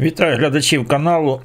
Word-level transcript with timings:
Вітаю 0.00 0.36
глядачів 0.36 0.88
каналу. 0.88 1.40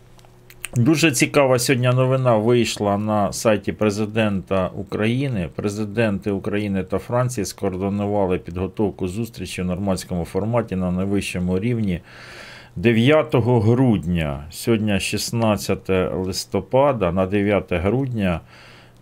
Дуже 0.76 1.10
цікава 1.12 1.58
сьогодні 1.58 1.88
новина 1.88 2.36
вийшла 2.36 2.98
на 2.98 3.32
сайті 3.32 3.72
президента 3.72 4.68
України. 4.68 5.48
Президенти 5.54 6.30
України 6.30 6.82
та 6.82 6.98
Франції 6.98 7.44
скоординували 7.44 8.38
підготовку 8.38 9.08
зустрічі 9.08 9.62
в 9.62 9.64
нормандському 9.64 10.24
форматі 10.24 10.76
на 10.76 10.90
найвищому 10.90 11.58
рівні 11.58 12.00
9 12.76 13.34
грудня. 13.34 14.44
Сьогодні 14.50 15.00
16 15.00 15.78
листопада, 16.14 17.12
на 17.12 17.26
9 17.26 17.64
грудня. 17.72 18.40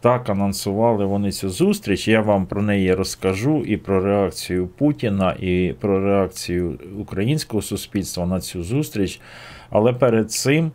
Так 0.00 0.28
анонсували 0.28 1.04
вони 1.04 1.32
цю 1.32 1.50
зустріч. 1.50 2.08
Я 2.08 2.20
вам 2.20 2.46
про 2.46 2.62
неї 2.62 2.94
розкажу 2.94 3.64
і 3.66 3.76
про 3.76 4.00
реакцію 4.00 4.66
Путіна, 4.66 5.36
і 5.40 5.74
про 5.80 6.00
реакцію 6.00 6.78
українського 6.98 7.62
суспільства 7.62 8.26
на 8.26 8.40
цю 8.40 8.62
зустріч. 8.62 9.20
Але 9.70 9.92
перед 9.92 10.30
цим 10.30 10.70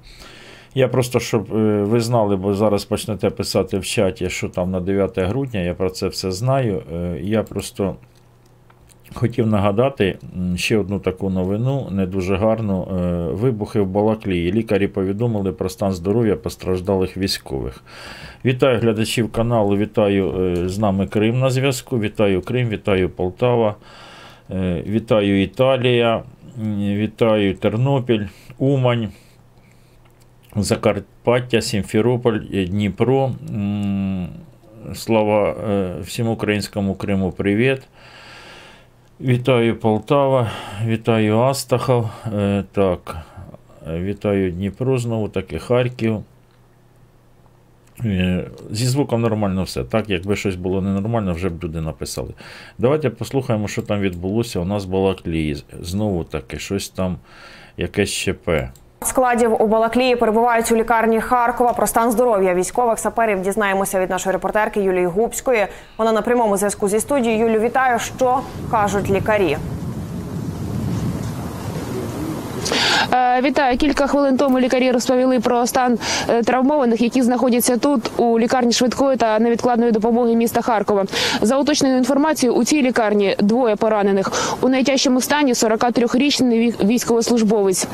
я 0.75 0.87
просто 0.87 1.19
щоб 1.19 1.55
е, 1.55 1.83
ви 1.83 2.01
знали, 2.01 2.35
бо 2.35 2.53
зараз 2.53 2.85
почнете 2.85 3.29
писати 3.29 3.77
в 3.77 3.85
чаті, 3.85 4.29
що 4.29 4.49
там 4.49 4.71
на 4.71 4.79
9 4.79 5.19
грудня, 5.19 5.59
я 5.59 5.73
про 5.73 5.89
це 5.89 6.07
все 6.07 6.31
знаю. 6.31 6.83
Е, 6.93 7.19
я 7.21 7.43
просто 7.43 7.95
хотів 9.13 9.47
нагадати 9.47 10.17
ще 10.55 10.77
одну 10.77 10.99
таку 10.99 11.29
новину, 11.29 11.88
не 11.91 12.05
дуже 12.05 12.35
гарну. 12.35 12.83
Е, 12.83 13.31
вибухи 13.31 13.79
в 13.79 13.88
Балаклії. 13.88 14.51
Лікарі 14.51 14.88
повідомили 14.88 15.51
про 15.51 15.69
стан 15.69 15.91
здоров'я 15.91 16.35
постраждалих 16.35 17.17
військових. 17.17 17.83
Вітаю 18.45 18.79
глядачів 18.79 19.31
каналу, 19.31 19.77
вітаю 19.77 20.55
з 20.69 20.79
нами 20.79 21.07
Крим 21.07 21.39
на 21.39 21.49
зв'язку. 21.49 21.99
Вітаю 21.99 22.41
Крим, 22.41 22.69
вітаю 22.69 23.09
Полтава, 23.09 23.75
вітаю 24.88 25.41
Італія, 25.41 26.23
вітаю 26.78 27.55
Тернопіль, 27.55 28.25
Умань. 28.57 29.09
Закарпаття, 30.55 31.61
Сімферополь, 31.61 32.39
Дніпро. 32.67 33.31
Слава 34.93 35.49
е, 35.49 35.95
всім 36.01 36.28
українському 36.28 36.95
Криму 36.95 37.31
привіт. 37.31 37.81
Вітаю 39.23 39.76
Полтава, 39.76 40.52
вітаю 40.85 41.40
Астахов. 41.40 42.09
Е, 42.34 42.64
так, 42.72 43.18
Вітаю 43.88 44.52
Дніпро 44.52 44.97
знову 44.97 45.29
таки 45.29 45.59
Харків. 45.59 46.23
Е, 48.06 48.47
зі 48.72 48.85
звуком 48.85 49.22
нормально 49.22 49.64
все. 49.64 49.84
Так, 49.84 50.09
якби 50.09 50.35
щось 50.35 50.56
було 50.56 50.82
ненормально, 50.82 51.34
вже 51.34 51.50
б 51.50 51.64
люди 51.64 51.82
написали. 51.82 52.34
Давайте 52.78 53.09
послухаємо, 53.09 53.68
що 53.68 53.82
там 53.82 54.00
відбулося. 54.00 54.59
У 54.59 54.66
нас 54.66 54.85
була 54.85 55.14
клії. 55.16 55.64
Знову 55.82 56.23
таки, 56.23 56.59
щось 56.59 56.90
там, 56.90 57.18
якесь 57.78 58.14
ЩП. 58.14 58.50
Складів 59.05 59.61
у 59.61 59.67
Балаклії 59.67 60.15
перебувають 60.15 60.71
у 60.71 60.75
лікарні 60.75 61.21
Харкова. 61.21 61.73
Про 61.73 61.87
стан 61.87 62.11
здоров'я 62.11 62.53
військових 62.53 62.99
саперів 62.99 63.41
дізнаємося 63.41 63.99
від 63.99 64.09
нашої 64.09 64.33
репортерки 64.33 64.81
Юлії 64.81 65.05
Губської. 65.05 65.67
Вона 65.97 66.11
на 66.11 66.21
прямому 66.21 66.57
зв'язку 66.57 66.87
зі 66.87 66.99
студією. 66.99 67.47
Юлю, 67.47 67.59
вітаю. 67.59 67.99
Що 67.99 68.39
кажуть 68.71 69.09
лікарі? 69.09 69.57
Е, 72.71 73.00
вітаю 73.41 73.78
кілька 73.78 74.08
хвилин 74.08 74.37
тому. 74.37 74.59
Лікарі 74.59 74.91
розповіли 74.91 75.40
про 75.40 75.67
стан 75.67 75.99
е, 76.29 76.43
травмованих, 76.43 77.02
які 77.02 77.22
знаходяться 77.22 77.78
тут 77.78 78.11
у 78.17 78.40
лікарні 78.40 78.72
швидкої 78.72 79.17
та 79.17 79.40
невідкладної 79.40 79.91
допомоги 79.91 80.35
міста 80.35 80.61
Харкова. 80.61 81.05
За 81.41 81.58
уточненою 81.58 81.99
інформацією, 81.99 82.59
у 82.59 82.63
цій 82.63 82.81
лікарні 82.81 83.35
двоє 83.40 83.75
поранених 83.75 84.31
у 84.61 84.69
найтяжчому 84.69 85.22
стані 85.22 85.53
43-річний 85.53 86.85
військовослужбовець. 86.85 87.87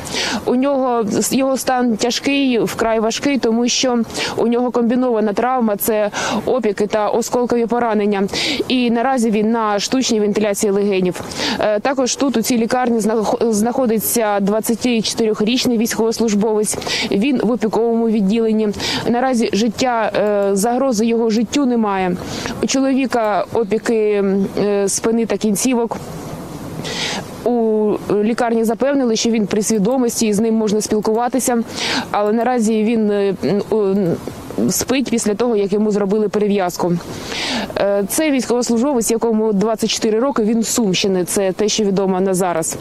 У 0.45 0.55
нього 0.55 1.05
його 1.31 1.57
стан 1.57 1.97
тяжкий, 1.97 2.59
вкрай 2.59 2.99
важкий, 2.99 3.37
тому 3.37 3.67
що 3.67 3.99
у 4.37 4.47
нього 4.47 4.71
комбінована 4.71 5.33
травма 5.33 5.75
це 5.75 6.09
опіки 6.45 6.87
та 6.87 7.09
осколкові 7.09 7.65
поранення. 7.65 8.23
І 8.67 8.91
наразі 8.91 9.31
він 9.31 9.51
на 9.51 9.79
штучній 9.79 10.19
вентиляції 10.19 10.71
легенів. 10.71 11.21
Е, 11.59 11.79
також 11.79 12.15
тут 12.15 12.37
у 12.37 12.41
цій 12.41 12.57
лікарні 12.57 12.99
знаходиться 13.41 14.39
24-річний 15.07 15.77
військовослужбовець. 15.77 16.77
Він 17.11 17.39
в 17.43 17.51
опіковому 17.51 18.09
відділенні. 18.09 18.69
Наразі 19.09 19.49
життя 19.53 20.11
е, 20.15 20.55
загрози 20.55 21.05
його 21.05 21.29
життю 21.29 21.65
немає. 21.65 22.17
У 22.63 22.67
чоловіка 22.67 23.45
опіки 23.53 24.23
е, 24.57 24.89
спини 24.89 25.25
та 25.25 25.37
кінцівок. 25.37 25.97
У 27.43 27.93
лікарні 28.23 28.63
запевнили, 28.63 29.15
що 29.15 29.29
він 29.29 29.47
при 29.47 29.61
свідомості 29.61 30.27
і 30.27 30.33
з 30.33 30.39
ним 30.39 30.55
можна 30.55 30.81
спілкуватися, 30.81 31.63
але 32.11 32.33
наразі 32.33 32.83
він 32.83 33.11
е, 33.11 33.35
спить 34.69 35.09
після 35.09 35.35
того, 35.35 35.55
як 35.55 35.73
йому 35.73 35.91
зробили 35.91 36.29
перев'язку. 36.29 36.93
Е, 37.77 38.03
це 38.07 38.31
військовослужбовець, 38.31 39.11
якому 39.11 39.53
24 39.53 40.19
роки. 40.19 40.43
Він 40.43 40.63
Сумщини. 40.63 41.25
Це 41.25 41.51
те, 41.51 41.69
що 41.69 41.83
відомо 41.83 42.21
на 42.21 42.33
зараз. 42.33 42.77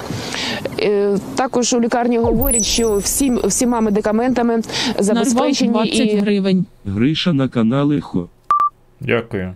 Е, 0.81 1.19
також 1.34 1.73
у 1.73 1.81
лікарні 1.81 2.19
говорять, 2.19 2.64
що 2.64 2.96
всім 2.96 3.40
всіма 3.44 3.81
медикаментами 3.81 4.62
забезпечені 4.99 5.70
20 5.70 5.94
і... 5.94 6.17
гривень. 6.17 6.67
Гриша 6.84 7.32
на 7.32 7.49
каналі 7.49 8.00
Хо. 8.00 8.28
Дякую. 9.00 9.55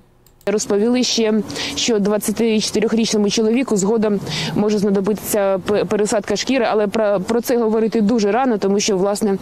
Розповіли 0.51 1.03
ще, 1.03 1.35
що 1.75 1.99
24-річному 1.99 3.31
чоловіку 3.31 3.77
згодом 3.77 4.21
може 4.55 4.79
знадобитися 4.79 5.59
пересадка 5.89 6.37
шкіри, 6.37 6.67
але 6.71 6.87
про 6.87 7.21
про 7.21 7.41
це 7.41 7.59
говорити 7.59 8.01
дуже 8.01 8.33
рано, 8.33 8.59
тому 8.59 8.81
що 8.81 8.97
власне 8.97 9.39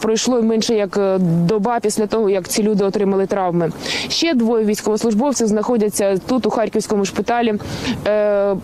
пройшло 0.00 0.42
менше 0.42 0.74
як 0.74 0.96
е, 0.96 1.18
доба 1.18 1.80
після 1.80 2.06
того, 2.06 2.30
як 2.30 2.48
ці 2.48 2.62
люди 2.62 2.84
отримали 2.84 3.26
травми. 3.26 3.72
Ще 4.08 4.34
двоє 4.34 4.64
військовослужбовців 4.64 5.46
знаходяться 5.46 6.18
тут, 6.26 6.46
у 6.46 6.50
харківському 6.50 7.04
шпиталі. 7.04 7.54
Е, 8.06 8.56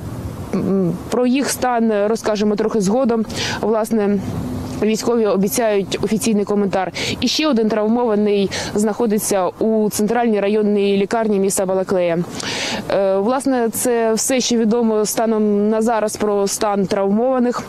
про 1.10 1.26
їх 1.26 1.48
стан 1.48 1.92
розкажемо 2.06 2.56
трохи 2.56 2.80
згодом. 2.80 3.24
Власне. 3.60 4.18
Військові 4.86 5.26
обіцяють 5.26 5.98
офіційний 6.02 6.44
коментар. 6.44 6.92
І 7.20 7.28
ще 7.28 7.48
один 7.48 7.68
травмований 7.68 8.50
знаходиться 8.74 9.46
у 9.46 9.90
центральній 9.90 10.40
районній 10.40 10.96
лікарні 10.96 11.38
міста 11.38 11.66
Балаклея. 11.66 12.18
Е, 12.90 13.16
власне, 13.16 13.68
це 13.72 14.12
все, 14.12 14.40
що 14.40 14.56
відомо 14.56 15.06
станом 15.06 15.68
на 15.68 15.82
зараз 15.82 16.16
про 16.16 16.46
стан 16.46 16.86
травмованих. 16.86 17.62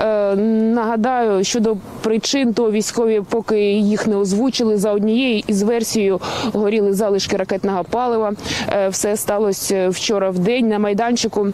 Е, 0.00 0.36
нагадаю, 0.36 1.44
щодо 1.44 1.76
причин, 2.02 2.54
то 2.54 2.70
військові 2.70 3.22
поки 3.30 3.60
їх 3.72 4.06
не 4.06 4.16
озвучили 4.16 4.76
за 4.76 4.92
однією 4.92 5.42
із 5.46 5.62
версією 5.62 6.20
горіли 6.52 6.92
залишки 6.92 7.36
ракетного 7.36 7.84
палива. 7.84 8.32
Е, 8.68 8.88
все 8.88 9.16
сталося 9.16 9.88
вчора 9.88 10.30
в 10.30 10.38
день 10.38 10.68
на 10.68 10.78
майданчику, 10.78 11.48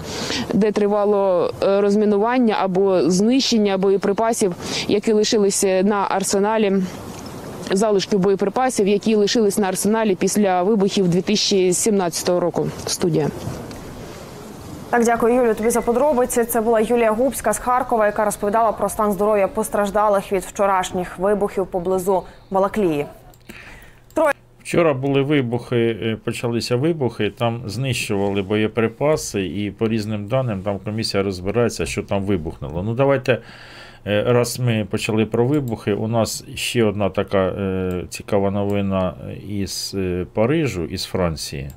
де 0.54 0.72
тривало 0.72 1.52
розмінування 1.60 2.56
або 2.60 3.10
знищення 3.10 3.78
боєприпасів 3.78 4.54
які 4.88 5.12
лишилися 5.12 5.82
на 5.82 6.06
арсеналі. 6.10 6.72
Залишки 7.70 8.16
боєприпасів, 8.16 8.88
які 8.88 9.14
лишились 9.14 9.58
на 9.58 9.68
арсеналі 9.68 10.14
після 10.14 10.62
вибухів 10.62 11.08
2017 11.08 12.28
року. 12.28 12.68
Студія. 12.86 13.28
Так, 14.90 15.04
дякую, 15.04 15.34
Юлію. 15.34 15.54
Тобі 15.54 15.70
за 15.70 15.80
подробиці. 15.80 16.44
Це 16.44 16.60
була 16.60 16.80
Юлія 16.80 17.12
Губська 17.12 17.52
з 17.52 17.58
Харкова, 17.58 18.06
яка 18.06 18.24
розповідала 18.24 18.72
про 18.72 18.88
стан 18.88 19.12
здоров'я 19.12 19.48
постраждалих 19.48 20.32
від 20.32 20.42
вчорашніх 20.42 21.18
вибухів 21.18 21.66
поблизу 21.66 22.22
Балаклії. 22.50 23.06
Троє... 24.14 24.32
Вчора 24.62 24.94
були 24.94 25.22
вибухи, 25.22 25.98
е, 26.02 26.16
почалися 26.24 26.76
вибухи, 26.76 27.30
там 27.30 27.62
знищували 27.66 28.42
боєприпаси, 28.42 29.46
і 29.46 29.70
по 29.70 29.88
різним 29.88 30.26
даним 30.26 30.62
там 30.62 30.78
комісія 30.78 31.22
розбирається, 31.22 31.86
що 31.86 32.02
там 32.02 32.22
вибухнуло. 32.22 32.82
Ну 32.82 32.94
давайте 32.94 33.38
раз 34.05 34.59
ми 34.59 34.87
почали 34.91 35.25
про 35.25 35.47
вибухи, 35.47 35.93
у 35.93 36.07
нас 36.07 36.43
ще 36.55 36.83
одна 36.83 37.09
така 37.09 37.37
е, 37.37 38.05
цікава 38.09 38.51
новина 38.51 39.13
із 39.49 39.91
е, 39.95 40.25
Парижу, 40.33 40.85
із 40.85 41.03
Франції. 41.03 41.69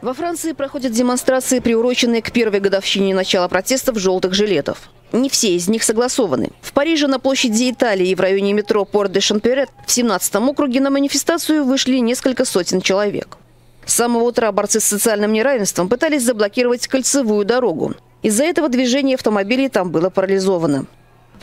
Во 0.00 0.14
Франции 0.14 0.52
проходят 0.52 0.92
демонстрации, 0.92 1.58
приуроченные 1.58 2.22
к 2.22 2.30
первой 2.30 2.60
годовщине 2.60 3.14
начала 3.14 3.48
протестов 3.48 3.98
желтых 3.98 4.32
жилетов. 4.32 4.90
Не 5.12 5.28
все 5.28 5.56
из 5.56 5.68
них 5.68 5.82
согласованы. 5.82 6.50
В 6.60 6.72
Париже 6.72 7.08
на 7.08 7.18
площади 7.18 7.70
Италии 7.70 8.10
и 8.10 8.14
в 8.14 8.20
районе 8.20 8.52
метро 8.52 8.84
Порт-де-Шамперет 8.84 9.70
в 9.86 9.90
17-м 9.90 10.48
округе 10.50 10.80
на 10.80 10.90
манифестацию 10.90 11.64
вышли 11.64 11.96
несколько 11.98 12.44
сотен 12.44 12.80
человек. 12.80 13.38
С 13.86 13.94
самого 13.94 14.24
утра 14.24 14.52
борцы 14.52 14.78
с 14.78 14.84
социальным 14.84 15.32
неравенством 15.32 15.88
пытались 15.88 16.22
заблокировать 16.22 16.86
кольцевую 16.86 17.44
дорогу. 17.44 17.94
Из-за 18.22 18.44
этого 18.44 18.68
движение 18.68 19.16
автомобилей 19.16 19.68
там 19.68 19.90
было 19.90 20.10
парализовано. 20.10 20.86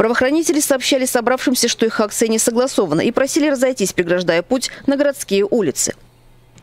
Правоохранители 0.01 0.61
сообщали 0.61 1.05
собравшимся, 1.05 1.69
что 1.69 1.85
их 1.85 2.01
акция 2.01 2.31
не 2.31 2.39
согласована 2.39 3.03
и 3.03 3.11
просили 3.11 3.51
разойтись, 3.51 3.93
преграждая 3.93 4.41
путь 4.41 4.71
на 4.87 4.97
городские 4.97 5.45
улицы. 5.45 5.95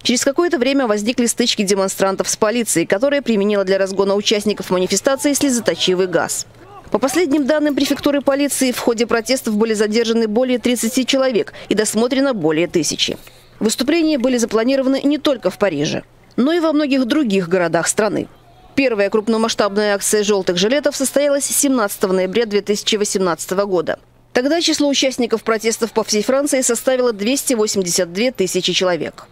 Через 0.02 0.26
какое-то 0.26 0.58
время 0.58 0.88
возникли 0.88 1.28
стычки 1.28 1.62
демонстрантов 1.62 2.28
с 2.30 2.36
полицией, 2.36 2.88
которая 2.88 3.22
применила 3.22 3.64
для 3.64 3.78
разгона 3.78 4.16
участников 4.16 4.72
манифестации 4.72 5.34
слезоточивый 5.34 6.08
газ. 6.08 6.48
По 6.90 6.98
последним 6.98 7.46
данным 7.46 7.76
префектуры 7.76 8.22
полиции, 8.22 8.72
в 8.72 8.80
ходе 8.80 9.06
протестов 9.06 9.56
были 9.56 9.76
задержаны 9.76 10.28
более 10.28 10.58
30 10.58 11.08
человек 11.08 11.54
и 11.70 11.76
досмотрено 11.76 12.34
более 12.34 12.66
тысячи. 12.66 13.20
Выступления 13.60 14.18
были 14.18 14.38
запланированы 14.38 15.04
не 15.04 15.20
только 15.20 15.52
в 15.52 15.60
Париже, 15.60 16.02
но 16.38 16.54
и 16.54 16.60
во 16.60 16.74
многих 16.74 17.06
других 17.06 17.50
городах 17.50 17.88
страны. 17.88 18.30
Первая 18.78 19.10
крупномасштабная 19.10 19.96
акция 19.96 20.22
«желтых 20.22 20.58
жилетов» 20.58 20.96
состоялась 20.96 21.46
17 21.46 22.04
ноября 22.12 22.46
2018 22.46 23.52
года. 23.66 23.98
Тогда 24.34 24.62
число 24.62 24.88
участников 24.88 25.42
протестов 25.42 25.92
по 25.92 26.04
всей 26.04 26.22
Франции 26.22 26.62
составило 26.62 27.12
282 27.12 28.32
тысячи 28.32 28.74
человек. 28.74 29.26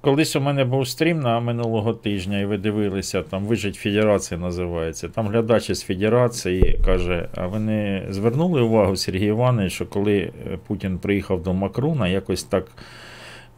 Колись 0.00 0.36
у 0.36 0.40
мене 0.40 0.64
був 0.64 0.88
стрім 0.88 1.20
на 1.20 1.40
минулого 1.40 1.94
тижня, 1.94 2.40
і 2.40 2.44
ви 2.44 2.58
дивилися, 2.58 3.22
там 3.22 3.46
Вижить 3.46 3.76
Федерація 3.76 4.40
називається. 4.40 5.08
Там 5.08 5.28
глядач 5.28 5.70
із 5.70 5.82
Федерації 5.82 6.80
каже: 6.84 7.28
а 7.34 7.46
ви 7.46 7.58
не 7.58 8.06
звернули 8.10 8.60
увагу, 8.60 8.96
Сергій 8.96 9.26
Іванович, 9.26 9.72
що 9.72 9.86
коли 9.86 10.16
е, 10.16 10.58
Путін 10.66 10.98
приїхав 10.98 11.42
до 11.42 11.52
Макрона, 11.52 12.08
якось 12.08 12.42
так 12.42 12.64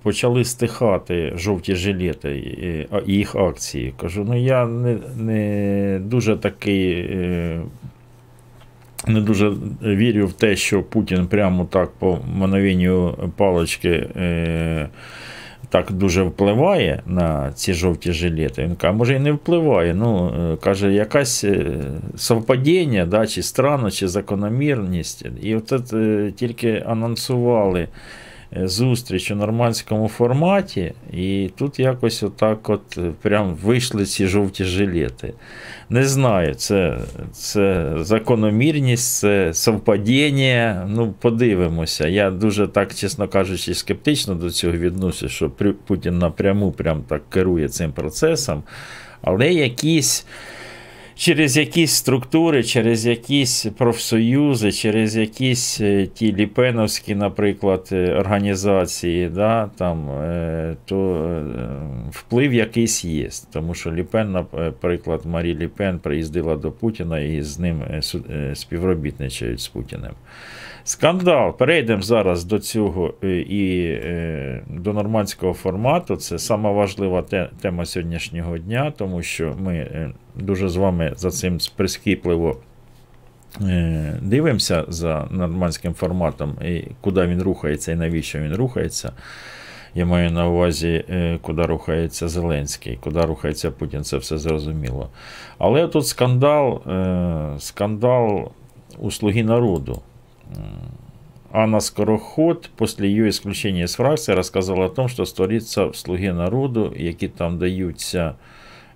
почали 0.03 0.45
стихати 0.45 1.33
жовті 1.37 1.75
жилети 1.75 2.37
і 3.07 3.13
їх 3.13 3.35
акції. 3.37 3.95
Кажу, 4.01 4.25
ну 4.29 4.39
я 4.45 4.67
не, 4.67 4.97
не 5.17 5.99
дуже 6.05 6.37
такий. 6.37 6.91
е, 6.93 7.61
Не 9.07 9.21
дуже 9.21 9.53
вірю 9.83 10.27
в 10.27 10.33
те, 10.33 10.57
що 10.57 10.83
Путін 10.83 11.27
прямо 11.27 11.65
так 11.65 11.91
по 11.99 12.19
мановенню 12.35 13.15
палочки 13.37 13.89
е, 14.17 14.89
так 15.69 15.93
дуже 15.93 16.23
впливає 16.23 17.03
на 17.07 17.53
ці 17.53 17.75
жовті 17.75 18.13
жилети. 18.13 18.63
Він 18.63 18.75
каже, 18.77 18.93
може 18.95 19.15
і 19.15 19.19
не 19.19 19.33
впливає. 19.33 19.95
Ну, 19.95 20.35
е, 20.53 20.57
каже, 20.57 20.93
якась 20.93 21.45
е, 21.45 21.67
совпадіння, 22.17 23.07
да, 23.07 23.27
чи 23.27 23.43
странно, 23.43 23.91
чи 23.91 24.09
закономірність. 24.09 25.27
І 25.43 25.57
от 25.57 25.73
тільки 26.37 26.83
анонсували 26.87 27.89
зустріч 28.53 29.31
у 29.31 29.35
нормандському 29.35 30.09
форматі, 30.09 30.93
і 31.13 31.51
тут 31.57 31.79
якось 31.79 32.23
отак 32.23 32.71
от 32.71 32.99
е, 32.99 33.13
прям 33.23 33.55
вийшли 33.55 34.05
ці 34.05 34.27
жовті 34.27 34.65
жилети. 34.65 35.35
Не 35.91 36.05
знаю, 36.05 36.55
це, 36.55 36.99
це 37.33 37.93
закономірність, 37.97 39.19
це 39.19 39.55
совпадіння. 39.55 40.89
Ну, 40.91 41.15
подивимося. 41.21 42.09
Я 42.09 42.31
дуже 42.31 42.69
так, 42.69 42.95
чесно 42.95 43.29
кажучи, 43.29 43.75
скептично 43.75 44.35
до 44.35 44.51
цього 44.51 44.73
відношуся, 44.73 45.29
що 45.29 45.51
Путін 45.87 46.19
напряму 46.19 46.73
прям 46.73 47.03
так 47.03 47.31
керує 47.31 47.69
цим 47.69 47.93
процесом. 47.93 48.63
Але 49.23 49.53
якісь. 49.53 50.27
Через 51.21 51.57
якісь 51.57 51.93
структури, 51.93 52.65
через 52.65 53.07
якісь 53.07 53.67
профсоюзи, 53.79 54.73
через 54.73 55.17
якісь 55.17 55.81
е, 55.81 56.07
ті 56.07 56.35
ліпеновські, 56.35 57.15
наприклад, 57.15 57.89
е, 57.93 58.15
організації, 58.15 59.29
да, 59.29 59.71
там, 59.77 60.11
е, 60.11 60.77
то 60.85 61.43
вплив 62.11 62.55
якийсь 62.55 63.05
є. 63.05 63.29
Тому 63.53 63.75
що 63.75 63.93
Ліпен, 63.93 64.33
наприклад, 64.33 65.21
Марі 65.25 65.55
Ліпен 65.55 65.99
приїздила 65.99 66.57
до 66.57 66.73
Путіна 66.73 67.21
і 67.21 67.43
з 67.43 67.59
ним 67.59 67.83
співробітничають 68.55 69.61
з 69.61 69.69
Путіним. 69.69 70.13
Скандал. 70.85 71.57
Перейдемо 71.57 72.03
зараз 72.03 72.45
до 72.45 72.59
цього 72.59 73.15
е, 73.25 73.41
і 73.41 73.85
е, 73.85 74.63
до 74.69 74.93
нормандського 74.93 75.53
формату. 75.53 76.17
Це 76.17 76.39
сама 76.39 76.71
важлива 76.71 77.23
тема 77.61 77.85
сьогоднішнього 77.85 78.59
дня, 78.59 78.93
тому 78.97 79.23
що 79.23 79.55
ми 79.59 79.75
е, 79.75 80.11
дуже 80.35 80.69
з 80.69 80.77
вами 80.77 81.13
за 81.17 81.31
цим 81.31 81.59
прискіпливо 81.77 82.57
дивимося 84.23 84.85
за 84.89 85.29
нормандським 85.31 85.95
форматом, 85.95 86.57
і 86.65 86.83
куди 87.01 87.27
він 87.27 87.43
рухається 87.43 87.93
і 87.93 87.97
навіщо 87.97 88.39
він 88.39 88.55
рухається. 88.55 89.13
Я 89.95 90.07
маю 90.07 90.31
на 90.31 90.49
увазі, 90.49 91.05
куди 91.43 91.63
рухається 91.63 92.29
Зеленський, 92.29 92.99
куди 93.03 93.21
рухається 93.21 93.71
Путін, 93.71 94.05
це 94.05 94.17
все 94.17 94.39
зрозуміло. 94.39 95.09
Але 95.59 95.89
тут 95.89 96.07
скандал, 96.07 96.83
скандал 97.59 98.53
у 98.99 99.11
слуги 99.11 99.45
народу. 99.45 100.03
Анна 101.52 101.80
Скороход 101.80 102.70
после 102.76 103.10
ее 103.10 103.30
исключения 103.30 103.84
из 103.84 103.96
фракции 103.96 104.34
рассказала 104.34 104.86
о 104.86 104.90
том, 104.90 105.08
что 105.08 105.26
створиться 105.26 105.86
в 105.86 105.96
слуги 105.96 106.34
народу, 106.34 106.94
які 106.98 107.28
там 107.28 107.58
даються 107.58 108.36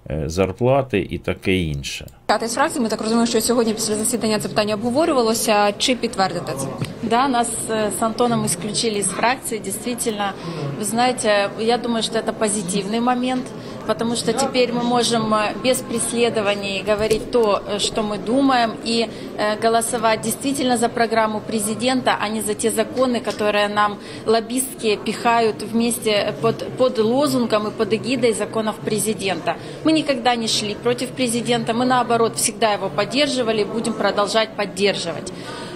е, 0.10 0.24
зарплати 0.30 1.08
і 1.10 1.18
таке 1.18 1.58
інше. 1.58 2.08
Кати 2.26 2.48
з 2.48 2.56
фракції, 2.56 2.84
ми 2.84 2.90
так 2.90 3.02
розуміємо, 3.02 3.26
що 3.26 3.42
сьогодні 3.42 3.74
після 3.74 3.96
засідання 3.96 4.40
це 4.40 4.50
питання 4.50 4.74
обговорювалося. 4.74 5.74
Чи 5.78 5.96
підтвердите 5.96 6.54
це? 6.58 6.68
Да, 7.04 7.28
нас 7.28 7.50
э, 7.70 7.92
с 7.98 8.02
Антоном 8.02 8.46
исключили 8.46 9.00
из 9.00 9.08
фракции. 9.08 9.60
Действительно, 9.60 10.34
вы 10.80 10.84
знаете, 10.84 11.50
я 11.60 11.78
думаю, 11.78 12.04
что 12.04 12.20
это 12.20 12.34
позитивный 12.34 13.00
момент, 13.00 13.44
потому 13.87 14.17
что 14.17 14.33
теперь 14.33 14.73
мы 14.73 14.83
можем 14.83 15.35
э, 15.35 15.55
без 15.63 15.79
преследований 15.79 16.83
говорить 16.83 17.31
то, 17.31 17.63
э, 17.67 17.79
что 17.79 18.03
мы 18.03 18.19
думаем, 18.19 18.77
и 18.85 19.09
э, 19.39 19.57
голосовать 19.59 20.23
действительно 20.23 20.77
за 20.77 20.89
программу 20.89 21.41
президента, 21.41 22.17
а 22.21 22.29
не 22.29 22.41
за 22.41 22.55
те 22.55 22.71
законы, 22.71 23.21
которые 23.21 23.69
нам 23.69 23.99
лоббистки 24.27 24.97
пихают 24.97 25.63
вместе 25.63 26.35
под, 26.43 26.67
под 26.77 26.99
лозунгом 26.99 27.69
и 27.69 27.71
под 27.71 27.93
эгидой 27.93 28.33
законов 28.33 28.77
президента. 28.77 29.57
Мы 29.85 29.93
никогда 29.93 30.37
не 30.37 30.49
шли 30.49 30.75
против 30.75 31.11
президента, 31.11 31.75
мы 31.75 31.85
наоборот 31.85 32.37
всегда 32.37 32.73
его 32.73 32.89
поддерживали, 32.89 33.65
будем 33.65 33.95
продолжать 33.95 34.57
поддерживать. 34.57 35.33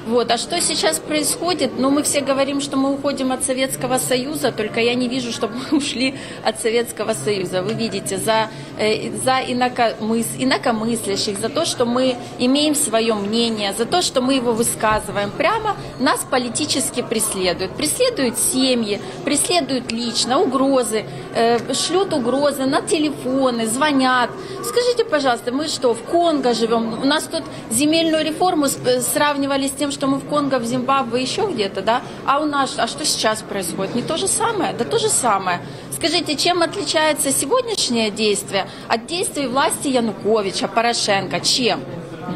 Вот. 0.09 0.31
А 0.31 0.39
что 0.39 0.59
сейчас 0.59 0.99
происходит? 0.99 1.73
Ну, 1.79 1.91
мы 1.91 2.03
все 2.03 2.23
говорим, 2.23 2.63
что 2.63 2.79
мы 2.79 2.95
уходим 2.95 3.31
от 3.31 3.45
Советского 3.45 3.99
Союза, 3.99 4.53
только 4.53 4.81
я 4.81 4.95
не 4.95 5.07
вижу, 5.07 5.33
чтобы 5.33 5.57
мы 5.71 5.77
ушли 5.77 6.15
от 6.43 6.59
Советского 6.61 7.13
Союза. 7.13 7.61
Вы 7.61 7.75
видите, 7.75 8.17
за, 8.17 8.49
э, 8.79 9.11
за 9.23 9.41
инакомыс, 9.47 10.27
инакомыслящих, 10.39 11.39
за 11.39 11.51
то, 11.51 11.67
что 11.67 11.85
мы 11.85 12.17
имеем 12.39 12.75
свое 12.75 13.13
мнение, 13.13 13.75
за 13.77 13.85
то, 13.85 14.01
что 14.01 14.23
мы 14.23 14.33
его 14.33 14.53
высказываем 14.53 15.31
прямо, 15.31 15.77
нас 15.99 16.25
политически 16.31 17.03
преследуют. 17.03 17.77
Преследуют 17.77 18.39
семьи, 18.39 19.03
преследуют 19.27 19.93
лично, 19.93 20.41
угрозы, 20.41 21.05
э, 21.35 21.75
шлют 21.75 22.15
угрозы 22.15 22.65
на 22.65 22.81
телефоны, 22.81 23.67
звонят. 23.67 24.31
Скажите, 24.65 25.05
пожалуйста, 25.05 25.53
мы 25.53 25.69
что, 25.69 25.93
в 25.93 26.03
Конго 26.05 26.55
живем? 26.55 26.99
У 27.03 27.05
нас 27.05 27.25
тут 27.25 27.43
земельную 27.71 28.25
реформу 28.25 28.69
сравнивали 28.69 29.69
с 29.69 29.73
тем, 29.73 29.93
что 29.98 30.08
мы 30.08 30.18
в 30.18 30.26
Конго, 30.30 30.60
в 30.60 30.66
Зимбабве, 30.66 31.22
еще 31.22 31.42
где-то, 31.52 31.82
да? 31.82 32.02
А 32.26 32.40
у 32.40 32.46
нас, 32.46 32.76
а 32.78 32.88
что 32.88 33.06
сейчас 33.06 33.42
происходит? 33.42 33.96
Не 33.96 34.02
то 34.02 34.18
же 34.18 34.28
самое? 34.28 34.74
Да 34.78 34.84
то 34.86 35.00
же 35.00 35.10
самое. 35.10 35.60
Скажите, 35.96 36.36
чем 36.36 36.62
отличается 36.64 37.32
сегодняшнее 37.32 38.12
действие 38.12 38.66
от 38.88 39.06
действий 39.06 39.48
власти 39.48 39.88
Януковича, 39.90 40.68
Порошенко? 40.68 41.40
Чем? 41.40 41.80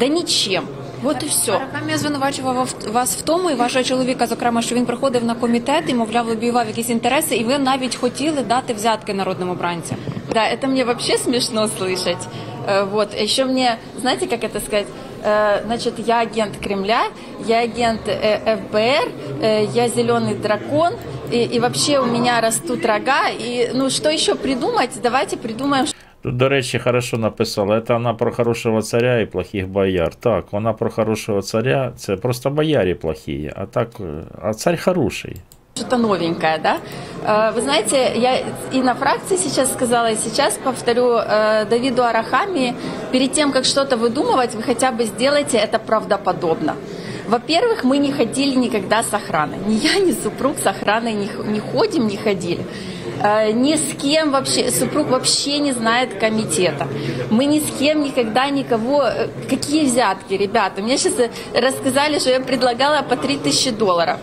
Да 0.00 0.06
ничем. 0.08 0.64
Вот 1.02 1.22
и 1.22 1.26
все. 1.26 1.52
Арахамія 1.52 1.98
звинувачував 1.98 2.66
в- 2.88 2.92
вас 2.92 3.16
в 3.16 3.22
тому, 3.22 3.50
і 3.50 3.54
вашого 3.54 3.84
чоловіка, 3.84 4.26
зокрема, 4.26 4.62
що 4.62 4.74
він 4.74 4.86
приходив 4.86 5.24
на 5.24 5.34
комітет 5.34 5.84
і, 5.88 5.94
мовляв, 5.94 6.28
лобіював 6.28 6.66
якісь 6.66 6.90
інтереси, 6.90 7.36
і 7.36 7.44
ви 7.44 7.58
навіть 7.58 7.96
хотіли 7.96 8.42
дати 8.42 8.74
взятки 8.74 9.14
народним 9.14 9.50
обранцям. 9.50 9.98
Да, 10.34 10.40
это 10.40 10.66
мне 10.66 10.84
вообще 10.84 11.18
смешно 11.18 11.68
слышать. 11.80 12.26
Э, 12.68 12.84
Вот, 12.90 13.14
еще 13.22 13.44
мне, 13.44 13.78
знаете, 14.00 14.26
как 14.26 14.44
это 14.44 14.60
сказать? 14.66 14.86
Э, 15.24 15.62
Значит, 15.64 15.98
я 15.98 16.20
агент 16.20 16.56
Кремля, 16.56 17.02
я 17.46 17.60
агент 17.60 18.00
э, 18.06 18.56
ФБР, 18.56 19.08
э, 19.42 19.64
я 19.74 19.88
зеленый 19.88 20.34
дракон, 20.34 20.94
и, 21.32 21.44
и 21.44 21.60
вообще 21.60 21.98
у 21.98 22.06
меня 22.06 22.40
растут 22.40 22.84
рога. 22.86 23.28
И, 23.30 23.70
ну, 23.74 23.90
что 23.90 24.10
еще 24.10 24.34
придумать? 24.34 24.90
Давайте 25.02 25.36
придумаем 25.36 25.86
Тут, 26.22 26.36
до 26.36 26.48
речі, 26.48 26.78
хорошо 26.78 27.18
написала. 27.18 27.80
Це 27.80 27.92
вона 27.92 28.14
про 28.14 28.32
хорошого 28.32 28.82
царя 28.82 29.18
і 29.18 29.26
плохих 29.26 29.68
бояр. 29.68 30.14
Так, 30.14 30.44
вона 30.52 30.72
про 30.72 30.90
хорошого 30.90 31.42
царя, 31.42 31.92
це 31.96 32.16
просто 32.16 32.50
боярі 32.50 32.94
плохі, 32.94 33.52
а 33.56 33.66
так, 33.66 33.88
е, 34.00 34.22
а 34.42 34.54
царь 34.54 34.80
хороший. 34.84 35.36
Что-то 35.75 35.97
новенькое, 35.97 36.59
да? 36.59 36.77
Э, 37.25 37.51
Вы 37.51 37.61
знаете, 37.61 38.13
я 38.15 38.43
и 38.71 38.81
на 38.81 38.93
фракции 38.93 39.37
сейчас 39.37 39.73
сказала, 39.73 40.11
и 40.11 40.15
сейчас 40.15 40.59
повторю 40.63 41.15
э, 41.17 41.65
Давиду 41.65 42.03
Арахами, 42.03 42.75
перед 43.11 43.33
тем, 43.33 43.51
как 43.51 43.65
что-то 43.65 43.97
выдумывать, 43.97 44.53
вы 44.53 44.61
хотя 44.61 44.91
бы 44.91 45.05
сделайте 45.05 45.57
это 45.57 45.79
правдоподобно. 45.79 46.75
Во-первых, 47.27 47.83
мы 47.83 47.97
не 47.97 48.11
ходили 48.11 48.55
никогда 48.55 49.01
с 49.01 49.11
охраной. 49.13 49.57
Ни 49.65 49.73
я, 49.75 49.97
ни 49.97 50.11
супруг 50.11 50.57
с 50.63 50.67
охраной 50.67 51.13
не, 51.13 51.29
не 51.45 51.59
ходим, 51.59 52.05
не 52.07 52.17
ходили. 52.17 52.63
Э, 53.23 53.51
Ни 53.51 53.75
с 53.75 53.95
кем 53.99 54.29
вообще, 54.31 54.69
супруг 54.69 55.07
вообще 55.09 55.57
не 55.57 55.71
знает 55.71 56.19
комитета. 56.19 56.87
Мы 57.31 57.45
ни 57.45 57.59
с 57.59 57.71
кем 57.79 58.03
никогда 58.03 58.47
никого... 58.51 59.05
Какие 59.49 59.85
взятки, 59.85 60.33
ребята? 60.33 60.83
Мне 60.83 60.99
сейчас 60.99 61.13
рассказали, 61.55 62.19
что 62.19 62.29
я 62.29 62.39
предлагала 62.41 63.01
по 63.01 63.15
3000 63.15 63.71
долларов. 63.71 64.19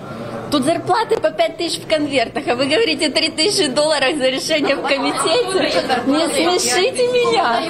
Тут 0.51 0.65
зарплаты 0.65 1.17
по 1.17 1.31
5 1.31 1.57
тысяч 1.57 1.81
в 1.81 1.87
конвертах, 1.87 2.49
а 2.49 2.57
вы 2.57 2.67
говорите 2.67 3.09
3 3.09 3.29
тысячи 3.31 3.69
долларов 3.69 4.17
за 4.17 4.29
решение 4.29 4.75
в 4.77 4.83
комитете. 4.83 5.83
Не 6.07 6.29
смешите 6.29 7.07
меня. 7.09 7.63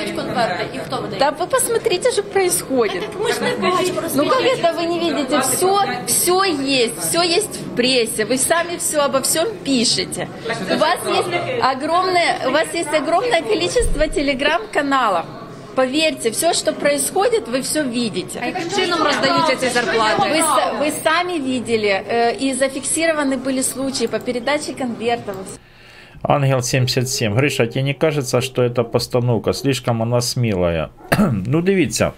Да 1.19 1.31
вы 1.33 1.47
посмотрите, 1.47 2.11
что 2.11 2.23
происходит. 2.23 3.05
Ну 4.15 4.27
как 4.27 4.43
это 4.43 4.73
вы 4.73 4.85
не 4.87 4.99
видите? 4.99 5.41
Все, 5.41 5.79
все 6.07 6.45
есть, 6.45 7.09
все 7.09 7.23
есть 7.23 7.61
в 7.61 7.77
прессе. 7.77 8.25
Вы 8.25 8.39
сами 8.39 8.79
все 8.79 9.01
обо 9.01 9.21
всем 9.23 9.49
пишете. 9.65 10.29
У 10.73 10.77
вас 10.79 10.99
есть 11.07 11.63
огромное, 11.63 12.49
у 12.49 12.51
вас 12.51 12.67
есть 12.73 12.93
огромное 12.95 13.43
количество 13.43 14.09
телеграм-каналов. 14.09 15.27
Поверьте, 15.76 16.30
все, 16.32 16.54
что 16.54 16.74
происходит, 16.74 17.48
вы 17.48 17.62
все 17.62 17.84
видите. 17.84 18.40
А 18.40 18.52
каким 18.52 18.70
чином 18.70 19.04
раздают 19.04 19.50
эти 19.50 19.74
зарплаты? 19.74 20.22
Вы, 20.30 20.38
с- 20.40 20.80
вы 20.80 20.94
сами 21.04 21.38
видели, 21.40 21.90
э, 21.90 22.36
и 22.40 22.54
зафиксированы 22.54 23.38
были 23.38 23.62
случаи 23.62 24.08
по 24.08 24.20
передаче 24.20 24.74
конвертов. 24.74 25.36
Ангел 26.24 26.62
77. 26.62 27.36
Гриша, 27.36 27.66
тебе 27.68 27.84
не 27.84 27.94
кажется, 27.94 28.42
что 28.42 28.64
эта 28.64 28.84
постановка 28.84 29.54
слишком 29.54 30.02
она 30.02 30.22
смілая? 30.22 30.90
ну, 31.46 31.62
дивіться. 31.62 32.12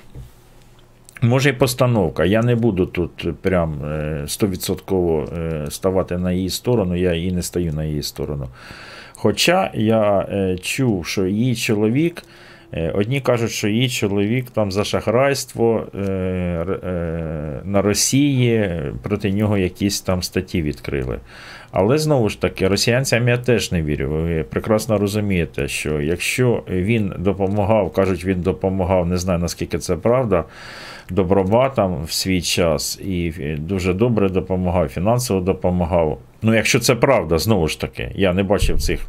Може 1.22 1.50
і 1.50 1.54
постановка. 1.54 2.26
Я 2.26 2.42
не 2.42 2.56
буду 2.56 2.86
тут 2.86 3.42
прям 3.42 3.74
е, 3.86 4.24
100% 4.28 5.38
е, 5.38 5.72
ставати 5.72 6.18
на 6.18 6.32
її 6.32 6.50
сторону, 6.50 6.96
я 6.96 7.14
і 7.14 7.32
не 7.32 7.42
стою 7.42 7.74
на 7.74 7.84
її 7.84 8.04
сторону. 8.04 8.48
Хоча 9.14 9.72
я 9.74 10.20
е, 10.30 10.58
чув, 10.62 11.06
що 11.08 11.26
її 11.26 11.56
чоловік, 11.56 12.24
е, 12.24 12.61
одні 12.95 13.21
кажуть, 13.21 13.51
що 13.51 13.69
її 13.69 13.89
чоловік 13.89 14.51
там 14.51 14.73
за 14.73 14.85
шахрайство 14.85 15.87
е, 15.95 15.99
е, 15.99 17.61
на 17.65 17.83
Росії 17.83 18.55
е, 18.55 18.93
проти 19.03 19.33
нього 19.33 19.59
якісь 19.59 20.01
там 20.01 20.23
статті 20.23 20.63
відкрили. 20.63 21.19
Але 21.71 21.99
знову 21.99 22.29
ж 22.29 22.41
таки, 22.41 22.69
росіянцям 22.69 23.29
я 23.29 23.39
теж 23.39 23.73
не 23.73 23.83
вірю. 23.83 24.09
Ви 24.11 24.43
прекрасно 24.43 24.99
розумієте, 24.99 25.69
що 25.69 26.01
якщо 26.01 26.63
він 26.69 27.13
допомагав, 27.19 27.93
кажуть, 27.93 28.25
він 28.25 28.41
допомагав, 28.41 29.07
не 29.07 29.17
знаю 29.17 29.39
наскільки 29.39 29.79
це 29.79 29.97
правда, 29.97 30.45
добробатам 31.11 32.05
в 32.05 32.13
свій 32.13 32.43
час 32.43 33.01
і 33.05 33.33
дуже 33.59 33.95
добре 33.95 34.29
допомагав, 34.29 34.89
фінансово 34.89 35.41
допомагав. 35.41 36.19
Ну, 36.43 36.55
якщо 36.55 36.81
це 36.81 36.95
правда, 36.95 37.39
знову 37.39 37.69
ж 37.69 37.81
таки, 37.81 38.13
я 38.15 38.33
не 38.33 38.43
бачив 38.43 38.81
цих 38.81 39.01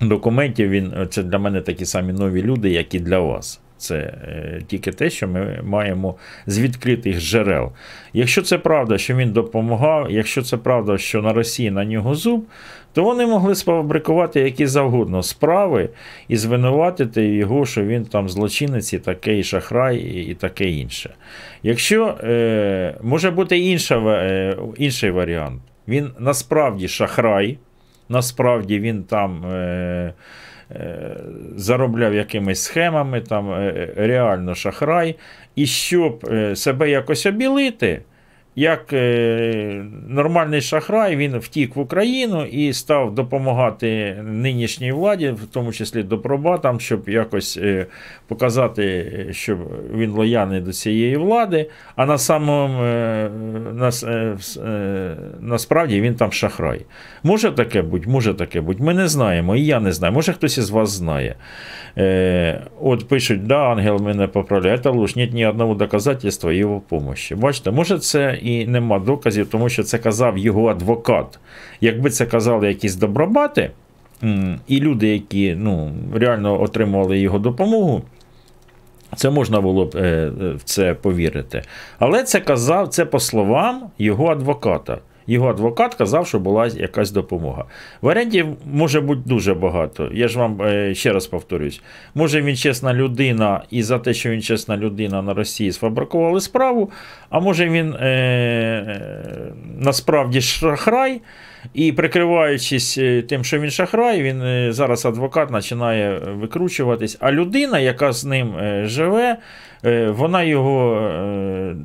документів. 0.00 0.70
Він 0.70 0.92
це 1.10 1.22
для 1.22 1.38
мене 1.38 1.60
такі 1.60 1.84
самі 1.84 2.12
нові 2.12 2.42
люди, 2.42 2.70
як 2.70 2.94
і 2.94 3.00
для 3.00 3.18
вас. 3.18 3.60
Це 3.80 3.96
е, 3.96 4.62
тільки 4.66 4.92
те, 4.92 5.10
що 5.10 5.28
ми 5.28 5.60
маємо 5.64 6.14
з 6.46 6.58
відкритих 6.58 7.20
джерел. 7.20 7.72
Якщо 8.12 8.42
це 8.42 8.58
правда, 8.58 8.98
що 8.98 9.16
він 9.16 9.32
допомагав, 9.32 10.10
якщо 10.10 10.42
це 10.42 10.56
правда, 10.56 10.98
що 10.98 11.22
на 11.22 11.32
Росії 11.32 11.70
на 11.70 11.84
нього 11.84 12.14
зуб, 12.14 12.46
то 12.92 13.04
вони 13.04 13.26
могли 13.26 13.54
сфабрикувати 13.54 14.40
які 14.40 14.66
завгодно 14.66 15.22
справи 15.22 15.88
і 16.28 16.36
звинуватити 16.36 17.24
його, 17.24 17.66
що 17.66 17.84
він 17.84 18.04
там 18.04 18.28
злочинець 18.28 18.92
і 18.92 18.98
таке, 18.98 19.38
і 19.38 19.42
шахрай, 19.42 19.98
і 19.98 20.34
таке 20.34 20.70
інше. 20.70 21.10
Якщо 21.62 22.06
е, 22.06 22.94
може 23.02 23.30
бути 23.30 23.58
інша, 23.58 23.98
е, 23.98 24.56
інший 24.76 25.10
варіант, 25.10 25.62
він 25.88 26.10
насправді 26.18 26.88
шахрай, 26.88 27.58
насправді 28.10 28.80
він 28.80 29.04
там. 29.04 29.44
Е, 29.44 30.14
е, 30.70 31.16
Заробляв 31.56 32.14
якимись 32.14 32.62
схемами, 32.62 33.20
там 33.20 33.52
е, 33.52 33.92
реально 33.96 34.54
шахрай, 34.54 35.16
і 35.56 35.66
щоб 35.66 36.30
себе 36.54 36.90
якось 36.90 37.26
обілити, 37.26 38.02
як 38.56 38.92
е, 38.92 39.84
нормальний 40.08 40.60
шахрай, 40.60 41.16
він 41.16 41.38
втік 41.38 41.76
в 41.76 41.80
Україну 41.80 42.44
і 42.44 42.72
став 42.72 43.14
допомагати 43.14 44.18
нинішній 44.24 44.92
владі, 44.92 45.30
в 45.30 45.46
тому 45.52 45.72
числі 45.72 46.02
допробатам, 46.02 46.80
щоб 46.80 47.08
якось 47.08 47.56
е, 47.62 47.86
показати, 48.28 49.26
що 49.30 49.58
він 49.94 50.10
лояльний 50.10 50.60
до 50.60 50.72
цієї 50.72 51.16
влади, 51.16 51.70
а 51.96 52.06
на 52.06 52.18
самому 52.18 52.82
е, 52.82 53.30
е, 54.04 55.16
насправді 55.40 56.00
він 56.00 56.14
там 56.14 56.32
шахрай. 56.32 56.80
Може 57.22 57.52
таке 57.52 57.82
бути, 57.82 58.10
може 58.10 58.34
таке 58.34 58.60
бути. 58.60 58.82
Ми 58.82 58.94
не 58.94 59.08
знаємо, 59.08 59.56
і 59.56 59.64
я 59.64 59.80
не 59.80 59.92
знаю. 59.92 60.12
Може 60.12 60.32
хтось 60.32 60.58
із 60.58 60.70
вас 60.70 60.90
знає. 60.90 61.34
От 62.80 63.08
пишуть, 63.08 63.46
да, 63.46 63.56
ангел 63.56 64.00
мене 64.00 64.26
поправляє, 64.26 64.78
це 64.78 64.90
ложь, 64.90 65.16
нет 65.16 65.32
ні 65.32 65.46
одного 65.46 65.74
доказательства 65.74 66.52
його 66.52 66.80
помощі. 66.80 67.34
Бачите, 67.34 67.70
може 67.70 67.98
це 67.98 68.39
і 68.42 68.66
нема 68.66 68.98
доказів, 68.98 69.48
тому 69.48 69.68
що 69.68 69.82
це 69.82 69.98
казав 69.98 70.38
його 70.38 70.68
адвокат. 70.68 71.38
Якби 71.80 72.10
це 72.10 72.26
казали 72.26 72.68
якісь 72.68 72.94
добробати, 72.94 73.70
і 74.68 74.80
люди, 74.80 75.08
які 75.08 75.54
ну, 75.58 75.92
реально 76.14 76.62
отримували 76.62 77.18
його 77.18 77.38
допомогу, 77.38 78.02
це 79.16 79.30
можна 79.30 79.60
було 79.60 79.84
б 79.84 79.96
е, 79.96 80.32
в 80.56 80.62
це 80.64 80.94
повірити. 80.94 81.62
Але 81.98 82.22
це 82.22 82.40
казав 82.40 82.88
це 82.88 83.04
по 83.04 83.20
словам 83.20 83.82
його 83.98 84.26
адвоката. 84.26 84.98
Його 85.30 85.50
адвокат 85.50 85.94
казав, 85.94 86.26
що 86.26 86.38
була 86.38 86.66
якась 86.66 87.10
допомога. 87.10 87.64
Варіантів 88.02 88.46
може 88.72 89.00
бути 89.00 89.22
дуже 89.26 89.54
багато. 89.54 90.10
Я 90.12 90.28
ж 90.28 90.38
вам 90.38 90.62
е, 90.62 90.94
ще 90.94 91.12
раз 91.12 91.26
повторюсь. 91.26 91.80
Може 92.14 92.42
він 92.42 92.56
чесна 92.56 92.94
людина, 92.94 93.62
і 93.70 93.82
за 93.82 93.98
те, 93.98 94.14
що 94.14 94.30
він 94.30 94.42
чесна 94.42 94.76
людина 94.76 95.22
на 95.22 95.34
Росії 95.34 95.72
сфабрикували 95.72 96.40
справу, 96.40 96.90
а 97.28 97.40
може 97.40 97.68
він 97.68 97.94
е, 97.94 98.06
е, 98.06 99.52
насправді 99.78 100.40
шахрай, 100.40 101.20
і 101.74 101.92
прикриваючись 101.92 102.98
е, 102.98 103.22
тим, 103.22 103.44
що 103.44 103.60
він 103.60 103.70
шахрай, 103.70 104.22
він 104.22 104.72
зараз 104.72 105.06
адвокат 105.06 105.48
починає 105.48 106.18
викручуватись. 106.18 107.16
А 107.20 107.32
людина, 107.32 107.78
яка 107.78 108.12
з 108.12 108.24
ним 108.24 108.54
живе, 108.84 109.36
вона 110.08 110.42
його 110.42 111.10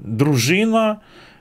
дружина. 0.06 0.98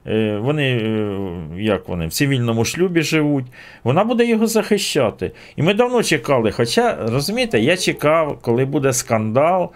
Е, 0.06 0.38
Вони, 0.42 0.70
е, 0.70 1.18
як 1.62 1.88
вони, 1.88 2.06
в 2.06 2.12
цивільному 2.12 2.64
шлюбі 2.64 3.02
живуть, 3.02 3.46
вона 3.84 4.04
буде 4.04 4.26
його 4.26 4.46
захищати. 4.46 5.32
І 5.56 5.62
ми 5.62 5.74
давно 5.74 6.02
чекали. 6.02 6.50
Хоча, 6.50 6.98
розумієте, 7.08 7.60
я 7.60 7.76
чекав, 7.76 8.38
коли 8.40 8.64
буде 8.64 8.92
скандал, 8.92 9.70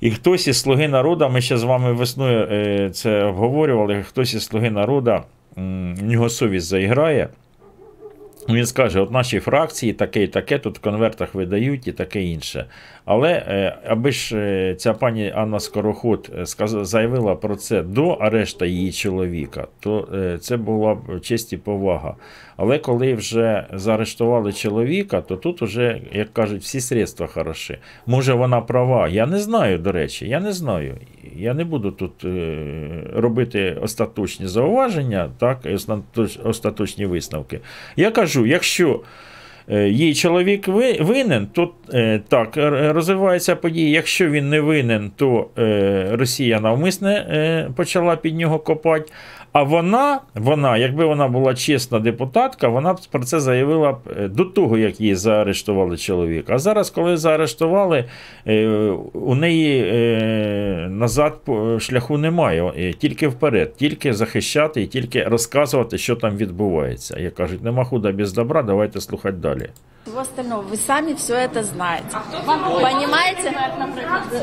і 0.00 0.10
хтось 0.10 0.48
із 0.48 0.60
Слуги 0.60 0.88
народу, 0.88 1.28
ми 1.32 1.40
ще 1.40 1.56
з 1.56 1.62
вами 1.62 1.92
весною 1.92 2.48
е, 2.50 2.90
це 2.90 3.24
обговорювали, 3.24 4.02
хтось 4.02 4.34
із 4.34 4.44
Слуги 4.44 4.70
народу, 4.70 5.20
в 5.56 6.02
нього 6.02 6.28
совість 6.28 6.66
заіграє. 6.66 7.28
Він 8.48 8.66
скаже, 8.66 9.00
от 9.00 9.10
нашій 9.10 9.40
фракції 9.40 9.92
таке 9.92 10.22
і 10.22 10.28
таке, 10.28 10.58
тут 10.58 10.78
в 10.78 10.80
конвертах 10.80 11.34
видають 11.34 11.88
і 11.88 11.92
таке 11.92 12.22
інше. 12.22 12.66
Але 13.04 13.32
е, 13.32 13.76
аби 13.86 14.12
ж 14.12 14.36
е, 14.36 14.74
ця 14.74 14.92
пані 14.92 15.32
Анна 15.34 15.60
Скороход 15.60 16.30
е, 16.38 16.66
заявила 16.66 17.34
про 17.34 17.56
це 17.56 17.82
до 17.82 18.08
арешта 18.08 18.66
її 18.66 18.92
чоловіка, 18.92 19.66
то 19.80 20.08
це 20.40 20.56
була 20.56 20.94
б 20.94 21.20
честь 21.20 21.52
і 21.52 21.56
повага. 21.56 22.14
Але 22.56 22.78
коли 22.78 23.14
вже 23.14 23.66
заарештували 23.72 24.52
чоловіка, 24.52 25.20
то 25.20 25.36
тут 25.36 25.62
вже, 25.62 26.00
як 26.12 26.32
кажуть, 26.32 26.62
всі 26.62 26.80
средства 26.80 27.26
хороші. 27.26 27.78
Може 28.06 28.34
вона 28.34 28.60
права. 28.60 29.08
Я 29.08 29.26
не 29.26 29.38
знаю, 29.38 29.78
до 29.78 29.92
речі, 29.92 30.28
я 30.28 30.40
не 30.40 30.52
знаю. 30.52 30.94
Я 31.36 31.54
не 31.54 31.64
буду 31.64 31.90
тут 31.90 32.24
робити 33.14 33.78
остаточні 33.82 34.46
зауваження, 34.46 35.30
так, 35.38 35.58
остаточні 36.44 37.06
висновки. 37.06 37.60
Я 37.96 38.10
кажу, 38.10 38.46
якщо 38.46 39.00
її 39.68 40.14
чоловік 40.14 40.68
ви- 40.68 40.96
винен, 41.00 41.46
то 41.52 41.70
е, 41.94 42.20
так, 42.28 42.48
розвивається 42.94 43.56
події. 43.56 43.90
Якщо 43.90 44.30
він 44.30 44.48
не 44.48 44.60
винен, 44.60 45.10
то 45.16 45.48
е, 45.58 46.06
Росія 46.12 46.60
навмисне 46.60 47.26
е, 47.30 47.70
почала 47.76 48.16
під 48.16 48.36
нього 48.36 48.58
копати. 48.58 49.12
А 49.51 49.63
вона, 49.63 50.19
вона, 50.35 50.77
якби 50.77 51.05
вона 51.05 51.27
була 51.27 51.55
чесна 51.55 51.99
депутатка, 51.99 52.67
вона 52.67 52.93
б 52.93 52.97
про 53.11 53.23
це 53.23 53.39
заявила 53.39 53.91
б 53.91 53.97
е, 54.19 54.27
до 54.27 54.45
того, 54.45 54.77
як 54.77 55.01
її 55.01 55.15
заарештували 55.15 55.97
чоловіка. 55.97 56.53
А 56.55 56.59
зараз, 56.59 56.89
коли 56.89 57.17
заарештували, 57.17 58.05
е, 58.47 58.67
у 59.13 59.35
неї 59.35 59.83
е, 59.93 60.87
назад 60.91 61.33
по- 61.45 61.79
шляху 61.79 62.17
немає, 62.17 62.71
е, 62.77 62.93
тільки 62.93 63.27
вперед, 63.27 63.75
тільки 63.75 64.13
захищати 64.13 64.81
і 64.81 64.87
тільки 64.87 65.23
розказувати, 65.23 65.97
що 65.97 66.15
там 66.15 66.37
відбувається. 66.37 67.19
Як 67.19 67.35
кажуть, 67.35 67.63
нема 67.63 67.83
худа 67.85 68.11
без 68.11 68.33
добра, 68.33 68.63
давайте 68.63 69.01
слухати 69.01 69.37
далі. 69.37 69.69
Всего 70.07 70.21
остального. 70.21 70.63
Вы 70.71 70.77
сами 70.77 71.13
все 71.15 71.33
это 71.33 71.63
знаете. 71.63 72.17
Понимаете? 72.81 73.51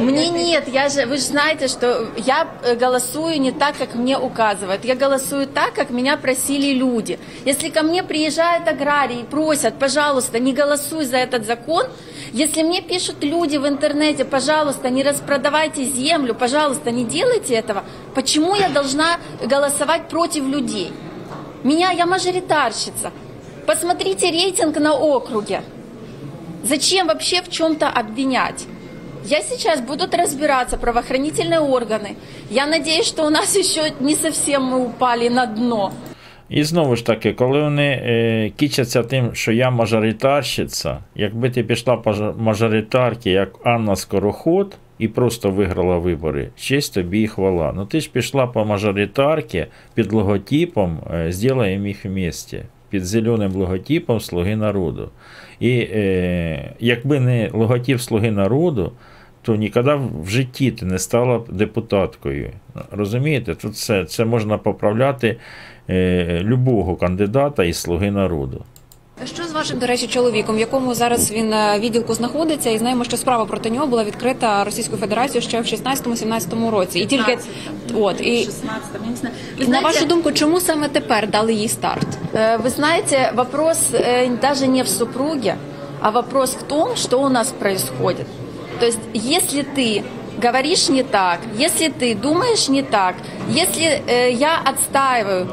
Мне 0.01 0.29
нет. 0.31 0.65
Я 0.73 0.89
же, 0.91 1.07
вы 1.07 1.15
же 1.17 1.23
знаете, 1.23 1.69
что 1.69 2.07
я 2.17 2.47
э, 2.65 2.77
голосую 2.77 3.41
не 3.41 3.51
так, 3.53 3.75
как 3.79 3.95
мне 3.95 4.17
указывают. 4.19 4.85
Я 4.85 4.95
голосую 5.00 5.48
так, 5.48 5.74
как 5.74 5.90
меня 5.90 6.18
просили 6.18 6.74
люди. 6.74 7.18
Если 7.46 7.70
ко 7.70 7.82
мне 7.82 8.04
приезжают 8.04 8.68
аграрии 8.68 9.22
и 9.22 9.24
просят, 9.24 9.80
пожалуйста, 9.80 10.38
не 10.38 10.54
голосуй 10.54 11.06
за 11.06 11.18
этот 11.18 11.48
закон, 11.48 11.88
если 12.34 12.62
мне 12.62 12.82
пишут 12.82 13.24
люди 13.24 13.58
в 13.58 13.68
интернете, 13.68 14.26
пожалуйста, 14.26 14.92
не 14.92 15.02
распродавайте 15.02 15.84
землю, 15.84 16.36
пожалуйста, 16.36 16.92
не 16.92 17.06
делайте 17.06 17.56
этого, 17.56 17.84
почему 18.14 18.54
я 18.56 18.70
должна 18.70 19.18
голосовать 19.44 20.08
против 20.08 20.44
людей? 20.44 20.94
Меня, 21.64 21.92
я 21.92 22.06
мажоритарщица. 22.06 23.12
Посмотрите 23.66 24.32
рейтинг 24.32 24.78
на 24.78 24.94
округе. 24.94 25.64
Зачем 26.64 27.08
вообще 27.08 27.42
в 27.42 27.50
чем-то 27.50 27.90
обвинять? 27.90 28.66
Я 29.27 29.41
сейчас 29.41 29.81
будут 29.81 30.15
разбираться 30.15 30.77
правоохранительные 30.77 31.61
органы. 31.61 32.17
Я 32.51 32.67
надеюсь, 32.67 33.07
что 33.07 33.27
у 33.27 33.31
нас 33.31 33.57
еще 33.57 33.93
не 34.01 34.15
совсем 34.15 34.63
мы 34.63 34.77
упали 34.87 35.29
на 35.31 35.47
дно. 35.47 35.93
І 36.49 36.65
знову 36.65 36.97
ж 36.97 37.07
таки, 37.07 37.33
коли 37.33 37.63
вони 37.63 37.87
е, 37.87 38.51
кічаться 38.57 39.03
тим, 39.03 39.35
що 39.35 39.53
я 39.53 39.71
мажоритарщиця, 39.71 40.99
якби 41.15 41.51
ти 41.51 41.63
пішла 41.63 41.97
по 41.97 42.11
жа- 42.13 42.39
мажоритарки, 42.39 43.31
як 43.31 43.49
Анна 43.65 43.97
Скороход, 43.97 44.77
і 44.99 45.09
просто 45.09 45.51
виграла 45.51 45.99
вибори, 45.99 46.49
честь 46.57 46.95
тобі 46.95 47.23
і 47.23 47.27
хвала. 47.27 47.73
Ну 47.77 47.87
ти 47.87 48.01
ж 48.01 48.11
пішла 48.11 48.47
по 48.47 48.65
мажоритарки 48.65 49.67
під 49.95 50.13
логотипом 50.13 50.99
е, 51.15 51.33
«Сделаем 51.33 51.87
їх 51.87 52.05
вместе», 52.05 52.63
під 52.90 53.06
зеленим 53.06 53.52
логотипом 53.52 54.20
Слуги 54.20 54.56
народу. 54.56 55.10
І 55.60 55.80
е, 55.80 56.74
якби 56.80 57.20
не 57.20 57.50
логотип 57.54 58.00
Слуги 58.00 58.32
народу, 58.32 58.92
то 59.42 59.56
ніколи 59.56 60.00
в 60.24 60.30
житті 60.30 60.72
ти 60.72 60.86
не 60.86 61.00
стала 61.00 61.40
б 61.40 61.46
депутаткою. 61.52 62.50
Розумієте? 62.92 63.56
Тут 63.56 63.78
це, 63.78 64.06
це 64.06 64.26
можна 64.26 64.58
поправляти 64.58 65.38
е, 65.90 66.40
любого 66.44 66.96
кандидата 66.96 67.64
із 67.64 67.78
Слуги 67.78 68.12
народу. 68.12 68.64
Що 69.25 69.45
з 69.45 69.53
вашим, 69.53 69.79
до 69.79 69.87
речі, 69.87 70.07
чоловіком, 70.07 70.57
в 70.57 70.59
якому 70.59 70.95
зараз 70.95 71.31
він 71.31 71.53
е, 71.53 71.79
відділку 71.79 72.15
знаходиться, 72.15 72.71
і 72.71 72.79
знаємо, 72.79 73.05
що 73.05 73.17
справа 73.17 73.45
проти 73.45 73.71
нього 73.71 73.87
була 73.87 74.05
відкрита 74.05 74.65
Російською 74.65 74.99
Федерацією 74.99 75.43
ще 75.43 75.61
в 75.61 75.65
16-17 75.65 76.71
році. 76.71 76.99
І 76.99 77.07
тільки 77.07 77.39
от 77.95 78.21
і 78.21 78.45
16 78.45 78.63
я 79.05 79.11
не 79.11 79.17
знаю. 79.17 79.35
Вы 79.59 79.61
на 79.61 79.65
знаете, 79.65 79.85
вашу 79.85 80.05
думку, 80.05 80.33
чому 80.33 80.61
саме 80.61 80.89
тепер 80.89 81.31
дали 81.31 81.55
їй 81.55 81.69
старт? 81.69 82.07
Э, 82.35 82.63
Вы 82.63 82.71
знаете, 82.71 83.33
вопрос 83.37 83.79
э, 83.93 84.41
даже 84.41 84.67
не 84.67 84.83
в 84.83 84.89
супруге, 84.89 85.57
а 86.01 86.11
вопрос 86.11 86.51
в 86.51 86.63
том, 86.63 86.97
что 86.97 87.21
у 87.21 87.29
нас 87.29 87.53
происходит. 87.53 88.27
То 88.81 88.87
есть, 88.87 88.99
если 89.15 89.63
ты 89.63 90.03
говоришь 90.43 90.89
не 90.89 91.03
так, 91.03 91.39
если 91.59 91.89
ты 91.89 92.15
думаешь 92.15 92.69
не 92.69 92.83
так, 92.83 93.15
если 93.49 94.03
э, 94.07 94.33
я 94.33 94.61
отстаиваю 94.65 95.45
э, 95.45 95.49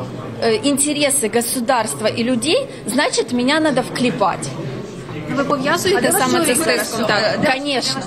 интересы 0.64 1.28
государства 1.28 2.06
и 2.06 2.22
людей, 2.22 2.66
значит, 2.86 3.32
меня 3.32 3.60
надо 3.60 3.82
вклепать. 3.82 4.50
Ви 5.36 5.44
пов'язуєте 5.44 6.12
саме 6.12 6.44
це 6.44 6.54
з 6.54 6.58
тиском? 6.58 7.04
Так, 7.06 7.54
Конечно. 7.54 8.00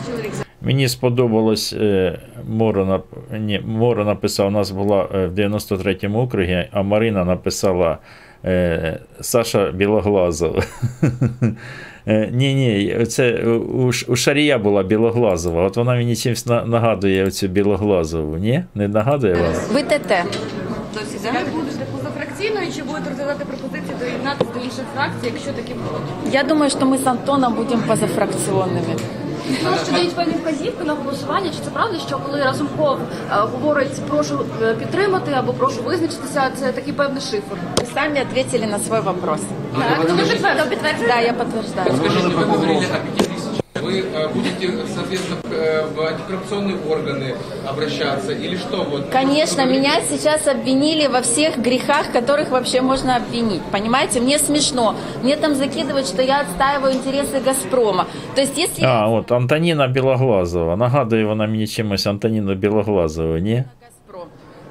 Мені 0.62 0.88
сподобалось, 0.88 1.74
е, 1.74 2.20
Моро, 2.50 3.04
ні, 3.40 3.62
Моро 3.66 4.06
написав, 4.06 4.48
у 4.48 4.52
нас 4.52 4.72
була 4.72 5.08
е, 5.16 5.28
в 5.28 5.34
93-му 5.34 6.20
округі, 6.20 6.68
а 6.72 6.82
Марина 6.82 7.26
написала 7.26 7.98
е, 8.46 9.00
Саша 9.22 9.72
Білоглазов. 9.72 10.64
Ні, 12.32 12.54
ні, 12.54 13.06
це 13.06 13.44
у, 13.44 13.92
у 14.08 14.16
Шарія 14.16 14.58
була 14.58 14.84
Білоглазова. 14.84 15.64
От 15.64 15.78
вона 15.78 15.96
мені 15.96 16.16
чимось 16.16 16.46
нагадує 16.46 17.26
оцю 17.26 17.48
Білоглазову. 17.48 18.38
Ні? 18.38 18.64
Не 18.76 18.88
нагадує 18.88 19.34
вам? 19.34 19.54
Вы 19.54 19.84
ТТ. 19.84 20.12
Ви 21.24 21.79
будете 22.99 22.99
позафракційною 22.99 22.99
чи 22.99 22.99
будете 22.99 23.11
розглядати 23.11 23.45
пропозиції 23.45 23.97
доєднатися 24.01 24.51
до 24.55 24.61
інших 24.61 24.85
фракцій, 24.95 25.27
якщо 25.35 25.53
такі 25.53 25.75
будуть? 25.75 26.35
Я 26.35 26.43
думаю, 26.43 26.71
что 26.71 26.87
мы 26.87 26.99
с 26.99 27.07
Антоном 27.07 27.55
будем 27.55 27.83
позафракционными. 27.83 28.97
Ну, 29.65 29.71
що 29.85 29.93
дають 29.93 30.15
певні 30.15 30.35
вказівки 30.35 30.85
на 30.85 30.95
голосування, 30.95 31.51
чи 31.51 31.65
це 31.65 31.71
правда, 31.71 31.99
що 32.09 32.19
коли 32.19 32.43
Разумков 32.43 32.99
е, 33.31 33.37
говорить 33.37 34.03
прошу 34.09 34.41
е, 34.63 34.75
підтримати 34.75 35.33
або 35.33 35.53
прошу 35.53 35.83
визначитися, 35.83 36.51
це 36.57 36.73
такий 36.73 36.93
певний 36.93 37.21
шифр? 37.21 37.57
Вы 37.77 37.87
сами 37.95 38.23
ответили 38.23 38.67
на 38.67 38.79
свой 38.79 39.01
вопрос. 39.01 39.41
Так, 39.79 40.07
то 40.07 40.15
ви 40.15 40.23
підтверджуєте? 40.71 41.15
Да, 41.15 41.21
я 41.21 41.33
подтверждаю. 41.33 41.97
Скажите, 41.97 42.29
вы 42.29 42.45
говорили 42.45 42.87
о 42.87 42.99
пяти 43.07 43.25
тысячах. 43.25 43.28
Вы 43.83 44.01
э, 44.01 44.29
будете, 44.29 44.71
соответственно, 44.95 45.41
э, 45.51 45.87
в 45.95 46.01
антикоррупционные 46.01 46.77
органы 46.89 47.35
обращаться 47.69 48.33
или 48.33 48.57
что? 48.57 48.83
Вот, 48.85 49.09
Конечно, 49.11 49.65
Вы 49.65 49.73
говорите, 49.75 49.81
меня 49.81 50.01
сейчас 50.09 50.47
обвинили 50.49 51.07
во 51.07 51.21
всех 51.21 51.59
грехах, 51.59 52.11
которых 52.13 52.51
вообще 52.51 52.81
можно 52.81 53.17
обвинить. 53.17 53.63
Понимаете, 53.73 54.21
мне 54.21 54.39
смешно. 54.39 54.95
Мне 55.23 55.37
там 55.37 55.55
закидывают, 55.55 56.07
что 56.07 56.23
я 56.23 56.41
отстаиваю 56.41 56.95
интересы 56.95 57.41
Газпрома. 57.45 58.07
То 58.35 58.41
есть, 58.41 58.57
если 58.57 58.85
А, 58.87 59.09
от 59.09 59.33
Антоніна 59.33 59.87
Білоглазова. 59.89 60.77
Нагадує 60.77 61.25
вона 61.25 61.47
мені 61.47 61.67
чимось 61.67 62.07
Антоніну 62.07 62.55
Білоглазову, 62.55 63.39
ні? 63.39 63.65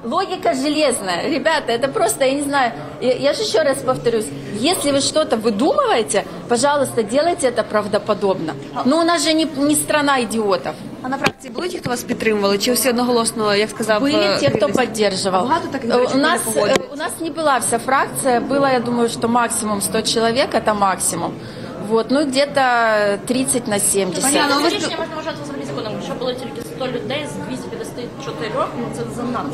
Газпром. 0.02 0.12
Логика 0.12 0.52
железная. 0.54 1.28
Ребята, 1.30 1.72
это 1.72 1.88
просто, 1.88 2.24
я 2.24 2.34
не 2.34 2.42
знаю, 2.42 2.72
я, 3.00 3.12
я 3.14 3.32
же 3.32 3.42
еще 3.42 3.62
раз 3.62 3.78
повторюсь, 3.78 4.26
если 4.60 4.90
вы 4.92 5.00
что-то 5.00 5.36
выдумываете, 5.36 6.24
пожалуйста, 6.48 7.02
делайте 7.02 7.48
это 7.48 7.62
правдоподобно. 7.62 8.54
Но 8.84 9.00
у 9.00 9.04
нас 9.04 9.24
же 9.24 9.32
не, 9.32 9.44
не 9.44 9.74
страна 9.74 10.20
идиотов. 10.22 10.74
А 11.02 11.08
на 11.08 11.18
фракції 11.18 11.52
були 11.52 11.68
ті, 11.68 11.78
хто 11.78 11.90
вас 11.90 12.02
підтримували? 12.02 12.58
Чи 12.58 12.72
всі 12.72 12.88
одноголосно, 12.90 13.54
як 13.54 13.70
сказав? 13.70 14.02
Были 14.02 14.36
е, 14.36 14.38
те, 14.40 14.48
кто 14.48 14.58
Ірина? 14.58 14.74
поддерживал. 14.74 15.42
Багато 15.42 15.68
таких, 15.68 15.90
до 15.90 15.98
речі, 15.98 16.06
у 16.06 16.08
хто 16.08 16.18
не 16.18 16.22
нас, 16.22 16.40
погоджувався? 16.40 16.82
э, 16.82 16.92
у 16.92 16.96
нас 16.96 17.12
не 17.20 17.30
была 17.30 17.58
вся 17.60 17.78
фракция, 17.78 18.40
было, 18.40 18.72
я 18.72 18.80
думаю, 18.80 19.08
что 19.08 19.28
максимум 19.28 19.80
100 19.80 20.02
человек, 20.02 20.54
это 20.54 20.74
максимум. 20.74 21.32
Вот, 21.88 22.10
ну 22.10 22.24
где-то 22.24 23.18
30 23.26 23.68
на 23.68 23.78
70. 23.78 24.22
Понятно, 24.24 24.60
ви 24.62 24.68
Рішення 24.68 24.96
можна 24.98 25.16
вважати 25.16 25.36
взагалі 25.42 25.64
законом. 25.64 25.92
Якщо 25.92 26.14
було 26.14 26.32
тільки 26.32 26.60
100 26.76 26.86
людей 26.86 27.26
з 27.26 27.54
254, 28.19 28.51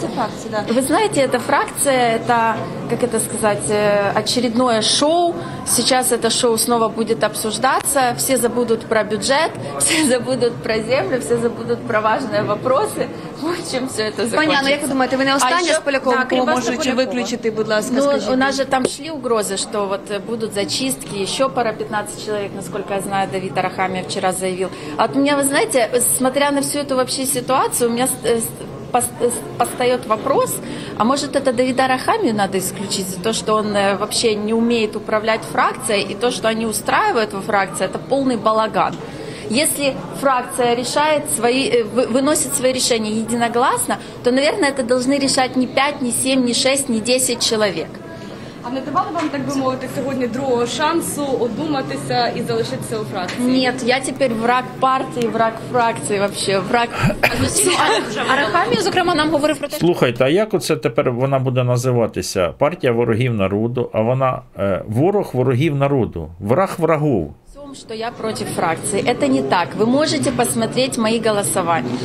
ну 0.02 0.08
фракції, 0.16 0.52
да. 0.52 0.74
Вы 0.74 0.82
знаете, 0.82 1.22
эта 1.22 1.40
фракция, 1.40 2.16
это, 2.16 2.56
как 2.90 3.04
это 3.04 3.20
сказать, 3.20 3.72
очередное 4.16 4.82
шоу. 4.82 5.36
Сейчас 5.68 6.12
это 6.12 6.30
шоу 6.30 6.58
снова 6.58 6.90
будет 6.90 7.24
обсуждаться. 7.24 8.14
Все 8.18 8.38
забудут 8.38 8.86
про 8.86 9.04
бюджет, 9.04 9.52
все 9.80 10.06
забудут 10.06 10.54
про 10.64 10.80
землю, 10.80 11.20
все 11.20 11.38
забудут 11.38 11.80
про 11.88 12.02
важные 12.02 12.44
вопросы. 12.44 13.08
Вот 13.46 13.72
чем 13.72 13.88
все 13.88 14.02
это 14.04 14.16
закончится. 14.16 14.38
Понятно, 14.38 14.70
як 14.70 14.82
ви 14.82 14.88
думаєте, 14.88 15.18
ви 15.18 15.26
не 15.26 15.32
А 15.32 15.36
остання 15.36 15.60
ще- 15.66 15.74
з 15.74 15.80
Поляковим, 15.80 16.20
Да, 16.20 16.26
кого 16.26 16.46
можуть 16.46 16.94
виключити, 16.94 17.52
будь 17.52 17.68
ласка, 17.68 17.92
Ну, 17.96 18.02
скажіть? 18.02 18.30
у 18.30 18.36
нас 18.36 18.56
же 18.56 18.66
там 18.66 18.86
шли 18.86 19.12
угрозы, 19.12 19.58
что 19.58 19.86
вот 19.86 20.12
э, 20.12 20.20
будут 20.28 20.54
зачистки, 20.54 21.18
еще 21.24 21.50
пара 21.50 21.74
15 21.74 22.26
человек, 22.26 22.52
насколько 22.56 22.94
я 22.94 23.02
знаю, 23.02 23.28
Давид 23.32 23.58
Арахамия 23.58 24.04
вчера 24.04 24.32
заявил. 24.32 24.70
А 24.98 25.06
вот 25.06 25.16
у 25.16 25.20
меня, 25.20 25.38
вы 25.38 25.44
знаете, 25.44 25.90
смотря 26.18 26.52
на 26.52 26.62
всю 26.62 26.80
эту 26.80 26.96
вообще 26.96 27.26
ситуацию, 27.26 27.90
у 27.90 27.94
меня 27.94 28.08
э, 28.24 28.40
э, 29.22 29.30
постает 29.58 30.08
вопрос, 30.08 30.56
а 30.98 31.04
может 31.04 31.36
это 31.36 31.54
Давида 31.54 31.86
Арахамию 31.86 32.34
надо 32.34 32.58
исключить 32.58 33.08
за 33.08 33.20
то, 33.20 33.34
что 33.34 33.56
он 33.56 33.74
вообще 33.74 34.36
не 34.36 34.54
умеет 34.54 34.96
управлять 34.96 35.42
фракцией, 35.52 36.02
и 36.12 36.16
то, 36.16 36.32
что 36.32 36.48
они 36.48 36.66
устраивают 36.66 37.34
во 37.34 37.42
фракции, 37.42 37.86
это 37.86 38.00
полный 38.00 38.38
балаган. 38.38 38.96
Если 39.51 39.95
фракция 40.21 40.75
решает 40.75 41.23
свои, 41.37 41.71
э, 41.71 41.85
вы- 41.97 42.07
выносит 42.13 42.55
свои 42.55 42.73
решения 42.73 43.11
единогласно, 43.11 43.97
то, 44.25 44.33
наверное, 44.33 44.71
это 44.71 44.87
должны 44.87 45.19
решать 45.19 45.57
не 45.57 45.67
5, 45.67 46.03
не 46.03 46.13
7, 46.13 46.45
не 46.45 46.55
6, 46.55 46.89
не 46.89 47.01
10 47.01 47.51
человек. 47.51 47.89
А 48.63 48.71
не 48.71 48.81
давали 48.81 49.09
вам, 49.15 49.29
так 49.29 49.49
би 49.49 49.55
мовити, 49.55 49.89
сьогодні 49.97 50.27
другого 50.27 50.67
шансу 50.67 51.25
одуматися 51.41 52.29
і 52.29 52.43
залишитися 52.43 52.99
у 52.99 53.05
фракції? 53.05 53.67
Нет, 53.67 53.83
я 53.83 54.01
теперь 54.01 54.33
враг 54.35 54.65
партии, 54.81 55.29
враг 55.29 55.53
фракции 55.73 56.19
вообще, 56.19 56.59
враг... 56.59 56.89
Арахамія, 58.33 58.83
зокрема, 58.83 59.15
нам 59.15 59.31
говорив 59.31 59.59
про 59.59 59.69
те, 59.69 59.77
що 59.77 59.87
Слухайте, 59.87 60.25
а 60.25 60.29
як 60.29 60.55
оце 60.55 60.77
тепер 60.77 61.13
вона 61.13 61.39
буде 61.39 61.65
називатися? 61.65 62.49
Партія 62.59 62.93
ворогів 62.93 63.35
народу, 63.35 63.91
а 63.93 64.01
вона 64.01 64.43
е, 64.59 64.83
ворог 64.89 65.31
ворогів 65.33 65.75
народу, 65.75 66.29
враг 66.41 66.75
врагов. 66.79 67.35
Что 67.78 67.94
я 67.94 68.10
против 68.10 68.48
фракции. 68.48 69.04
Это 69.06 69.28
не 69.28 69.42
так. 69.42 69.76
Вы 69.76 69.86
можете 69.86 70.32
посмотреть 70.32 70.98
мои 70.98 71.20
голосования. 71.20 71.98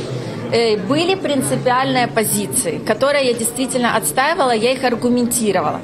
Э, 0.51 0.75
Были 0.75 1.15
принципиальные 1.15 2.07
позиции, 2.07 2.77
которые 2.85 3.27
я 3.27 3.33
действительно 3.33 3.95
отстаивала, 3.95 4.51
я 4.51 4.73
их 4.73 4.83
аргументировала. 4.83 5.79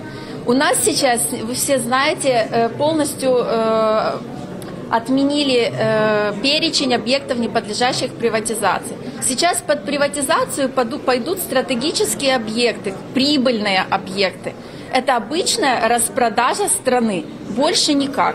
У 0.45 0.52
нас 0.52 0.84
сейчас, 0.84 1.21
вы 1.32 1.54
все 1.54 1.80
знаете, 1.80 2.47
э, 2.52 2.69
полностью 2.69 3.32
э, 3.38 4.17
отменили 4.89 5.71
перечень 6.41 6.93
объектов, 6.95 7.38
не 7.39 7.50
подлежащих 7.50 8.12
приватизации. 8.12 8.95
Сейчас 9.21 9.62
под 9.62 9.86
приватизацию 9.86 10.69
пойдут 10.69 11.39
стратегические 11.39 12.36
объекты, 12.36 12.93
прибыльные 13.13 13.86
объекты. 13.89 14.54
Это 14.95 15.17
обычная 15.17 15.88
распродажа 15.88 16.65
страны, 16.69 17.23
больше 17.57 17.95
никак. 17.95 18.35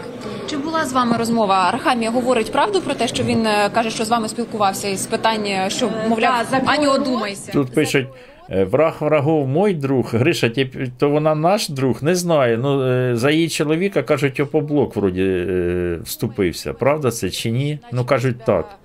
чи 0.49 0.58
була 0.58 0.86
з 0.86 0.93
вами 0.93 1.17
розмова? 1.17 1.56
Арахамія 1.56 2.12
говорить 2.12 2.51
правду 2.51 2.82
про 2.82 2.93
те, 2.93 3.08
що 3.08 3.23
він 3.23 3.45
е, 3.45 3.69
каже, 3.73 3.89
що 3.89 4.06
з 4.06 4.10
вами 4.10 4.30
спілкувався 4.30 4.88
із 4.88 5.06
питання, 5.06 5.69
що 5.69 5.89
мовляв, 6.10 6.45
Аню, 6.65 6.89
одумайся. 6.91 7.51
Тут 7.51 7.73
пишуть. 7.73 8.08
е, 8.49 8.63
Враг 8.63 8.95
врагов 8.99 9.47
мой 9.47 9.73
друг, 9.73 10.10
Гриша, 10.13 10.47
тіп- 10.47 10.89
то 10.99 11.10
вона 11.10 11.36
наш 11.36 11.69
друг, 11.69 12.03
не 12.03 12.15
знаю. 12.15 12.58
Ну, 12.58 12.84
е, 12.88 13.15
за 13.15 13.32
її 13.32 13.49
чоловіка 13.49 14.03
кажуть, 14.03 14.39
опоблок 14.39 14.95
вроді 14.95 15.23
е, 15.23 15.99
вступився. 16.03 16.73
Правда 16.73 17.12
це 17.12 17.30
чи 17.30 17.51
ні? 17.51 17.80
Ну 17.91 18.06
кажуть 18.06 18.45
так. 18.45 18.75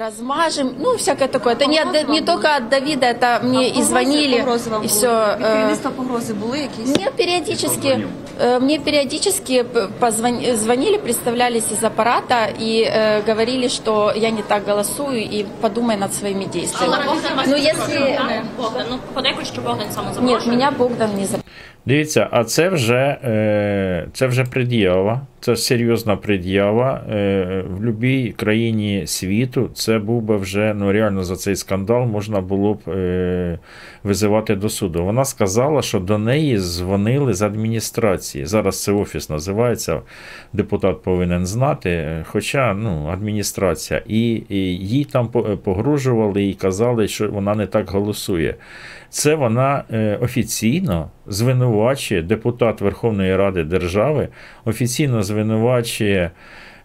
размажем, 0.00 0.74
ну, 0.80 0.96
всякое 0.96 1.28
такое. 1.28 1.52
Это 1.54 1.66
не, 1.66 1.78
от- 1.82 2.08
не 2.08 2.20
только 2.22 2.56
от 2.56 2.68
Давида, 2.68 3.06
это 3.06 3.40
мне 3.44 3.68
и 3.68 3.82
звонили, 3.82 4.44
и 4.84 4.86
все. 4.86 5.36
Керівництва 5.42 5.90
погрози 5.90 6.34
були 6.34 6.58
якісь? 6.58 6.96
Мне 6.96 7.10
периодически, 7.16 8.06
э, 8.40 8.60
мне 8.60 8.78
периодически 8.78 9.64
п- 9.64 9.88
позвон- 10.00 10.56
звонили, 10.56 10.98
представлялись 10.98 11.72
из 11.72 11.84
аппарата 11.84 12.48
и 12.60 12.84
э, 12.84 13.22
говорили, 13.28 13.68
что 13.68 14.12
я 14.16 14.30
не 14.30 14.42
так 14.42 14.62
голосую 14.66 15.20
и 15.22 15.44
подумай 15.60 15.96
над 15.96 16.14
своими 16.14 16.44
действиями. 16.44 16.96
Ну, 17.46 17.56
если... 17.56 18.18
Богдан, 18.56 18.86
ну 18.90 18.98
подейкують, 19.14 19.48
що 19.48 19.62
Богдан 19.62 19.86
саме 19.94 20.10
Нет, 20.32 20.46
меня 20.46 20.70
Богдан 20.78 21.10
не 21.18 21.26
за... 21.26 21.38
Дивіться, 21.86 22.28
а 22.30 22.44
це 22.44 22.68
вже, 22.68 23.18
е, 23.24 24.06
це 24.14 24.26
вже 24.26 24.44
пред'ява, 24.44 25.20
це 25.39 25.55
серйозна 25.55 26.15
пред'ява. 26.15 27.03
Е, 27.09 27.63
в 27.69 27.79
будь-якій 27.79 28.31
країні 28.31 29.03
світу 29.07 29.69
це 29.73 29.99
був 29.99 30.21
би 30.21 30.37
вже 30.37 30.73
ну, 30.73 30.91
реально 30.91 31.23
за 31.23 31.35
цей 31.35 31.55
скандал 31.55 32.05
можна 32.05 32.41
було 32.41 32.73
б 32.73 32.89
е, 32.89 33.59
визивати 34.03 34.55
до 34.55 34.69
суду. 34.69 35.05
Вона 35.05 35.25
сказала, 35.25 35.81
що 35.81 35.99
до 35.99 36.17
неї 36.17 36.57
дзвонили 36.57 37.33
з 37.33 37.41
адміністрації. 37.41 38.45
Зараз 38.45 38.83
це 38.83 38.91
офіс 38.91 39.29
називається, 39.29 40.01
депутат 40.53 41.01
повинен 41.01 41.45
знати. 41.45 41.89
е, 41.89 42.25
Хоча 42.27 42.73
ну, 42.73 43.07
адміністрація, 43.07 44.01
і, 44.07 44.43
і 44.49 44.57
їй 44.77 45.05
там 45.05 45.27
погрожували 45.63 46.43
і 46.43 46.53
казали, 46.53 47.07
що 47.07 47.29
вона 47.29 47.55
не 47.55 47.65
так 47.65 47.89
голосує. 47.89 48.55
Це 49.09 49.35
вона 49.35 49.83
е, 49.91 50.17
офіційно 50.21 51.09
звинувачує 51.27 52.21
депутат 52.21 52.81
Верховної 52.81 53.35
Ради 53.35 53.63
держави, 53.63 54.27
офіційно 54.65 55.23
звинувачує 55.27 56.31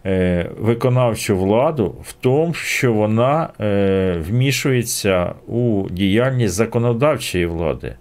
е, 0.07 0.51
виконавчу 0.59 1.37
владу 1.37 1.97
в 2.03 2.13
тому, 2.13 2.55
що 2.55 2.93
вона 2.93 3.49
е, 3.61 4.17
вмішується 4.29 5.33
у 5.47 5.89
діяльність 5.91 6.55
законодавчої 6.55 7.47
влади. 7.47 7.95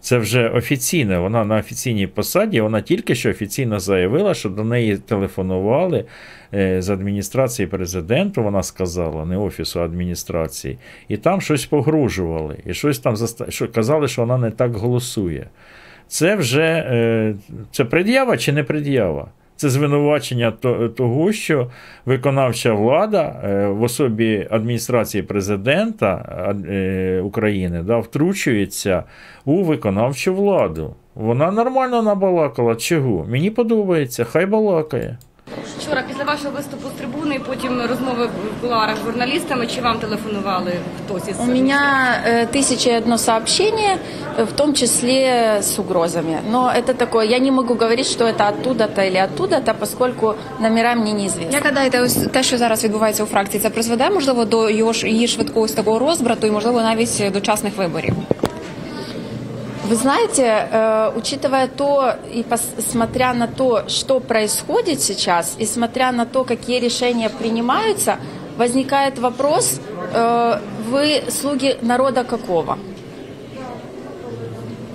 Це 0.00 0.18
вже 0.18 0.48
офіційне, 0.48 1.18
вона 1.18 1.44
на 1.44 1.56
офіційній 1.56 2.06
посаді, 2.06 2.60
вона 2.60 2.80
тільки 2.80 3.14
що 3.14 3.30
офіційно 3.30 3.80
заявила, 3.80 4.34
що 4.34 4.48
до 4.48 4.64
неї 4.64 4.96
телефонували 4.96 6.04
е, 6.54 6.82
з 6.82 6.90
адміністрації 6.90 7.66
президенту, 7.66 8.42
вона 8.42 8.62
сказала, 8.62 9.24
не 9.24 9.36
офісу 9.36 9.80
адміністрації, 9.80 10.78
і 11.08 11.16
там 11.16 11.40
щось 11.40 11.66
погрожували, 11.66 12.56
і 12.66 12.74
щось 12.74 12.98
там 12.98 13.16
заста... 13.16 13.50
що 13.50 13.68
казали, 13.68 14.08
що 14.08 14.22
вона 14.22 14.38
не 14.38 14.50
так 14.50 14.76
голосує. 14.76 15.46
Це 16.08 16.36
вже 16.36 17.34
це 17.70 17.84
пред'ява 17.84 18.36
чи 18.36 18.52
не 18.52 18.64
пред'ява? 18.64 19.28
Це 19.56 19.70
звинувачення 19.70 20.50
того, 20.96 21.32
що 21.32 21.70
виконавча 22.04 22.72
влада 22.72 23.40
е, 23.44 23.66
в 23.66 23.82
особі 23.82 24.48
адміністрації 24.50 25.22
президента 25.22 26.14
е, 26.68 27.20
України 27.20 27.82
да, 27.82 27.98
втручується 27.98 29.02
у 29.44 29.62
виконавчу 29.62 30.34
владу. 30.34 30.94
Вона 31.14 31.50
нормально 31.50 32.02
набалакала. 32.02 32.74
Чого? 32.74 33.26
Мені 33.28 33.50
подобається, 33.50 34.24
хай 34.24 34.46
балакає. 34.46 35.18
Вчора 35.78 36.04
після 36.08 36.24
вашого 36.24 36.54
виступу 36.56 36.75
з 37.35 37.35
трибуни, 37.35 37.35
і 37.35 37.39
потім 37.39 37.81
розмови 37.89 38.25
в 38.25 38.61
кулуарах 38.61 38.97
з 38.97 39.05
журналістами, 39.05 39.67
чи 39.67 39.81
вам 39.81 39.99
телефонували 39.99 40.71
хтось 41.05 41.27
із 41.27 41.39
У 41.39 41.45
меня 41.45 42.21
э, 42.27 42.45
тысяча 42.45 42.89
и 42.89 42.97
одно 42.97 43.17
сообщение, 43.17 43.97
э, 44.37 44.43
в 44.43 44.51
том 44.51 44.73
числе 44.73 45.57
с 45.59 45.79
угрозами. 45.79 46.39
Но 46.51 46.71
это 46.75 46.93
такое, 46.93 47.25
я 47.25 47.39
не 47.39 47.51
могу 47.51 47.73
говорить, 47.73 48.07
что 48.07 48.25
это 48.25 48.47
оттуда-то 48.47 49.01
или 49.01 49.17
оттуда-то, 49.17 49.73
поскольку 49.73 50.35
номера 50.59 50.95
мне 50.95 51.13
неизвестны. 51.13 51.53
Як 51.53 51.63
гадаєте, 51.63 52.01
ось 52.01 52.15
те, 52.15 52.43
що 52.43 52.57
зараз 52.57 52.83
відбувається 52.83 53.23
у 53.23 53.25
фракції, 53.25 53.63
це 53.63 53.69
призведе 53.69 54.09
можливо 54.09 54.45
до 54.45 54.69
його 54.69 54.93
ж 54.93 55.07
її 55.07 55.27
швидкого 55.27 55.65
ось 55.65 55.73
такого 55.73 55.99
розбрату 55.99 56.47
і 56.47 56.51
можливо 56.51 56.81
навіть 56.81 57.31
дочасних 57.33 57.77
виборів? 57.77 58.13
Вы 59.88 59.94
знаете, 59.94 60.42
э, 60.68 61.12
учитывая 61.14 61.68
то 61.68 62.16
и 62.34 62.44
смотря 62.90 63.32
на 63.34 63.46
то, 63.46 63.88
что 63.88 64.18
происходит 64.18 65.00
сейчас, 65.00 65.54
и 65.58 65.64
смотря 65.64 66.10
на 66.10 66.26
то, 66.26 66.42
какие 66.42 66.80
решения 66.80 67.30
принимаются, 67.30 68.16
возникает 68.56 69.20
вопрос, 69.20 69.80
э, 70.12 70.60
вы 70.90 71.22
слуги 71.28 71.76
народа 71.82 72.24
какого? 72.24 72.78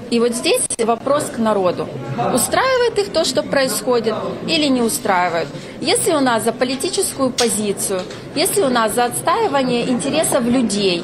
И 0.09 0.19
вот 0.19 0.33
здесь 0.33 0.61
вопрос 0.77 1.31
к 1.33 1.37
народу. 1.37 1.87
Устраивает 2.33 2.99
их 2.99 3.13
то, 3.13 3.23
что 3.23 3.43
происходит, 3.43 4.13
или 4.45 4.67
не 4.67 4.81
устраивает? 4.81 5.47
Если 5.79 6.11
у 6.11 6.19
нас 6.19 6.43
за 6.43 6.51
политическую 6.51 7.29
позицию, 7.29 8.01
если 8.35 8.61
у 8.63 8.69
нас 8.69 8.93
за 8.93 9.05
отстаивание 9.05 9.89
интересов 9.89 10.43
людей 10.43 11.01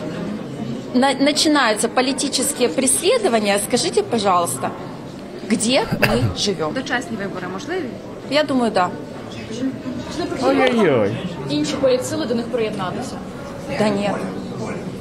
на- 0.96 1.14
начинаются 1.14 1.88
политические 1.88 2.68
преследования, 2.68 3.60
скажите, 3.68 4.02
пожалуйста, 4.02 4.70
где 5.50 5.84
мы 6.00 6.36
живем? 6.38 6.72
дочасні 6.74 7.16
вибори 7.16 7.46
можливі? 7.52 7.88
Я 8.30 8.42
думаю, 8.42 8.70
да. 8.70 8.88
Ой-ой-ой. 10.42 11.16
Інші 11.50 11.74
політсили 11.74 12.26
до 12.26 12.34
них 12.34 12.46
приєднатися. 12.46 13.16
Да 13.78 13.88
нет. 13.88 14.14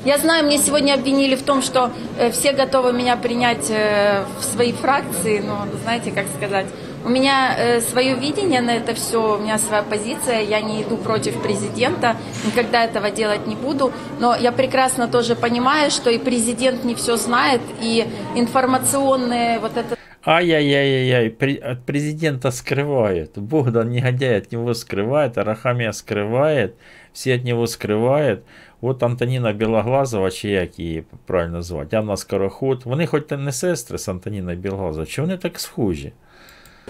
Я 0.06 0.18
знаю, 0.18 0.44
мне 0.46 0.58
сегодня 0.58 0.94
обвинили 0.96 1.36
в 1.36 1.42
том, 1.44 1.62
что 1.62 1.90
э, 2.20 2.32
все 2.32 2.54
готовы 2.54 2.92
меня 2.94 3.16
принять 3.16 3.70
э, 3.70 4.24
в 4.40 4.44
свои 4.44 4.72
фракции, 4.74 5.44
но 5.48 5.68
знаете, 5.84 6.12
как 6.12 6.26
сказать, 6.38 6.66
у 7.06 7.10
меня 7.10 7.56
э, 7.58 7.82
свое 7.82 8.16
видение 8.16 8.62
на 8.62 8.76
это 8.76 8.94
все, 8.94 9.36
у 9.36 9.40
меня 9.40 9.58
своя 9.58 9.84
позиция, 9.84 10.42
я 10.42 10.62
не 10.62 10.82
иду 10.84 10.98
против 10.98 11.42
президента, 11.42 12.16
никогда 12.46 12.84
этого 12.86 13.10
делать 13.12 13.48
не 13.48 13.56
буду, 13.56 13.92
но 14.20 14.36
я 14.36 14.52
прекрасно 14.52 15.08
тоже 15.08 15.36
понимаю, 15.36 15.92
что 15.92 16.10
и 16.10 16.18
президент 16.18 16.84
не 16.84 16.94
все 16.96 17.18
знает, 17.18 17.62
и 17.82 18.06
информационные 18.36 19.60
вот 19.60 19.78
это 19.78 19.98
Ай-яй-яй-яй, 20.24 21.30
При- 21.32 21.58
от 21.58 21.84
президента 21.86 22.52
скрывает. 22.52 23.40
Богдан 23.40 23.90
негодяй 23.90 24.38
от 24.38 24.52
него 24.52 24.74
скрывает, 24.76 25.38
Арахамия 25.40 25.92
скрывает, 25.94 26.76
все 27.12 27.36
от 27.36 27.44
него 27.44 27.66
скрывают. 27.66 28.42
От 28.82 29.04
Антоніна 29.04 29.52
Білоглазова, 29.54 30.32
чи 30.32 30.50
як 30.50 30.80
її 30.80 31.04
правильно 31.26 31.62
звати, 31.62 31.96
Анна 31.98 32.18
Скороход. 32.18 32.82
Вони 32.86 33.06
хоч 33.08 33.24
та 33.28 33.38
не 33.38 33.52
сестри 33.52 33.98
з 33.98 34.10
Антоніна 34.10 34.56
Білоглазова, 34.56 35.06
чи 35.06 35.22
вони 35.22 35.38
так 35.38 35.60
схожі? 35.60 36.12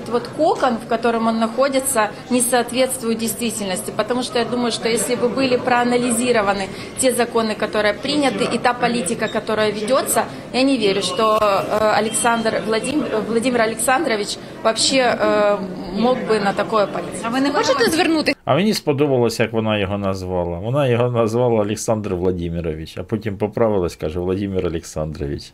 Вот 0.08 0.28
кокон, 0.36 0.76
в 0.76 0.86
котором 0.86 1.26
он 1.26 1.38
находится, 1.38 2.10
не 2.30 2.40
соответствует 2.40 3.18
действительности. 3.18 3.92
Потому 3.96 4.22
что 4.22 4.38
я 4.38 4.44
думаю, 4.44 4.72
что 4.72 4.88
если 4.88 5.14
бы 5.14 5.28
были 5.28 5.56
проанализированы 5.56 6.68
те 6.98 7.12
законы, 7.12 7.54
которые 7.54 7.94
приняты, 7.94 8.44
и 8.44 8.58
та 8.58 8.74
политика, 8.74 9.28
которая 9.28 9.70
ведется, 9.72 10.24
я 10.52 10.62
не 10.62 10.76
верю, 10.78 11.02
что 11.02 11.38
э, 11.40 11.90
Александр 11.98 12.62
Владимир, 12.66 13.06
Владимир 13.28 13.60
Александрович 13.62 14.36
вообще 14.62 15.16
э, 15.18 15.58
мог 15.98 16.18
бы 16.18 16.40
на 16.40 16.52
такое 16.52 16.86
пойти. 16.86 17.08
А 17.22 17.28
ви 17.28 17.40
не 17.40 17.50
хочете 17.50 17.90
звернутися 17.90 18.36
А 18.44 18.54
мені 18.54 18.74
сподобалось, 18.74 19.40
як 19.40 19.52
вона 19.52 19.78
його 19.78 19.98
назвала. 19.98 20.58
Вона 20.58 20.86
його 20.86 21.10
назвала 21.10 21.60
Олександр 21.60 22.14
Владимирович, 22.14 22.98
а 22.98 23.02
потім 23.02 23.36
поправилась, 23.36 23.96
каже 23.96 24.20
Владимир 24.20 24.66
Олександрович. 24.66 25.52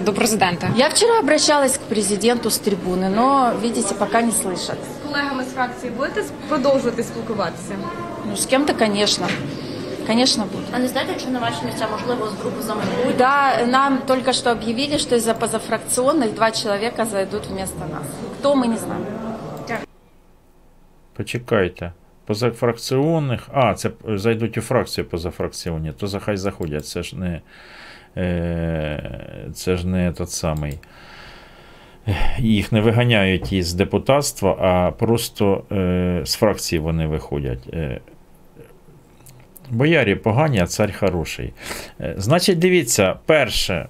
до 0.00 0.12
президента? 0.12 0.68
Я 0.76 0.88
вчера 0.88 1.18
обращалась 1.18 1.76
к 1.78 1.80
президенту 1.80 2.48
с 2.50 2.58
трибуны, 2.58 3.08
но, 3.08 3.52
видите, 3.62 3.94
пока 3.94 4.22
не 4.22 4.30
слышат. 4.30 4.76
З 5.02 5.08
колегами 5.08 5.44
з 5.44 5.52
фракції 5.54 5.92
будете 5.96 6.24
продовжувати 6.48 7.02
спілкуватися? 7.02 7.74
Ну, 8.26 8.36
с 8.36 8.46
кем-то, 8.46 8.74
конечно. 8.74 9.26
Конечно, 10.06 10.44
буду. 10.52 10.64
А 10.72 10.78
не 10.78 10.88
знаєте, 10.88 11.14
чи 11.24 11.28
на 11.30 11.38
ваші 11.38 11.64
місця 11.66 11.86
можливо 11.92 12.28
з 12.28 12.40
групи 12.42 12.62
замовують? 12.62 13.16
Да, 13.18 13.66
нам 13.66 13.98
только 14.06 14.32
что 14.32 14.50
объявили, 14.50 14.98
что 14.98 15.16
из-за 15.16 15.34
позафракционных 15.34 16.34
два 16.34 16.50
человека 16.50 17.04
зайдут 17.04 17.46
вместо 17.46 17.78
нас. 17.78 18.06
Кто, 18.38 18.54
мы 18.54 18.66
не 18.66 18.76
знаем. 18.76 19.06
Почекайте. 21.16 21.92
Позафракціонних. 22.26 23.40
А, 23.52 23.74
це 23.74 23.90
зайдуть 24.08 24.58
у 24.58 24.60
фракцію 24.60 25.04
позафракціонні, 25.04 25.92
то 25.92 26.06
за- 26.06 26.18
хай 26.18 26.36
заходять. 26.36 26.86
Це 26.86 27.02
ж 27.02 27.16
не. 27.16 27.40
Е, 28.19 29.03
це 29.53 29.77
ж 29.77 29.87
не 29.87 30.11
тот 30.11 30.31
самий. 30.31 30.79
Е, 32.07 32.15
Їх 32.39 32.71
не 32.71 32.81
виганяють 32.81 33.53
із 33.53 33.73
депутатства, 33.73 34.51
а 34.51 34.91
просто 34.91 35.63
е, 35.71 36.21
з 36.25 36.35
фракції 36.35 36.79
вони 36.79 37.07
виходять. 37.07 37.67
Боярі 39.71 40.15
погані, 40.15 40.59
а 40.59 40.65
цар 40.65 40.99
хороший. 40.99 41.53
Е, 42.01 42.13
Значить, 42.17 42.59
дивіться, 42.59 43.15
перше, 43.25 43.87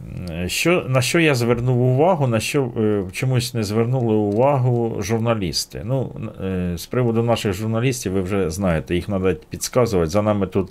що, 0.47 0.85
на 0.89 1.01
що 1.01 1.19
я 1.19 1.35
звернув 1.35 1.81
увагу, 1.81 2.27
на 2.27 2.39
що 2.39 2.71
е, 2.77 3.03
чомусь 3.11 3.53
не 3.53 3.63
звернули 3.63 4.15
увагу 4.15 5.01
журналісти. 5.01 5.81
Ну, 5.85 6.11
е, 6.43 6.77
з 6.77 6.85
приводу 6.85 7.23
наших 7.23 7.53
журналістів, 7.53 8.11
ви 8.11 8.21
вже 8.21 8.49
знаєте, 8.49 8.95
їх 8.95 9.05
треба 9.05 9.33
підказувати. 9.49 10.09
За 10.09 10.21
нами 10.21 10.47
тут 10.47 10.69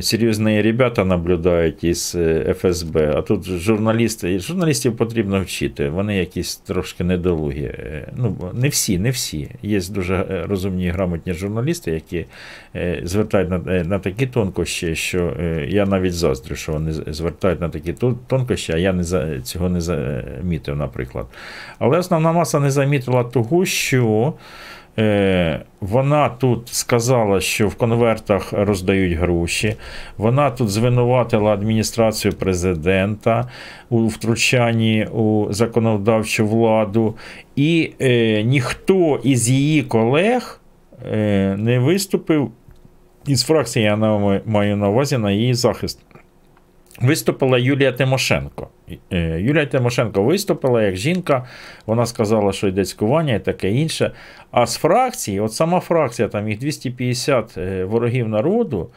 серйозні 0.00 0.62
ребята 0.62 1.04
наблюдають 1.04 1.84
із 1.84 2.16
ФСБ, 2.56 3.12
а 3.16 3.22
тут 3.22 3.44
журналісти. 3.44 4.38
Журналістів 4.38 4.96
потрібно 4.96 5.42
вчити. 5.42 5.88
Вони 5.88 6.16
якісь 6.16 6.56
трошки 6.56 7.04
недолугі. 7.04 7.70
Ну, 8.16 8.36
не 8.54 8.68
всі, 8.68 8.98
не 8.98 9.10
всі. 9.10 9.48
Є 9.62 9.80
дуже 9.90 10.44
розумні 10.48 10.84
і 10.84 10.88
грамотні 10.88 11.32
журналісти, 11.32 11.90
які 11.90 12.26
звертають 13.04 13.50
на, 13.50 13.58
на 13.84 13.98
такі 13.98 14.19
тонкощі, 14.26 14.94
що 14.94 15.32
е, 15.40 15.66
я 15.68 15.86
навіть 15.86 16.14
заздрю, 16.14 16.56
що 16.56 16.72
вони 16.72 16.92
звертають 16.92 17.60
на 17.60 17.68
такі 17.68 17.92
тон- 17.92 18.16
тонкощі, 18.26 18.72
а 18.72 18.76
я 18.76 18.92
не 18.92 19.04
цього 19.42 19.68
не 19.68 19.80
замітив, 19.80 20.76
наприклад. 20.76 21.26
Але 21.78 21.98
основна 21.98 22.32
маса 22.32 22.60
не 22.60 22.70
замітила 22.70 23.24
того, 23.24 23.64
що. 23.64 24.32
Е, 24.98 25.60
Вона 25.80 26.28
тут 26.28 26.68
сказала, 26.68 27.40
що 27.40 27.68
в 27.68 27.74
конвертах 27.74 28.52
роздають 28.52 29.18
гроші. 29.18 29.76
Вона 30.16 30.50
тут 30.50 30.68
звинуватила 30.68 31.52
адміністрацію 31.52 32.32
президента 32.34 33.48
у 33.90 34.06
втручанні 34.06 35.06
у 35.12 35.46
законодавчу 35.50 36.46
владу. 36.46 37.14
І 37.56 37.92
е, 38.00 38.42
ніхто 38.42 39.20
із 39.24 39.50
її 39.50 39.82
колег 39.82 40.60
е, 41.12 41.54
не 41.58 41.78
виступив 41.78 42.50
із 43.30 43.42
фракції, 43.42 43.84
я 43.84 43.96
маю 44.46 44.76
на 44.76 44.88
увазі 44.88 45.18
на 45.18 45.30
її 45.30 45.54
захист. 45.54 45.98
Виступила 47.00 47.58
Юлія 47.58 47.92
Тимошенко. 47.92 48.68
Е, 49.12 49.40
Юлія 49.40 49.66
Тимошенко 49.66 50.22
виступила 50.22 50.82
як 50.82 50.96
жінка, 50.96 51.46
вона 51.86 52.06
сказала, 52.06 52.52
що 52.52 52.68
йде 52.68 52.84
цькування 52.84 53.34
і 53.34 53.44
таке 53.44 53.70
інше. 53.70 54.12
А 54.50 54.66
з 54.66 54.76
фракції, 54.76 55.40
от 55.40 55.52
сама 55.52 55.80
фракція, 55.80 56.28
там 56.28 56.48
їх 56.48 56.58
250 56.58 57.58
е, 57.58 57.84
ворогів 57.84 58.28
народу, 58.28 58.90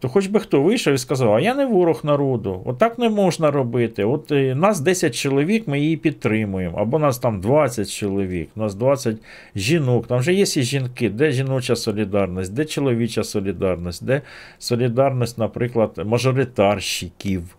то 0.00 0.08
хоч 0.08 0.26
би 0.26 0.40
хто 0.40 0.62
вийшов 0.62 0.94
і 0.94 0.98
сказав, 0.98 1.34
а 1.34 1.40
я 1.40 1.54
не 1.54 1.66
ворог 1.66 2.00
народу, 2.04 2.62
от 2.64 2.98
не 2.98 3.08
можна 3.08 3.50
робити. 3.50 4.04
От 4.04 4.32
е, 4.32 4.54
нас 4.54 4.80
10 4.80 5.14
чоловік, 5.14 5.68
ми 5.68 5.80
її 5.80 5.96
підтримуємо, 5.96 6.78
або 6.78 6.98
нас 6.98 7.18
там 7.18 7.40
20 7.40 7.92
чоловік, 7.92 8.50
нас 8.56 8.74
20 8.74 9.16
жінок, 9.56 10.06
там 10.06 10.18
вже 10.18 10.32
є 10.32 10.42
і 10.42 10.62
жінки, 10.62 11.10
де 11.10 11.32
жіноча 11.32 11.76
солідарність, 11.76 12.54
де 12.54 12.64
чоловіча 12.64 13.24
солідарність, 13.24 14.04
де 14.04 14.22
солідарність, 14.58 15.38
наприклад, 15.38 15.90
мажоритарщиків. 16.04 17.56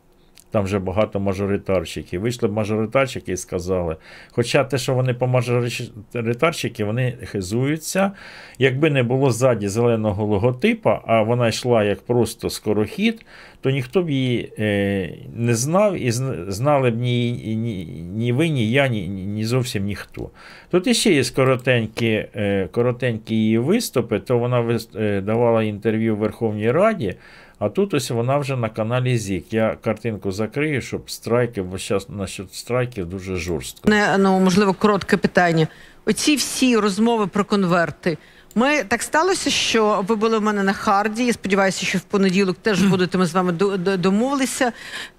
Там 0.51 0.63
вже 0.63 0.79
багато 0.79 1.19
мажоритарщиків. 1.19 2.21
Вийшли 2.21 2.47
б 2.47 2.51
мажоритарщики 2.51 3.31
і 3.31 3.37
сказали. 3.37 3.95
Хоча 4.31 4.63
те, 4.63 4.77
що 4.77 4.93
вони 4.93 5.13
по 5.13 5.27
мажоритарщики, 5.27 6.83
вони 6.83 7.17
хизуються. 7.25 8.11
Якби 8.59 8.89
не 8.89 9.03
було 9.03 9.31
ззаді 9.31 9.67
зеленого 9.67 10.25
логотипа, 10.25 11.01
а 11.05 11.21
вона 11.21 11.47
йшла 11.47 11.83
як 11.83 12.01
просто 12.01 12.49
скорохід, 12.49 13.25
то 13.61 13.69
ніхто 13.69 14.01
б 14.01 14.09
її 14.09 14.53
е, 14.59 15.13
не 15.35 15.55
знав 15.55 15.95
і 15.95 16.09
зн- 16.09 16.51
знали 16.51 16.91
б 16.91 16.95
ні, 16.97 17.31
ні, 17.55 17.85
ні 18.15 18.31
ви, 18.31 18.49
ні 18.49 18.71
я, 18.71 18.87
ні, 18.87 19.07
ні 19.07 19.45
зовсім 19.45 19.83
ніхто. 19.83 20.29
Тут 20.71 20.87
іще 20.87 21.13
є 21.13 21.23
коротенькі, 21.35 22.25
е, 22.35 22.67
коротенькі 22.71 23.35
її 23.35 23.57
виступи, 23.57 24.19
то 24.19 24.37
вона 24.37 24.79
е, 24.95 25.21
давала 25.21 25.63
інтерв'ю 25.63 26.15
в 26.15 26.19
Верховній 26.19 26.71
Раді. 26.71 27.15
А 27.61 27.69
тут 27.69 27.93
ось 27.93 28.09
вона 28.11 28.37
вже 28.37 28.55
на 28.55 28.69
каналі 28.69 29.17
ЗІК. 29.17 29.53
Я 29.53 29.77
картинку 29.83 30.31
закрию, 30.31 30.81
щоб 30.81 31.11
страйки, 31.11 31.61
бо 31.61 31.77
зараз 31.77 32.07
насчет 32.09 32.53
страйків 32.55 33.05
дуже 33.05 33.35
жорстко. 33.35 33.89
Не, 33.89 34.17
ну, 34.17 34.39
можливо, 34.39 34.73
коротке 34.73 35.17
питання. 35.17 35.67
Оці 36.05 36.35
всі 36.35 36.77
розмови 36.77 37.27
про 37.27 37.45
конверти. 37.45 38.17
Ми 38.55 38.83
так 38.83 39.01
сталося, 39.03 39.49
що 39.49 40.05
ви 40.07 40.15
були 40.15 40.37
в 40.37 40.41
мене 40.41 40.63
на 40.63 40.73
харді. 40.73 41.25
Я 41.25 41.33
сподіваюся, 41.33 41.85
що 41.85 41.97
в 41.97 42.01
понеділок 42.01 42.57
теж 42.61 42.83
будете 42.83 43.17
ми 43.17 43.25
з 43.25 43.33
вами 43.33 43.51
до- 43.51 43.77
до- 43.77 43.97
домовилися. 43.97 44.71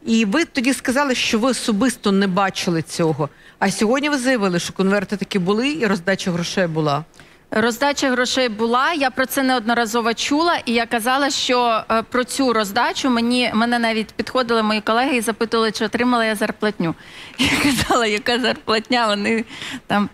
І 0.07 0.25
ви 0.25 0.45
тоді 0.45 0.73
сказали, 0.73 1.15
що 1.15 1.39
ви 1.39 1.51
особисто 1.51 2.13
не 2.13 2.27
бачили 2.27 2.83
цього. 2.83 3.29
А 3.59 3.71
сьогодні 3.71 4.09
ви 4.09 4.19
заявили, 4.19 4.59
що 4.59 4.73
конверти 4.73 5.17
таки 5.17 5.39
були 5.39 5.69
і 5.73 5.87
роздача 5.87 6.31
грошей 6.31 6.67
була. 6.67 7.05
Роздача 7.55 8.11
грошей 8.11 8.49
була. 8.49 8.93
Я 8.93 9.11
про 9.11 9.27
це 9.27 9.43
неодноразово 9.43 10.15
чула, 10.15 10.59
і 10.65 10.73
я 10.73 10.87
казала, 10.87 11.31
що 11.31 11.83
е, 11.91 12.03
про 12.03 12.25
цю 12.25 12.53
роздачу 12.53 13.11
мені 13.11 13.51
мене 13.55 13.79
навіть 13.79 14.13
підходили 14.13 14.63
мої 14.63 14.81
колеги 14.81 15.17
і 15.17 15.21
запитували, 15.21 15.73
чи 15.73 15.85
отримала 15.85 16.25
я 16.25 16.35
зарплатню. 16.35 16.95
Я 17.39 17.49
казала, 17.63 18.07
яка 18.07 18.39
зарплатня? 18.39 19.07
Вони 19.07 19.45
там 19.87 20.09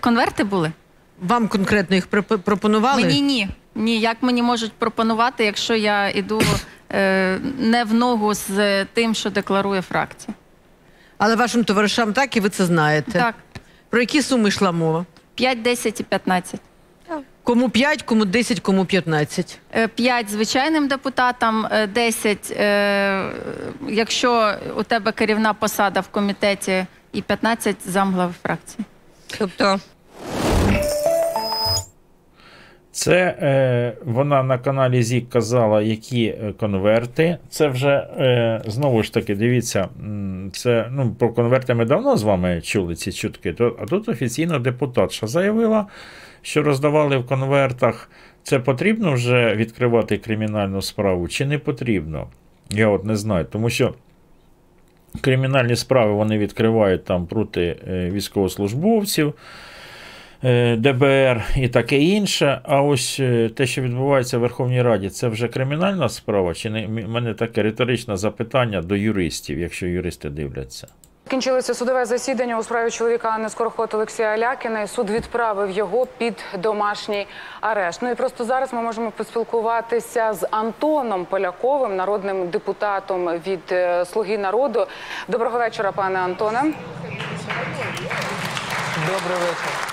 конверти 0.00 0.44
були. 0.44 0.72
Вам 1.22 1.48
конкретно 1.48 1.96
їх 1.96 2.08
пропо- 2.10 2.38
пропонували? 2.38 3.02
Мені 3.02 3.20
ні. 3.20 3.48
Ні, 3.74 4.00
як 4.00 4.16
мені 4.20 4.42
можуть 4.42 4.72
пропонувати, 4.72 5.44
якщо 5.44 5.74
я 5.74 6.08
іду 6.08 6.42
е, 6.92 7.38
не 7.58 7.84
в 7.84 7.94
ногу 7.94 8.34
з 8.34 8.84
тим, 8.84 9.14
що 9.14 9.30
декларує 9.30 9.82
фракція. 9.82 10.34
Але 11.18 11.36
вашим 11.36 11.64
товаришам 11.64 12.12
так, 12.12 12.36
і 12.36 12.40
ви 12.40 12.48
це 12.48 12.64
знаєте. 12.64 13.12
Так, 13.12 13.34
Про 13.90 14.00
які 14.00 14.22
суми 14.22 14.48
йшла 14.48 14.72
мова? 14.72 15.06
5, 15.34 15.62
10 15.62 16.00
і 16.00 16.02
15. 16.02 16.60
Кому 17.44 17.70
5, 17.70 18.02
кому 18.02 18.24
10, 18.24 18.60
кому 18.60 18.84
15. 18.84 19.58
5 19.94 20.26
Е, 20.26 20.28
звичайним 20.28 20.88
депутатам, 20.88 21.66
е, 21.70 21.86
10, 21.86 22.52
е, 22.56 23.22
якщо 23.88 24.54
у 24.76 24.82
тебе 24.82 25.12
керівна 25.12 25.54
посада 25.54 26.00
в 26.00 26.08
комітеті, 26.08 26.86
і 27.12 27.22
15 27.22 27.76
замглави 27.86 28.34
фракції. 28.42 28.84
Тобто 29.38 29.80
Це 32.92 33.36
е, 33.42 33.96
вона 34.04 34.42
на 34.42 34.58
каналі 34.58 35.02
ЗІК 35.02 35.28
казала, 35.28 35.82
які 35.82 36.24
е, 36.24 36.52
конверти. 36.60 37.38
Це 37.48 37.68
вже 37.68 37.88
е, 37.88 38.62
знову 38.66 39.02
ж 39.02 39.14
таки, 39.14 39.34
дивіться, 39.34 39.88
це 40.52 40.88
ну, 40.90 41.14
про 41.18 41.28
конверти 41.32 41.74
ми 41.74 41.84
давно 41.84 42.16
з 42.16 42.22
вами 42.22 42.60
чули 42.60 42.94
ці 42.94 43.12
чутки. 43.12 43.52
То, 43.52 43.76
а 43.82 43.86
тут 43.86 44.08
офіційно 44.08 44.58
депутатша 44.58 45.26
заявила, 45.26 45.86
що 46.42 46.62
роздавали 46.62 47.16
в 47.16 47.26
конвертах. 47.26 48.10
Це 48.42 48.58
потрібно 48.58 49.12
вже 49.12 49.54
відкривати 49.54 50.16
кримінальну 50.16 50.82
справу 50.82 51.28
чи 51.28 51.46
не 51.46 51.58
потрібно? 51.58 52.28
Я 52.70 52.88
от 52.88 53.04
не 53.04 53.16
знаю, 53.16 53.44
тому 53.44 53.70
що. 53.70 53.94
Кримінальні 55.20 55.76
справи 55.76 56.12
вони 56.12 56.38
відкривають 56.38 57.04
там 57.04 57.26
проти 57.26 57.76
е, 57.88 58.10
військовослужбовців, 58.10 59.34
е, 60.44 60.76
ДБР 60.76 61.44
і 61.56 61.68
таке 61.68 61.98
інше. 61.98 62.60
А 62.64 62.82
ось 62.82 63.20
е, 63.20 63.48
те, 63.48 63.66
що 63.66 63.82
відбувається 63.82 64.38
в 64.38 64.40
Верховній 64.40 64.82
Раді, 64.82 65.08
це 65.08 65.28
вже 65.28 65.48
кримінальна 65.48 66.08
справа? 66.08 66.54
Чи 66.54 66.70
не? 66.70 66.86
У 66.86 67.10
мене 67.10 67.34
таке 67.34 67.62
риторичне 67.62 68.16
запитання 68.16 68.82
до 68.82 68.96
юристів, 68.96 69.58
якщо 69.58 69.86
юристи 69.86 70.30
дивляться. 70.30 70.88
Кінчилося 71.30 71.74
судове 71.74 72.04
засідання 72.04 72.58
у 72.58 72.62
справі 72.62 72.90
чоловіка 72.90 73.28
Анни 73.28 73.48
Скороход 73.48 73.90
Олексія 73.94 74.28
Алякіна. 74.28 74.82
І 74.82 74.88
суд 74.88 75.10
відправив 75.10 75.70
його 75.70 76.06
під 76.18 76.44
домашній 76.58 77.26
арешт. 77.60 78.02
Ну 78.02 78.10
і 78.10 78.14
просто 78.14 78.44
зараз 78.44 78.72
ми 78.72 78.82
можемо 78.82 79.10
поспілкуватися 79.10 80.32
з 80.32 80.46
Антоном 80.50 81.24
Поляковим, 81.24 81.96
народним 81.96 82.48
депутатом 82.48 83.28
від 83.28 83.60
е, 83.72 84.04
Слуги 84.04 84.38
народу. 84.38 84.86
Доброго 85.28 85.58
вечора, 85.58 85.92
пане 85.92 86.18
Антоне. 86.18 86.60
Добрий 89.06 89.38
вечір. 89.38 89.90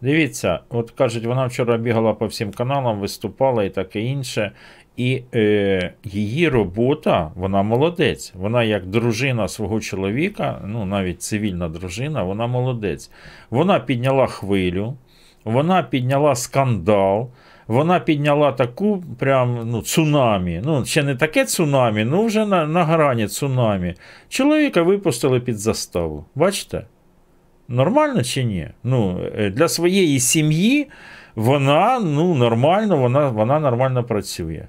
Дивіться, 0.00 0.60
от 0.68 0.90
кажуть, 0.90 1.26
вона 1.26 1.46
вчора 1.46 1.76
бігала 1.76 2.14
по 2.14 2.26
всім 2.26 2.52
каналам, 2.52 3.00
виступала 3.00 3.64
і 3.64 3.70
таке 3.70 4.00
інше. 4.00 4.52
І 5.00 5.22
е, 5.34 5.92
її 6.04 6.48
робота, 6.48 7.30
вона 7.34 7.62
молодець. 7.62 8.32
Вона 8.34 8.64
як 8.64 8.86
дружина 8.86 9.48
свого 9.48 9.80
чоловіка, 9.80 10.60
ну 10.66 10.84
навіть 10.86 11.22
цивільна 11.22 11.68
дружина, 11.68 12.22
вона 12.22 12.46
молодець. 12.46 13.10
Вона 13.50 13.80
підняла 13.80 14.26
хвилю, 14.26 14.94
вона 15.44 15.82
підняла 15.82 16.34
скандал. 16.34 17.30
Вона 17.66 18.00
підняла 18.00 18.52
таку 18.52 19.04
прям 19.18 19.60
ну, 19.64 19.82
цунамі. 19.82 20.62
Ну, 20.64 20.84
ще 20.84 21.02
не 21.02 21.14
таке 21.16 21.44
цунамі, 21.44 22.04
ну 22.04 22.24
вже 22.24 22.46
на, 22.46 22.66
на 22.66 22.84
грані 22.84 23.26
цунамі. 23.26 23.94
Чоловіка 24.28 24.82
випустили 24.82 25.40
під 25.40 25.58
заставу. 25.58 26.24
Бачите? 26.34 26.84
Нормально 27.68 28.22
чи 28.22 28.44
ні? 28.44 28.68
Ну, 28.84 29.20
е, 29.36 29.50
для 29.50 29.68
своєї 29.68 30.20
сім'ї 30.20 30.88
вона 31.36 32.00
ну, 32.00 32.34
нормально, 32.34 32.96
вона, 32.96 33.28
вона 33.28 33.60
нормально 33.60 34.04
працює. 34.04 34.62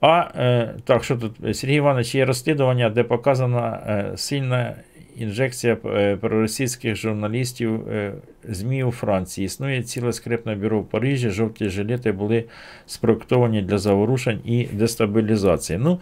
А 0.00 0.28
е, 0.36 0.74
так, 0.84 1.04
що 1.04 1.16
тут, 1.16 1.56
Сергій 1.56 1.74
Іванович, 1.74 2.14
є 2.14 2.24
розслідування, 2.24 2.90
де 2.90 3.02
показана 3.02 3.82
е, 3.86 4.16
сильна 4.16 4.74
інжекція 5.20 5.76
е, 5.84 6.16
проросійських 6.16 6.96
журналістів 6.96 7.88
е, 7.88 8.12
ЗМІ 8.48 8.84
у 8.84 8.90
Франції. 8.90 9.44
Існує 9.44 9.82
ціле 9.82 10.12
скрипне 10.12 10.54
бюро 10.54 10.80
в 10.80 10.88
Парижі, 10.88 11.30
жовті 11.30 11.68
жилети 11.68 12.12
були 12.12 12.44
спроектовані 12.86 13.62
для 13.62 13.78
заворушень 13.78 14.40
і 14.44 14.64
дестабілізації. 14.64 15.78
Ну, 15.82 16.00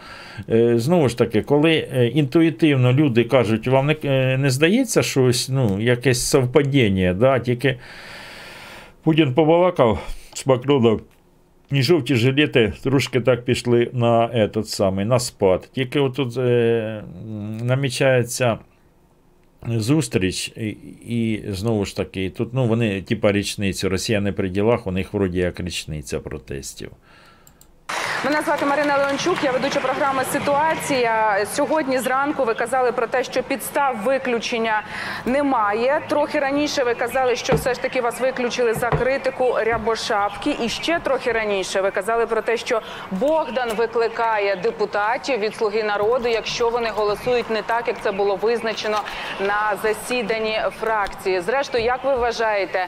е, 0.50 0.78
знову 0.78 1.08
ж 1.08 1.18
таки, 1.18 1.42
коли 1.42 1.88
е, 1.94 2.06
інтуїтивно 2.06 2.92
люди 2.92 3.24
кажуть, 3.24 3.68
вам 3.68 3.86
не, 3.86 4.36
не 4.38 4.50
здається 4.50 5.02
щось, 5.02 5.48
ну, 5.48 5.80
якесь 5.80 6.26
совпадіння, 6.26 7.14
да? 7.14 7.38
тільки 7.38 7.76
Путін 9.08 9.34
побалакав 9.34 9.98
з 10.34 10.46
Макроном 10.46 11.00
і 11.70 11.82
жовті 11.82 12.14
жилети 12.14 12.72
трошки 12.82 13.20
так 13.20 13.44
пішли 13.44 13.90
на 13.92 14.28
этот 14.28 14.64
самий, 14.64 15.04
на 15.04 15.18
спад. 15.18 15.68
Тільки 15.72 16.00
отут 16.00 16.36
е, 16.38 17.04
намічається 17.62 18.58
зустріч, 19.66 20.52
і, 20.56 20.68
і 21.06 21.44
знову 21.48 21.84
ж 21.84 21.96
таки, 21.96 22.30
тут 22.30 22.54
ну, 22.54 22.66
вони, 22.66 23.02
типа, 23.02 23.32
річницю, 23.32 23.88
Росія 23.88 24.20
не 24.20 24.32
при 24.32 24.48
ділах, 24.48 24.86
у 24.86 24.90
них 24.90 25.14
вроді 25.14 25.38
як 25.38 25.60
річниця 25.60 26.20
протестів. 26.20 26.90
Мене 28.24 28.42
звати 28.42 28.66
Марина 28.66 28.96
Леончук, 28.96 29.44
я 29.44 29.50
ведуча 29.50 29.80
програми 29.80 30.22
Ситуація. 30.32 31.46
Сьогодні 31.54 31.98
зранку 31.98 32.44
ви 32.44 32.54
казали 32.54 32.92
про 32.92 33.06
те, 33.06 33.24
що 33.24 33.42
підстав 33.42 33.96
виключення 33.96 34.82
немає. 35.26 36.02
Трохи 36.08 36.38
раніше 36.38 36.84
ви 36.84 36.94
казали, 36.94 37.36
що 37.36 37.54
все 37.54 37.74
ж 37.74 37.82
таки 37.82 38.00
вас 38.00 38.20
виключили 38.20 38.74
за 38.74 38.90
критику 38.90 39.56
Рябошапки. 39.58 40.56
І 40.60 40.68
ще 40.68 40.98
трохи 40.98 41.32
раніше 41.32 41.80
ви 41.80 41.90
казали 41.90 42.26
про 42.26 42.42
те, 42.42 42.56
що 42.56 42.80
Богдан 43.10 43.72
викликає 43.72 44.56
депутатів 44.56 45.38
від 45.38 45.56
Слуги 45.56 45.82
народу, 45.82 46.28
якщо 46.28 46.68
вони 46.70 46.90
голосують 46.90 47.50
не 47.50 47.62
так, 47.62 47.88
як 47.88 47.96
це 48.02 48.12
було 48.12 48.36
визначено 48.36 49.00
на 49.40 49.72
засіданні 49.82 50.62
фракції. 50.80 51.40
Зрештою, 51.40 51.84
як 51.84 52.04
ви 52.04 52.16
вважаєте, 52.16 52.86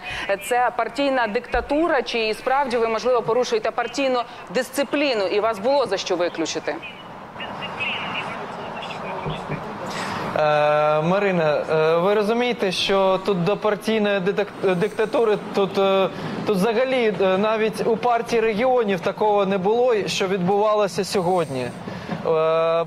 це 0.48 0.70
партійна 0.76 1.26
диктатура, 1.26 2.02
чи 2.02 2.34
справді 2.34 2.76
ви 2.76 2.88
можливо 2.88 3.22
порушуєте 3.22 3.70
партійну 3.70 4.22
дисципліну? 4.54 5.19
І 5.26 5.40
вас 5.40 5.58
було 5.58 5.86
за 5.86 5.96
що 5.96 6.16
виключити? 6.16 6.76
Е, 10.36 11.02
Марина, 11.02 11.64
е, 11.70 11.96
ви 11.96 12.14
розумієте, 12.14 12.72
що 12.72 13.20
тут 13.26 13.44
до 13.44 13.56
партійної 13.56 14.20
диктатури 14.62 15.38
тут, 15.54 15.78
е, 15.78 16.08
тут 16.46 16.56
взагалі 16.56 17.14
навіть 17.38 17.86
у 17.86 17.96
партії 17.96 18.40
регіонів 18.42 19.00
такого 19.00 19.46
не 19.46 19.58
було, 19.58 19.94
що 20.06 20.28
відбувалося 20.28 21.04
сьогодні. 21.04 21.68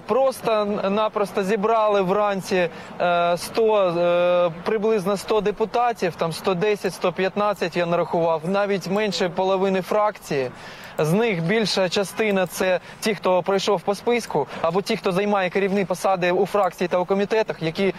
Просто-напросто 0.08 1.44
зібрали 1.44 2.02
вранці 2.02 2.70
е, 3.02 3.38
100, 3.38 3.78
е, 3.78 4.52
приблизно 4.64 5.18
100 5.18 5.42
депутатів, 5.42 6.16
там 6.16 6.34
110, 6.34 6.94
115 6.94 7.78
я 7.78 7.86
нарахував, 7.86 8.42
навіть 8.46 8.88
менше 8.88 9.30
половини 9.30 9.82
фракції. 9.82 10.52
З 10.98 11.14
них 11.14 11.44
більша 11.44 11.90
частина 11.90 12.48
це 12.48 12.80
ті, 13.00 13.16
хто 13.16 13.44
пройшов 13.44 13.82
по 13.82 13.96
списку, 13.96 14.48
або 14.62 14.82
ті, 14.82 14.98
хто 14.98 15.12
займає 15.12 15.50
керівні 15.50 15.86
посади 15.86 16.32
у 16.32 16.46
фракції 16.46 16.88
та 16.88 16.98
у 16.98 17.06
комітетах, 17.06 17.62
які 17.62 17.88
е, 17.88 17.94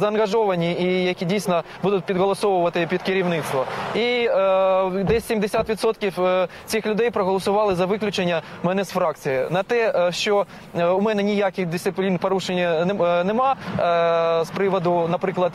заангажовані 0.00 0.72
і 0.72 1.04
які 1.04 1.24
дійсно 1.24 1.62
будуть 1.82 2.04
підголосовувати 2.04 2.86
під 2.86 3.02
керівництво. 3.02 3.64
І 3.94 3.98
е, 4.00 4.90
десь 4.90 5.30
70% 5.30 6.24
е, 6.26 6.48
цих 6.66 6.86
людей 6.86 7.10
проголосували 7.10 7.74
за 7.74 7.86
виключення 7.86 8.42
мене 8.62 8.84
з 8.84 8.90
фракції. 8.90 9.46
На 9.50 9.62
те, 9.62 9.92
е, 10.08 10.12
що 10.12 10.46
е, 10.78 10.86
у 10.86 11.00
мене 11.00 11.22
ніяких 11.22 11.66
дисциплін 11.66 12.18
порушення 12.18 12.84
нем- 12.84 13.24
нема 13.24 13.56
е, 13.78 14.44
з 14.44 14.50
приводу, 14.50 15.08
наприклад, 15.10 15.52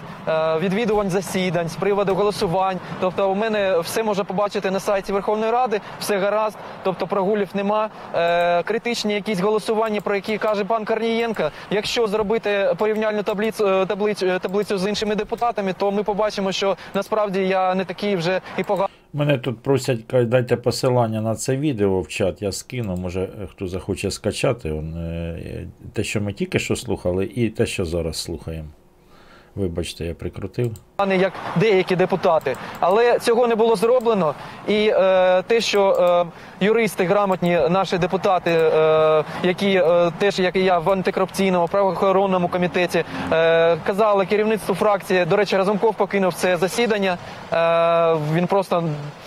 відвідувань 0.59 1.09
засідань, 1.09 1.69
з 1.69 1.75
приводу 1.75 2.15
голосувань. 2.15 2.79
Тобто, 2.99 3.31
у 3.31 3.35
мене 3.35 3.79
все 3.79 4.03
можна 4.03 4.23
побачити 4.23 4.71
на 4.71 4.79
сайті 4.79 5.13
Верховної 5.13 5.51
Ради, 5.51 5.81
все 5.99 6.17
гаразд. 6.17 6.58
Тобто 6.83 7.07
прогулів 7.07 7.49
нема. 7.53 7.89
Е, 8.15 8.63
критичні 8.63 9.13
якісь 9.13 9.39
голосування, 9.39 10.01
про 10.01 10.15
які 10.15 10.37
каже 10.37 10.65
пан 10.65 10.85
Корнієнко. 10.85 11.51
Якщо 11.71 12.07
зробити 12.07 12.73
порівняльну 12.77 13.23
таблицю, 13.23 13.67
е, 13.67 13.85
таблицю, 13.85 14.25
е, 14.25 14.39
таблицю 14.39 14.77
з 14.77 14.87
іншими 14.87 15.15
депутатами, 15.15 15.73
то 15.73 15.91
ми 15.91 16.03
побачимо, 16.03 16.51
що 16.51 16.77
насправді 16.93 17.39
я 17.39 17.75
не 17.75 17.85
такий 17.85 18.15
вже 18.15 18.41
і 18.57 18.63
поганий. 18.63 18.89
Мене 19.13 19.37
тут 19.37 19.59
просять, 19.59 19.99
дайте 20.25 20.55
посилання 20.55 21.21
на 21.21 21.35
це 21.35 21.57
відео 21.57 22.01
в 22.01 22.07
чат, 22.07 22.41
я 22.41 22.51
скину, 22.51 22.95
може 22.95 23.21
е, 23.21 23.47
хто 23.51 23.67
захоче 23.67 24.11
скачати. 24.11 24.83
Те, 25.93 26.03
що 26.03 26.21
ми 26.21 26.33
тільки 26.33 26.59
що 26.59 26.75
слухали, 26.75 27.25
і 27.35 27.49
те, 27.49 27.65
що 27.65 27.85
зараз 27.85 28.17
слухаємо. 28.17 28.69
Вибачте, 29.59 30.05
я 30.05 30.13
прикрутив. 30.13 30.71
а 30.97 31.13
як 31.13 31.33
деякі 31.55 31.95
депутати. 31.95 32.55
Але 32.79 33.19
цього 33.19 33.47
не 33.47 33.55
було 33.55 33.75
зроблено. 33.75 34.33
І 34.67 34.91
е, 34.95 35.41
те, 35.41 35.61
що 35.61 35.91
е, 36.61 36.65
юристи 36.65 37.03
грамотні, 37.03 37.59
наші 37.69 37.97
депутати, 37.97 38.51
е, 38.51 39.23
які 39.43 39.69
е, 39.75 40.11
теж 40.17 40.39
як 40.39 40.55
і 40.55 40.63
я 40.63 40.79
в 40.79 40.89
антикорупційному 40.89 41.67
правоохоронному 41.67 42.47
комітеті, 42.47 43.03
е, 43.31 43.77
казали 43.85 44.25
керівництву 44.25 44.75
фракції. 44.75 45.25
До 45.25 45.35
речі, 45.35 45.57
Разумков 45.57 45.95
покинув 45.95 46.33
це 46.33 46.57
засідання. 46.57 47.17
Е, 47.53 48.17
він 48.33 48.47
просто 48.47 48.83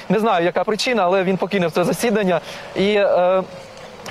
не 0.08 0.18
знаю, 0.18 0.44
яка 0.44 0.64
причина, 0.64 1.04
але 1.04 1.22
він 1.22 1.36
покинув 1.36 1.72
це 1.72 1.84
засідання. 1.84 2.40
І 2.76 3.00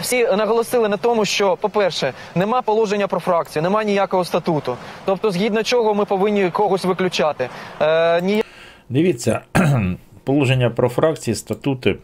всі 0.01 0.25
наголосили 0.25 0.89
на 0.89 0.97
тому, 0.97 1.25
що, 1.25 1.57
по-перше, 1.57 2.13
нема 2.35 2.61
положення 2.61 3.07
про 3.07 3.19
фракцію, 3.19 3.63
нема 3.63 3.83
ніякого 3.83 4.25
статуту. 4.25 4.77
Тобто, 5.05 5.31
згідно 5.31 5.63
чого 5.63 5.93
ми 5.93 6.05
повинні 6.05 6.49
когось 6.49 6.85
виключати. 6.85 7.49
Е, 7.81 8.21
ні... 8.21 8.43
Дивіться, 8.89 9.41
положення 10.23 10.69
про 10.69 10.89
фракції, 10.89 11.35
статути. 11.35 11.95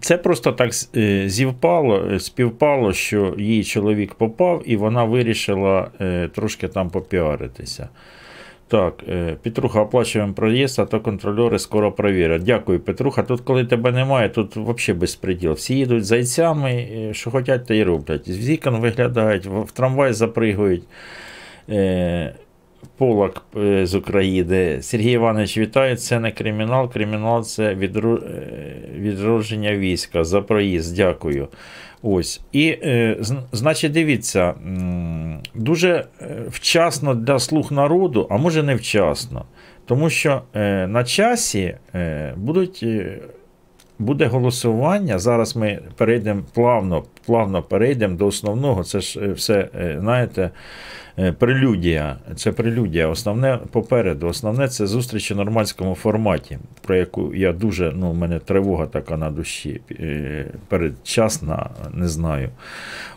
Це 0.00 0.18
просто 0.18 0.52
так 0.52 0.70
е, 0.96 1.28
зівпало, 1.28 2.08
е, 2.12 2.20
співпало, 2.20 2.92
що 2.92 3.34
її 3.38 3.64
чоловік 3.64 4.14
попав, 4.14 4.62
і 4.66 4.76
вона 4.76 5.04
вирішила 5.04 5.90
е, 6.00 6.28
трошки 6.34 6.68
там 6.68 6.90
попіаритися. 6.90 7.88
Так, 8.72 8.94
е, 9.08 9.36
Петруха, 9.42 9.80
оплачуємо 9.80 10.32
проїзд, 10.32 10.78
а 10.78 10.84
то 10.84 11.00
контрольори 11.00 11.58
скоро 11.58 11.92
перевірять. 11.92 12.42
Дякую, 12.42 12.80
Петруха. 12.80 13.22
Тут, 13.22 13.40
коли 13.40 13.64
тебе 13.64 13.92
немає, 13.92 14.28
тут 14.28 14.56
взагалі 14.56 15.00
безпреділ. 15.00 15.52
Всі 15.52 15.74
їдуть 15.74 16.04
зайцями, 16.04 16.70
е, 16.70 17.14
що 17.14 17.30
хочуть, 17.30 17.66
то 17.66 17.74
й 17.74 17.82
роблять. 17.82 18.30
З 18.32 18.48
вікон 18.48 18.76
виглядають, 18.76 19.46
в 19.46 19.72
трамвай 19.72 20.12
запригують. 20.12 20.82
Е, 21.68 22.34
Полак 22.96 23.42
з 23.82 23.94
України. 23.94 24.82
Сергій 24.82 25.12
Іванович, 25.12 25.58
вітаю. 25.58 25.96
Це 25.96 26.20
не 26.20 26.30
кримінал. 26.30 26.92
Кримінал 26.92 27.44
це 27.44 27.74
відру... 27.74 28.20
відродження 28.98 29.76
війська 29.76 30.24
за 30.24 30.42
проїзд. 30.42 30.96
Дякую. 30.96 31.48
Ось. 32.02 32.40
І, 32.52 32.66
е, 32.68 33.16
значить, 33.52 33.92
дивіться, 33.92 34.54
дуже 35.54 36.04
е, 36.20 36.42
вчасно 36.50 37.14
для 37.14 37.38
слуг 37.38 37.72
народу, 37.72 38.26
а 38.30 38.36
може 38.36 38.62
не 38.62 38.74
вчасно. 38.74 39.44
Тому 39.86 40.10
що 40.10 40.42
е, 40.54 40.86
на 40.86 41.04
часі 41.04 41.74
будуть. 42.36 42.84
Буде 44.02 44.26
голосування. 44.26 45.18
Зараз 45.18 45.56
ми 45.56 45.80
перейдемо 45.96 46.42
плавно, 46.54 47.04
плавно 47.26 47.62
перейдемо 47.62 48.16
до 48.16 48.26
основного. 48.26 48.84
Це 48.84 49.00
ж 49.00 49.20
е, 49.20 49.32
все, 49.32 49.68
е, 49.80 49.96
знаєте, 50.00 50.50
е, 51.18 51.32
прелюдія. 51.32 52.16
Це 52.36 52.52
прелюдія. 52.52 53.08
Основне 53.08 53.58
попереду. 53.70 54.26
Основне 54.26 54.68
це 54.68 54.86
зустріч 54.86 55.30
у 55.30 55.34
нормандському 55.34 55.94
форматі, 55.94 56.58
про 56.80 56.96
яку 56.96 57.34
я 57.34 57.52
дуже, 57.52 57.92
ну, 57.96 58.10
у 58.10 58.14
мене 58.14 58.38
тривога 58.38 58.86
така 58.86 59.16
на 59.16 59.30
душі. 59.30 59.80
Передчасна, 60.68 61.70
не 61.94 62.08
знаю. 62.08 62.50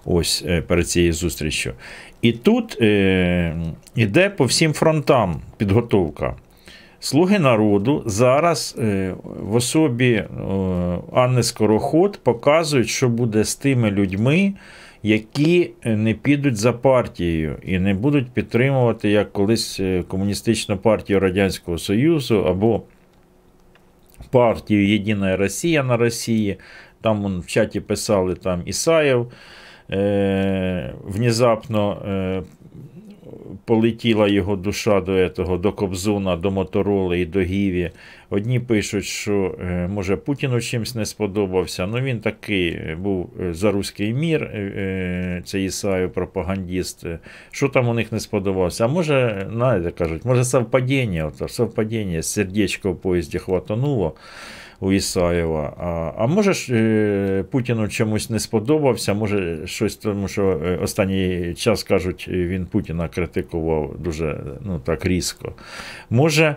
Ось 0.06 0.46
перед 0.68 0.90
цією 0.90 1.14
зустрічю. 1.14 1.74
І 2.22 2.32
тут 2.32 2.78
іде 3.96 4.30
по 4.30 4.46
всім 4.46 4.74
фронтам 4.74 5.42
підготовка. 5.58 6.36
Слуги 7.00 7.39
народу 7.39 8.04
зараз 8.06 8.76
е, 8.80 9.16
в 9.24 9.56
особі 9.56 10.14
е, 10.14 10.28
Анни 11.14 11.43
Скороход 11.43 12.20
показують, 12.24 12.89
що 12.89 13.10
буде 13.10 13.43
з 13.43 13.56
тими 13.56 13.91
людьми, 13.91 14.54
які 15.04 15.72
е, 15.84 15.96
не 15.96 16.14
підуть 16.14 16.58
за 16.58 16.74
партією 16.74 17.58
і 17.64 17.80
не 17.80 17.93
будуть 17.93 18.32
підтримувати 18.32 19.10
як 19.10 19.34
колись 19.34 19.82
комуністичну 20.08 20.78
партію 20.78 21.20
Радянського 21.20 21.78
Союзу 21.78 22.46
або 22.48 22.82
партію 24.32 24.88
Єдина 24.88 25.38
Росія 25.38 25.84
на 25.84 25.98
Росії. 25.98 26.58
Там 27.02 27.39
в 27.39 27.46
чаті 27.46 27.80
писали 27.80 28.36
там 28.36 28.62
Ісаєв. 28.66 29.32
Е, 29.91 30.93
внезапно 31.04 32.02
е, 32.08 32.43
полетіла 33.66 34.28
його 34.28 34.55
душа 34.55 35.01
до 35.01 35.11
этого, 35.11 35.59
до 35.59 35.72
Кобзуна, 35.72 36.36
до 36.36 36.51
Мотороли 36.51 37.20
і 37.20 37.26
до 37.26 37.41
Гіві. 37.41 37.91
Одні 38.30 38.59
пишуть, 38.59 39.05
що 39.05 39.55
е, 39.61 39.88
може 39.88 40.16
Путіну 40.16 40.61
чимось 40.61 40.95
не 40.95 41.05
сподобався. 41.05 41.88
Ну 41.88 41.99
він 41.99 42.20
такий 42.20 42.68
е, 42.68 42.97
був 43.01 43.30
е, 43.41 43.53
за 43.53 43.72
руський 43.72 44.13
мір, 44.13 44.43
е, 44.43 44.57
е, 44.57 45.41
це 45.45 45.63
Ісаєв, 45.63 46.13
пропагандіст. 46.13 47.05
Що 47.51 47.70
там 47.70 47.88
у 47.88 47.93
них 47.93 48.11
не 48.11 48.20
сподобався? 48.20 48.86
А 48.86 48.88
може, 48.88 49.47
знаєте, 49.53 49.91
кажуть, 49.91 50.26
може 50.26 50.43
совпадіння, 50.43 51.26
ото, 51.26 51.47
совпадіння, 51.47 52.22
сердечко 52.22 52.91
в 52.91 53.01
поїзді 53.01 53.39
хватануло 53.39 54.13
у 54.80 54.91
Ісаєва. 54.91 55.73
А, 55.78 56.23
а 56.23 56.28
може 56.28 56.53
ж 56.53 56.76
е, 56.76 57.43
Путіну 57.51 57.88
чомусь 57.88 58.30
не 58.30 58.39
сподобався, 58.39 59.13
може 59.13 59.67
щось, 59.67 59.95
тому 59.95 60.28
що 60.28 60.61
е, 60.65 60.78
останній 60.78 61.53
час 61.57 61.84
кажуть, 61.84 62.28
він 62.28 62.65
Путіна 62.65 63.07
критикував 63.07 63.95
дуже 63.99 64.38
ну, 64.61 64.80
так 64.80 65.05
різко. 65.05 65.51
Може. 66.09 66.55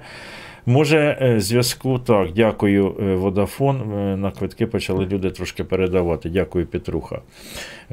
Може, 0.66 1.18
е, 1.22 1.40
зв'язку 1.40 1.98
так, 1.98 2.32
дякую, 2.32 2.94
Водафон. 3.20 3.80
На 4.20 4.30
квитки 4.30 4.66
почали 4.66 5.06
люди 5.06 5.30
трошки 5.30 5.64
передавати. 5.64 6.30
Дякую, 6.30 6.66
Петруха. 6.66 7.20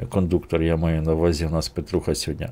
Кондуктор, 0.08 0.62
я 0.62 0.76
маю 0.76 1.02
на 1.02 1.12
увазі, 1.12 1.46
у 1.46 1.50
нас 1.50 1.68
Петруха 1.68 2.14
сьогодні. 2.14 2.46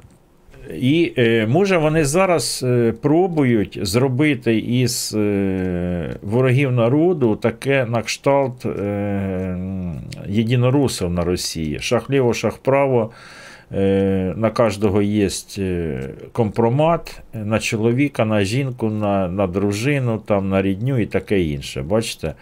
І 0.80 1.12
е, 1.18 1.46
може 1.46 1.76
вони 1.76 2.04
зараз 2.04 2.64
е, 2.66 2.92
пробують 3.02 3.78
зробити 3.82 4.58
із 4.58 5.14
е, 5.16 6.16
ворогів 6.22 6.72
народу 6.72 7.36
таке 7.36 7.86
на 7.86 8.02
кшталт 8.02 8.66
єдинорусів 10.28 11.10
на 11.10 11.24
Росії. 11.24 11.78
Шах 11.80 12.10
ліво, 12.10 12.34
шах 12.34 12.58
право. 12.58 13.10
Е, 13.72 14.34
на 14.36 14.50
кожного 14.50 15.02
є 15.02 15.28
компромат 16.32 17.22
на 17.34 17.58
чоловіка, 17.58 18.24
на 18.24 18.44
жінку, 18.44 18.90
на, 18.90 19.28
на 19.28 19.46
дружину, 19.46 20.18
там, 20.26 20.48
на 20.48 20.62
рідню 20.62 20.98
і 20.98 21.06
таке 21.06 21.42
інше. 21.42 21.82
Бачите? 21.82 22.34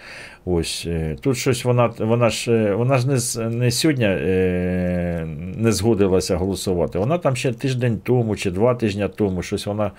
Ось 0.44 0.84
е, 0.88 1.16
тут 1.20 1.36
щось 1.36 1.64
вона, 1.64 1.90
вона 1.98 2.30
ж 2.30 2.52
е, 2.52 2.74
вона 2.74 2.98
ж 2.98 3.08
не, 3.08 3.48
не 3.48 3.70
сьогодні 3.70 4.04
е, 4.04 5.26
не 5.56 5.72
згодилася 5.72 6.36
голосувати. 6.36 6.98
Вона 6.98 7.18
там 7.18 7.36
ще 7.36 7.52
тиждень 7.52 8.00
тому 8.04 8.36
чи 8.36 8.50
два 8.50 8.74
тижні 8.74 9.08
тому 9.16 9.42
щось 9.42 9.66
вона 9.66 9.90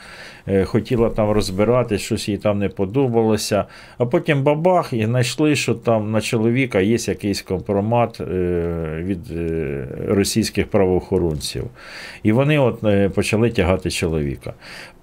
хотіла 0.65 1.09
там 1.09 1.31
розбиратись, 1.31 2.01
щось 2.01 2.29
їй 2.29 2.37
там 2.37 2.59
не 2.59 2.69
подобалося. 2.69 3.65
А 3.97 4.05
потім 4.05 4.43
бабах 4.43 4.93
і 4.93 5.05
знайшли, 5.05 5.55
що 5.55 5.73
там 5.73 6.11
на 6.11 6.21
чоловіка 6.21 6.79
є 6.79 6.97
якийсь 6.99 7.41
компромат 7.41 8.19
від 8.99 9.19
російських 10.07 10.67
правоохоронців. 10.67 11.63
І 12.23 12.31
вони 12.31 12.59
от 12.59 12.83
почали 13.13 13.49
тягати 13.49 13.91
чоловіка. 13.91 14.53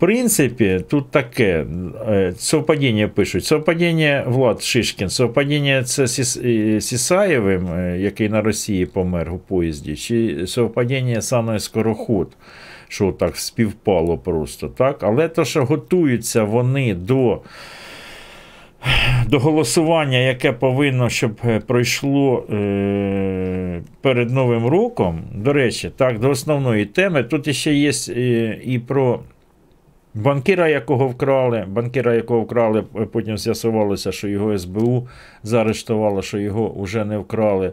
Принципі, 0.01 0.81
тут 0.89 1.11
таке 1.11 1.65
е, 2.09 2.33
совпадіння 2.37 3.09
пишуть. 3.09 3.45
Совпадіння 3.45 4.25
Влад 4.27 4.63
Шишкін, 4.63 5.09
совпадіння 5.09 5.83
це 5.85 6.03
е, 6.03 6.81
Сісаєвим, 6.81 7.67
е, 7.67 7.99
який 7.99 8.29
на 8.29 8.43
Росії 8.43 8.87
помер 8.87 9.33
у 9.33 9.39
поїзді, 9.39 9.97
чи 9.97 10.47
совпадіння 10.47 11.21
Анною 11.33 11.61
Скороход, 11.61 12.37
що 12.89 13.13
так 13.13 13.37
співпало 13.37 14.19
просто. 14.19 14.69
так? 14.69 15.03
Але 15.03 15.29
то, 15.29 15.45
що 15.45 15.65
готуються 15.65 16.45
вони 16.45 16.95
до 16.95 17.41
до 19.29 19.39
голосування, 19.39 20.19
яке 20.19 20.53
повинно, 20.53 21.09
щоб 21.09 21.41
пройшло 21.67 22.47
е, 22.53 23.83
перед 24.01 24.31
Новим 24.31 24.67
роком, 24.67 25.23
до 25.35 25.53
речі, 25.53 25.91
так, 25.97 26.19
до 26.19 26.31
основної 26.31 26.87
теми, 26.87 27.23
тут 27.23 27.57
ще 27.57 27.75
є 27.75 27.93
і 28.65 28.79
про 28.79 29.21
банкіра, 30.15 30.69
якого 30.69 31.09
вкрали, 31.09 31.65
банкіра, 31.69 32.15
якого 32.15 32.41
вкрали, 32.41 32.85
е, 32.97 33.07
потім 33.07 33.39
з'ясувалося, 33.39 34.13
що 34.13 34.29
його 34.29 34.59
СБУ 34.59 35.09
заарештувало, 35.43 36.23
що 36.23 36.39
його 36.39 36.83
вже 36.83 37.05
не 37.05 37.19
вкрали. 37.19 37.73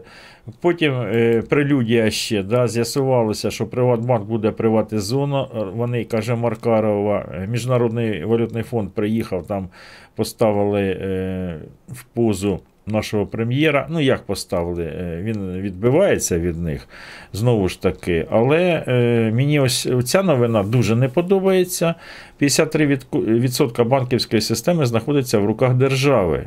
Потім 0.60 0.92
е, 0.94 1.42
прелюдія 1.48 2.10
ще, 2.10 2.42
да, 2.42 2.68
з'ясувалося, 2.68 3.50
що 3.50 3.66
Приватбанк 3.66 4.26
буде 4.26 4.50
приватизовано. 4.50 5.48
Е, 5.56 5.64
Вони, 5.74 6.04
каже 6.04 6.34
Маркарова, 6.34 7.26
е, 7.34 7.46
Міжнародний 7.46 8.24
валютний 8.24 8.62
фонд 8.62 8.90
приїхав, 8.90 9.46
там 9.46 9.68
поставили 10.14 10.82
е, 10.82 11.58
в 11.88 12.04
позу 12.04 12.60
нашого 12.88 13.26
прем'єра. 13.26 13.86
Ну, 13.90 14.00
як 14.00 14.22
поставили? 14.22 14.84
Е, 14.84 15.20
Він 15.22 15.60
відбивається 15.60 16.38
від 16.38 16.58
них 16.58 16.88
знову 17.32 17.68
ж 17.68 17.82
таки. 17.82 18.26
Але 18.30 18.84
е, 18.88 19.30
мені 19.34 19.60
ось 19.60 19.88
ця 20.04 20.22
новина 20.22 20.62
дуже 20.62 20.96
не 20.96 21.08
подобається. 21.08 21.94
53% 22.40 23.84
банківської 23.84 24.42
системи 24.42 24.86
знаходиться 24.86 25.38
в 25.38 25.44
руках 25.44 25.74
держави. 25.74 26.46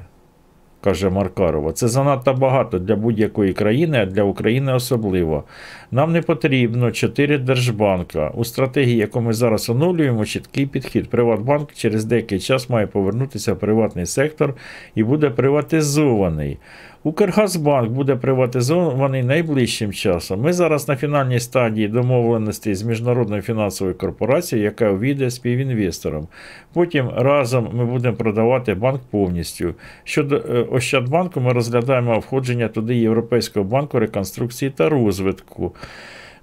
Каже 0.84 1.10
Маркарова, 1.10 1.72
це 1.72 1.88
занадто 1.88 2.34
багато 2.34 2.80
для 2.80 2.96
будь-якої 2.96 3.54
країни, 3.54 4.00
а 4.02 4.06
для 4.06 4.24
України 4.24 4.74
особливо. 4.74 5.44
Нам 5.92 6.12
не 6.12 6.22
потрібно 6.22 6.92
чотири 6.92 7.38
держбанка. 7.38 8.30
У 8.30 8.46
стратегії, 8.46 8.98
яку 8.98 9.22
ми 9.22 9.34
зараз 9.34 9.70
оновлюємо, 9.70 10.26
чіткий 10.26 10.66
підхід. 10.66 11.10
Приватбанк 11.10 11.74
через 11.74 12.06
деякий 12.06 12.40
час 12.40 12.70
має 12.70 12.88
повернутися 12.88 13.54
в 13.54 13.60
приватний 13.60 14.06
сектор 14.06 14.54
і 14.96 15.04
буде 15.04 15.30
приватизований. 15.30 16.58
Укргазбанк 17.04 17.92
буде 17.92 18.16
приватизований 18.16 19.24
найближчим 19.24 19.94
часом. 19.94 20.42
Ми 20.42 20.54
зараз 20.54 20.88
на 20.88 20.96
фінальній 20.96 21.40
стадії 21.40 21.88
домовленості 21.88 22.76
з 22.76 22.84
міжнародною 22.84 23.42
фінансовою 23.42 23.98
корпорацією, 23.98 24.66
яка 24.66 24.90
увійде 24.90 25.32
співінвестором. 25.32 26.28
Потім 26.74 27.10
разом 27.16 27.70
ми 27.74 27.86
будемо 27.86 28.18
продавати 28.18 28.74
банк 28.74 29.02
повністю. 29.12 29.74
Щодо 30.04 30.36
е, 30.36 30.66
Ощадбанку, 30.72 31.42
ми 31.42 31.54
розглядаємо 31.54 32.20
входження 32.20 32.68
туди 32.68 32.96
Європейського 32.96 33.66
банку 33.66 34.00
реконструкції 34.00 34.72
та 34.72 34.90
розвитку. 34.90 35.76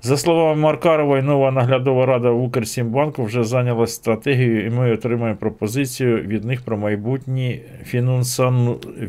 За 0.03 0.17
словами 0.17 0.61
Маркарової, 0.61 1.23
нова 1.23 1.51
наглядова 1.51 2.07
рада 2.07 2.31
в 2.31 2.43
Укрсімбанку 2.43 3.25
вже 3.25 3.45
зайнялась 3.45 3.95
стратегією, 3.95 4.67
і 4.67 4.71
ми 4.71 4.93
отримаємо 4.93 5.39
пропозицію 5.39 6.19
від 6.19 6.45
них 6.45 6.65
про 6.65 6.77
майбутні 6.77 7.63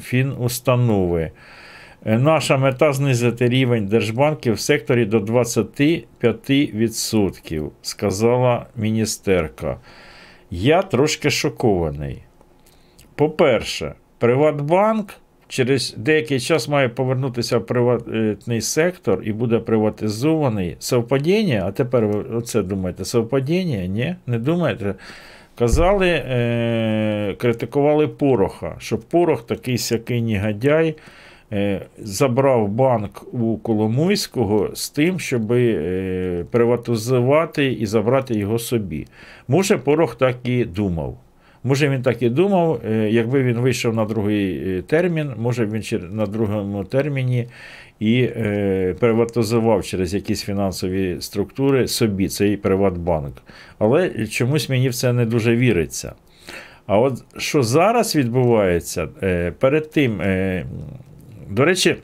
фінустанови. 0.01 1.31
Е, 2.05 2.17
Наша 2.17 2.57
мета 2.57 2.93
знизити 2.93 3.49
рівень 3.49 3.87
держбанків 3.87 4.53
в 4.53 4.59
секторі 4.59 5.05
до 5.05 5.19
25%, 5.19 7.69
сказала 7.81 8.65
міністерка. 8.75 9.77
Я 10.51 10.81
трошки 10.81 11.29
шокований. 11.29 12.23
По-перше, 13.15 13.93
Приватбанк 14.17 15.13
через 15.49 15.93
деякий 15.97 16.39
час 16.39 16.69
має 16.69 16.89
повернутися 16.89 17.57
в 17.57 17.65
приватний 17.65 18.61
сектор 18.61 19.21
і 19.23 19.33
буде 19.33 19.59
приватизований. 19.59 20.75
Совпадіння, 20.79 21.63
а 21.67 21.71
тепер 21.71 22.07
ви 22.07 22.35
оце 22.37 22.61
думаєте, 22.63 23.05
совпадіння? 23.05 23.85
Ні, 23.85 24.15
не 24.27 24.39
думаєте? 24.39 24.93
Казали, 25.55 26.07
е, 26.09 27.35
критикували 27.37 28.07
Пороха, 28.07 28.75
що 28.79 28.97
Порох 28.97 29.45
такий 29.45 29.77
сякий 29.77 30.21
негодяй. 30.21 30.95
е, 31.51 31.81
Забрав 31.97 32.67
банк 32.69 33.33
у 33.33 33.57
Коломойського 33.57 34.69
з 34.73 34.89
тим, 34.89 35.19
щоб 35.19 35.51
е, 35.51 36.45
приватизувати 36.51 37.73
і 37.73 37.85
забрати 37.85 38.33
його 38.33 38.59
собі. 38.59 39.07
Може, 39.47 39.77
Порох 39.77 40.15
так 40.15 40.35
і 40.43 40.65
думав. 40.65 41.17
Може, 41.63 41.89
він 41.89 42.01
так 42.01 42.21
і 42.21 42.29
думав, 42.29 42.81
е, 42.85 43.09
якби 43.11 43.43
він 43.43 43.57
вийшов 43.57 43.95
на 43.95 44.05
другий 44.05 44.77
е, 44.77 44.81
термін, 44.81 45.31
може 45.37 45.65
він 45.65 46.09
на 46.11 46.25
другому 46.25 46.83
терміні 46.83 47.47
і 47.99 48.21
е, 48.21 48.95
приватизував 48.99 49.83
через 49.83 50.13
якісь 50.13 50.43
фінансові 50.43 51.17
структури 51.19 51.87
собі 51.87 52.27
цей 52.27 52.57
Приватбанк. 52.57 53.33
Але 53.79 54.27
чомусь 54.27 54.69
мені 54.69 54.89
в 54.89 54.95
це 54.95 55.13
не 55.13 55.25
дуже 55.25 55.55
віриться. 55.55 56.13
А 56.87 56.99
от 56.99 57.23
що 57.37 57.63
зараз 57.63 58.15
відбувається, 58.15 59.07
перед 59.59 59.91
тим, 59.91 60.21
до 61.49 61.65
речі, 61.65 61.95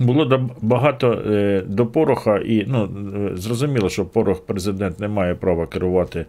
було 0.00 0.50
багато 0.62 1.22
до 1.66 1.86
Пороха, 1.86 2.38
і 2.38 2.64
ну, 2.68 2.88
зрозуміло, 3.34 3.88
що 3.88 4.04
Порох 4.04 4.46
президент 4.46 5.00
не 5.00 5.08
має 5.08 5.34
права 5.34 5.66
керувати 5.66 6.26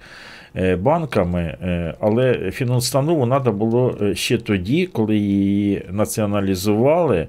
банками, 0.76 1.41
е, 1.41 1.93
але 2.00 2.52
фінустанову 2.52 3.28
треба 3.28 3.52
було 3.52 3.97
е, 4.02 4.16
ще 4.16 4.38
тоді, 4.38 4.86
коли 4.86 5.18
її 5.18 5.86
націоналізували. 5.91 7.28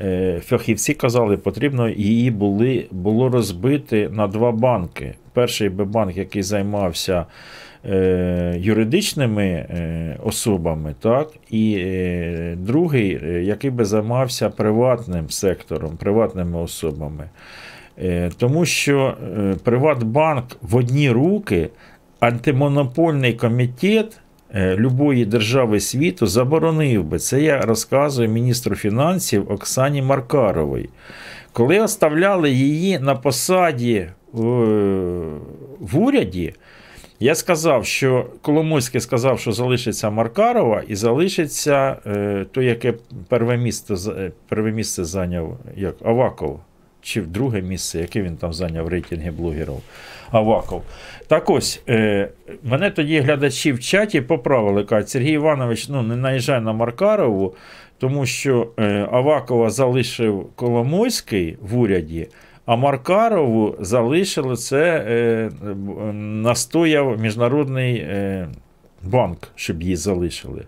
Е, 0.00 0.40
Фахівці 0.44 0.94
казали, 0.94 1.36
потрібно 1.36 1.88
її 1.88 2.30
були, 2.30 2.86
було 2.90 3.28
розбити 3.28 4.08
на 4.08 4.26
два 4.26 4.52
банки. 4.52 5.14
Перший 5.32 5.68
би 5.68 5.84
банк, 5.84 6.16
який 6.16 6.42
займався 6.42 7.26
е, 7.84 8.54
юридичними 8.58 9.44
е, 9.44 10.16
особами, 10.24 10.94
так, 11.00 11.28
і 11.50 11.76
е, 11.78 12.56
другий, 12.58 13.20
е, 13.24 13.42
який 13.42 13.70
би 13.70 13.84
займався 13.84 14.50
приватним 14.50 15.30
сектором, 15.30 15.96
приватними 15.96 16.58
особами. 16.58 17.24
Е, 18.02 18.30
тому 18.38 18.64
що 18.64 19.14
е, 19.38 19.54
Приватбанк 19.64 20.44
в 20.62 20.76
одні 20.76 21.10
руки 21.10 21.68
антимонопольний 22.20 23.34
комітет 23.34 24.20
е, 24.54 24.76
любої 24.76 25.24
держави 25.24 25.80
світу 25.80 26.26
заборонив 26.26 27.04
би. 27.04 27.18
Це 27.18 27.42
я 27.42 27.60
розказую 27.60 28.28
міністру 28.28 28.76
фінансів 28.76 29.52
Оксані 29.52 30.02
Маркаровій. 30.02 30.88
Коли 31.52 31.80
оставляли 31.80 32.50
її 32.50 32.98
на 32.98 33.14
посаді 33.14 33.94
е, 33.94 34.10
в 35.80 35.98
уряді, 35.98 36.54
я 37.20 37.34
сказав, 37.34 37.86
що 37.86 38.26
Коломойський 38.42 39.00
сказав, 39.00 39.40
що 39.40 39.52
залишиться 39.52 40.10
Маркарова 40.10 40.82
і 40.88 40.94
залишиться 40.94 41.96
е, 42.06 42.46
той, 42.52 42.66
яке 42.66 42.94
перве 43.28 43.56
місце, 43.56 44.30
перве 44.48 44.72
місце 44.72 45.04
зайняв 45.04 45.58
як, 45.76 45.94
Аваков. 46.04 46.60
чи 47.00 47.22
друге 47.22 47.62
місце, 47.62 47.98
яке 47.98 48.22
він 48.22 48.36
там 48.36 48.52
зайняв 48.52 48.84
в 48.84 48.88
рейтингі 48.88 49.30
блогерів. 49.30 49.82
Аваков. 50.30 50.82
Так 51.26 51.50
ось, 51.50 51.82
е, 51.88 52.28
мене 52.62 52.90
тоді 52.90 53.20
глядачі 53.20 53.72
в 53.72 53.80
чаті 53.80 54.20
поправили, 54.20 54.84
кажуть, 54.84 55.08
Сергій 55.08 55.32
Іванович 55.32 55.88
ну, 55.88 56.02
не 56.02 56.16
наїжджай 56.16 56.60
на 56.60 56.72
Маркарову, 56.72 57.54
тому 57.98 58.26
що 58.26 58.70
е, 58.78 59.08
Авакова 59.12 59.70
залишив 59.70 60.46
Коломойський 60.54 61.56
в 61.60 61.78
уряді, 61.78 62.28
а 62.66 62.76
Маркарову 62.76 63.76
залишили 63.80 64.56
це, 64.56 65.04
е, 65.08 65.50
настояв 66.22 67.20
Міжнародний 67.20 67.96
е, 67.96 68.48
банк, 69.02 69.38
щоб 69.54 69.82
її 69.82 69.96
залишили. 69.96 70.64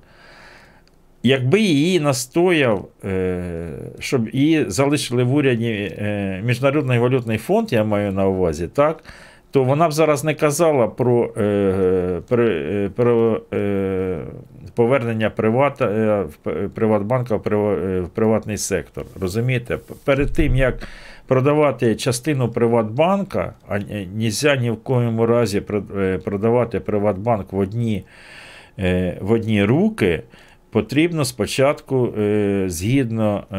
Якби 1.22 1.60
її 1.60 2.00
настояв, 2.00 2.88
е, 3.04 3.68
щоб 3.98 4.28
її 4.28 4.64
залишили 4.70 5.24
в 5.24 5.34
уряді 5.34 5.68
е, 5.98 6.42
Міжнародний 6.44 6.98
валютний 6.98 7.38
фонд, 7.38 7.72
я 7.72 7.84
маю 7.84 8.12
на 8.12 8.26
увазі, 8.26 8.68
так, 8.68 9.04
то 9.50 9.64
вона 9.64 9.88
б 9.88 9.92
зараз 9.92 10.24
не 10.24 10.34
казала 10.34 10.88
про, 10.88 11.30
е, 11.36 11.42
е, 12.32 12.90
про 12.96 13.40
е, 13.52 14.18
повернення 14.74 15.30
приват, 15.30 15.82
е, 15.82 16.22
в- 16.44 16.68
Приватбанка 16.74 17.36
в 17.36 17.42
е, 17.72 18.00
в 18.00 18.08
приватний 18.08 18.56
сектор. 18.58 19.04
Розумієте? 19.20 19.78
Перед 20.04 20.32
тим, 20.32 20.56
як 20.56 20.74
продавати 21.26 21.96
частину 21.96 22.48
Приватбанка, 22.48 23.52
а 23.68 23.78
не 23.78 24.06
можна 24.14 24.56
ні 24.56 24.70
в 24.70 24.76
коєму 24.76 25.26
разі 25.26 25.62
е, 25.98 26.18
продавати 26.18 26.80
Приватбанк 26.80 27.52
в 27.52 27.58
одні, 27.58 28.04
е, 28.78 29.18
в 29.20 29.32
одні 29.32 29.64
руки. 29.64 30.22
Потрібно 30.70 31.24
спочатку, 31.24 32.14
е, 32.18 32.64
згідно 32.66 33.44
е, 33.52 33.56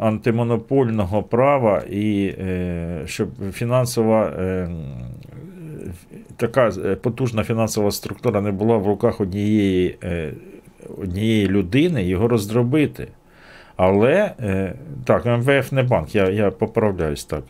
антимонопольного 0.00 1.22
права, 1.22 1.82
і 1.90 2.26
е, 2.26 3.02
щоб 3.06 3.28
фінансова 3.52 4.32
така 6.36 6.70
потужна 7.02 7.44
фінансова 7.44 7.90
структура 7.90 8.40
не 8.40 8.52
була 8.52 8.76
в 8.76 8.86
руках 8.86 9.20
однієї, 9.20 9.98
однієї 10.98 11.48
людини, 11.48 12.04
його 12.04 12.28
роздробити. 12.28 13.08
Але 13.76 14.32
так, 15.04 15.26
МВФ 15.26 15.72
не 15.72 15.82
банк, 15.82 16.14
я, 16.14 16.30
я 16.30 16.50
поправляюсь 16.50 17.24
так. 17.24 17.42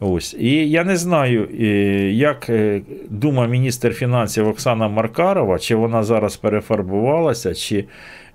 Ось. 0.00 0.34
І 0.38 0.70
я 0.70 0.84
не 0.84 0.96
знаю, 0.96 1.48
як 2.12 2.50
думає 3.08 3.48
міністр 3.48 3.92
фінансів 3.92 4.48
Оксана 4.48 4.88
Маркарова, 4.88 5.58
чи 5.58 5.74
вона 5.74 6.02
зараз 6.02 6.36
перефарбувалася, 6.36 7.54
чи 7.54 7.84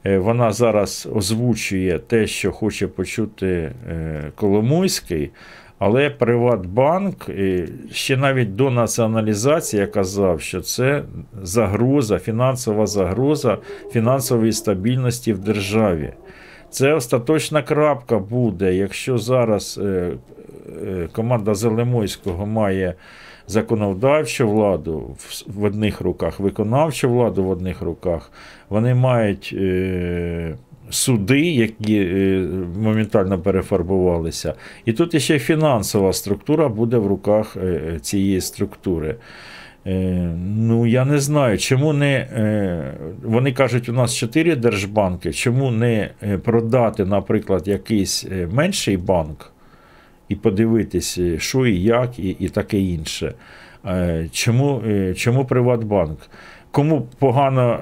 вона 0.03 0.51
зараз 0.51 1.07
озвучує 1.15 1.99
те, 1.99 2.27
що 2.27 2.51
хоче 2.51 2.87
почути 2.87 3.47
е, 3.89 4.31
Коломойський. 4.35 5.31
Але 5.79 6.09
Приватбанк 6.09 7.29
е, 7.29 7.67
ще 7.91 8.17
навіть 8.17 8.55
до 8.55 8.71
націоналізації 8.71 9.87
казав, 9.87 10.41
що 10.41 10.61
це 10.61 11.03
загроза, 11.43 12.19
фінансова 12.19 12.87
загроза 12.87 13.57
фінансової 13.91 14.51
стабільності 14.51 15.33
в 15.33 15.39
державі. 15.39 16.13
Це 16.69 16.93
остаточна 16.93 17.61
крапка 17.61 18.19
буде, 18.19 18.75
якщо 18.75 19.17
зараз 19.17 19.79
е, 19.83 20.11
е, 20.87 21.09
команда 21.11 21.55
Зелемойського 21.55 22.45
має 22.45 22.93
законодавчу 23.47 24.49
владу 24.49 25.15
в, 25.47 25.63
одних 25.63 26.01
руках, 26.01 26.39
виконавчу 26.39 27.09
владу 27.09 27.43
в 27.43 27.49
одних 27.49 27.81
руках, 27.81 28.31
вони 28.69 28.95
мають 28.95 29.53
е, 29.57 30.55
суди, 30.89 31.41
які 31.41 31.97
е, 31.97 32.47
моментально 32.77 33.39
перефарбувалися. 33.39 34.53
І 34.85 34.93
тут 34.93 35.21
ще 35.21 35.39
фінансова 35.39 36.13
структура 36.13 36.69
буде 36.69 36.97
в 36.97 37.07
руках 37.07 37.57
е, 37.57 37.99
цієї 38.01 38.41
структури. 38.41 39.15
Ну, 40.57 40.85
я 40.85 41.05
не 41.05 41.19
знаю, 41.19 41.57
чому 41.57 41.93
не. 41.93 42.27
Вони 43.23 43.51
кажуть, 43.51 43.89
у 43.89 43.93
нас 43.93 44.15
чотири 44.15 44.55
держбанки, 44.55 45.33
чому 45.33 45.71
не 45.71 46.09
продати, 46.43 47.05
наприклад, 47.05 47.67
якийсь 47.67 48.25
менший 48.51 48.97
банк 48.97 49.51
і 50.30 50.36
подивитись, 50.36 51.17
е, 51.17 51.39
що 51.39 51.65
і 51.65 51.82
як, 51.82 52.19
і, 52.19 52.30
і 52.30 52.49
таке 52.49 52.80
інше. 52.80 53.34
Е, 53.86 54.28
Чому, 54.32 54.82
е, 54.88 55.13
чому 55.13 55.45
Приватбанк? 55.45 56.19
Кому 56.71 57.07
погано 57.19 57.80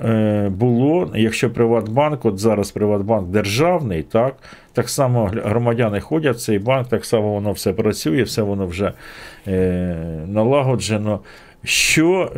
було, 0.57 1.11
якщо 1.15 1.49
Приватбанк, 1.49 2.25
от 2.25 2.39
зараз 2.39 2.71
Приватбанк 2.71 3.29
державний, 3.29 4.03
так, 4.03 4.35
так 4.73 4.89
само 4.89 5.31
громадяни 5.33 5.99
ходять 5.99 6.35
в 6.35 6.39
цей 6.39 6.59
банк, 6.59 6.87
так 6.87 7.05
само 7.05 7.33
воно 7.33 7.51
все 7.51 7.73
працює, 7.73 8.23
все 8.23 8.41
воно 8.41 8.67
вже 8.67 8.93
налагоджено. 10.27 11.19
Що, 11.63 12.31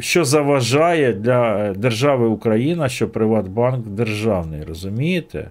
що 0.00 0.24
заважає 0.24 1.12
для 1.12 1.72
держави 1.72 2.26
Україна, 2.26 2.88
що 2.88 3.08
Приватбанк 3.08 3.86
державний, 3.86 4.62
розумієте? 4.68 5.50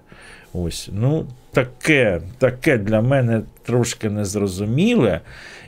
Ось, 0.54 0.90
ну, 0.94 1.26
таке, 1.52 2.22
таке 2.38 2.78
для 2.78 3.02
мене 3.02 3.42
трошки 3.64 4.10
незрозуміле. 4.10 5.22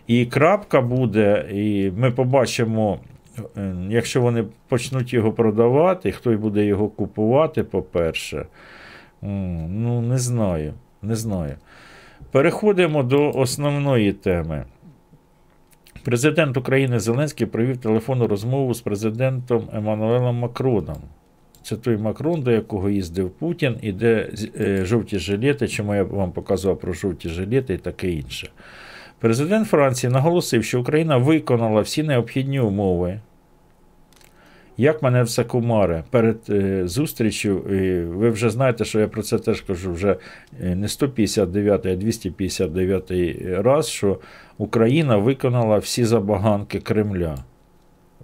І 0.07 0.25
крапка 0.25 0.81
буде, 0.81 1.45
і 1.51 1.91
ми 1.97 2.11
побачимо, 2.11 2.99
е, 3.57 3.73
якщо 3.89 4.21
вони 4.21 4.45
почнуть 4.67 5.13
його 5.13 5.31
продавати, 5.31 6.11
хто 6.11 6.31
й 6.31 6.35
буде 6.35 6.65
його 6.65 6.87
купувати, 6.87 7.63
по-перше. 7.63 8.45
Ну, 9.21 10.01
не 10.01 10.17
знаю, 10.17 10.73
не 11.01 11.15
знаю. 11.15 11.55
Переходимо 12.31 13.03
до 13.03 13.31
основної 13.31 14.13
теми. 14.13 14.65
Президент 16.03 16.57
України 16.57 16.99
Зеленський 16.99 17.47
провів 17.47 17.77
телефонну 17.77 18.27
розмову 18.27 18.73
з 18.73 18.81
президентом 18.81 19.69
Еммануелем 19.73 20.35
Макроном. 20.35 20.97
Це 21.65 21.75
той 21.75 21.97
Макрон, 21.97 22.41
до 22.41 22.51
якого 22.51 22.89
їздив 22.89 23.29
Путін, 23.29 23.75
і 23.81 23.91
де 23.91 24.29
е, 24.59 24.85
жовті 24.85 25.19
жилети, 25.19 25.67
чому 25.67 25.95
я 25.95 26.03
вам 26.03 26.31
показував 26.31 26.79
про 26.79 26.93
жовті 26.93 27.29
жилети 27.29 27.73
і 27.73 27.77
таке 27.77 28.11
інше. 28.11 28.49
Президент 29.19 29.67
Франції 29.67 30.13
наголосив, 30.13 30.63
що 30.63 30.81
Україна 30.81 31.17
виконала 31.17 31.81
всі 31.81 32.03
необхідні 32.03 32.59
умови. 32.59 33.19
Як 34.77 35.03
мене 35.03 35.23
все 35.23 35.43
кумаре 35.43 36.03
перед 36.09 36.37
е, 36.49 36.87
зустрічю, 36.87 37.61
ви 38.09 38.29
вже 38.29 38.49
знаєте, 38.49 38.85
що 38.85 38.99
я 38.99 39.07
про 39.07 39.21
це 39.21 39.39
теж 39.39 39.61
кажу 39.61 39.93
вже 39.93 40.15
е, 40.61 40.75
не 40.75 40.87
159, 40.87 41.85
а 41.85 41.95
259 41.95 43.11
раз, 43.63 43.87
що 43.87 44.19
Україна 44.57 45.17
виконала 45.17 45.77
всі 45.77 46.05
забаганки 46.05 46.79
Кремля. 46.79 47.37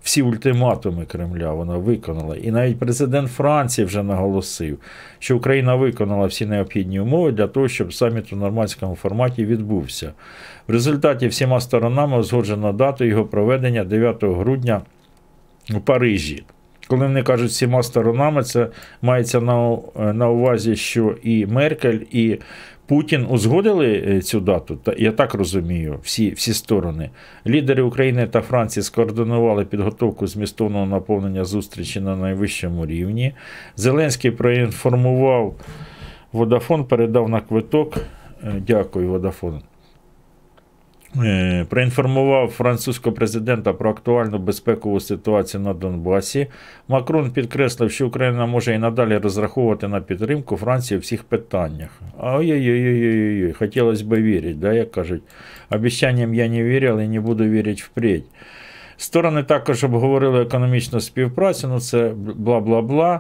Всі 0.04 0.22
ультиматуми 0.22 1.06
Кремля 1.06 1.52
вона 1.52 1.78
виконала. 1.78 2.36
І 2.36 2.52
навіть 2.52 2.80
президент 2.80 3.32
Франції 3.32 3.86
вже 3.86 4.04
наголосив, 4.04 4.78
що 5.20 5.38
Україна 5.38 5.76
виконала 5.76 6.28
всі 6.28 6.46
необхідні 6.46 7.00
умови 7.00 7.32
для 7.32 7.48
того, 7.48 7.68
щоб 7.68 7.94
саміт 7.94 8.34
у 8.34 8.36
нормандському 8.36 8.96
форматі 8.96 9.46
відбувся. 9.46 10.14
В 10.68 10.72
результаті 10.72 11.28
всіма 11.28 11.60
сторонами 11.60 12.20
узгоджено 12.20 12.74
дату 12.74 13.06
його 13.06 13.26
проведення 13.26 13.84
9 13.84 14.24
грудня 14.24 14.82
у 15.76 15.80
Парижі. 15.80 16.44
Коли 16.88 17.06
вони 17.06 17.24
кажуть 17.24 17.50
всіма 17.50 17.84
сторонами, 17.84 18.44
це 18.44 18.68
мається 19.02 19.42
на, 19.42 19.78
на 20.14 20.30
увазі, 20.30 20.76
що 20.76 21.16
і 21.24 21.46
Меркель, 21.46 22.00
і 22.12 22.40
Путін 22.86 23.28
узгодили 23.30 24.04
е, 24.08 24.22
цю 24.22 24.40
дату. 24.40 24.80
Я 24.98 25.12
так 25.12 25.34
розумію, 25.34 26.00
всі, 26.04 26.32
всі 26.32 26.54
сторони. 26.54 27.10
Лідери 27.48 27.84
України 27.84 28.28
та 28.28 28.42
Франції 28.42 28.84
скоординували 28.84 29.66
підготовку 29.66 30.28
змістовного 30.28 30.86
наповнення 30.86 31.46
зустрічі 31.46 32.00
на 32.00 32.16
найвищому 32.16 32.86
рівні. 32.86 33.34
Зеленський 33.76 34.32
проінформував 34.32 35.56
Водафон, 36.32 36.86
передав 36.86 37.30
на 37.30 37.42
квиток. 37.42 37.98
Е, 38.44 38.54
Дякую, 38.68 39.10
Водафон. 39.10 39.62
Е, 41.18 41.66
проінформував 41.70 42.50
французького 42.50 43.16
президента 43.16 43.74
про 43.74 43.90
актуальну 43.90 44.38
безпекову 44.38 45.00
ситуацію 45.00 45.62
на 45.62 45.74
Донбасі. 45.74 46.48
Макрон 46.88 47.32
підкреслив, 47.32 47.92
що 47.92 48.08
Україна 48.08 48.46
може 48.46 48.76
і 48.76 48.78
надалі 48.78 49.18
розраховувати 49.18 49.88
на 49.88 50.02
підтримку 50.02 50.58
Франції 50.58 50.98
у 50.98 51.02
всіх 51.02 51.24
питаннях. 51.24 51.90
Ой-ой-ой, 52.20 53.54
хотілося 53.54 54.06
б 54.06 54.22
вірити, 54.22 54.54
да, 54.54 54.74
як 54.74 54.92
кажуть. 54.92 55.24
Обіцянням 55.70 56.34
я 56.34 56.48
не 56.48 56.64
вірив 56.64 57.00
і 57.00 57.08
не 57.08 57.20
буду 57.20 57.44
вірити 57.44 57.82
впредь. 57.86 58.24
Сторони 58.98 59.44
також 59.44 59.84
обговорили 59.84 60.42
економічну 60.42 61.00
співпрацю, 61.00 61.68
ну 61.68 61.80
це 61.80 62.10
бла-бла-бла. 62.40 63.20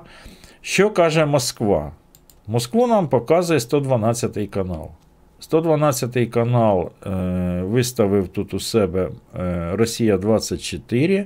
Що 0.62 0.90
каже 0.90 1.26
Москва? 1.26 1.92
Москву 2.48 2.88
нам 2.88 3.08
показує 3.08 3.60
112 3.60 4.50
канал. 4.50 4.90
112 5.42 6.30
канал 6.30 6.92
е, 7.06 7.10
виставив 7.62 8.28
тут 8.28 8.54
у 8.54 8.60
себе 8.60 9.10
е, 9.40 9.72
Росія 9.76 10.18
24. 10.18 11.26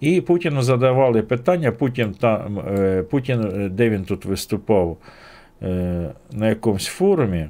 І 0.00 0.20
Путіну 0.20 0.62
задавали 0.62 1.22
питання. 1.22 1.72
Путін, 1.72 2.14
там, 2.20 2.58
е, 2.58 3.02
Путін, 3.02 3.70
де 3.72 3.90
він 3.90 4.04
тут 4.04 4.24
виступав 4.24 4.96
на 6.32 6.48
якомусь 6.48 6.86
форумі. 6.86 7.48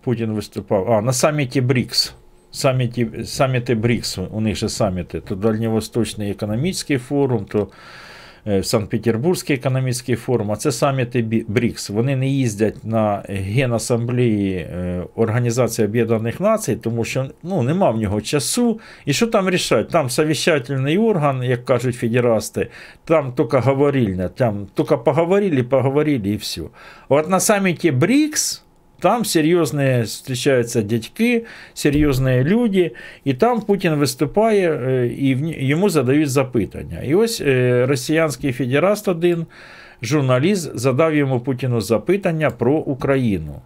Путін 0.00 0.32
виступав. 0.32 0.92
А, 0.92 1.00
на 1.00 1.12
саміті 1.12 1.60
БРІКС. 1.60 2.14
Саміті, 2.50 3.24
саміти 3.24 3.74
БРІКС, 3.74 4.18
у 4.30 4.40
них 4.40 4.56
же 4.56 4.68
саміти. 4.68 5.20
То 5.20 5.34
Дальньовосточний 5.34 6.30
економічний 6.30 6.98
форум, 6.98 7.44
то 7.44 7.68
Санкт-Петербурзький 8.62 9.56
економічний 9.56 10.16
форум, 10.16 10.52
а 10.52 10.56
це 10.56 10.72
саміти 10.72 11.44
БРІКС. 11.48 11.90
Вони 11.90 12.16
не 12.16 12.28
їздять 12.28 12.84
на 12.84 13.22
Генасамблеї 13.28 14.54
е, 14.56 15.04
Організації 15.14 15.88
Об'єднаних 15.88 16.40
Націй, 16.40 16.76
тому 16.76 17.04
що 17.04 17.26
ну, 17.42 17.62
нема 17.62 17.90
в 17.90 17.96
нього 17.96 18.20
часу. 18.20 18.80
І 19.04 19.12
що 19.12 19.26
там 19.26 19.50
рішать? 19.50 19.88
Там 19.88 20.10
совіщательний 20.10 20.98
орган, 20.98 21.42
як 21.42 21.64
кажуть 21.64 21.96
федерасти, 21.96 22.68
там 23.04 23.32
тільки 23.36 23.58
говорильня, 23.58 24.28
там 24.28 24.66
тільки 24.74 24.96
поговорили, 24.96 25.62
поговорили 25.62 26.28
і 26.28 26.36
все. 26.36 26.62
От 27.08 27.30
на 27.30 27.40
саміті 27.40 27.90
БРІКС 27.90 28.63
там 29.04 29.24
серьезные 29.24 30.04
встречаются 30.04 30.82
дядьки, 30.82 31.44
серйозні 31.74 32.44
люди, 32.44 32.92
і 33.24 33.34
там 33.34 33.60
Путін 33.60 33.94
виступає, 33.94 34.72
е, 34.72 35.06
і 35.06 35.38
йому 35.66 35.88
задають 35.88 36.30
запитання. 36.30 37.02
І 37.02 37.14
ось 37.14 37.40
е, 37.40 37.86
росіянський 37.86 38.52
федераст 38.52 39.08
один, 39.08 39.46
журналіст, 40.02 40.78
задав 40.78 41.14
йому 41.14 41.40
Путіну 41.40 41.80
запитання 41.80 42.50
про 42.50 42.72
Україну. 42.72 43.62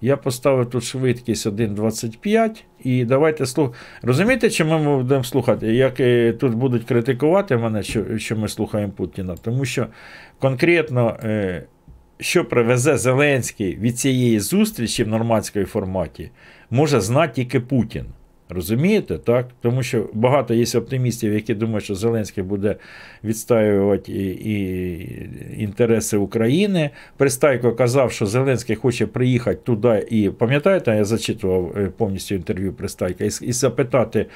Я 0.00 0.16
поставив 0.16 0.70
тут 0.70 0.84
швидкість 0.84 1.46
1.25 1.46 2.50
і 2.84 3.04
давайте 3.04 3.46
слухати. 3.46 3.78
Розумієте, 4.02 4.50
чому 4.50 4.78
ми 4.78 4.96
будемо 4.96 5.24
слухати? 5.24 5.74
Як 5.74 6.00
е, 6.00 6.32
тут 6.32 6.54
будуть 6.54 6.84
критикувати 6.84 7.56
мене, 7.56 7.82
що, 7.82 8.18
що 8.18 8.36
ми 8.36 8.48
слухаємо 8.48 8.92
Путіна? 8.92 9.34
Тому 9.42 9.64
що 9.64 9.86
конкретно, 10.38 11.16
що 12.20 12.44
привезе 12.44 12.96
Зеленський 12.96 13.76
від 13.76 13.98
цієї 13.98 14.40
зустрічі 14.40 15.04
в 15.04 15.08
нормандській 15.08 15.64
форматі, 15.64 16.30
може 16.70 17.00
знати 17.00 17.32
тільки 17.34 17.60
Путін. 17.60 18.04
Розумієте, 18.52 19.18
так? 19.18 19.48
Тому 19.60 19.82
що 19.82 20.08
багато 20.12 20.54
є 20.54 20.78
оптимістів, 20.78 21.34
які 21.34 21.54
думають, 21.54 21.84
що 21.84 21.94
Зеленський 21.94 22.44
буде 22.44 22.76
відстаювати 23.24 24.12
і, 24.12 24.26
і 24.28 25.62
інтереси 25.62 26.16
України. 26.16 26.90
Пристайко 27.16 27.72
казав, 27.72 28.12
що 28.12 28.26
Зеленський 28.26 28.76
хоче 28.76 29.06
приїхати 29.06 29.60
туди 29.64 30.06
і 30.10 30.30
пам'ятаєте, 30.30 30.96
я 30.96 31.04
зачитував 31.04 31.74
е, 31.76 31.90
повністю 31.96 32.34
інтерв'ю 32.34 32.72
Пристайка, 32.72 33.24
і, 33.24 33.30
і 33.42 33.52
запитати 33.52 34.26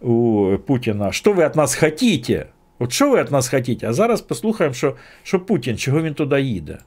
у 0.00 0.46
Путіна, 0.66 1.12
що 1.12 1.32
ви 1.32 1.46
від 1.46 1.56
нас 1.56 1.74
хочете? 1.74 2.46
От 2.78 2.92
що 2.92 3.10
ви 3.10 3.22
від 3.22 3.32
нас 3.32 3.48
хочете? 3.48 3.88
А 3.88 3.92
зараз 3.92 4.20
послухаємо, 4.20 4.74
що, 4.74 4.96
що 5.22 5.40
Путін, 5.40 5.76
чого 5.76 6.02
він 6.02 6.14
туди 6.14 6.40
їде. 6.40 6.78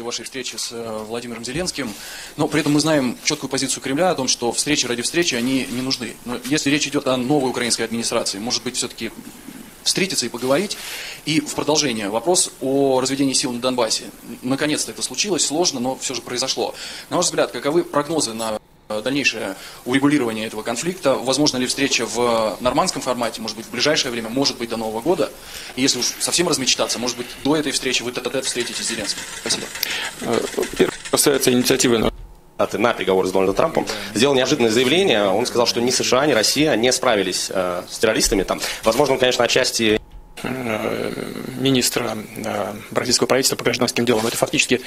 Вашей 0.00 0.24
встречи 0.24 0.56
с 0.56 0.72
э, 0.72 1.04
Владимиром 1.06 1.44
Зеленским, 1.44 1.92
но 2.36 2.48
при 2.48 2.60
этом 2.60 2.72
мы 2.72 2.80
знаем 2.80 3.18
четкую 3.24 3.50
позицию 3.50 3.82
Кремля 3.82 4.10
о 4.10 4.14
том, 4.14 4.28
что 4.28 4.52
встречи 4.52 4.86
ради 4.86 5.02
встречи, 5.02 5.34
они 5.34 5.66
не 5.70 5.82
нужны. 5.82 6.16
Но 6.24 6.38
если 6.44 6.70
речь 6.70 6.86
идет 6.86 7.06
о 7.06 7.16
новой 7.16 7.50
украинской 7.50 7.82
администрации, 7.82 8.38
может 8.38 8.62
быть, 8.62 8.76
все-таки 8.76 9.10
встретиться 9.82 10.26
и 10.26 10.28
поговорить. 10.28 10.76
И 11.24 11.40
в 11.40 11.54
продолжение 11.54 12.08
вопрос 12.08 12.52
о 12.60 13.00
разведении 13.00 13.32
сил 13.32 13.52
на 13.52 13.60
Донбассе. 13.60 14.04
Наконец-то 14.42 14.92
это 14.92 15.02
случилось, 15.02 15.44
сложно, 15.44 15.80
но 15.80 15.96
все 15.96 16.14
же 16.14 16.22
произошло. 16.22 16.74
На 17.10 17.16
ваш 17.16 17.26
взгляд, 17.26 17.50
каковы 17.50 17.84
прогнозы 17.84 18.32
на 18.32 18.58
дальнейшее 19.00 19.56
урегулирование 19.84 20.46
этого 20.46 20.62
конфликта? 20.62 21.14
Возможно 21.14 21.56
ли 21.56 21.66
встреча 21.66 22.04
в 22.04 22.56
нормандском 22.60 23.00
формате, 23.00 23.40
может 23.40 23.56
быть, 23.56 23.66
в 23.66 23.70
ближайшее 23.70 24.12
время, 24.12 24.28
может 24.28 24.58
быть, 24.58 24.68
до 24.68 24.76
Нового 24.76 25.00
года? 25.00 25.30
И 25.76 25.82
если 25.82 26.00
уж 26.00 26.06
совсем 26.18 26.48
размечтаться, 26.48 26.98
может 26.98 27.16
быть, 27.16 27.26
до 27.44 27.56
этой 27.56 27.72
встречи 27.72 28.02
вы 28.02 28.12
тет-а-тет 28.12 28.44
встретитесь 28.44 28.84
с 28.84 28.88
Зеленским? 28.88 29.22
Спасибо. 29.40 29.66
Первое 30.76 30.92
касается 31.12 31.52
инициативы 31.52 32.10
на 32.72 32.92
переговоры 32.94 33.28
с 33.28 33.32
Дональдом 33.32 33.54
Трампом, 33.54 33.86
сделал 34.14 34.34
неожиданное 34.34 34.70
заявление. 34.70 35.24
Он 35.24 35.46
сказал, 35.46 35.66
что 35.66 35.80
ни 35.80 35.90
США, 35.90 36.26
ни 36.26 36.32
Россия 36.32 36.74
не 36.76 36.92
справились 36.92 37.50
э, 37.52 37.82
с 37.90 37.98
террористами. 37.98 38.44
Там, 38.44 38.60
возможно, 38.84 39.14
он, 39.14 39.20
конечно, 39.20 39.44
отчасти 39.44 40.00
э, 40.42 41.12
министра 41.58 42.16
э, 42.36 42.74
бразильского 42.90 43.26
правительства 43.26 43.56
по 43.56 43.64
гражданским 43.64 44.04
делам. 44.04 44.26
Это 44.26 44.36
фактически 44.36 44.80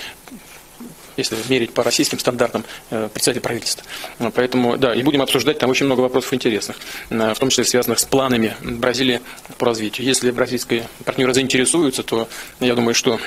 если 1.17 1.37
мерить 1.49 1.73
по 1.73 1.83
российским 1.83 2.19
стандартам, 2.19 2.65
э, 2.89 3.09
председатель 3.13 3.41
правительства. 3.41 3.83
Э, 4.19 4.31
Поэтому, 4.33 4.77
да, 4.77 4.93
и 4.93 5.03
будем 5.03 5.21
обсуждать 5.21 5.59
там 5.59 5.69
очень 5.69 5.85
много 5.85 6.01
вопросов 6.01 6.33
интересных, 6.33 6.77
э, 7.09 7.33
в 7.33 7.39
том 7.39 7.49
числе 7.49 7.65
связанных 7.65 7.99
с 7.99 8.05
планами 8.05 8.55
Бразилии 8.61 9.21
по 9.57 9.65
развитию. 9.65 10.07
Если 10.07 10.31
бразильские 10.31 10.87
партнеры 11.03 11.33
заинтересуются, 11.33 12.03
то 12.03 12.27
я 12.59 12.75
думаю, 12.75 12.95
что 12.95 13.19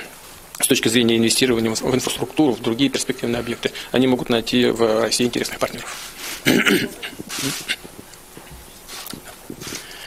с 0.61 0.66
точки 0.66 0.89
зрения 0.89 1.16
инвестирования 1.16 1.70
в 1.70 1.95
инфраструктуру, 1.95 2.53
в 2.53 2.61
другие 2.61 2.91
перспективные 2.91 3.41
объекты, 3.41 3.70
они 3.93 4.07
могут 4.07 4.28
найти 4.28 4.66
в 4.66 5.03
России 5.03 5.24
интересных 5.24 5.59
партнеров. 5.59 5.97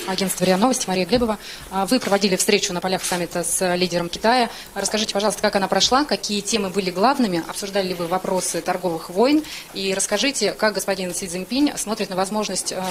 Агентство 0.08 0.45
РИА 0.45 0.58
Новости, 0.58 0.88
Мария 0.88 1.06
Глебова. 1.06 1.38
А, 1.72 1.86
Вы 1.86 1.99
проводили 1.99 2.36
встречу 2.36 2.74
на 2.74 2.82
полях 2.82 3.04
саммита 3.04 3.43
с 3.43 3.76
лидером 3.76 4.10
Китая. 4.10 4.49
Расскажите, 4.76 5.14
пожалуйста, 5.14 5.41
как 5.41 5.56
она 5.56 5.68
прошла, 5.68 6.04
какие 6.06 6.41
темы 6.41 6.70
были 6.70 6.91
главными, 6.91 7.43
обсуждали 7.47 7.89
ли 7.89 7.93
вы 7.93 8.08
вопросы 8.08 8.62
торговых 8.62 9.10
войн, 9.10 9.43
и 9.74 9.93
расскажите, 9.93 10.52
как 10.54 10.74
господин 10.74 11.14
Си 11.14 11.28
Цзиньпинь 11.28 11.72
смотрит 11.76 12.10
на 12.10 12.16
возможность 12.16 12.72
э, 12.72 12.82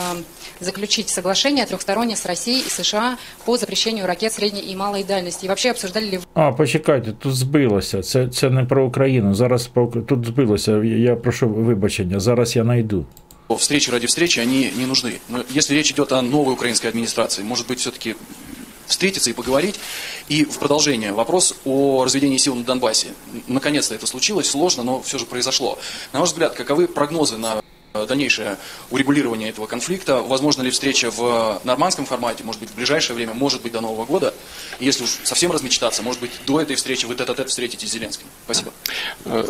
заключить 0.60 1.08
соглашение 1.08 1.66
трехстороннее 1.66 2.16
с 2.16 2.24
Россией 2.26 2.60
и 2.66 2.70
США 2.70 3.18
по 3.44 3.56
запрещению 3.56 4.06
ракет 4.06 4.32
средней 4.32 4.62
и 4.62 4.76
малой 4.76 5.04
дальности. 5.04 5.44
И 5.44 5.48
вообще 5.48 5.70
обсуждали 5.72 6.04
ли 6.06 6.20
А, 6.34 6.52
почекайте, 6.52 7.12
тут 7.12 7.34
збилося. 7.34 8.02
Це, 8.02 8.28
це 8.28 8.50
не 8.50 8.64
про 8.64 8.86
Україну. 8.86 9.34
Зараз 9.34 9.66
про 9.66 9.86
тут 9.86 10.26
збилося. 10.26 10.72
Я 10.84 11.16
прошу 11.16 11.48
вибачення. 11.48 12.20
Зараз 12.20 12.56
я 12.56 12.62
знайду. 12.62 13.06
Встречи 13.56 13.90
ради 13.90 14.06
встречи, 14.06 14.38
они 14.38 14.70
не 14.70 14.86
нужны. 14.86 15.20
Но 15.28 15.44
если 15.50 15.74
речь 15.74 15.90
идет 15.90 16.12
о 16.12 16.22
новой 16.22 16.54
украинской 16.54 16.86
администрации, 16.86 17.42
может 17.42 17.66
быть, 17.66 17.80
все-таки 17.80 18.16
встретиться 18.86 19.30
и 19.30 19.32
поговорить. 19.32 19.76
И 20.28 20.44
в 20.44 20.58
продолжение 20.58 21.12
вопрос 21.12 21.54
о 21.64 22.04
разведении 22.04 22.36
сил 22.36 22.54
на 22.54 22.64
Донбассе. 22.64 23.08
Наконец-то 23.46 23.94
это 23.94 24.06
случилось, 24.06 24.50
сложно, 24.50 24.82
но 24.82 25.00
все 25.00 25.18
же 25.18 25.26
произошло. 25.26 25.78
На 26.12 26.20
ваш 26.20 26.30
взгляд, 26.30 26.54
каковы 26.54 26.88
прогнозы 26.88 27.36
на 27.36 27.62
дальнейшее 27.92 28.56
урегулирование 28.90 29.50
этого 29.50 29.66
конфликта? 29.66 30.20
Возможно 30.20 30.62
ли 30.62 30.70
встреча 30.70 31.10
в 31.10 31.60
нормандском 31.64 32.06
формате, 32.06 32.44
может 32.44 32.60
быть, 32.60 32.70
в 32.70 32.74
ближайшее 32.74 33.16
время, 33.16 33.34
может 33.34 33.62
быть, 33.62 33.72
до 33.72 33.80
Нового 33.80 34.04
года? 34.04 34.34
И 34.78 34.84
если 34.84 35.04
уж 35.04 35.10
совсем 35.24 35.52
размечтаться, 35.52 36.02
может 36.02 36.20
быть, 36.20 36.32
до 36.46 36.60
этой 36.60 36.76
встречи 36.76 37.06
вы 37.06 37.14
тет-а-тет 37.14 37.48
встретитесь 37.48 37.90
с 37.90 37.92
Зеленским? 37.92 38.26
Спасибо. 38.44 38.72
Э, 39.24 39.44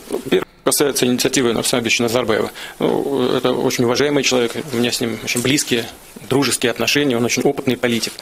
касается 0.64 1.06
инициативы 1.06 1.52
Навсамбича 1.52 2.02
Назарбаева. 2.02 2.50
Ну, 2.78 3.36
это 3.36 3.52
очень 3.52 3.84
уважаемый 3.84 4.22
человек, 4.22 4.52
у 4.72 4.76
меня 4.76 4.92
с 4.92 5.00
ним 5.00 5.18
очень 5.24 5.42
близкие, 5.42 5.88
дружеские 6.28 6.70
отношения, 6.70 7.16
он 7.16 7.24
очень 7.24 7.42
опытный 7.42 7.76
политик. 7.76 8.12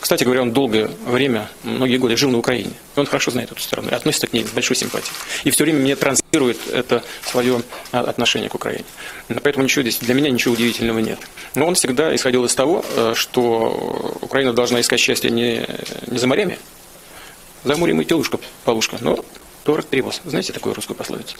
Кстати 0.00 0.24
говоря, 0.24 0.42
он 0.42 0.52
долгое 0.52 0.90
время, 1.06 1.48
многие 1.64 1.96
годы 1.96 2.16
жил 2.16 2.30
на 2.30 2.38
Украине. 2.38 2.70
Он 2.96 3.06
хорошо 3.06 3.30
знает 3.30 3.50
эту 3.50 3.60
страну 3.60 3.88
и 3.90 3.94
относится 3.94 4.26
к 4.26 4.32
ней 4.32 4.44
с 4.44 4.50
большой 4.50 4.76
симпатией. 4.76 5.12
И 5.44 5.50
все 5.50 5.64
время 5.64 5.80
мне 5.80 5.96
транслирует 5.96 6.58
это 6.72 7.02
свое 7.22 7.62
отношение 7.90 8.48
к 8.48 8.54
Украине. 8.54 8.84
Поэтому 9.42 9.64
ничего 9.64 9.82
здесь, 9.82 9.98
для 9.98 10.14
меня 10.14 10.30
ничего 10.30 10.54
удивительного 10.54 11.00
нет. 11.00 11.18
Но 11.54 11.66
он 11.66 11.74
всегда 11.74 12.14
исходил 12.14 12.44
из 12.44 12.54
того, 12.54 12.84
э, 12.96 13.14
что 13.16 14.18
Украина 14.22 14.52
должна 14.52 14.80
искать 14.80 15.00
счастье 15.00 15.30
не, 15.30 15.66
не 16.06 16.18
за 16.18 16.26
морями, 16.26 16.58
за 17.64 17.76
морем 17.76 18.00
и 18.00 18.04
телушка, 18.04 18.38
полушка, 18.64 18.98
но 19.00 19.24
торг 19.64 19.84
требовался. 19.86 20.20
Знаете 20.24 20.52
такую 20.52 20.74
русскую 20.74 20.96
пословицу? 20.96 21.36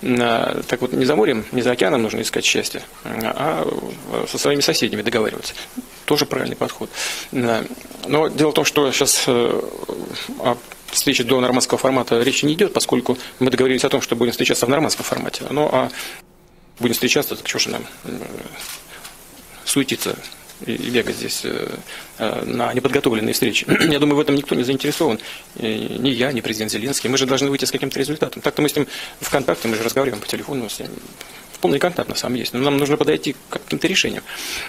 Так 0.00 0.80
вот, 0.80 0.92
не 0.92 1.04
за 1.04 1.16
морем, 1.16 1.44
не 1.52 1.62
за 1.62 1.72
океаном 1.72 2.02
нужно 2.02 2.22
искать 2.22 2.44
счастье, 2.44 2.82
а 3.04 3.66
со 4.28 4.38
своими 4.38 4.60
соседями 4.60 5.02
договариваться. 5.02 5.54
Тоже 6.04 6.26
правильный 6.26 6.56
подход. 6.56 6.90
Но 7.30 8.28
дело 8.28 8.50
в 8.50 8.54
том, 8.54 8.64
что 8.64 8.90
сейчас 8.92 9.24
э, 9.26 9.60
о 10.40 10.56
встрече 10.90 11.24
до 11.24 11.40
нормандского 11.40 11.78
формата 11.78 12.20
речи 12.20 12.44
не 12.44 12.54
идет, 12.54 12.72
поскольку 12.72 13.16
мы 13.38 13.50
договорились 13.50 13.84
о 13.84 13.88
том, 13.88 14.00
что 14.00 14.16
будем 14.16 14.32
встречаться 14.32 14.66
в 14.66 14.68
нормандском 14.68 15.04
формате. 15.04 15.44
Ну, 15.50 15.68
а 15.72 15.90
будем 16.78 16.94
встречаться, 16.94 17.36
так 17.36 17.48
что 17.48 17.58
же 17.58 17.70
нам 17.70 17.86
э, 18.04 18.18
суетиться 19.64 20.16
бегать 20.66 21.16
здесь 21.16 21.42
э, 21.44 21.68
э, 22.18 22.44
на 22.44 22.72
неподготовленные 22.72 23.32
встречи. 23.32 23.66
Я 23.90 23.98
думаю, 23.98 24.16
в 24.16 24.20
этом 24.20 24.34
никто 24.34 24.54
не 24.54 24.62
заинтересован. 24.64 25.18
Ни 25.56 26.08
я, 26.10 26.32
ни 26.32 26.40
президент 26.40 26.70
Зеленский. 26.72 27.08
Мы 27.10 27.18
же 27.18 27.26
должны 27.26 27.50
выйти 27.50 27.64
с 27.64 27.70
каким-то 27.70 27.98
результатом. 27.98 28.42
Так-то 28.42 28.62
мы 28.62 28.68
с 28.68 28.76
ним 28.76 28.86
в 29.20 29.30
контакте, 29.30 29.68
мы 29.68 29.76
же 29.76 29.82
разговариваем 29.82 30.20
по 30.20 30.28
телефону 30.28 30.68
с 30.68 30.80
ним. 30.80 30.88
Полный 31.60 31.78
контакт 31.78 32.08
на 32.08 32.16
самом 32.16 32.36
есть. 32.36 32.52
Но 32.52 32.60
нам 32.60 32.76
нужно 32.76 32.96
подойти 32.96 33.34
к 33.48 33.60
каким-то 33.60 33.86
решениям. 33.86 34.24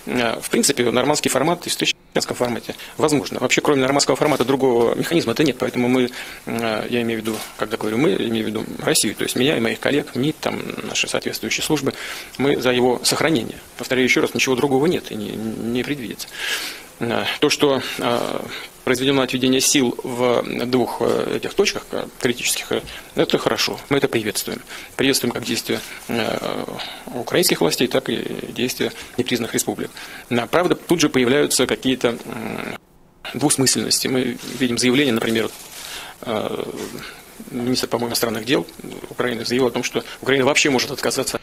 Э, 0.05 0.39
В 0.41 0.49
принципе, 0.49 0.89
нормандский 0.91 1.29
формат 1.29 1.65
и 1.67 1.69
встреча 1.69 1.93
в 2.13 2.15
нормандском 2.15 2.37
формате 2.37 2.75
возможно. 2.97 3.39
Вообще, 3.39 3.61
кроме 3.61 3.81
нормандского 3.81 4.15
формата, 4.15 4.45
другого 4.45 4.93
механизма 4.93 5.31
это 5.31 5.43
нет. 5.43 5.57
Поэтому 5.57 5.87
мы, 5.87 6.11
э, 6.45 6.87
я 6.89 7.01
имею 7.01 7.21
в 7.21 7.23
виду, 7.23 7.35
когда 7.57 7.75
говорю 7.75 7.97
мы, 7.97 8.13
имею 8.13 8.45
в 8.45 8.47
виду 8.47 8.65
Россию, 8.79 9.15
то 9.15 9.23
есть 9.23 9.35
меня 9.35 9.57
и 9.57 9.59
моих 9.59 9.79
коллег, 9.79 10.15
МИД, 10.15 10.37
там, 10.39 10.61
наши 10.83 11.07
соответствующие 11.07 11.63
службы, 11.63 11.93
мы 12.37 12.61
за 12.61 12.71
его 12.71 13.01
сохранение. 13.03 13.57
Повторяю 13.77 14.07
еще 14.07 14.21
раз, 14.21 14.35
ничего 14.35 14.55
другого 14.55 14.85
нет 14.85 15.11
и 15.11 15.15
не, 15.15 15.29
не 15.29 15.83
предвидится. 15.83 16.27
То, 17.39 17.49
что 17.49 17.81
э, 17.97 18.39
произведено 18.83 19.21
отведение 19.21 19.61
сил 19.61 19.97
в 20.03 20.43
двух 20.65 20.97
э, 21.01 21.37
этих 21.37 21.53
точках 21.53 21.85
э, 21.91 22.05
критических, 22.19 22.71
это 23.15 23.37
хорошо, 23.37 23.79
мы 23.89 23.97
это 23.97 24.07
приветствуем. 24.07 24.61
Приветствуем 24.95 25.33
как 25.33 25.43
действия 25.43 25.79
украинских 27.13 27.61
властей, 27.61 27.87
так 27.87 28.09
и 28.09 28.23
действия 28.49 28.91
непризнанных 29.17 29.53
республик. 29.53 29.89
Но, 30.29 30.47
Правда, 30.47 30.75
тут 30.75 31.01
же 31.01 31.09
появляются 31.09 31.65
какие-то 31.65 32.17
двусмысленности. 33.33 34.07
Мы 34.07 34.37
видим 34.59 34.77
заявление, 34.77 35.13
например, 35.13 35.49
э, 36.21 36.63
министр, 37.51 37.87
по-моему, 37.87 38.09
иностранных 38.09 38.45
дел 38.45 38.67
Украины 39.09 39.45
заявил 39.45 39.67
о 39.67 39.71
том, 39.71 39.83
что 39.83 40.03
Украина 40.21 40.45
вообще 40.45 40.69
может 40.69 40.91
отказаться 40.91 41.39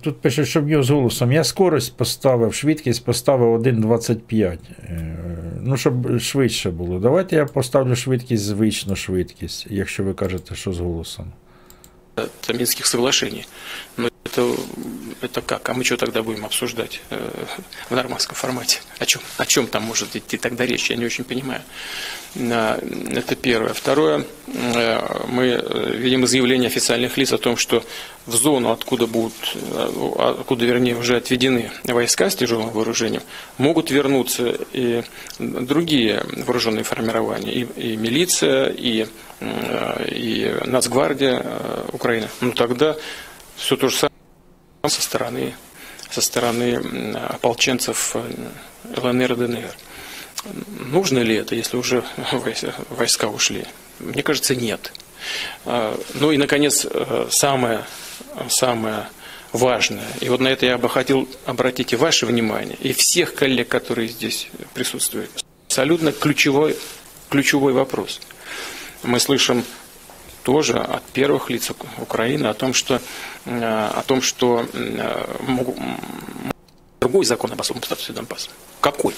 Тут 0.00 0.20
пише, 0.20 0.44
щоб 0.44 0.68
його 0.68 0.82
з 0.82 0.90
голосом. 0.90 1.32
Я 1.32 1.44
скорость 1.44 1.96
поставив, 1.96 2.54
швидкість 2.54 3.04
поставив 3.04 3.62
1,25. 3.62 4.58
Е, 4.82 5.16
Ну, 5.66 5.76
щоб 5.76 6.20
швидше 6.20 6.70
було. 6.70 6.98
Давайте 6.98 7.36
я 7.36 7.44
поставлю 7.44 7.96
швидкість 7.96 8.44
звичну 8.44 8.96
швидкість, 8.96 9.66
якщо 9.70 10.04
ви 10.04 10.14
кажете, 10.14 10.54
що 10.54 10.72
з 10.72 10.78
голосом. 10.78 11.32
та 12.14 12.52
Минских 12.52 12.86
соглашень. 12.86 13.44
Это, 14.24 14.56
это 15.20 15.42
как? 15.42 15.68
А 15.68 15.74
мы 15.74 15.84
что 15.84 15.96
тогда 15.96 16.22
будем 16.22 16.44
обсуждать 16.44 17.00
э, 17.10 17.30
в 17.88 17.94
нормандском 17.94 18.34
формате? 18.34 18.80
О 18.98 19.06
чем, 19.06 19.20
о 19.36 19.46
чем 19.46 19.66
там 19.66 19.82
может 19.84 20.16
идти 20.16 20.38
тогда 20.38 20.66
речь? 20.66 20.90
Я 20.90 20.96
не 20.96 21.04
очень 21.04 21.24
понимаю. 21.24 21.62
Это 22.34 23.36
первое. 23.36 23.74
Второе, 23.74 24.24
э, 24.46 25.24
мы 25.28 25.44
э, 25.44 25.96
видим 25.96 26.26
заявление 26.26 26.68
официальных 26.68 27.16
лиц 27.16 27.32
о 27.32 27.38
том, 27.38 27.56
что 27.56 27.84
в 28.26 28.34
зону, 28.34 28.70
откуда 28.70 29.06
будут, 29.06 29.34
откуда, 30.18 30.64
вернее, 30.64 30.96
уже 30.96 31.16
отведены 31.16 31.70
войска 31.84 32.30
с 32.30 32.34
тяжелым 32.36 32.70
вооружением, 32.70 33.22
могут 33.58 33.90
вернуться 33.90 34.58
и 34.72 35.02
другие 35.38 36.24
вооруженные 36.38 36.84
формирования, 36.84 37.52
и, 37.52 37.66
и 37.76 37.96
милиция, 37.96 38.70
и, 38.70 39.06
и 39.42 40.56
Нацгвардия 40.64 41.44
Украины. 41.92 42.28
Ну 42.40 42.52
тогда 42.52 42.96
все 43.56 43.76
то 43.76 43.88
же 43.88 43.96
самое 43.96 44.12
со 44.88 45.02
стороны, 45.02 45.54
со 46.10 46.20
стороны 46.20 47.16
ополченцев 47.30 48.16
э, 48.16 49.00
ЛНР 49.00 49.32
и 49.32 49.36
ДНР. 49.36 49.74
Нужно 50.90 51.20
ли 51.20 51.36
это, 51.36 51.54
если 51.54 51.76
уже 51.76 52.04
войс- 52.32 52.74
войска 52.90 53.28
ушли? 53.28 53.64
Мне 53.98 54.22
кажется, 54.22 54.54
нет. 54.54 54.92
А, 55.64 55.98
Ну 56.14 56.32
и, 56.32 56.36
наконец, 56.36 56.86
э, 56.88 57.28
самое, 57.30 57.84
самое 58.48 59.08
важное, 59.52 60.06
и 60.20 60.28
вот 60.28 60.40
на 60.40 60.48
это 60.48 60.66
я 60.66 60.76
бы 60.78 60.90
хотел 60.90 61.28
обратить 61.46 61.92
и 61.92 61.96
ваше 61.96 62.26
внимание, 62.26 62.76
и 62.80 62.92
всех 62.92 63.34
коллег, 63.34 63.68
которые 63.68 64.08
здесь 64.08 64.48
присутствуют, 64.74 65.30
абсолютно 65.66 66.12
ключевой, 66.12 66.76
ключевой 67.30 67.72
вопрос. 67.72 68.20
Мы 69.04 69.20
слышим 69.20 69.64
тоже 70.43 70.73
от 70.77 71.01
первых 71.17 71.51
лиц 71.51 71.69
Ук- 71.71 71.85
Украины 72.07 72.47
о 72.47 72.53
том, 72.53 72.73
что, 72.73 72.99
э, 73.47 73.99
о 73.99 74.01
том, 74.05 74.21
что 74.21 74.65
э, 74.73 75.25
могу- 75.47 75.75
м, 75.77 75.95
другой 77.01 77.25
закон 77.25 77.51
об 77.51 77.59
особом 77.61 77.83
статусе 77.83 78.13
Донбасса. 78.13 78.49
Какой? 78.79 79.13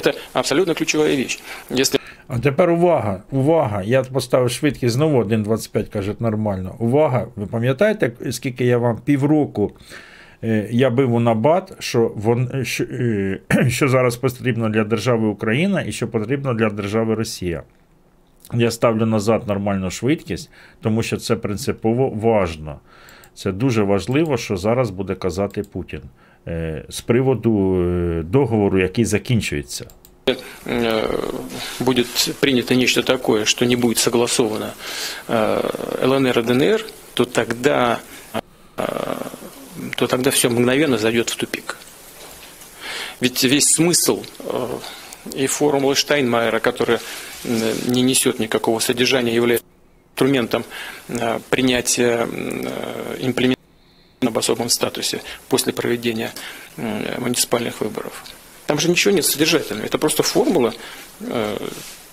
Это 0.00 0.14
абсолютно 0.32 0.74
ключевая 0.74 1.16
вещь. 1.16 1.40
Если 1.70 1.98
А 2.28 2.38
тепер 2.38 2.70
увага, 2.70 3.22
увага. 3.30 3.82
Я 3.82 4.02
поставив 4.02 4.50
швидкість 4.50 4.94
знову 4.94 5.18
1,25, 5.18 5.88
кажуть, 5.88 6.20
нормально. 6.20 6.74
Увага, 6.78 7.26
ви 7.36 7.46
пам'ятаєте, 7.46 8.12
скільки 8.30 8.64
я 8.64 8.78
вам 8.78 8.98
півроку 9.04 9.72
е, 10.44 10.68
я 10.70 10.90
бив 10.90 11.14
у 11.14 11.20
набат, 11.20 11.72
що, 11.78 12.12
вон, 12.16 12.64
що, 12.64 12.84
е, 12.84 13.38
що 13.68 13.88
зараз 13.88 14.16
потрібно 14.16 14.68
для 14.68 14.84
держави 14.84 15.26
Україна 15.28 15.82
і 15.82 15.92
що 15.92 16.08
потрібно 16.08 16.54
для 16.54 16.68
держави 16.70 17.14
Росія. 17.14 17.62
Я 18.54 18.70
ставлю 18.70 19.06
назад 19.06 19.48
нормальну 19.48 19.90
швидкість, 19.90 20.50
тому 20.80 21.02
що 21.02 21.16
це 21.16 21.36
принципово 21.36 22.10
важно. 22.10 22.80
Це 23.34 23.52
дуже 23.52 23.82
важливо, 23.82 24.36
що 24.36 24.56
зараз 24.56 24.90
буде 24.90 25.14
казати 25.14 25.62
Путін 25.62 26.00
е, 26.48 26.84
з 26.88 27.00
приводу 27.00 27.82
е, 27.82 28.22
договору, 28.22 28.78
який 28.80 29.04
закінчується. 29.04 29.86
э, 30.64 31.30
будет 31.80 32.06
принято 32.40 32.74
нечто 32.74 33.02
такое, 33.02 33.44
что 33.44 33.64
не 33.64 33.76
будет 33.76 33.98
согласовано 33.98 34.74
э, 35.28 35.98
ЛНР 36.02 36.38
и 36.38 36.42
ДНР, 36.42 36.86
то 37.14 37.24
тогда, 37.24 38.00
э, 38.76 39.16
то 39.96 40.06
тогда 40.06 40.30
все 40.30 40.48
мгновенно 40.48 40.98
зайдет 40.98 41.30
в 41.30 41.36
тупик. 41.36 41.76
Ведь 43.20 43.42
весь 43.44 43.74
смысл 43.78 44.24
э, 44.40 44.78
и 45.34 45.46
формулы 45.46 45.94
Штайнмайера, 45.94 46.60
которая 46.60 46.98
э, 46.98 47.00
не 47.43 48.01
несет 48.01 48.39
никакого 48.39 48.79
содержания, 48.79 49.33
является 49.33 49.65
инструментом 50.13 50.65
э, 51.09 51.39
принятия 51.49 52.27
э, 52.29 53.17
имплементации 53.19 53.57
об 54.21 54.37
особом 54.37 54.69
статусе 54.69 55.21
после 55.47 55.73
проведения 55.73 56.31
э, 56.77 57.19
муниципальных 57.19 57.81
выборов. 57.81 58.23
Там 58.65 58.79
же 58.79 58.89
ничего 58.89 59.13
нет 59.13 59.25
содержательного. 59.25 59.85
Это 59.85 59.99
просто 59.99 60.23
формула, 60.23 60.73
э, 61.19 61.57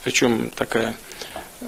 причем 0.05 0.51
такая, 0.51 0.95
э, 1.63 1.67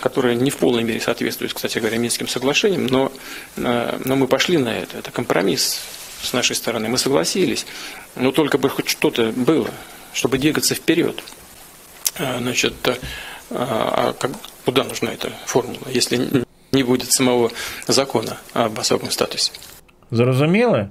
которая 0.00 0.34
не 0.34 0.50
в 0.50 0.56
полной 0.56 0.84
мере 0.84 1.00
соответствует, 1.00 1.52
кстати 1.52 1.78
говоря, 1.78 1.98
Минским 1.98 2.28
соглашениям, 2.28 2.86
но, 2.86 3.12
э, 3.56 4.00
но 4.04 4.16
мы 4.16 4.26
пошли 4.26 4.56
на 4.56 4.76
это. 4.76 4.96
Это 4.96 5.10
компромисс 5.10 5.80
с 6.22 6.32
нашей 6.32 6.56
стороны. 6.56 6.88
Мы 6.88 6.96
согласились, 6.96 7.66
но 8.16 8.32
только 8.32 8.56
бы 8.56 8.70
хоть 8.70 8.88
что-то 8.88 9.32
было, 9.32 9.70
чтобы 10.14 10.38
двигаться 10.38 10.74
вперед. 10.74 11.22
Э, 12.21 12.37
Значит, 12.39 12.87
э, 12.87 12.95
а 13.51 14.13
как- 14.17 14.31
куда 14.65 14.83
нужна 14.83 15.09
эта 15.09 15.29
формула, 15.45 15.87
если 15.95 16.19
не 16.71 16.83
будет 16.83 17.11
самого 17.11 17.49
закона 17.87 18.35
об 18.53 18.79
особом 18.79 19.11
статусе? 19.11 19.51
Зрозуміли? 20.11 20.89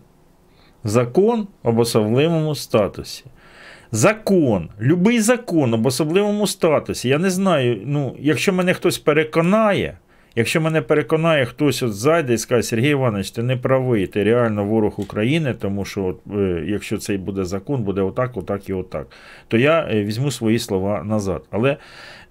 Закон 0.85 1.49
об 1.63 1.79
особливому 1.79 2.55
статусі. 2.55 3.25
Закон, 3.93 4.71
любий 4.81 5.21
закон 5.21 5.75
об 5.75 5.87
особливому 5.87 6.47
статусі. 6.47 7.09
Я 7.09 7.19
не 7.19 7.31
знаю, 7.31 7.83
ну, 7.87 8.17
якщо 8.19 8.53
мене 8.53 8.75
хтось 8.75 8.99
переконає, 8.99 9.99
якщо 10.36 10.62
мене 10.62 10.82
переконає 10.82 11.46
хтось 11.46 11.84
от 11.84 11.94
зайде 11.94 12.34
і 12.34 12.38
скаже, 12.38 12.64
Сергій 12.64 12.90
Іванович, 12.90 13.32
ти 13.32 13.44
не 13.44 13.58
правий, 13.58 14.08
ти 14.08 14.24
реально 14.24 14.66
ворог 14.66 14.94
України, 14.98 15.54
тому 15.54 15.86
що 15.86 16.06
от, 16.06 16.20
е, 16.38 16.64
якщо 16.68 16.98
цей 16.98 17.18
буде 17.18 17.46
закон, 17.46 17.84
буде 17.84 18.02
отак, 18.02 18.38
отак 18.38 18.70
і 18.70 18.74
отак, 18.74 19.08
то 19.48 19.58
я 19.58 19.88
е, 19.92 20.04
візьму 20.04 20.32
свої 20.32 20.60
слова 20.60 21.04
назад. 21.04 21.44
Але 21.52 21.78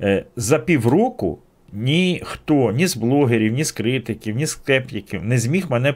е, 0.01 0.25
за 0.37 0.59
півроку 0.59 1.39
ніхто, 1.73 2.73
ні 2.73 2.87
з 2.87 2.97
блогерів, 2.97 3.53
ні 3.53 3.65
з 3.65 3.73
критиків, 3.73 4.37
ні 4.37 4.47
з 4.47 4.51
скептиків 4.51 5.25
не 5.25 5.39
зміг 5.39 5.71
мене 5.71 5.93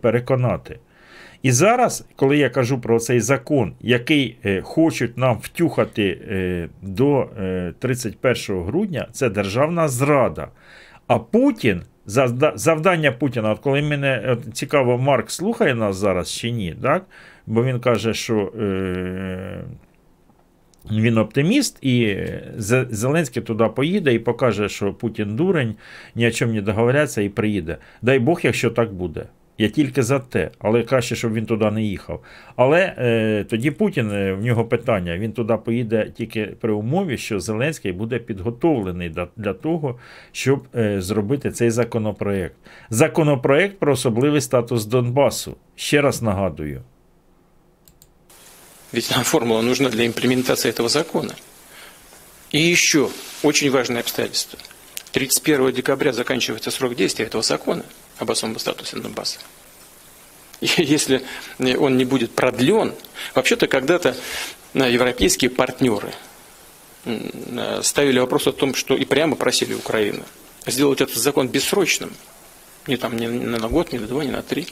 переконати. 0.00 0.78
І 1.42 1.52
зараз, 1.52 2.06
коли 2.16 2.36
я 2.36 2.50
кажу 2.50 2.80
про 2.80 2.98
цей 2.98 3.20
закон, 3.20 3.72
який 3.80 4.36
хочуть 4.62 5.18
нам 5.18 5.38
втюхати 5.42 6.18
до 6.82 7.28
е, 7.40 7.72
31 7.78 8.62
грудня, 8.62 9.08
це 9.12 9.30
державна 9.30 9.88
зрада. 9.88 10.48
А 11.10 11.18
Путін, 11.18 11.82
завдання 12.54 13.12
Путіна, 13.12 13.50
от 13.50 13.58
коли 13.58 13.82
мене 13.82 14.24
от, 14.28 14.56
цікаво, 14.56 14.98
Марк 14.98 15.30
слухає 15.30 15.74
нас 15.74 15.96
зараз 15.96 16.32
чи 16.32 16.50
ні, 16.50 16.76
так? 16.82 17.06
бо 17.46 17.64
він 17.64 17.80
каже, 17.80 18.14
що. 18.14 18.52
Е, 18.60 19.64
він 20.90 21.18
оптиміст, 21.18 21.78
і 21.84 22.16
Зеленський 22.90 23.42
туди 23.42 23.64
поїде 23.64 24.14
і 24.14 24.18
покаже, 24.18 24.68
що 24.68 24.92
Путін 24.92 25.36
дурень, 25.36 25.74
ні 26.14 26.28
о 26.28 26.30
чому 26.30 26.52
не 26.52 26.62
договоряться 26.62 27.22
і 27.22 27.28
приїде. 27.28 27.76
Дай 28.02 28.18
Бог, 28.18 28.40
якщо 28.42 28.70
так 28.70 28.92
буде. 28.92 29.26
Я 29.60 29.68
тільки 29.68 30.02
за 30.02 30.18
те, 30.18 30.50
але 30.58 30.82
краще, 30.82 31.16
щоб 31.16 31.32
він 31.32 31.46
туди 31.46 31.70
не 31.70 31.82
їхав. 31.82 32.22
Але 32.56 32.94
е, 32.98 33.44
тоді 33.50 33.70
Путін, 33.70 34.12
е, 34.12 34.32
в 34.32 34.44
нього 34.44 34.64
питання, 34.64 35.18
він 35.18 35.32
туди 35.32 35.56
поїде 35.64 36.12
тільки 36.16 36.46
при 36.46 36.72
умові, 36.72 37.18
що 37.18 37.40
Зеленський 37.40 37.92
буде 37.92 38.18
підготовлений 38.18 39.08
для, 39.08 39.28
для 39.36 39.52
того, 39.52 39.98
щоб 40.32 40.64
е, 40.74 41.00
зробити 41.00 41.50
цей 41.50 41.70
законопроект. 41.70 42.54
Законопроект 42.90 43.78
про 43.78 43.92
особливий 43.92 44.40
статус 44.40 44.84
Донбасу. 44.84 45.56
Ще 45.76 46.00
раз 46.00 46.22
нагадую. 46.22 46.82
Ведь 48.92 49.12
нам 49.14 49.24
формула 49.24 49.62
нужна 49.62 49.88
для 49.88 50.04
имплементации 50.06 50.70
этого 50.70 50.88
закона. 50.88 51.34
И 52.54 52.72
еще 52.72 53.08
очень 53.42 53.70
важное 53.70 54.00
обстоятельство. 54.00 54.58
31 55.10 55.72
декабря 55.72 56.12
заканчивается 56.12 56.70
срок 56.70 56.94
действия 56.94 57.26
этого 57.26 57.42
закона 57.42 57.82
об 58.20 58.30
особом 58.30 58.58
статусе 58.58 58.96
Донбасса. 58.96 59.38
Если 60.60 61.24
он 61.58 61.96
не 61.96 62.04
будет 62.04 62.32
продлен, 62.32 62.94
вообще-то 63.34 63.66
когда-то 63.66 64.16
э, 64.74 64.90
европейские 64.90 65.50
партнеры 65.50 66.12
э, 67.04 67.80
ставили 67.82 68.18
вопрос 68.18 68.46
о 68.46 68.52
том, 68.52 68.74
что 68.74 68.94
и 68.94 69.04
прямо 69.04 69.36
просили 69.36 69.74
Украину 69.74 70.22
сделать 70.66 71.00
этот 71.00 71.16
закон 71.16 71.48
бессрочным, 71.48 72.12
не 72.86 72.96
там 72.96 73.16
не 73.16 73.28
на 73.28 73.68
год, 73.68 73.92
не 73.92 73.98
на 73.98 74.06
два, 74.06 74.24
не 74.24 74.30
на 74.30 74.42
три. 74.42 74.68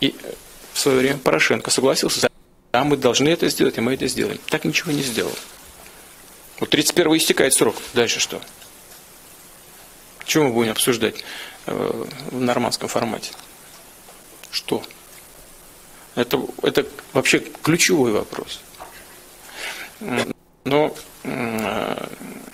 И 0.00 0.14
э, 0.22 0.32
в 0.72 0.78
свое 0.78 0.98
время 0.98 1.18
Порошенко 1.18 1.70
согласился 1.70 2.28
Да, 2.72 2.84
мы 2.84 2.96
должны 2.96 3.28
это 3.28 3.48
сделать, 3.48 3.78
и 3.78 3.80
мы 3.80 3.94
это 3.94 4.06
сделаем. 4.06 4.38
Так 4.48 4.64
ничего 4.64 4.92
не 4.92 5.02
сделал. 5.02 5.34
Вот 6.60 6.70
31 6.70 7.16
истекает 7.16 7.52
срок. 7.52 7.76
Дальше 7.94 8.20
что? 8.20 8.40
Чего 10.24 10.44
мы 10.44 10.52
будем 10.52 10.72
обсуждать 10.72 11.24
в 11.66 12.40
нормандском 12.40 12.88
формате? 12.88 13.32
Что? 14.50 14.82
Это, 16.14 16.40
это 16.62 16.86
вообще 17.12 17.40
ключевой 17.62 18.12
вопрос. 18.12 18.60
Но, 20.64 20.94
э, 21.24 22.06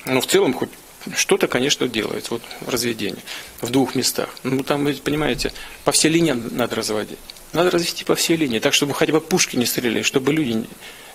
но 0.07 0.21
в 0.21 0.27
целом 0.27 0.53
хоть 0.53 0.71
что-то, 1.15 1.49
конечно, 1.49 1.89
делает. 1.89 2.31
Вот 2.31 2.43
разведение 2.67 3.23
в 3.61 3.71
двух 3.71 3.95
местах. 3.95 4.29
Ну, 4.43 4.63
там, 4.63 4.85
вы 4.85 4.95
понимаете, 4.95 5.53
по 5.85 5.93
всей 5.93 6.11
линии 6.11 6.33
надо 6.33 6.77
разводить. 6.77 7.19
Надо 7.53 7.71
развести 7.71 8.05
по 8.05 8.15
всей 8.15 8.37
линии, 8.37 8.59
так, 8.59 8.73
чтобы 8.75 8.95
хотя 8.95 9.13
бы 9.13 9.21
пушки 9.21 9.57
не 9.57 9.67
стреляли, 9.67 10.03
чтобы 10.03 10.33
люди 10.33 10.53
не, 10.53 10.69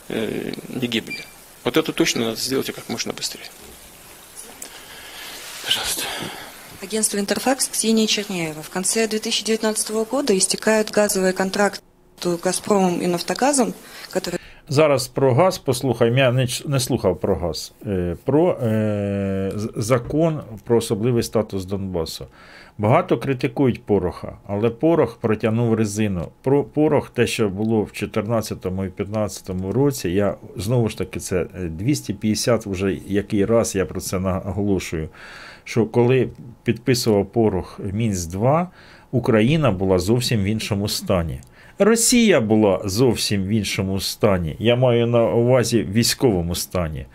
э, 0.09 0.53
не 0.69 0.87
гибли. 0.87 1.25
Вот 1.63 1.77
это 1.77 1.91
точно 1.91 2.25
надо 2.25 2.37
сделать 2.37 2.73
как 2.73 2.87
можно 2.89 3.13
быстрее. 3.13 3.47
Пожалуйста. 5.65 6.03
Агентство 6.82 7.18
«Интерфакс» 7.18 7.68
Ксения 7.68 8.06
Черняева. 8.06 8.62
В 8.62 8.68
конце 8.70 9.06
2019 9.08 9.90
года 10.10 10.36
истекают 10.36 10.90
газовые 10.90 11.32
контракты 11.32 11.80
«Газпромом» 12.44 13.00
и 13.00 13.06
«Нафтогазом», 13.06 13.74
которые 14.12 14.38
Зараз 14.68 15.08
про 15.08 15.34
газ 15.34 15.58
послухай, 15.58 16.14
я 16.16 16.32
не, 16.32 16.46
не 16.66 16.80
слухав 16.80 17.20
про 17.20 17.36
газ. 17.36 17.72
Е, 17.86 18.16
Про 18.24 18.50
е, 18.62 19.52
з- 19.56 19.72
закон 19.76 20.40
про 20.64 20.76
особливий 20.76 21.22
статус 21.22 21.64
Донбасу. 21.64 22.26
Багато 22.78 23.18
критикують 23.18 23.82
Пороха, 23.82 24.38
але 24.46 24.70
Порох 24.70 25.16
протягнув 25.20 25.74
резину. 25.74 26.28
Про 26.42 26.64
Порох, 26.64 27.10
те, 27.10 27.26
що 27.26 27.48
було 27.48 27.80
в 27.82 27.84
2014 27.86 28.58
і 28.66 28.68
2015 28.70 29.50
році, 29.72 30.08
я 30.10 30.34
знову 30.56 30.88
ж 30.88 30.98
таки, 30.98 31.20
це 31.20 31.40
е, 31.40 31.46
250 31.68 32.66
вже 32.66 32.96
який 33.06 33.44
раз 33.44 33.74
я 33.74 33.86
про 33.86 34.00
це 34.00 34.18
наголошую. 34.18 35.08
Що 35.67 35.85
коли 35.85 36.29
підписував 36.63 37.25
Порох 37.31 37.79
Мінськ 37.93 38.29
2, 38.31 38.69
Україна 39.11 39.71
була 39.71 39.99
зовсім 39.99 40.41
в 40.41 40.43
іншому 40.43 40.87
стані. 40.87 41.39
Росія 41.79 42.41
була 42.41 42.81
зовсім 42.85 43.43
в 43.43 43.47
іншому 43.47 43.99
стані. 43.99 44.55
Я 44.59 44.75
маю 44.75 45.07
на 45.07 45.31
увазі 45.31 45.87
військовому 45.93 46.55
стані. 46.55 47.05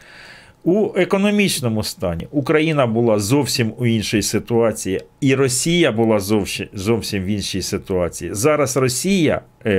У 0.64 0.88
економічному 0.96 1.82
стані 1.82 2.28
Україна 2.30 2.86
була 2.86 3.18
зовсім 3.18 3.72
у 3.78 3.86
іншій 3.86 4.22
ситуації, 4.22 5.00
і 5.20 5.34
Росія 5.34 5.92
була 5.92 6.20
зовсім, 6.20 6.66
зовсім 6.72 7.22
в 7.22 7.26
іншій 7.26 7.62
ситуації. 7.62 8.34
Зараз 8.34 8.76
Росія 8.76 9.40
е, 9.64 9.70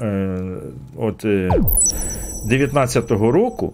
е, 0.00 0.56
от, 0.96 1.24
е, 1.24 1.50
19-го 2.50 3.32
року. 3.32 3.72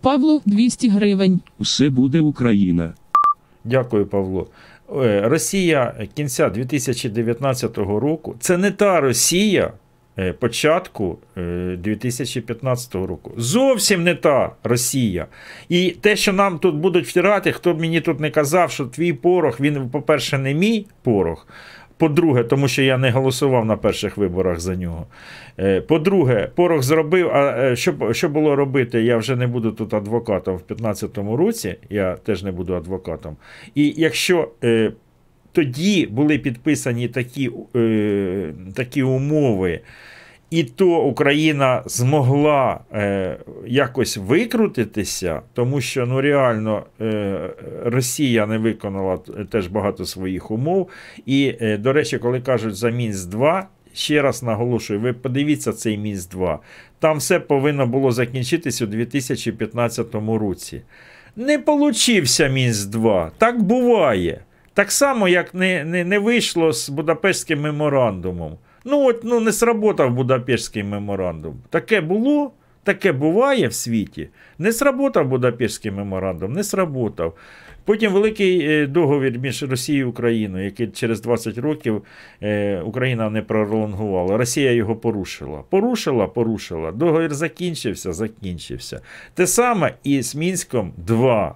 Павло 0.00 0.40
200 0.46 0.88
гривень. 0.88 1.40
Все 1.60 1.90
буде 1.90 2.20
Україна. 2.20 2.94
Дякую, 3.64 4.06
Павло. 4.06 4.46
Е, 5.02 5.20
Росія 5.24 5.94
кінця 6.14 6.50
2019 6.50 7.78
року 7.78 8.36
це 8.40 8.56
не 8.56 8.70
та 8.70 9.00
Росія 9.00 9.72
е, 10.18 10.32
початку 10.32 11.18
е, 11.38 11.76
2015 11.78 12.94
року. 12.94 13.32
Зовсім 13.36 14.02
не 14.02 14.14
та 14.14 14.52
Росія. 14.64 15.26
І 15.68 15.90
те, 15.90 16.16
що 16.16 16.32
нам 16.32 16.58
тут 16.58 16.74
будуть 16.74 17.06
втирати, 17.06 17.52
хто 17.52 17.74
б 17.74 17.80
мені 17.80 18.00
тут 18.00 18.20
не 18.20 18.30
казав, 18.30 18.70
що 18.70 18.84
твій 18.84 19.12
порох, 19.12 19.60
він, 19.60 19.90
по-перше, 19.90 20.38
не 20.38 20.54
мій 20.54 20.86
порох. 21.02 21.46
По-друге, 21.96 22.44
тому 22.44 22.68
що 22.68 22.82
я 22.82 22.98
не 22.98 23.10
голосував 23.10 23.64
на 23.64 23.76
перших 23.76 24.16
виборах 24.16 24.60
за 24.60 24.76
нього. 24.76 25.06
Е, 25.58 25.80
По-друге, 25.80 26.50
порох 26.54 26.82
зробив. 26.82 27.30
А 27.30 27.56
е, 27.58 27.76
що, 27.76 28.12
що 28.12 28.28
було 28.28 28.56
робити? 28.56 29.02
Я 29.02 29.16
вже 29.16 29.36
не 29.36 29.46
буду 29.46 29.72
тут 29.72 29.94
адвокатом 29.94 30.54
в 30.54 30.62
2015 30.68 31.18
році. 31.38 31.76
Я 31.90 32.14
теж 32.14 32.42
не 32.42 32.52
буду 32.52 32.74
адвокатом. 32.74 33.36
І 33.74 33.94
якщо 33.96 34.48
е, 34.64 34.92
тоді 35.52 36.06
були 36.06 36.38
підписані 36.38 37.08
такі, 37.08 37.50
е, 37.76 38.52
такі 38.74 39.02
умови, 39.02 39.80
і 40.54 40.64
то 40.64 41.02
Україна 41.02 41.82
змогла 41.86 42.80
е, 42.92 43.36
якось 43.66 44.16
викрутитися, 44.16 45.40
тому 45.52 45.80
що 45.80 46.06
ну 46.06 46.20
реально 46.20 46.82
е, 47.00 47.50
Росія 47.84 48.46
не 48.46 48.58
виконала 48.58 49.18
теж 49.50 49.66
багато 49.66 50.04
своїх 50.04 50.50
умов. 50.50 50.88
І, 51.26 51.54
е, 51.60 51.76
до 51.76 51.92
речі, 51.92 52.18
коли 52.18 52.40
кажуть 52.40 52.76
за 52.76 52.90
Мінськ 52.90 53.28
2, 53.28 53.68
ще 53.92 54.22
раз 54.22 54.42
наголошую, 54.42 55.00
ви 55.00 55.12
подивіться 55.12 55.72
цей 55.72 55.98
Мінськ 55.98 56.30
2. 56.30 56.58
Там 56.98 57.18
все 57.18 57.40
повинно 57.40 57.86
було 57.86 58.12
закінчитися 58.12 58.84
у 58.84 58.88
2015 58.88 60.14
році. 60.14 60.82
Не 61.36 61.58
получився 61.58 62.48
Мінськ 62.48 62.88
2. 62.88 63.30
Так 63.38 63.62
буває. 63.62 64.40
Так 64.74 64.92
само, 64.92 65.28
як 65.28 65.54
не, 65.54 65.84
не, 65.84 66.04
не 66.04 66.18
вийшло 66.18 66.72
з 66.72 66.88
Будапештським 66.88 67.60
меморандумом. 67.60 68.58
Ну, 68.84 69.08
от 69.08 69.24
ну, 69.24 69.40
не 69.40 69.52
сработав 69.52 70.14
Будапештський 70.14 70.82
меморандум. 70.84 71.54
Таке 71.70 72.00
було, 72.00 72.52
таке 72.82 73.12
буває 73.12 73.68
в 73.68 73.74
світі. 73.74 74.28
Не 74.58 74.72
сработав 74.72 75.28
Будапештський 75.28 75.90
меморандум, 75.90 76.52
не 76.52 76.64
сработав. 76.64 77.34
Потім 77.84 78.12
великий 78.12 78.60
е, 78.60 78.86
договір 78.86 79.38
між 79.38 79.62
Росією 79.62 80.06
і 80.06 80.08
Україною, 80.08 80.64
який 80.64 80.86
через 80.86 81.20
20 81.20 81.58
років 81.58 82.02
е, 82.42 82.80
Україна 82.80 83.30
не 83.30 83.42
пролонгувала. 83.42 84.36
Росія 84.36 84.72
його 84.72 84.96
порушила. 84.96 85.62
Порушила, 85.70 86.26
порушила. 86.26 86.92
Договір 86.92 87.34
закінчився, 87.34 88.12
закінчився. 88.12 89.00
Те 89.34 89.46
саме 89.46 89.94
і 90.04 90.22
з 90.22 90.34
Мінськом 90.34 90.92
2. 90.96 91.54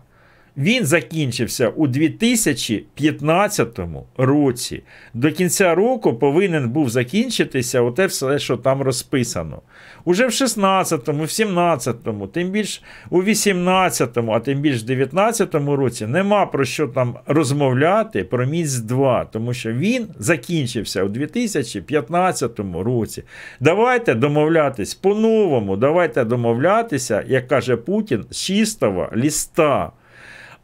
Він 0.59 0.87
закінчився 0.87 1.69
у 1.69 1.87
2015 1.87 3.79
році. 4.17 4.83
До 5.15 5.33
кінця 5.33 5.75
року 5.75 6.15
повинен 6.15 6.69
був 6.69 6.91
закінчитися 6.91 7.81
оте 7.81 8.07
все, 8.07 8.39
що 8.39 8.57
там 8.57 8.83
розписано. 8.83 9.63
Уже 10.05 10.27
в 10.27 10.31
16-му, 10.31 11.23
в 11.23 11.27
17-му, 11.27 12.27
тим 12.27 12.51
більш 12.51 12.83
у 13.11 13.23
18-му, 13.23 14.33
а 14.33 14.41
тим 14.41 14.61
більш 14.61 14.83
в 14.83 14.87
19-му 14.87 15.77
році 15.77 16.07
нема 16.07 16.47
про 16.47 16.65
що 16.65 16.87
там 16.87 17.17
розмовляти 17.27 18.25
про 18.25 18.47
Мінськ 18.47 18.85
2, 18.85 19.25
тому 19.25 19.55
що 19.55 19.73
він 19.73 20.07
закінчився 20.19 21.05
у 21.05 21.09
2015 21.09 22.61
році. 22.75 23.23
Давайте 23.61 24.15
домовлятись 24.15 24.95
по-новому, 24.95 25.77
давайте 25.77 26.25
домовлятися, 26.25 27.25
як 27.29 27.49
каже 27.49 27.77
Путін, 27.77 28.25
з 28.31 28.37
чистого 28.37 29.09
ліста. 29.17 29.93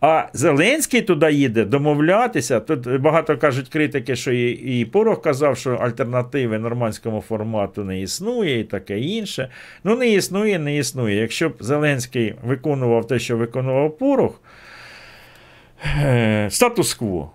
А 0.07 0.29
Зеленський 0.33 1.03
туди 1.03 1.33
їде 1.33 1.65
домовлятися. 1.65 2.61
Тут 2.61 3.01
багато 3.01 3.39
кажуть 3.39 3.69
критики, 3.69 4.17
що 4.17 4.33
і, 4.33 4.51
і 4.51 4.85
Порох 4.85 5.23
казав, 5.23 5.57
що 5.57 5.75
альтернативи 5.75 6.59
нормандському 6.59 7.21
формату 7.21 7.85
не 7.85 8.01
існує 8.01 8.61
і 8.61 8.65
таке 8.65 9.01
інше. 9.01 9.49
Ну, 9.85 9.97
не 9.97 10.09
існує, 10.09 10.59
не 10.59 10.77
існує. 10.77 11.17
Якщо 11.17 11.49
б 11.49 11.57
Зеленський 11.61 12.35
виконував 12.43 13.07
те, 13.07 13.19
що 13.19 13.37
виконував 13.37 13.99
Порох, 13.99 14.41
е, 15.85 16.49
статус-кво. 16.51 17.31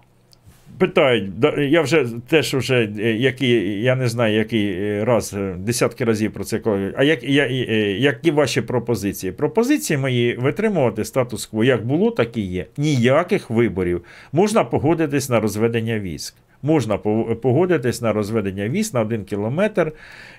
Питають, 0.79 1.25
я 1.57 1.81
вже 1.81 2.05
теж 2.27 2.53
вже 2.53 2.89
які, 3.17 3.47
я 3.81 3.95
не 3.95 4.07
знаю, 4.07 4.35
який 4.35 4.71
е, 4.71 5.05
раз, 5.05 5.33
е, 5.37 5.55
десятки 5.59 6.05
разів 6.05 6.33
про 6.33 6.43
це 6.43 6.59
кажу. 6.59 6.93
А 6.97 7.03
як, 7.03 7.23
я, 7.23 7.43
е, 7.43 7.53
які 7.91 8.31
ваші 8.31 8.61
пропозиції? 8.61 9.31
Пропозиції 9.31 9.97
мої 9.97 10.35
витримувати 10.35 11.05
статус-кво 11.05 11.63
як 11.63 11.85
було, 11.85 12.11
так 12.11 12.37
і 12.37 12.41
є. 12.41 12.65
Ніяких 12.77 13.49
виборів. 13.49 14.03
Можна 14.31 14.63
погодитись 14.63 15.29
на 15.29 15.39
розведення 15.39 15.99
військ. 15.99 16.35
Можна 16.63 16.97
по- 16.97 17.35
погодитись 17.35 18.01
на 18.01 18.13
розведення 18.13 18.69
військ 18.69 18.93
на 18.93 19.01
один 19.01 19.23
кілометр. 19.23 19.91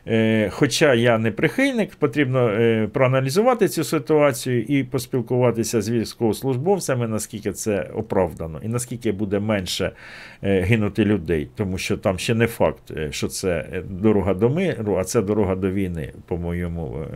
Е, 0.07 0.51
Хоча 0.51 0.95
я 0.95 1.19
не 1.19 1.31
прихильник, 1.31 1.95
потрібно 1.95 2.49
е, 2.49 2.89
проаналізувати 2.93 3.69
цю 3.69 3.85
ситуацію 3.85 4.63
і 4.63 4.85
поспілкуватися 4.85 5.83
з 5.83 5.91
військовослужбовцями, 5.91 7.09
наскільки 7.09 7.53
це 7.53 7.91
оправдано, 7.95 8.61
і 8.63 8.69
наскільки 8.69 9.13
буде 9.13 9.41
менше 9.41 9.93
е, 10.43 10.61
гинути 10.61 11.05
людей, 11.05 11.49
тому 11.55 11.79
що 11.79 11.97
там 11.97 12.19
ще 12.19 12.35
не 12.35 12.47
факт, 12.47 12.93
що 13.11 13.29
це 13.29 13.83
дорога 13.91 14.35
до 14.35 14.51
миру, 14.51 14.97
а 14.97 15.05
це 15.05 15.23
дорога 15.23 15.55
до 15.55 15.71
війни, 15.71 16.13
по 16.27 16.37
моєму, 16.37 17.07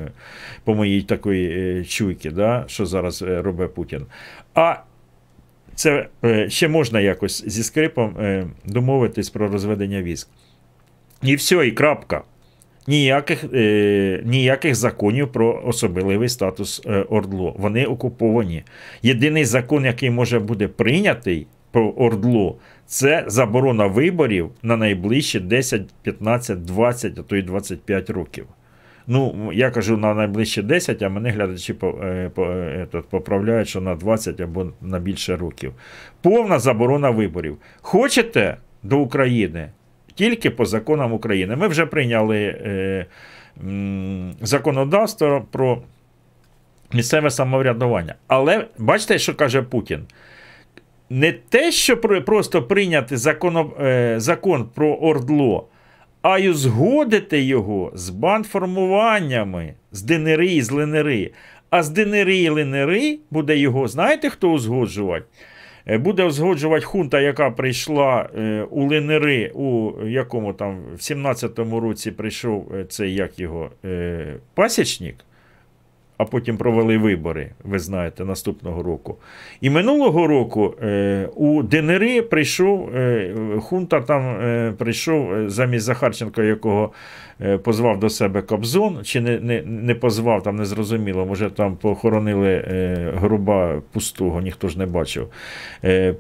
по 0.65 0.75
моїй 0.75 1.03
такої 1.03 1.85
чуйки, 1.85 2.31
да, 2.31 2.65
що 2.67 2.87
зараз 2.87 3.23
робить 3.23 3.75
Путін. 3.75 4.07
А 4.55 4.77
це 5.75 6.07
е, 6.25 6.51
ще 6.51 6.69
можна 6.69 7.01
якось 7.01 7.45
зі 7.47 7.63
скрипом 7.63 8.17
е, 8.21 8.47
домовитись 8.65 9.31
про 9.31 9.49
розведення 9.49 10.03
військ. 10.03 10.29
І 11.23 11.35
все, 11.35 11.67
і 11.67 11.73
крапка. 11.73 12.23
Ніяких, 12.87 13.45
е, 13.55 14.23
ніяких 14.25 14.75
законів 14.75 15.33
про 15.33 15.63
особливий 15.65 16.29
статус 16.29 16.83
е, 16.87 16.91
Ордло. 16.91 17.55
Вони 17.59 17.85
окуповані. 17.85 18.63
Єдиний 19.03 19.45
закон, 19.45 19.85
який 19.85 20.11
може 20.11 20.39
бути 20.39 20.69
прийнятий 20.69 21.47
про 21.71 21.91
Ордло, 21.91 22.59
це 22.87 23.25
заборона 23.27 23.87
виборів 23.87 24.51
на 24.63 24.77
найближчі 24.77 25.41
10, 25.41 25.83
15, 26.03 26.65
20, 26.65 27.19
а 27.19 27.23
то 27.23 27.37
й 27.37 27.43
25 27.43 28.11
років. 28.11 28.47
Ну, 29.07 29.51
я 29.53 29.71
кажу 29.71 29.97
на 29.97 30.15
найближчі 30.15 30.63
10, 30.63 31.03
а 31.03 31.09
мене 31.09 31.31
глядачі 31.31 31.75
е, 31.83 32.31
е, 32.39 32.87
поправляють, 33.11 33.69
що 33.69 33.81
на 33.81 33.95
20 33.95 34.41
або 34.41 34.67
на 34.83 34.99
більше 34.99 35.37
років. 35.37 35.73
Повна 36.23 36.59
заборона 36.59 37.11
виборів. 37.11 37.59
Хочете 37.81 38.57
до 38.83 38.99
України? 38.99 39.71
Тільки 40.15 40.51
по 40.51 40.65
законам 40.65 41.13
України. 41.13 41.57
Ми 41.57 41.69
вже 41.69 41.87
прийняли 41.87 42.39
е, 42.39 43.07
м, 43.65 44.35
законодавство 44.41 45.47
про 45.51 45.83
місцеве 46.93 47.31
самоврядування. 47.31 48.15
Але 48.27 48.67
бачите, 48.79 49.19
що 49.19 49.35
каже 49.35 49.63
Путін? 49.63 50.01
Не 51.11 51.33
те, 51.33 51.73
що 51.73 51.97
просто 51.97 52.63
прийняти 52.63 53.17
законо, 53.17 53.71
е, 53.81 54.15
закон 54.21 54.69
про 54.75 54.95
Ордло, 54.95 55.67
а 56.25 56.39
й 56.39 56.49
узгодити 56.49 57.43
його 57.43 57.93
з 57.95 58.11
бандформуваннями, 58.11 59.75
з 59.93 60.03
ДНРи 60.03 60.47
і 60.47 60.63
з 60.63 60.71
ЛНРи. 60.73 61.31
А 61.71 61.83
з 61.83 61.91
ДНРи 61.91 62.37
і 62.37 62.47
ЛНРи 62.47 63.19
буде 63.31 63.57
його, 63.57 63.89
знаєте, 63.89 64.31
хто 64.31 64.51
узгоджувати? 64.51 65.25
Е, 65.87 65.99
Буде 65.99 66.25
узгоджувати 66.25 66.85
хунта, 66.85 67.21
яка 67.21 67.51
прийшла 67.51 68.29
е, 68.39 68.67
у 68.71 68.93
ЛНРи, 68.93 69.51
у 69.55 69.93
якому 70.07 70.53
там 70.53 70.83
в 70.95 70.99
17-му 70.99 71.81
році 71.81 72.11
прийшов 72.11 72.73
е, 72.75 72.85
цей 72.85 73.15
як 73.15 73.39
його 73.39 73.71
пасічник, 74.55 75.17
а 76.19 76.25
потім 76.25 76.57
провели 76.57 76.99
вибори, 76.99 77.51
ви 77.65 77.79
знаєте, 77.79 78.25
наступного 78.25 78.83
року. 78.83 79.17
І 79.61 79.71
минулого 79.71 80.27
року 80.27 80.75
е, 80.83 81.29
у 81.37 81.63
ДНРи 81.63 82.23
прийшов 82.23 82.97
е, 82.97 83.35
хунта, 83.61 84.01
там 84.01 84.23
е, 84.23 84.73
прийшов 84.79 85.35
е, 85.35 85.51
замість 85.51 85.85
Захарченка, 85.85 86.43
якого 86.43 86.93
е, 87.41 87.59
позвав 87.59 88.01
до 88.01 88.11
себе 88.11 88.43
Кобзон, 88.43 88.99
чи 89.03 89.21
не, 89.21 89.41
не, 89.41 89.63
не 89.63 89.95
позвав, 89.95 90.43
там 90.43 90.57
не 90.57 90.65
зрозуміло, 90.65 91.27
може 91.27 91.51
там 91.51 91.77
похоронили 91.77 92.49
е, 92.49 93.13
груба 93.15 93.83
пустого, 93.93 94.41
ніхто 94.41 94.69
ж 94.69 94.79
не 94.79 94.87
бачив. 94.87 95.29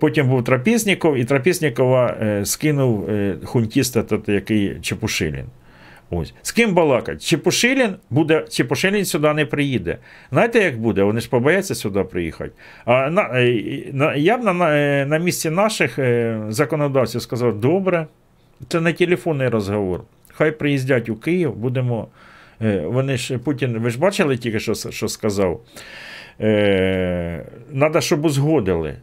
Потім 0.01 0.29
був 0.29 0.45
Трапезніков, 0.45 1.17
і 1.17 1.25
Трапезнікова 1.25 2.17
е, 2.23 2.45
скинув 2.45 3.09
хунтіста, 3.45 4.05
який 4.27 4.81
Чепушилін. 4.81 5.45
Ось. 6.17 6.35
З 6.43 6.53
ким 6.53 6.75
балакать? 6.75 7.25
Чепушилін 7.27 7.95
буде, 8.11 8.45
Чепушилін 8.51 9.05
сюди 9.05 9.33
не 9.33 9.47
приїде. 9.47 9.99
Знаєте, 10.31 10.59
як 10.59 10.79
буде? 10.79 11.03
Вони 11.03 11.21
ж 11.21 11.29
побояться 11.29 11.75
сюди 11.75 12.05
приїхати. 12.05 12.51
А 12.85 13.11
на, 13.11 13.31
е, 13.35 14.15
я 14.17 14.39
б 14.39 14.45
на, 14.45 14.53
на, 14.53 14.77
е, 15.17 15.19
місці 15.19 15.51
наших 15.51 15.99
е, 15.99 16.41
законодавців 16.49 17.23
сказав: 17.23 17.61
добре, 17.61 18.07
це 18.69 18.81
не 18.81 18.93
телефонний 18.93 19.49
розговор. 19.49 20.01
Хай 20.29 20.51
приїздять 20.51 21.09
у 21.09 21.17
Київ, 21.17 21.55
будемо. 21.55 22.09
Вони 22.85 23.17
ж 23.17 23.39
Путін, 23.39 23.79
ви 23.79 23.91
ж 23.91 23.99
бачили 23.99 24.37
тільки, 24.37 24.61
що, 24.61 24.75
що 24.75 25.09
сказав? 25.09 25.61
Е, 26.41 27.45
Надо, 27.73 28.01
щоб 28.01 28.25
узгодили. 28.25 28.97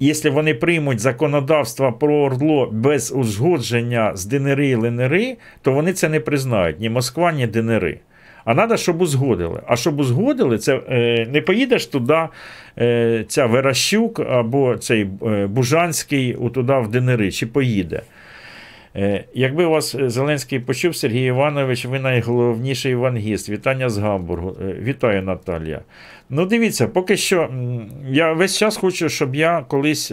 Якщо 0.00 0.32
вони 0.32 0.54
приймуть 0.54 1.00
законодавство 1.00 1.92
про 1.92 2.14
Ордло 2.14 2.68
без 2.72 3.12
узгодження 3.12 4.16
з 4.16 4.26
ДНР 4.26 4.60
і 4.60 4.72
ЛНР, 4.72 5.20
то 5.62 5.72
вони 5.72 5.92
це 5.92 6.08
не 6.08 6.20
признають 6.20 6.80
ні 6.80 6.90
Москва, 6.90 7.32
ні 7.32 7.46
ДНР. 7.46 7.96
А 8.44 8.54
треба, 8.54 8.76
щоб 8.76 9.02
узгодили. 9.02 9.60
А 9.66 9.76
щоб 9.76 10.00
узгодили, 10.00 10.58
це 10.58 10.80
е, 10.90 11.26
не 11.32 11.40
поїдеш 11.40 11.86
туди, 11.86 12.18
е, 12.78 13.24
ця 13.28 13.46
Верощук 13.46 14.20
або 14.20 14.76
цей 14.76 15.10
е, 15.26 15.46
Бужанський 15.46 16.36
туди 16.54 16.72
в 16.72 16.88
ДНР, 16.88 17.32
чи 17.32 17.46
поїде. 17.46 18.02
Е, 18.98 19.24
Якби 19.34 19.66
вас 19.66 19.94
е, 19.94 20.08
Зеленський 20.10 20.60
почув, 20.60 20.96
Сергій 20.96 21.24
Іванович, 21.24 21.86
ви 21.86 22.00
найголовніший 22.00 22.92
евангіст. 22.92 23.48
Вітання 23.48 23.88
з 23.88 23.98
Гамбургу. 23.98 24.56
Е, 24.62 24.76
Вітаю, 24.82 25.22
Наталія. 25.22 25.80
Ну, 26.30 26.46
дивіться, 26.46 26.88
поки 26.88 27.16
що 27.16 27.48
я 28.10 28.32
весь 28.32 28.58
час 28.58 28.76
хочу, 28.76 29.08
щоб 29.08 29.34
я 29.34 29.64
колись, 29.68 30.12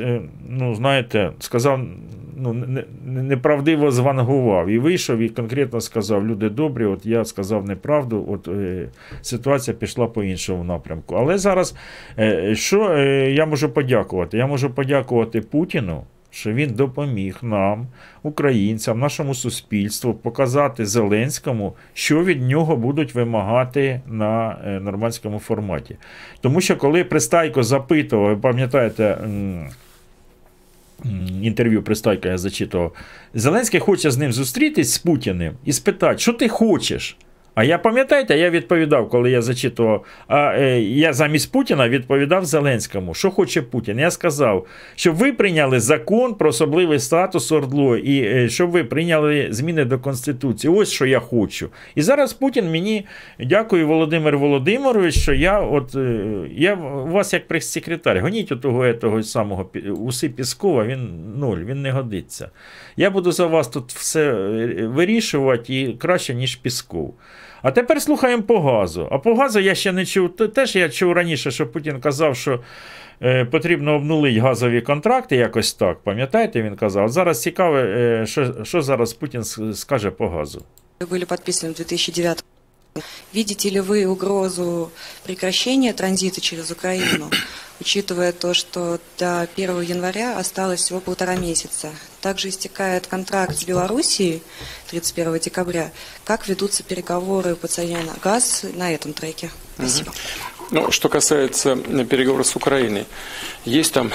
ну, 0.50 0.76
знаєте, 0.76 1.32
сказав, 1.40 1.80
ну, 2.38 2.54
не- 2.54 2.84
не- 3.06 3.24
неправдиво 3.24 3.92
звангував 3.92 4.68
і 4.68 4.80
вийшов 4.80 5.18
і 5.20 5.30
конкретно 5.30 5.82
сказав: 5.82 6.28
люди 6.28 6.50
добрі, 6.50 6.86
от 6.86 7.06
я 7.06 7.26
сказав 7.26 7.66
неправду, 7.68 8.26
от 8.30 8.50
ситуація 9.22 9.78
пішла 9.78 10.08
по 10.08 10.24
іншому 10.24 10.64
напрямку. 10.64 11.16
Але 11.16 11.38
зараз 11.38 11.76
що 12.54 12.98
я 13.30 13.46
можу 13.46 13.70
подякувати? 13.70 14.38
Я 14.38 14.48
можу 14.48 14.70
подякувати 14.70 15.42
Путіну 15.42 16.04
що 16.36 16.54
він 16.54 16.74
допоміг 16.74 17.38
нам, 17.42 17.88
українцям, 18.24 19.00
нашому 19.00 19.36
суспільству, 19.36 20.14
показати 20.14 20.86
Зеленському, 20.86 21.76
що 21.94 22.24
від 22.24 22.42
нього 22.42 22.76
будуть 22.78 23.16
вимагати 23.16 24.02
на 24.08 24.58
е, 24.66 24.80
нормандському 24.80 25.40
форматі. 25.40 25.96
Тому 26.42 26.62
що 26.62 26.78
коли 26.78 27.04
Пристайко 27.04 27.64
запитував, 27.64 28.30
ви 28.30 28.38
пам'ятаєте. 28.38 29.18
Інтерв'ю 31.42 31.84
Пристайка 31.84 32.30
я 32.30 32.38
зачитував. 32.38 32.92
Зеленський 33.34 33.80
хоче 33.80 34.12
з 34.12 34.18
ним 34.18 34.34
зустрітись 34.34 34.94
з 34.94 34.98
Путіним 34.98 35.54
і 35.66 35.74
спитати, 35.74 36.18
що 36.18 36.34
ти 36.34 36.50
хочеш? 36.50 37.18
А 37.56 37.64
я 37.64 37.78
пам'ятаєте, 37.78 38.38
я 38.38 38.50
відповідав, 38.50 39.10
коли 39.10 39.32
я 39.32 39.42
зачитував, 39.42 40.06
а 40.28 40.54
е, 40.56 40.82
я 40.82 41.14
замість 41.14 41.52
Путіна 41.52 41.90
відповідав 41.90 42.46
Зеленському, 42.46 43.14
що 43.14 43.32
хоче 43.32 43.62
Путін. 43.62 44.00
Я 44.00 44.12
сказав, 44.12 44.66
щоб 44.96 45.16
ви 45.16 45.34
прийняли 45.34 45.80
закон 45.80 46.36
про 46.36 46.50
особливий 46.50 47.00
статус 47.00 47.52
Ордло 47.52 47.98
і 47.98 48.22
е, 48.22 48.50
щоб 48.50 48.70
ви 48.70 48.84
прийняли 48.84 49.48
зміни 49.50 49.86
до 49.86 50.00
Конституції. 50.00 50.74
Ось 50.74 50.92
що 50.92 51.06
я 51.06 51.20
хочу. 51.20 51.70
І 51.96 52.02
зараз 52.02 52.34
Путін 52.34 52.72
мені 52.72 53.06
дякую, 53.40 53.88
Володимир 53.88 54.38
Володимирович, 54.38 55.16
що 55.16 55.34
я 55.34 55.60
от 55.60 55.96
е, 55.96 56.26
я 56.52 56.74
у 56.76 57.08
вас 57.08 57.34
як 57.34 57.48
прес-секретар, 57.48 58.20
гоніть 58.20 58.52
у 58.52 58.56
того, 58.56 59.24
самого 59.24 59.70
уси 60.00 60.30
Піскова, 60.30 60.86
він 60.86 61.34
нуль, 61.36 61.58
він 61.58 61.82
не 61.82 61.92
годиться. 61.92 62.50
Я 62.98 63.10
буду 63.10 63.32
за 63.32 63.46
вас 63.46 63.68
тут 63.68 63.92
все 63.92 64.34
е, 64.34 64.88
вирішувати 64.88 65.82
і 65.82 65.94
краще, 65.94 66.34
ніж 66.34 66.56
Пісков. 66.56 67.14
А 67.65 67.71
тепер 67.71 68.03
слухаємо 68.03 68.43
по 68.43 68.61
газу. 68.61 69.09
А 69.11 69.19
по 69.19 69.35
газу 69.35 69.61
я 69.61 69.75
ще 69.75 69.93
не 69.93 70.07
чув. 70.07 70.37
Т- 70.37 70.49
Теж 70.49 70.77
я 70.77 70.89
чув 70.89 71.13
раніше, 71.13 71.51
що 71.51 71.67
Путін 71.67 72.01
казав, 72.01 72.37
що 72.37 72.61
е, 73.23 73.45
потрібно 73.45 73.95
обнулити 73.95 74.41
газові 74.41 74.81
контракти, 74.81 75.37
якось 75.37 75.73
так. 75.75 75.99
Пам'ятаєте, 75.99 76.63
він 76.63 76.77
казав. 76.77 77.05
От 77.07 77.13
зараз 77.13 77.43
цікаво, 77.43 77.77
е, 77.77 78.25
що, 78.27 78.65
що 78.65 78.83
зараз 78.83 79.13
Путін 79.13 79.45
с- 79.45 79.75
скаже 79.75 80.11
по 80.11 80.29
газу. 80.29 80.63
были 81.01 81.25
подписаны 81.25 81.71
в 81.73 81.75
2009 81.77 82.45
Видите 83.35 83.71
ли 83.71 83.81
вы 83.81 84.05
угрозу 84.05 84.91
прекращения 85.25 85.93
транзита 85.93 86.41
через 86.41 86.71
Украину, 86.73 87.31
учитывая 87.81 88.33
то, 88.33 88.53
что 88.53 88.99
до 89.19 89.47
1 89.57 89.83
января 89.83 90.37
осталось 90.41 90.81
всего 90.81 91.01
полтора 91.01 91.37
месяца? 91.37 91.89
Также 92.26 92.50
истекает 92.50 93.06
контракт 93.06 93.56
с 93.56 93.66
Белоруссией 93.66 94.42
31 94.90 95.38
декабря. 95.38 95.92
Как 96.24 96.48
ведутся 96.48 96.82
переговоры 96.82 97.56
по 97.56 97.68
цене 97.68 98.00
на 98.00 98.14
газ 98.20 98.66
на 98.74 98.92
этом 98.92 99.14
треке? 99.14 99.52
Спасибо. 99.76 100.12
Ну, 100.72 100.90
что 100.90 101.08
касается 101.08 101.78
э, 101.78 102.04
переговоров 102.04 102.48
с 102.48 102.56
Украиной, 102.56 103.06
есть 103.64 103.94
там 103.94 104.12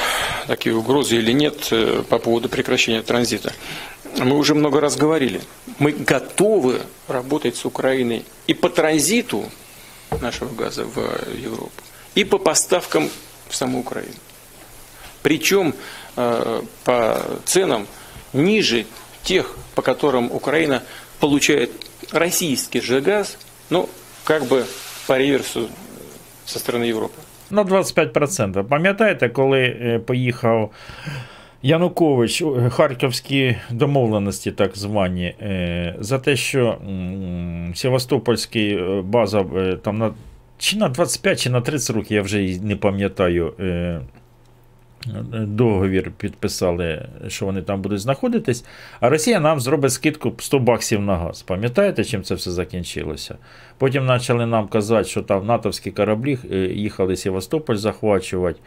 такие 0.49 0.75
угрозы 0.75 1.19
или 1.19 1.31
нет 1.31 1.69
э, 1.71 2.03
по 2.09 2.19
поводу 2.19 2.49
прекращения 2.49 3.01
транзита? 3.03 3.53
Мы 4.19 4.37
уже 4.37 4.57
много 4.57 4.81
раз 4.81 4.97
говорили, 4.97 5.41
мы 5.79 5.93
готовы 5.93 6.83
работать 7.07 7.55
с 7.55 7.65
Украиной 7.65 8.25
и 8.49 8.55
по 8.55 8.71
транзиту 8.71 9.49
нашего 10.21 10.53
газа 10.53 10.83
в 10.83 10.99
Европу, 11.41 11.71
и 12.17 12.25
по 12.25 12.39
поставкам 12.39 13.09
в 13.49 13.55
саму 13.55 13.79
Украину. 13.79 14.17
Причем 15.23 15.77
э, 16.17 16.63
по 16.83 17.25
ценам 17.45 17.87
ниже 18.34 18.86
тех, 19.24 19.56
по 19.76 19.82
которым 19.82 20.32
Украина 20.32 20.84
получает 21.20 21.72
российский 22.12 22.82
же 22.82 23.02
газ, 23.02 23.38
ну, 23.70 23.90
как 24.24 24.46
бы 24.46 24.66
по 25.08 25.18
реверсу 25.18 25.70
со 26.46 26.60
стороны 26.60 26.84
Европы. 26.84 27.20
На 27.50 27.64
25%. 27.64 28.64
Пам'ятаєте, 28.64 29.30
коли 29.30 29.62
е, 29.62 30.00
поїхав 30.00 30.72
Янукович 31.62 32.42
у 32.42 32.70
Харківські 32.70 33.58
домовленості, 33.72 34.52
так 34.52 34.78
звані, 34.78 35.36
е, 35.42 35.96
за 36.00 36.20
те, 36.20 36.36
що 36.36 36.78
м, 36.88 37.74
Севастопольський 37.76 38.78
е, 38.78 39.02
база 39.02 39.46
е, 39.56 39.78
там 39.84 39.98
на 39.98 40.14
чи 40.58 40.78
на 40.78 40.90
25, 40.90 41.40
чи 41.40 41.50
на 41.50 41.62
30 41.62 41.96
років, 41.96 42.16
я 42.16 42.22
вже 42.22 42.44
і 42.44 42.60
не 42.60 42.76
пам'ятаю. 42.76 43.54
Договір 45.33 46.13
підписали, 46.19 47.09
що 47.29 47.47
вони 47.47 47.63
там 47.63 47.83
будуть 47.83 48.01
знаходитись, 48.01 48.65
а 49.01 49.09
Росія 49.09 49.41
нам 49.41 49.61
зробить 49.61 49.93
скидку 49.93 50.33
100 50.39 50.59
баксів 50.59 51.01
на 51.01 51.17
газ. 51.17 51.43
Пам'ятаєте, 51.43 52.05
чим 52.05 52.23
це 52.23 52.35
все 52.35 52.51
закінчилося? 52.51 53.39
Потім 53.79 54.07
почали 54.07 54.47
нам 54.47 54.69
казати, 54.69 55.09
що 55.09 55.23
там 55.23 55.47
натовські 55.47 55.91
кораблі 55.91 56.39
е, 56.53 56.57
їхали 56.57 57.17
Севастополь 57.17 57.77
захвачувати, 57.77 58.61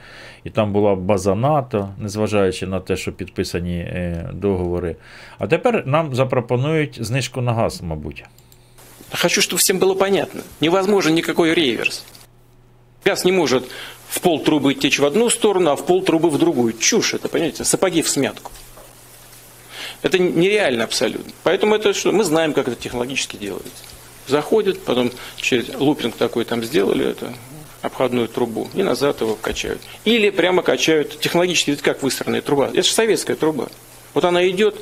і 0.43 0.49
там 0.49 0.73
була 0.73 0.95
база 0.95 1.35
НАТО, 1.35 1.89
незважаючи 1.99 2.67
на 2.67 2.79
те, 2.79 2.95
що 2.95 3.11
підписані 3.11 3.77
е, 3.77 4.29
договори. 4.33 4.95
А 5.37 5.47
тепер 5.47 5.83
нам 5.87 6.15
запропонують 6.15 6.97
знижку 7.05 7.41
на 7.41 7.53
газ, 7.53 7.81
мабуть. 7.81 8.23
Хочу, 9.21 9.41
чтобы 9.41 9.59
всем 9.59 9.77
было 9.79 9.93
понятно. 9.93 10.41
Невозможен 10.59 11.13
никакой 11.13 11.53
реверс. 11.53 12.03
Газ 13.05 13.25
не 13.25 13.31
может 13.31 13.67
в 14.09 14.21
пол 14.21 14.43
трубы 14.43 14.73
течь 14.75 14.99
в 14.99 15.05
одну 15.05 15.29
сторону, 15.29 15.71
а 15.71 15.75
в 15.75 15.85
пол 15.85 16.03
трубы 16.03 16.29
в 16.29 16.37
другую. 16.37 16.73
Чушь 16.73 17.13
это, 17.13 17.27
понимаете, 17.27 17.63
сапоги 17.63 18.01
в 18.01 18.09
смятку. 18.09 18.51
Это 20.01 20.19
нереально 20.19 20.83
абсолютно. 20.83 21.31
Поэтому 21.43 21.75
это 21.75 21.93
что? 21.93 22.11
Мы 22.11 22.23
знаем, 22.23 22.53
как 22.53 22.67
это 22.67 22.81
технологически 22.81 23.37
делается. 23.37 23.83
Заходит, 24.27 24.81
потом 24.83 25.11
через 25.37 25.69
лупинг 25.75 26.15
такой 26.15 26.45
там 26.45 26.63
сделали 26.63 27.05
это, 27.05 27.33
обходную 27.81 28.27
трубу, 28.27 28.69
и 28.73 28.83
назад 28.83 29.21
его 29.21 29.35
качают. 29.35 29.81
Или 30.05 30.29
прямо 30.29 30.61
качают, 30.61 31.19
технологически, 31.19 31.71
ведь 31.71 31.81
как 31.81 32.03
выстроенная 32.03 32.41
труба. 32.41 32.69
Это 32.69 32.83
же 32.83 32.91
советская 32.91 33.35
труба. 33.35 33.67
Вот 34.13 34.23
она 34.23 34.47
идет, 34.47 34.75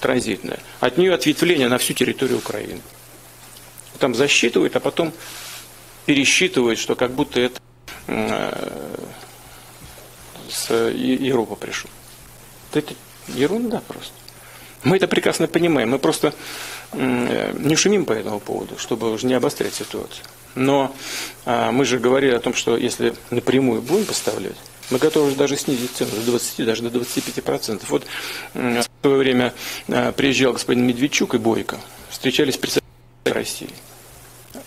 транзитная, 0.00 0.58
от 0.80 0.98
нее 0.98 1.14
ответвление 1.14 1.68
на 1.68 1.78
всю 1.78 1.94
территорию 1.94 2.38
Украины. 2.38 2.80
Там 3.98 4.14
засчитывают, 4.14 4.76
а 4.76 4.80
потом 4.80 5.12
пересчитывают, 6.06 6.78
что 6.78 6.94
как 6.94 7.12
будто 7.12 7.40
это 7.40 7.60
э, 8.06 8.96
с 10.48 10.72
Европы 10.72 11.56
пришел. 11.56 11.90
Это 12.72 12.94
ерунда 13.28 13.82
просто. 13.86 14.14
Мы 14.84 14.96
это 14.96 15.08
прекрасно 15.08 15.48
понимаем. 15.48 15.90
Мы 15.90 15.98
просто 15.98 16.32
не 16.92 17.74
шумим 17.74 18.04
по 18.04 18.12
этому 18.12 18.38
поводу, 18.38 18.78
чтобы 18.78 19.10
уже 19.10 19.26
не 19.26 19.34
обострять 19.34 19.74
ситуацию. 19.74 20.24
Но 20.56 20.94
а, 21.44 21.70
мы 21.70 21.84
же 21.84 21.98
говорили 21.98 22.32
о 22.32 22.40
том, 22.40 22.54
что 22.54 22.76
если 22.76 23.14
напрямую 23.30 23.82
будем 23.82 24.06
поставлять, 24.06 24.56
мы 24.90 24.98
готовы 24.98 25.34
даже 25.34 25.56
снизить 25.56 25.92
цену 25.92 26.10
до 26.12 26.22
20, 26.32 26.64
даже 26.64 26.82
до 26.82 26.90
25 26.90 27.44
процентов. 27.44 27.90
Вот 27.90 28.04
в 28.54 28.84
свое 29.02 29.16
время 29.18 29.54
а, 29.88 30.12
приезжал 30.12 30.54
господин 30.54 30.86
Медведчук 30.86 31.34
и 31.34 31.38
Бойко, 31.38 31.78
встречались 32.08 32.56
представители 32.56 32.90
России. 33.26 33.70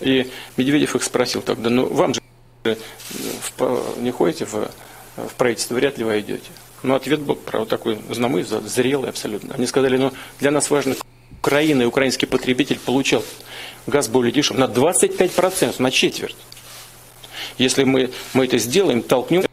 И 0.00 0.30
Медведев 0.56 0.96
их 0.96 1.02
спросил 1.02 1.42
тогда, 1.42 1.70
ну 1.70 1.86
вам 1.86 2.14
же 2.14 2.20
в, 2.64 3.98
не 3.98 4.10
ходите 4.10 4.44
в, 4.44 4.70
в 5.16 5.34
правительство, 5.36 5.74
вряд 5.74 5.98
ли 5.98 6.04
войдете. 6.04 6.50
Но 6.82 6.94
ответ 6.94 7.20
был, 7.20 7.36
правда, 7.36 7.68
такой 7.68 7.98
знамый, 8.10 8.42
зрелый 8.42 9.10
абсолютно. 9.10 9.54
Они 9.54 9.66
сказали, 9.66 9.98
ну, 9.98 10.12
для 10.40 10.50
нас 10.50 10.70
важно, 10.70 10.94
Украина 11.40 11.82
и 11.82 11.86
украинский 11.86 12.26
потребитель 12.26 12.78
получал 12.78 13.24
газ 13.86 14.08
более 14.08 14.32
дешев 14.32 14.56
на 14.58 14.64
25%, 14.64 15.80
на 15.80 15.90
четверть. 15.90 16.36
Если 17.58 17.84
мы, 17.84 18.10
мы 18.34 18.46
это 18.46 18.58
сделаем, 18.58 19.02
толкнем 19.02 19.44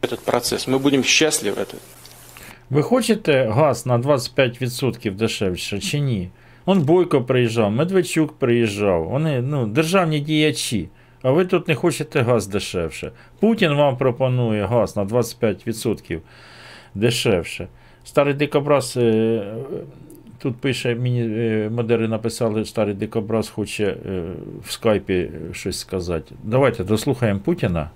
этот 0.00 0.20
процесс, 0.20 0.68
ми 0.68 0.78
будемо 0.78 1.02
щасливі. 1.02 1.54
Ви 2.70 2.82
хочете 2.82 3.48
газ 3.52 3.86
на 3.86 3.98
25% 3.98 5.10
дешевше 5.10 5.80
чи 5.80 6.00
ні? 6.00 6.30
Он 6.66 6.80
Бойко 6.80 7.22
приїжджав, 7.22 7.70
Медведчук 7.70 8.32
приїжджав, 8.32 9.08
вони 9.08 9.40
ну, 9.40 9.66
державні 9.66 10.20
діячі. 10.20 10.88
А 11.22 11.30
ви 11.30 11.44
тут 11.44 11.68
не 11.68 11.74
хочете 11.74 12.22
газ 12.22 12.46
дешевше. 12.46 13.12
Путін 13.40 13.74
вам 13.74 13.96
пропонує 13.96 14.66
газ 14.66 14.96
на 14.96 15.04
25% 15.04 16.18
дешевше. 16.94 17.68
Старий 18.04 18.34
дикобраз 18.34 18.96
е, 18.96 19.44
тут 20.38 20.56
пише, 20.56 20.94
мені 20.94 21.22
е, 21.22 21.70
модери 21.70 22.08
написали, 22.08 22.64
старий 22.64 22.94
дикобраз 22.94 23.48
хоче 23.48 23.84
е, 23.84 24.22
в 24.64 24.72
скайпі 24.72 25.30
щось 25.52 25.78
сказати. 25.78 26.34
Давайте 26.42 26.84
дослухаємо 26.84 27.40
Путіна. 27.40 27.90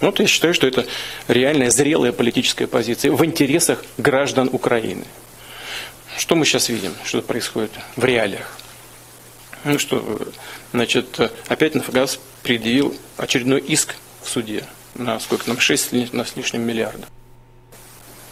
Ну, 0.00 0.08
вот 0.08 0.20
я 0.20 0.26
считаю, 0.26 0.54
что 0.54 0.66
это 0.68 0.84
реальная 1.28 1.70
зрелая 1.70 2.12
политическая 2.12 2.66
позиция 2.66 3.10
в 3.10 3.24
интересах 3.24 3.84
граждан 3.98 4.48
Украины. 4.52 5.04
Что 6.17 6.35
мы 6.35 6.45
сейчас 6.45 6.69
видим, 6.69 6.93
что 7.03 7.21
происходит 7.21 7.71
в 7.95 8.03
реалиях? 8.03 8.57
Ну 9.63 9.79
что, 9.79 10.19
значит, 10.71 11.19
опять 11.47 11.75
Нафагаз 11.75 12.19
предъявил 12.43 12.95
очередной 13.17 13.61
иск 13.61 13.95
в 14.21 14.29
суде 14.29 14.63
на 14.95 15.19
сколько 15.19 15.45
там, 15.45 15.59
6 15.59 16.13
на 16.13 16.25
с 16.25 16.35
лишним 16.35 16.61
миллиардов. 16.61 17.09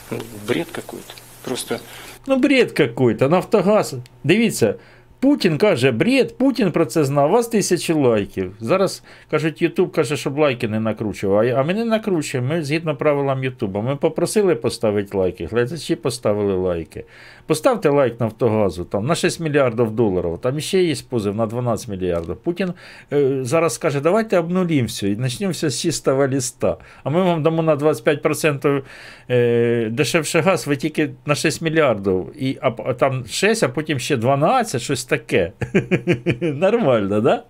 Ну, 0.10 0.20
бред 0.48 0.68
какой-то. 0.72 1.14
Просто. 1.44 1.80
Ну, 2.28 2.38
бред 2.38 2.72
какой-то. 2.74 3.30
Нафтогаз. 3.30 3.96
Дивіться, 4.24 4.76
Путін 5.20 5.58
каже, 5.58 5.92
бред, 5.92 6.38
Путін 6.38 6.72
про 6.72 6.86
це 6.86 7.04
знав, 7.04 7.30
у 7.30 7.34
вас 7.34 7.48
тисячі 7.48 7.94
лайків. 7.94 8.56
Зараз 8.60 9.04
кажуть, 9.32 9.62
Ютуб 9.62 9.92
каже, 9.92 10.18
щоб 10.18 10.38
лайки 10.38 10.68
не 10.68 10.80
накручував. 10.80 11.48
А 11.58 11.64
ми 11.64 11.74
не 11.74 11.86
накручуємо, 11.86 12.50
ми 12.50 12.64
згідно 12.64 12.96
правилам 12.96 13.44
Ютуба. 13.44 13.82
Ми 13.82 13.96
попросили 13.96 14.56
поставити 14.56 15.18
лайки, 15.18 15.46
глядачі 15.46 15.96
поставили 15.96 16.54
лайки. 16.54 17.06
Поставте 17.46 17.90
лайк 17.90 18.20
Нафтогазу 18.20 18.86
там, 18.86 19.06
на 19.06 19.16
6 19.16 19.40
мільярдів 19.40 19.92
доларів, 19.92 20.40
там 20.42 20.60
ще 20.60 20.84
є 20.84 20.96
позив 21.10 21.36
на 21.36 21.46
12 21.46 21.88
мільярдів. 21.88 22.36
Путін 22.36 22.74
е, 23.14 23.40
зараз 23.42 23.74
скаже, 23.74 24.00
давайте 24.00 24.40
обнулім 24.40 24.86
все 24.86 25.10
і 25.10 25.16
почнемо 25.16 25.52
все 25.52 25.70
з 25.70 25.82
чистого 25.82 26.28
листа. 26.28 26.78
А 27.04 27.10
ми 27.10 27.22
вам 27.24 27.44
дамо 27.44 27.64
на 27.64 27.76
25% 27.76 28.82
е, 29.30 29.90
дешевше 29.92 30.42
газ, 30.42 30.68
ви 30.68 30.76
тільки 30.76 31.10
на 31.26 31.36
6 31.36 31.62
мільярдів. 31.62 32.26
І, 32.40 32.58
а, 32.62 32.72
а 32.86 32.94
там 32.94 33.26
6, 33.28 33.64
а 33.64 33.70
потім 33.70 34.00
ще 34.00 34.18
12, 34.18 34.82
щось 34.82 35.06
таке. 35.06 35.52
Нормально, 36.42 37.22
да? 37.22 37.44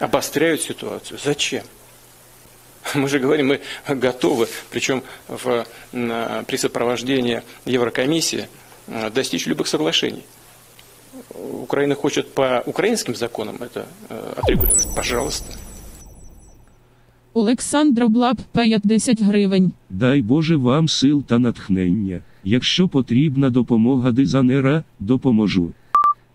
Обостряют 0.00 0.62
ситуацию. 0.62 1.20
Зачем? 1.24 1.62
Мы 2.94 3.08
же 3.08 3.18
говорим, 3.18 3.48
мы 3.48 3.60
готовы, 3.86 4.48
причем 4.70 5.02
в, 5.28 5.66
на, 5.92 6.44
при 6.46 6.56
сопровождении 6.56 7.42
Еврокомиссии 7.66 8.40
э, 8.40 8.46
достичь 9.14 9.46
любых 9.46 9.66
соглашений. 9.68 10.24
Украина 11.62 11.94
хочет 11.94 12.34
по 12.34 12.62
украинским 12.66 13.14
законам 13.14 13.56
это 13.56 13.86
э, 14.08 14.34
отрегулировать. 14.36 14.88
Пожалуйста. 14.94 15.52
Олександр 17.34 18.08
Блаб 18.08 18.40
50 18.52 19.20
гривень. 19.22 19.72
Дай 19.88 20.22
Боже 20.22 20.56
вам 20.56 20.88
сил 20.88 21.22
та 21.22 21.38
натхнення. 21.38 22.20
Якщо 22.44 22.88
потрібна 22.88 23.50
допомога 23.50 24.12
дизайнера, 24.12 24.84
допоможу. 24.98 25.72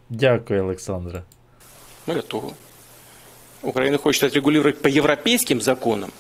Дякую, 0.09 0.63
Олександра. 0.63 1.23
Мы 2.07 2.15
готовы. 2.15 2.53
Украина 3.63 3.97
хочет 3.97 4.23
отрегулировать 4.23 4.81
по 4.81 4.88
европейским 4.88 5.59
законам. 5.59 6.11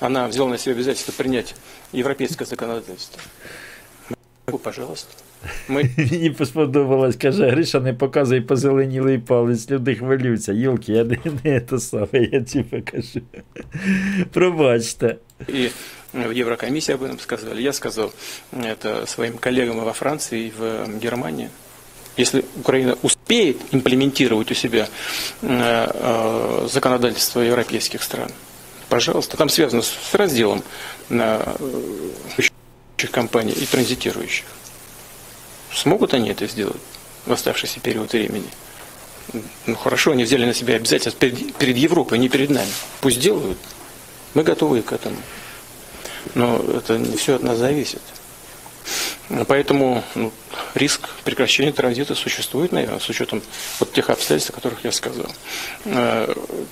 Она 0.00 0.26
взяла 0.26 0.48
на 0.50 0.58
себя 0.58 0.74
обязательство 0.74 1.12
принять 1.12 1.54
европейское 1.92 2.46
законодательство. 2.46 3.20
Пожалуйста. 4.64 5.10
Ми... 5.68 5.90
Мені 5.96 6.34
сподобалось, 6.44 7.16
каже, 7.16 7.50
Гриша, 7.50 7.80
не 7.80 7.94
показуй 7.94 8.40
позеленілий 8.40 9.18
палець, 9.18 9.70
люди 9.70 9.94
хвилюються. 9.94 10.52
Юлки, 10.52 10.92
я 10.92 11.04
не, 11.04 11.18
не 11.44 11.60
те 11.60 11.78
саме, 11.78 12.28
я 12.32 12.40
ті 12.40 12.62
покажу. 12.62 13.20
Пробачте. 14.32 15.16
И 15.48 15.70
в 16.12 16.30
Еврокомиссии 16.30 16.94
об 16.94 17.02
этом 17.02 17.18
сказали. 17.20 17.62
Я 17.62 17.72
сказал 17.72 18.12
это 18.52 19.06
своим 19.06 19.38
коллегам 19.38 19.78
и 19.78 19.84
во 19.84 19.92
Франции, 19.92 20.46
и 20.46 20.52
в 20.58 20.98
Германии. 20.98 21.48
Если 22.16 22.44
Украина 22.56 22.96
успеет 23.02 23.56
имплементировать 23.70 24.50
у 24.50 24.54
себя 24.54 24.88
э, 25.42 26.68
законодательство 26.68 27.40
европейских 27.40 28.02
стран, 28.02 28.30
пожалуйста, 28.88 29.36
там 29.36 29.48
связано 29.48 29.82
с 29.82 30.14
разделом 30.14 30.64
э, 31.10 31.56
компаний 33.12 33.52
и 33.52 33.66
транзитирующих. 33.66 34.46
Смогут 35.75 36.13
они 36.13 36.29
это 36.29 36.47
сделать 36.47 36.81
в 37.25 37.31
оставшийся 37.31 37.79
период 37.79 38.13
времени? 38.13 38.49
Ну 39.65 39.75
хорошо, 39.75 40.11
они 40.11 40.23
взяли 40.23 40.45
на 40.45 40.53
себя 40.53 40.75
обязательства 40.75 41.19
перед, 41.19 41.55
перед 41.55 41.77
Европой, 41.77 42.17
не 42.17 42.29
перед 42.29 42.49
нами. 42.49 42.69
Пусть 43.01 43.19
делают. 43.19 43.57
Мы 44.33 44.43
готовы 44.43 44.81
к 44.81 44.91
этому. 44.91 45.17
Но 46.35 46.57
это 46.57 46.97
не 46.97 47.17
все 47.17 47.35
от 47.35 47.43
нас 47.43 47.57
зависит. 47.57 48.01
Поэтому 49.47 50.03
ну, 50.15 50.31
риск 50.75 51.09
прекращения 51.23 51.71
транзита 51.71 52.13
существует, 52.13 52.71
наверное, 52.71 52.99
с 52.99 53.09
учетом 53.09 53.41
вот 53.79 53.93
тех 53.93 54.09
обстоятельств, 54.09 54.51
о 54.51 54.53
которых 54.53 54.83
я 54.83 54.91
сказал. 54.91 55.27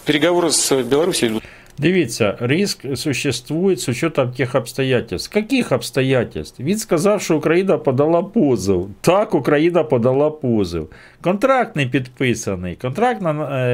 Переговоры 0.06 0.52
с 0.52 0.84
Беларусью 0.84 1.30
идут. 1.30 1.44
Дивіться, 1.78 2.38
риск 2.40 2.86
существует 2.96 3.80
з 3.80 3.90
учетом 3.90 4.32
тих 4.32 4.56
обстоятельств. 4.56 5.34
Каких 5.34 5.72
обстоятельств? 5.72 6.64
Він 6.64 6.78
сказав, 6.78 7.22
що 7.22 7.38
Україна 7.38 7.78
подала 7.78 8.24
позов. 8.24 8.90
Так, 9.02 9.34
Україна 9.36 9.84
подала 9.84 10.30
позов. 10.30 10.90
Контракт 11.22 11.76
не 11.76 11.86
підписаний. 11.86 12.76
Контракт 12.76 13.22
на 13.22 13.34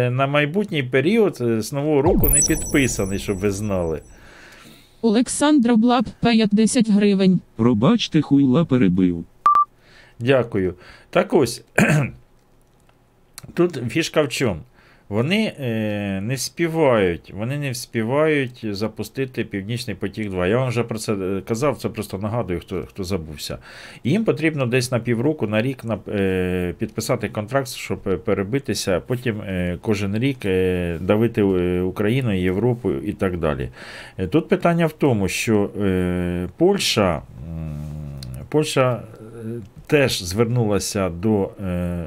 на 0.09 0.27
майбутній 0.27 0.83
період 0.83 1.37
з 1.39 1.73
нового 1.73 2.01
року 2.01 2.29
не 2.29 2.39
підписаний, 2.39 3.19
щоб 3.19 3.37
ви 3.37 3.51
знали. 3.51 4.01
Олександр 5.01 5.73
Блаб 5.75 6.05
50 6.21 6.89
гривень. 6.89 7.41
Пробачте, 7.55 8.21
хуйла 8.21 8.65
перебив. 8.65 9.25
Дякую. 10.19 10.73
Так 11.09 11.33
ось. 11.33 11.63
Тут 13.53 13.79
фішка 13.89 14.21
в 14.21 14.29
чому? 14.29 14.59
Вони 15.09 15.53
е, 15.59 16.21
не 16.21 16.37
співають, 16.37 17.33
вони 17.37 17.57
не 17.57 17.71
вспівають 17.71 18.65
запустити 18.75 19.43
Північний 19.43 19.95
потік 19.95 20.29
2. 20.29 20.47
Я 20.47 20.57
вам 20.57 20.69
вже 20.69 20.83
про 20.83 20.97
це 20.97 21.13
е, 21.13 21.41
казав, 21.47 21.77
це 21.77 21.89
просто 21.89 22.17
нагадую, 22.17 22.59
хто 22.59 22.83
хто 22.87 23.03
забувся. 23.03 23.57
Їм 24.03 24.25
потрібно 24.25 24.65
десь 24.65 24.91
на 24.91 24.99
півроку, 24.99 25.47
на 25.47 25.61
рік 25.61 25.83
на, 25.85 25.97
е, 26.07 26.73
підписати 26.77 27.29
контракт, 27.29 27.67
щоб 27.67 27.99
е, 28.07 28.17
перебитися, 28.17 28.99
потім 28.99 29.41
е, 29.41 29.77
кожен 29.81 30.17
рік 30.19 30.37
е, 30.45 30.97
давити 31.01 31.41
е, 31.41 31.81
Україну, 31.81 32.33
Європу 32.33 32.91
і 32.91 33.13
так 33.13 33.37
далі. 33.37 33.69
Е, 34.17 34.27
Тут 34.27 34.47
питання 34.49 34.85
в 34.85 34.91
тому, 34.93 35.27
що 35.27 35.69
е, 35.81 36.47
Польща, 36.57 37.21
м, 37.49 37.79
Польща 38.49 39.01
е, 39.21 39.45
теж 39.87 40.23
звернулася 40.23 41.09
до. 41.09 41.49
Е, 41.65 42.03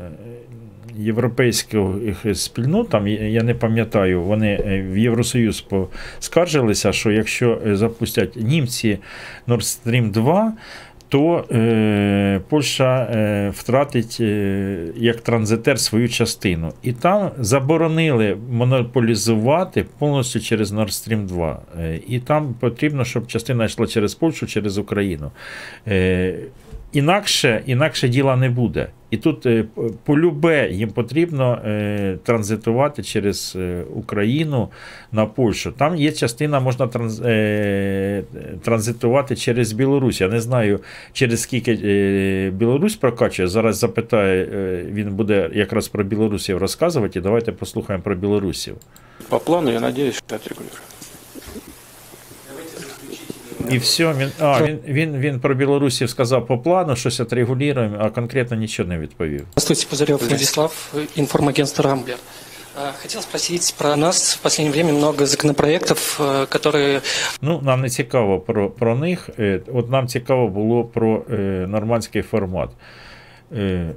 європейських 0.98 1.86
спільнот, 2.34 2.88
там 2.88 3.08
я 3.08 3.42
не 3.42 3.54
пам'ятаю, 3.54 4.22
вони 4.22 4.48
е, 4.48 4.82
в 4.82 4.98
Євросоюз 4.98 5.60
поскаржилися, 5.60 6.92
що 6.92 7.10
якщо 7.10 7.58
е, 7.66 7.76
запустять 7.76 8.36
німці 8.36 8.98
Nord 9.48 9.60
Stream 9.60 10.10
2, 10.10 10.52
то 11.10 11.44
е, 11.52 12.40
Польща 12.48 13.02
е, 13.02 13.50
втратить 13.54 14.16
е, 14.20 14.78
як 14.96 15.20
транзитер 15.20 15.80
свою 15.80 16.08
частину. 16.08 16.72
І 16.82 16.92
там 16.92 17.30
заборонили 17.38 18.36
монополізувати 18.50 19.84
повністю 19.98 20.40
через 20.40 20.72
Nord 20.72 20.88
Stream 20.88 21.26
2. 21.26 21.62
Е, 21.80 22.00
і 22.08 22.20
там 22.20 22.54
потрібно, 22.60 23.04
щоб 23.04 23.26
частина 23.26 23.64
йшла 23.64 23.86
через 23.86 24.14
Польщу, 24.14 24.46
через 24.46 24.78
Україну. 24.78 25.30
Е, 25.88 26.34
Інакше, 26.92 27.62
інакше 27.66 28.08
діла 28.08 28.36
не 28.36 28.48
буде. 28.50 28.86
І 29.11 29.16
тут 29.16 29.47
е, 29.47 29.65
полюбе 30.05 30.70
їм 30.70 30.91
потрібно 30.91 31.62
е, 31.65 32.19
транзитувати 32.23 33.03
через 33.03 33.57
е, 33.57 33.82
Україну 33.95 34.69
на 35.12 35.27
Польщу. 35.27 35.73
Там 35.73 35.97
є 35.97 36.12
частина, 36.12 36.61
можна 36.61 36.87
транз, 36.87 37.23
транзитувати 38.62 39.37
через 39.37 39.73
Білорусь. 39.73 40.20
Я 40.20 40.28
не 40.28 40.41
знаю, 40.41 40.81
через 41.12 41.43
скільки 41.43 41.74
Білорусь 42.55 42.97
прокачує. 42.97 43.49
Зараз 43.49 43.78
запитаю, 43.78 44.49
е, 44.55 44.85
він 44.93 45.15
буде 45.15 45.51
якраз 45.55 45.89
про 45.89 46.05
білорусів 46.05 46.59
розказувати. 46.59 47.20
Давайте 47.20 47.53
послухаємо 47.53 48.03
про 48.03 48.15
білорусів. 48.15 48.77
По 49.28 49.39
плану, 49.39 49.73
я 49.73 49.81
надеюсь, 49.81 50.16
что 50.16 50.37
отрегулируем. 50.37 50.81
І 53.69 53.77
все, 53.77 54.14
він, 54.14 54.31
а, 54.39 54.64
він, 54.64 54.80
він, 54.88 55.18
він 55.18 55.39
про 55.39 55.56
білорусів 55.56 56.10
сказав 56.10 56.47
по 56.47 56.57
плану, 56.57 56.95
щось 56.95 57.19
отрегулюємо, 57.19 57.97
а 57.99 58.10
конкретно 58.10 58.57
нічого 58.57 58.89
не 58.89 58.97
відповів. 58.99 59.47
Здравствуйте, 59.56 60.11
Пузырев 60.11 60.27
Владислав, 60.27 60.93
информагентство 61.18 61.84
«Рамблер». 61.84 62.18
А, 62.77 62.91
Хотел 63.02 63.22
спросить 63.22 63.76
про 63.77 63.95
нас. 63.95 64.35
В 64.35 64.41
последнее 64.41 64.73
время 64.73 64.97
много 64.97 65.26
законопроектов, 65.26 66.18
э, 66.19 66.45
которые... 66.47 67.02
Ну, 67.41 67.61
нам 67.61 67.81
не 67.81 67.89
цікаво 67.89 68.39
про, 68.39 68.69
про 68.69 68.95
них. 68.95 69.30
Е, 69.39 69.61
От 69.73 69.89
нам 69.89 70.07
цікаво 70.07 70.47
було 70.47 70.84
про 70.84 71.23
е, 71.31 71.34
нормандський 71.69 72.22
формат. 72.22 72.69
Е, 73.53 73.95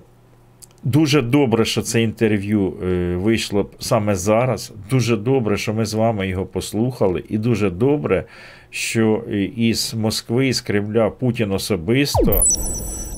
Дуже 0.85 1.23
добре, 1.23 1.65
що 1.65 1.83
це 1.83 2.03
інтерв'ю 2.03 2.75
е, 2.83 3.17
вийшло 3.17 3.71
саме 3.79 4.15
зараз. 4.15 4.73
Дуже 4.91 5.17
добре, 5.17 5.57
що 5.57 5.75
ми 5.75 5.85
з 5.85 5.95
вами 5.95 6.29
його 6.29 6.47
послухали. 6.47 7.25
І 7.29 7.39
дуже 7.39 7.71
добре, 7.71 8.25
що 8.74 9.24
е, 9.30 9.44
із 9.44 9.94
Москви, 9.94 10.48
із 10.48 10.62
Кремля 10.62 11.10
Путін 11.10 11.52
особисто 11.52 12.44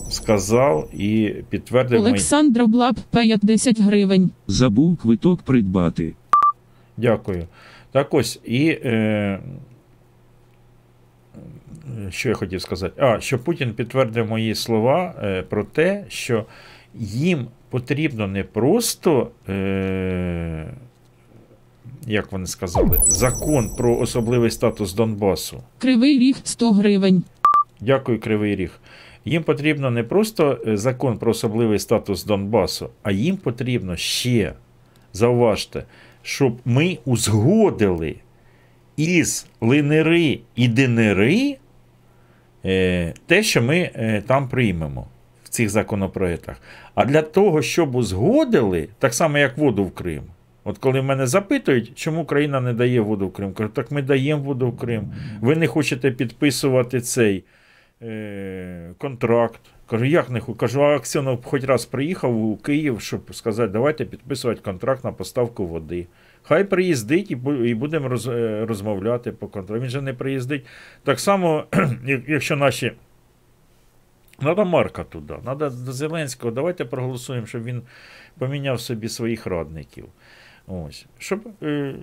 сказав 0.09 0.89
і 0.93 1.35
підтвердив 1.49 1.99
Олександр 1.99 2.65
Блаб 2.65 2.95
50 3.11 3.81
гривень. 3.81 4.31
Забув 4.47 4.97
квиток 4.97 5.41
придбати. 5.41 6.13
Дякую. 6.97 7.47
Так 7.91 8.13
ось, 8.13 8.39
і 8.45 8.67
е, 8.69 9.39
що 12.09 12.29
я 12.29 12.35
хотів 12.35 12.61
сказати? 12.61 13.01
А, 13.01 13.19
що 13.19 13.39
Путін 13.39 13.73
підтвердив 13.73 14.29
мої 14.29 14.55
слова 14.55 15.15
е, 15.23 15.41
про 15.41 15.63
те, 15.63 16.05
що 16.07 16.45
їм 16.95 17.47
потрібно 17.69 18.27
не 18.27 18.43
просто, 18.43 19.31
е, 19.49 20.67
як 22.07 22.31
вони 22.31 22.47
сказали, 22.47 23.01
закон 23.03 23.69
про 23.69 23.97
особливий 23.97 24.51
статус 24.51 24.93
Донбасу. 24.93 25.63
Кривий 25.77 26.19
ріг 26.19 26.35
100 26.43 26.71
гривень. 26.71 27.23
Дякую, 27.81 28.19
Кривий 28.19 28.55
Ріг. 28.55 28.71
Їм 29.25 29.43
потрібно 29.43 29.91
не 29.91 30.03
просто 30.03 30.59
е, 30.67 30.77
закон 30.77 31.17
про 31.17 31.31
особливий 31.31 31.79
статус 31.79 32.23
Донбасу, 32.23 32.89
а 33.03 33.11
їм 33.11 33.37
потрібно 33.37 33.95
ще, 33.95 34.53
зауважте, 35.13 35.83
щоб 36.21 36.57
ми 36.65 36.97
узгодили 37.05 38.15
із 38.97 39.47
ЛНРи 39.63 40.39
і 40.55 40.67
ДНРи 40.67 41.57
е, 42.65 43.13
те, 43.25 43.43
що 43.43 43.61
ми 43.61 43.91
е, 43.95 44.23
там 44.27 44.49
приймемо 44.49 45.07
в 45.43 45.49
цих 45.49 45.69
законопроектах. 45.69 46.61
А 46.95 47.05
для 47.05 47.21
того, 47.21 47.61
щоб 47.61 47.95
узгодили, 47.95 48.87
так 48.99 49.13
само 49.13 49.37
як 49.37 49.57
воду 49.57 49.83
в 49.83 49.91
Крим. 49.91 50.23
От 50.67 50.77
коли 50.77 51.01
мене 51.01 51.27
запитують, 51.27 51.91
чому 51.95 52.25
країна 52.25 52.61
не 52.61 52.73
дає 52.73 53.01
воду 53.01 53.27
в 53.27 53.33
Крим, 53.33 53.53
кажу, 53.53 53.69
так 53.69 53.91
ми 53.91 54.01
даємо 54.01 54.43
воду 54.43 54.67
в 54.69 54.77
Крим. 54.77 55.13
Ви 55.41 55.55
не 55.55 55.67
хочете 55.67 56.11
підписувати 56.11 57.01
цей 57.01 57.43
е, 58.01 58.89
контракт. 58.97 59.59
Кажу, 59.89 60.05
як 60.05 60.29
не 60.29 60.39
хочу? 60.39 60.57
Кажу, 60.57 60.81
а 60.81 60.95
Аксьонов 60.95 61.43
хоч 61.45 61.63
раз 61.63 61.85
приїхав 61.85 62.45
у 62.45 62.57
Київ, 62.57 63.01
щоб 63.01 63.35
сказати, 63.35 63.71
давайте 63.73 64.05
підписувати 64.05 64.61
контракт 64.61 65.03
на 65.03 65.11
поставку 65.11 65.65
води. 65.67 66.07
Хай 66.43 66.63
приїздить 66.63 67.31
і 67.65 67.75
будемо 67.75 68.07
роз, 68.07 68.27
е, 68.27 68.65
розмовляти 68.65 69.31
по 69.31 69.47
контракту. 69.47 69.83
Він 69.83 69.89
же 69.89 70.01
не 70.01 70.13
приїздить. 70.13 70.65
Так 71.03 71.19
само, 71.19 71.63
як- 72.05 72.29
якщо 72.29 72.55
наші. 72.55 72.91
Надо 74.41 74.65
Марка 74.65 75.03
туди, 75.03 75.33
надо 75.45 75.69
до 75.69 75.91
Зеленського. 75.91 76.51
Давайте 76.53 76.85
проголосуємо, 76.85 77.47
щоб 77.47 77.63
він 77.63 77.81
поміняв 78.37 78.81
собі 78.81 79.09
своїх 79.09 79.45
радників. 79.45 80.05
Ось. 80.67 81.05
Щоб, 81.19 81.39
е, 81.63 81.95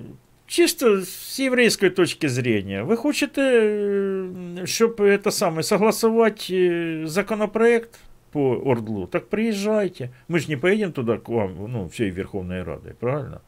чисто 0.47 1.01
з 1.03 1.41
єврейської 1.41 1.91
точки 1.91 2.29
зрення, 2.29 2.83
ви 2.83 2.97
хочете, 2.97 3.43
е, 3.43 4.67
щоб 4.67 4.97
это 5.01 5.31
саме, 5.31 5.63
согласувати 5.63 6.45
е, 6.51 7.03
законопроект 7.07 8.01
по 8.31 8.51
Ордлу, 8.51 9.07
так 9.07 9.29
приїжджайте. 9.29 10.11
Ми 10.29 10.39
ж 10.39 10.51
не 10.51 10.57
поїдемо 10.57 10.93
туди 10.93 11.17
к 11.17 11.33
вам, 11.33 11.51
ну, 11.69 11.87
всієї 11.87 12.15
Верховної 12.15 12.63
Ради, 12.63 12.95
правильно? 13.01 13.41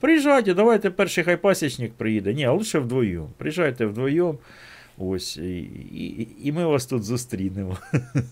Приїжджайте, 0.00 0.54
давайте 0.54 0.90
перший 0.90 1.24
хай 1.24 1.36
пасічник 1.36 1.92
приїде. 1.92 2.34
Ні, 2.34 2.44
а 2.44 2.52
лише 2.52 2.78
вдвоєм. 2.78 3.26
Приїжджайте 3.36 3.86
вдвоєм. 3.86 4.38
Ось, 4.98 5.36
і, 5.36 5.58
і, 5.58 6.28
і 6.42 6.52
ми 6.52 6.66
вас 6.66 6.86
тут 6.86 7.04
зустрінемо. 7.04 7.78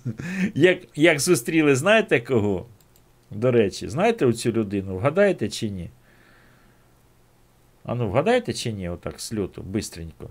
як, 0.54 0.78
як 0.94 1.20
зустріли, 1.20 1.74
знаєте 1.74 2.20
кого? 2.20 2.66
До 3.30 3.50
речі, 3.50 3.88
знаєте 3.88 4.26
оцю 4.26 4.52
людину? 4.52 4.96
Вгадаєте 4.96 5.48
чи 5.48 5.70
ні? 5.70 5.90
А 7.84 7.94
ну, 7.94 8.08
вгадаєте 8.08 8.52
чи 8.52 8.72
ні? 8.72 8.88
Отак, 8.88 9.20
з 9.20 9.38
льоту, 9.38 9.62
бистренько. 9.62 10.28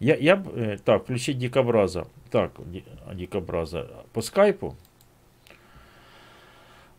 Я, 0.00 0.14
я 0.20 0.36
б. 0.36 0.48
е, 0.58 0.78
Так, 0.84 1.02
включіть 1.04 1.38
Дікобраза. 1.38 2.06
Так, 2.28 2.50
Ді- 2.60 3.14
Дікобраза. 3.14 3.86
По 4.12 4.22
скайпу. 4.22 4.74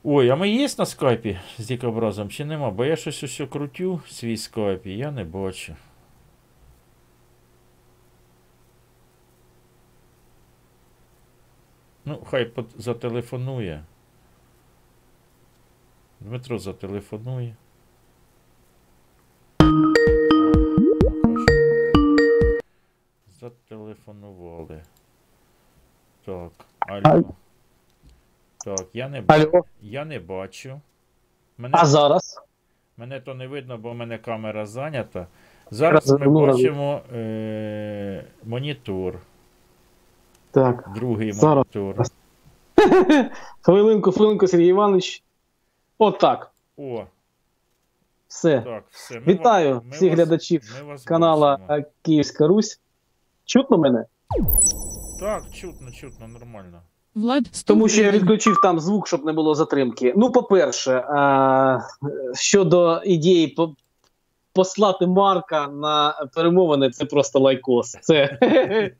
Ой, 0.03 0.29
а 0.29 0.35
ми 0.35 0.49
є 0.49 0.67
на 0.79 0.85
скайпі 0.85 1.39
з 1.57 1.65
Дікобразом 1.67 2.29
чи 2.29 2.45
нема? 2.45 2.71
Бо 2.71 2.85
я 2.85 2.95
щось 2.95 3.23
усе 3.23 3.45
крутю 3.47 4.01
свій 4.09 4.37
скайп, 4.37 4.85
і 4.87 4.97
я 4.97 5.11
не 5.11 5.23
бачу. 5.23 5.75
Ну, 12.05 12.23
хай 12.29 12.51
зателефонує. 12.77 13.83
Дмитро 16.19 16.59
зателефонує. 16.59 17.55
Зателефонували. 23.41 24.83
Так. 26.25 26.51
Алло. 26.79 27.23
Так, 28.65 28.87
я 28.93 29.09
не 29.09 29.21
бачу. 29.21 29.49
Алло. 29.53 29.65
Я 29.81 30.05
не 30.05 30.19
бачу. 30.19 30.81
Мене, 31.57 31.77
А 31.77 31.85
зараз? 31.85 32.41
Мене 32.97 33.19
то 33.19 33.33
не 33.33 33.47
видно, 33.47 33.77
бо 33.77 33.91
в 33.91 33.95
мене 33.95 34.17
камера 34.17 34.65
зайнята. 34.65 35.27
Зараз 35.71 36.11
ми 36.11 36.27
бачимо 36.29 37.01
е- 37.13 38.25
монітор. 38.43 39.19
Так. 40.51 40.89
Другий 40.95 41.31
Зараз. 41.31 41.65
монітор. 41.75 42.05
Хвилинку, 43.61 44.11
хвилинку, 44.11 44.47
Сергій 44.47 44.67
Іванович. 44.67 45.23
Отак. 45.97 46.51
О, 46.77 47.05
Все. 48.27 48.61
так, 48.61 48.83
все. 48.89 49.19
Вітаю 49.19 49.81
всіх 49.91 50.09
вас- 50.09 50.19
глядачів 50.19 50.61
канала 51.05 51.59
е, 51.69 51.85
Київська 52.01 52.47
Русь. 52.47 52.79
Чутно 53.47 53.77
мене? 53.77 54.05
Так, 55.19 55.43
чутно, 55.53 55.91
чутно, 55.91 56.27
нормально. 56.27 56.81
Влад, 57.15 57.43
Тому 57.65 57.87
що 57.89 58.01
я 58.01 58.11
відключив 58.11 58.55
там 58.63 58.79
звук, 58.79 59.07
щоб 59.07 59.25
не 59.25 59.33
було 59.33 59.55
затримки. 59.55 60.13
Ну, 60.17 60.31
по-перше, 60.31 60.91
е- 60.93 61.81
щодо 62.33 63.01
ідеї 63.05 63.47
по- 63.47 63.75
послати 64.53 65.07
Марка 65.07 65.67
на 65.67 66.13
перемовини, 66.35 66.89
це 66.89 67.05
просто 67.05 67.39
лайкос. 67.39 67.97
Це 68.01 68.37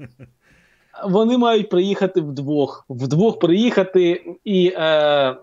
вони 1.05 1.37
мають 1.37 1.69
приїхати 1.69 2.21
вдвох. 2.21 2.85
Вдвох 2.89 3.39
приїхати 3.39 4.35
і 4.43 4.73
е- 4.77 5.35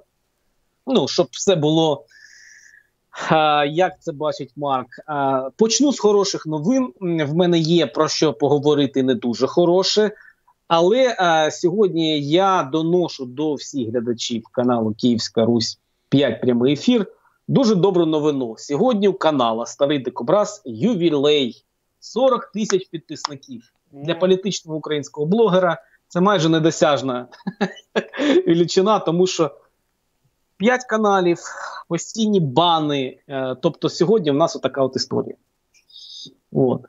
ну, 0.86 1.09
щоб 1.09 1.26
все 1.31 1.56
було. 1.56 2.05
Е, 3.32 3.68
Як 3.68 3.92
це 4.00 4.12
бачить 4.12 4.52
Марк? 4.56 4.88
Е, 5.08 5.50
Почну 5.56 5.92
з 5.92 5.98
хороших 5.98 6.46
новин. 6.46 6.92
В 7.00 7.34
мене 7.34 7.58
є 7.58 7.86
про 7.86 8.08
що 8.08 8.32
поговорити 8.32 9.02
не 9.02 9.14
дуже 9.14 9.46
хороше. 9.46 10.10
Але 10.68 11.16
е, 11.20 11.50
сьогодні 11.50 12.20
я 12.22 12.68
доношу 12.72 13.24
до 13.24 13.54
всіх 13.54 13.88
глядачів 13.88 14.42
каналу 14.52 14.94
Київська 14.98 15.44
Русь 15.44 15.78
5 16.08 16.40
прямий 16.40 16.72
ефір. 16.72 17.06
Дуже 17.48 17.74
добру 17.74 18.06
новину. 18.06 18.54
Сьогодні 18.58 19.08
у 19.08 19.12
канала 19.12 19.66
Старий 19.66 19.98
Дикобраз 19.98 20.62
ювілей 20.64 21.64
40 22.00 22.50
тисяч 22.54 22.88
підписників 22.88 23.72
для 23.92 24.14
політичного 24.14 24.78
українського 24.78 25.26
блогера. 25.26 25.82
Це 26.08 26.20
майже 26.20 26.48
недосяжна 26.48 27.28
величина, 28.46 28.98
тому 28.98 29.26
що 29.26 29.50
5 30.56 30.85
каналів, 30.85 31.39
постійні 31.89 32.40
бани. 32.40 33.18
Е, 33.28 33.56
тобто 33.62 33.89
сьогодні 33.89 34.31
в 34.31 34.35
нас 34.35 34.56
отака 34.56 34.82
от 34.82 34.97
історія. 34.97 35.35
От. 36.52 36.81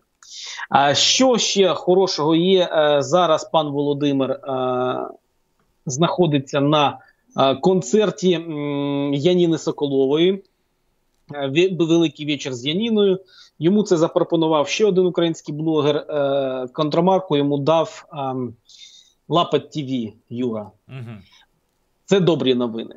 А 0.70 0.94
що 0.94 1.38
ще 1.38 1.74
хорошого 1.74 2.36
є? 2.36 2.70
Е, 2.72 3.02
зараз 3.02 3.50
пан 3.50 3.70
Володимир 3.70 4.32
е, 4.32 4.40
знаходиться 5.86 6.62
на 6.62 7.00
концерті 7.62 8.30
Яніни 9.14 9.58
Соколової. 9.58 10.44
Великий 11.80 12.26
вечір 12.26 12.54
з 12.54 12.66
Яніною. 12.66 13.20
Йому 13.60 13.84
це 13.84 13.98
запропонував 13.98 14.68
ще 14.68 14.86
один 14.86 15.06
український 15.06 15.56
блогер. 15.56 16.06
Контрамарку 16.74 17.38
йому 17.38 17.58
дав 17.58 18.06
ем, 18.14 18.54
Лапать 19.30 19.72
ТВ 19.72 20.14
Юра. 20.30 20.72
Це 22.06 22.20
добрі 22.20 22.56
новини. 22.56 22.96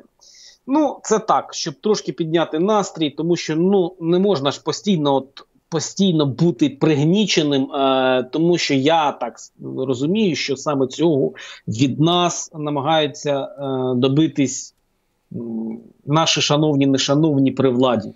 Ну, 0.71 0.99
це 1.03 1.19
так, 1.19 1.53
щоб 1.53 1.73
трошки 1.73 2.11
підняти 2.11 2.59
настрій, 2.59 3.09
тому 3.09 3.35
що 3.35 3.55
ну 3.55 3.95
не 3.99 4.19
можна 4.19 4.51
ж 4.51 4.63
постійно 4.63 5.15
от, 5.15 5.45
постійно 5.69 6.25
бути 6.25 6.69
пригніченим, 6.69 7.71
е, 7.71 8.29
тому 8.31 8.57
що 8.57 8.73
я 8.73 9.11
так 9.11 9.35
розумію, 9.77 10.35
що 10.35 10.57
саме 10.57 10.87
цього 10.87 11.33
від 11.67 11.99
нас 11.99 12.51
намагаються 12.53 13.41
е, 13.41 13.95
добитись 13.95 14.75
м, 15.35 15.79
наші 16.05 16.41
шановні 16.41 16.85
нешановні 16.85 17.51
при 17.51 17.69
владі. 17.69 18.13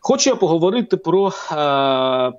Хочу 0.00 0.30
я 0.30 0.36
поговорити 0.36 0.96
про 0.96 1.28
е, 1.28 1.32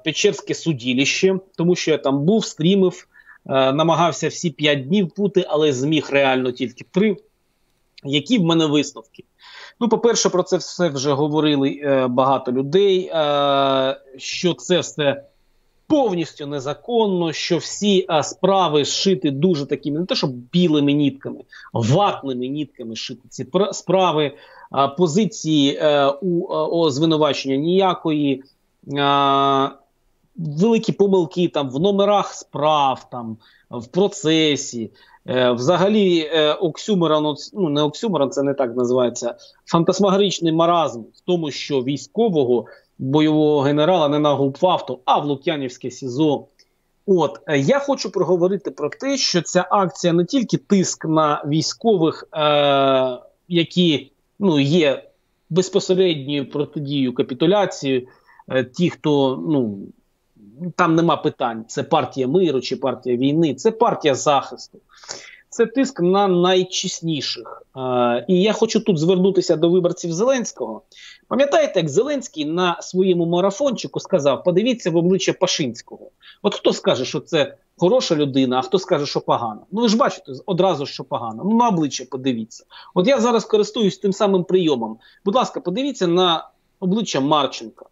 Печерське 0.03 0.53
судилище, 0.53 1.39
тому 1.57 1.76
що 1.76 1.91
я 1.91 1.97
там 1.97 2.26
був, 2.26 2.45
стрімив, 2.45 3.07
е, 3.45 3.73
намагався 3.73 4.27
всі 4.27 4.49
п'ять 4.49 4.88
днів 4.88 5.11
бути, 5.18 5.45
але 5.49 5.73
зміг 5.73 6.07
реально 6.11 6.51
тільки 6.51 6.85
три. 6.91 7.18
Які 8.05 8.38
в 8.38 8.43
мене 8.43 8.65
висновки? 8.65 9.23
Ну, 9.80 9.89
по-перше, 9.89 10.30
про 10.30 10.43
це 10.43 10.57
все 10.57 10.89
вже 10.89 11.13
говорили 11.13 11.81
е, 11.84 12.07
багато 12.07 12.51
людей, 12.51 13.11
е, 13.13 13.97
що 14.17 14.53
це 14.53 14.80
все 14.80 15.23
повністю 15.88 16.47
незаконно, 16.47 17.34
що 17.34 17.57
всі 17.57 18.05
е, 18.09 18.23
справи 18.23 18.85
зшиті 18.85 19.31
дуже 19.31 19.65
такими, 19.65 19.99
не 19.99 20.05
те, 20.05 20.15
що 20.15 20.27
білими 20.27 20.93
нітками, 20.93 21.39
ватними 21.73 22.47
нітками 22.47 22.95
шити 22.95 23.21
ці 23.30 23.43
пр- 23.43 23.73
справи, 23.73 24.31
позиції 24.97 25.75
е, 25.81 26.07
у 26.07 26.53
е, 26.53 26.55
о, 26.55 26.89
звинувачення 26.89 27.55
ніякої. 27.55 28.43
Великі 30.35 30.93
помилки 30.93 31.47
там 31.47 31.69
в 31.69 31.80
номерах 31.80 32.34
справ, 32.34 33.07
там 33.11 33.38
в 33.69 33.88
процесі. 33.88 34.91
Е, 35.29 35.51
взагалі, 35.51 36.19
е, 36.19 36.53
оксюморон, 36.53 37.25
от, 37.25 37.37
ну 37.53 37.69
не 37.69 37.81
оксюморон, 37.81 38.31
це 38.31 38.43
не 38.43 38.53
так 38.53 38.75
називається. 38.75 39.35
Фантасмагоричний 39.65 40.53
маразм 40.53 41.01
в 41.01 41.21
тому, 41.25 41.51
що 41.51 41.83
військового 41.83 42.65
бойового 42.99 43.61
генерала 43.61 44.09
не 44.09 44.19
на 44.19 44.33
губфавту, 44.33 44.99
а 45.05 45.19
в 45.19 45.25
Лук'янівське 45.25 45.91
СІЗО. 45.91 46.47
От 47.05 47.39
е, 47.47 47.59
я 47.59 47.79
хочу 47.79 48.11
проговорити 48.11 48.71
про 48.71 48.89
те, 48.89 49.17
що 49.17 49.41
ця 49.41 49.67
акція 49.69 50.13
не 50.13 50.25
тільки 50.25 50.57
тиск 50.57 51.05
на 51.05 51.43
військових, 51.47 52.27
е, 52.33 53.17
які 53.47 54.11
ну 54.39 54.59
є 54.59 55.03
безпосередньою 55.49 56.49
протидією 56.49 57.13
капітуляції, 57.13 58.07
е, 58.49 58.63
ті, 58.63 58.89
хто 58.89 59.43
ну 59.47 59.77
там 60.75 60.95
нема 60.95 61.17
питань, 61.17 61.65
це 61.67 61.84
партія 61.84 62.27
миру 62.27 62.61
чи 62.61 62.75
партія 62.75 63.17
війни, 63.17 63.53
це 63.55 63.71
партія 63.71 64.15
захисту. 64.15 64.80
Це 65.53 65.65
тиск 65.65 66.01
на 66.01 66.27
найчесніших. 66.27 67.63
Е, 67.77 68.25
і 68.27 68.41
я 68.41 68.53
хочу 68.53 68.80
тут 68.80 68.97
звернутися 68.97 69.55
до 69.55 69.69
виборців 69.69 70.13
Зеленського. 70.13 70.81
Пам'ятаєте, 71.27 71.80
як 71.80 71.89
Зеленський 71.89 72.45
на 72.45 72.81
своєму 72.81 73.25
марафончику 73.25 73.99
сказав: 73.99 74.43
подивіться 74.43 74.91
в 74.91 74.95
обличчя 74.95 75.34
Пашинського. 75.34 76.11
От 76.41 76.55
хто 76.55 76.73
скаже, 76.73 77.05
що 77.05 77.19
це 77.19 77.57
хороша 77.77 78.15
людина, 78.15 78.59
а 78.59 78.61
хто 78.61 78.80
скаже, 78.80 79.05
що 79.05 79.21
погана. 79.21 79.61
Ну 79.71 79.81
ви 79.81 79.89
ж 79.89 79.97
бачите 79.97 80.31
одразу, 80.45 80.85
що 80.85 81.03
погано. 81.03 81.43
Ну 81.45 81.57
на 81.57 81.67
обличчя 81.67 82.05
подивіться. 82.11 82.65
От 82.93 83.07
я 83.07 83.19
зараз 83.19 83.45
користуюсь 83.45 83.97
тим 83.97 84.13
самим 84.13 84.43
прийомом. 84.43 84.97
Будь 85.25 85.35
ласка, 85.35 85.61
подивіться 85.61 86.07
на 86.07 86.49
обличчя 86.80 87.19
Марченка. 87.19 87.85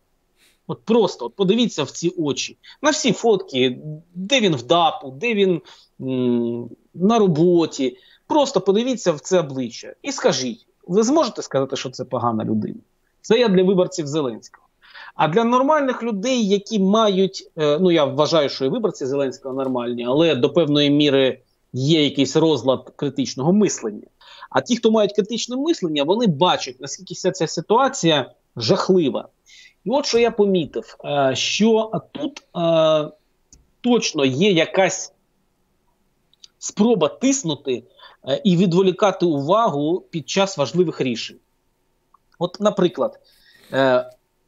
От 0.72 0.85
просто 0.85 1.26
от 1.26 1.35
подивіться 1.35 1.84
в 1.84 1.91
ці 1.91 2.10
очі. 2.10 2.57
На 2.81 2.89
всі 2.89 3.11
фотки, 3.11 3.80
де 4.15 4.39
він 4.39 4.56
в 4.56 4.64
ДАПу, 4.64 5.11
де 5.11 5.34
він 5.34 5.61
м, 6.02 6.69
на 6.93 7.19
роботі. 7.19 7.98
Просто 8.27 8.61
подивіться 8.61 9.11
в 9.11 9.19
це 9.19 9.39
обличчя 9.39 9.93
і 10.02 10.11
скажіть, 10.11 10.68
ви 10.88 11.03
зможете 11.03 11.41
сказати, 11.41 11.76
що 11.76 11.89
це 11.89 12.06
погана 12.06 12.43
людина? 12.43 12.80
Це 13.22 13.39
я 13.39 13.48
для 13.48 13.64
виборців 13.64 14.07
Зеленського. 14.07 14.68
А 15.15 15.27
для 15.27 15.43
нормальних 15.43 16.03
людей, 16.03 16.48
які 16.48 16.80
мають, 16.80 17.52
е, 17.57 17.80
ну 17.80 17.91
я 17.91 18.06
вважаю, 18.06 18.49
що 18.49 18.65
і 18.65 18.69
виборці 18.69 19.06
Зеленського 19.06 19.56
нормальні, 19.56 20.06
але 20.06 20.35
до 20.35 20.49
певної 20.49 20.89
міри 20.89 21.39
є 21.73 22.03
якийсь 22.03 22.35
розлад 22.35 22.93
критичного 22.95 23.53
мислення. 23.53 24.07
А 24.49 24.61
ті, 24.61 24.77
хто 24.77 24.91
мають 24.91 25.14
критичне 25.15 25.57
мислення, 25.57 26.03
вони 26.03 26.27
бачать, 26.27 26.76
наскільки 26.80 27.14
вся 27.14 27.31
ця 27.31 27.48
ситуація 27.48 28.31
жахлива. 28.56 29.27
І 29.83 29.89
от 29.89 30.05
що 30.05 30.19
я 30.19 30.31
помітив, 30.31 30.97
е, 31.05 31.35
що 31.35 31.91
тут 32.11 32.43
е, 32.57 33.11
точно 33.81 34.25
є 34.25 34.51
якась 34.51 35.13
спроба 36.59 37.07
тиснути 37.07 37.83
е, 38.27 38.41
і 38.43 38.57
відволікати 38.57 39.25
увагу 39.25 40.03
під 40.09 40.29
час 40.29 40.57
важливих 40.57 41.01
рішень. 41.01 41.37
От, 42.39 42.57
наприклад, 42.59 43.19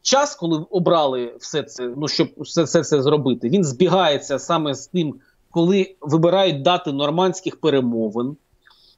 час, 0.01 0.35
коли 0.35 0.65
обрали 0.69 1.35
все 1.39 1.64
це, 1.64 1.84
ну 1.97 2.07
щоб 2.07 2.30
все, 2.38 2.64
все 2.64 2.84
це 2.84 3.01
зробити, 3.01 3.49
він 3.49 3.64
збігається 3.64 4.39
саме 4.39 4.76
з 4.76 4.88
тим, 4.88 5.15
коли 5.51 5.95
вибирають 6.01 6.61
дати 6.61 6.91
нормандських 6.91 7.61
перемовин. 7.61 8.38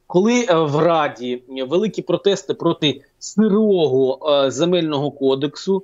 Коли 0.07 0.45
в 0.49 0.75
Раді 0.75 1.43
великі 1.69 2.01
протести 2.01 2.53
проти 2.53 3.01
сирого 3.19 4.19
земельного 4.51 5.11
кодексу, 5.11 5.83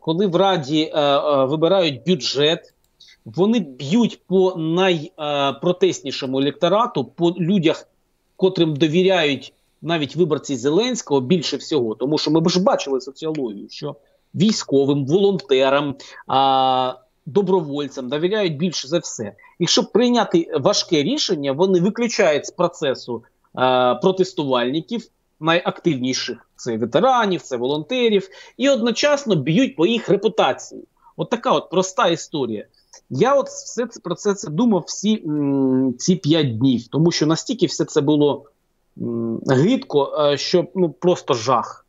коли 0.00 0.26
в 0.26 0.36
Раді 0.36 0.92
е, 0.94 1.00
е, 1.00 1.44
вибирають 1.44 2.02
бюджет, 2.06 2.74
вони 3.24 3.60
б'ють 3.60 4.20
по 4.26 4.56
найпротеснішому 4.56 6.40
електорату, 6.40 7.04
по 7.04 7.30
людях, 7.30 7.88
котрим 8.36 8.76
довіряють 8.76 9.52
навіть 9.82 10.16
виборці 10.16 10.56
Зеленського 10.56 11.20
більше 11.20 11.56
всього, 11.56 11.94
тому 11.94 12.18
що 12.18 12.30
ми 12.30 12.48
ж 12.48 12.62
бачили 12.62 13.00
соціологію, 13.00 13.66
що 13.70 13.96
військовим, 14.34 15.06
волонтерам, 15.06 15.94
а, 16.26 16.94
добровольцям 17.26 18.08
довіряють 18.08 18.56
більше 18.56 18.88
за 18.88 18.98
все. 18.98 19.32
І 19.58 19.66
щоб 19.66 19.92
прийняти 19.92 20.50
важке 20.60 21.02
рішення, 21.02 21.52
вони 21.52 21.80
виключають 21.80 22.46
з 22.46 22.50
процесу 22.50 23.22
а, 23.54 23.94
протестувальників, 23.94 25.08
найактивніших 25.40 26.50
це 26.56 26.76
ветеранів, 26.76 27.42
це 27.42 27.56
волонтерів, 27.56 28.28
і 28.56 28.68
одночасно 28.68 29.36
б'ють 29.36 29.76
по 29.76 29.86
їх 29.86 30.08
репутації. 30.08 30.84
От 31.16 31.30
така 31.30 31.52
от 31.52 31.70
проста 31.70 32.08
історія. 32.08 32.66
Я 33.10 33.34
от 33.34 33.48
все 33.48 33.86
це 33.86 34.00
про 34.00 34.14
це, 34.14 34.34
це 34.34 34.50
думав 34.50 34.84
всі 34.86 35.22
м, 35.26 35.94
ці 35.98 36.16
п'ять 36.16 36.58
днів, 36.58 36.88
тому 36.88 37.12
що 37.12 37.26
настільки 37.26 37.66
все 37.66 37.84
це 37.84 38.00
було 38.00 38.44
гидко, 39.48 40.16
е, 40.32 40.38
що 40.38 40.66
ну 40.74 40.90
просто 40.90 41.34
жах. 41.34 41.86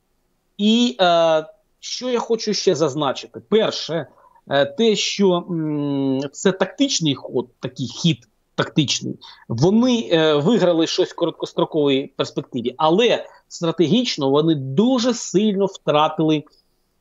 І 0.57 0.98
е, 1.02 1.45
що 1.80 2.10
я 2.10 2.19
хочу 2.19 2.53
ще 2.53 2.76
зазначити: 2.76 3.41
перше, 3.49 4.07
е, 4.49 4.65
те, 4.65 4.95
що 4.95 5.45
м, 5.49 6.22
це 6.32 6.52
тактичний 6.52 7.15
ход, 7.15 7.48
такий 7.60 7.88
хід 7.88 8.28
тактичний, 8.58 9.20
вони 9.50 10.10
е, 10.12 10.34
виграли 10.36 10.88
щось 10.88 11.10
в 11.10 11.16
короткостроковій 11.16 12.08
перспективі, 12.16 12.76
але 12.78 13.26
стратегічно 13.48 14.30
вони 14.30 14.56
дуже 14.56 15.14
сильно 15.14 15.66
втратили 15.66 16.44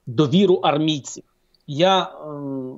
довіру 0.06 0.54
армійців. 0.54 1.24
Я 1.66 2.02
е, 2.02 2.08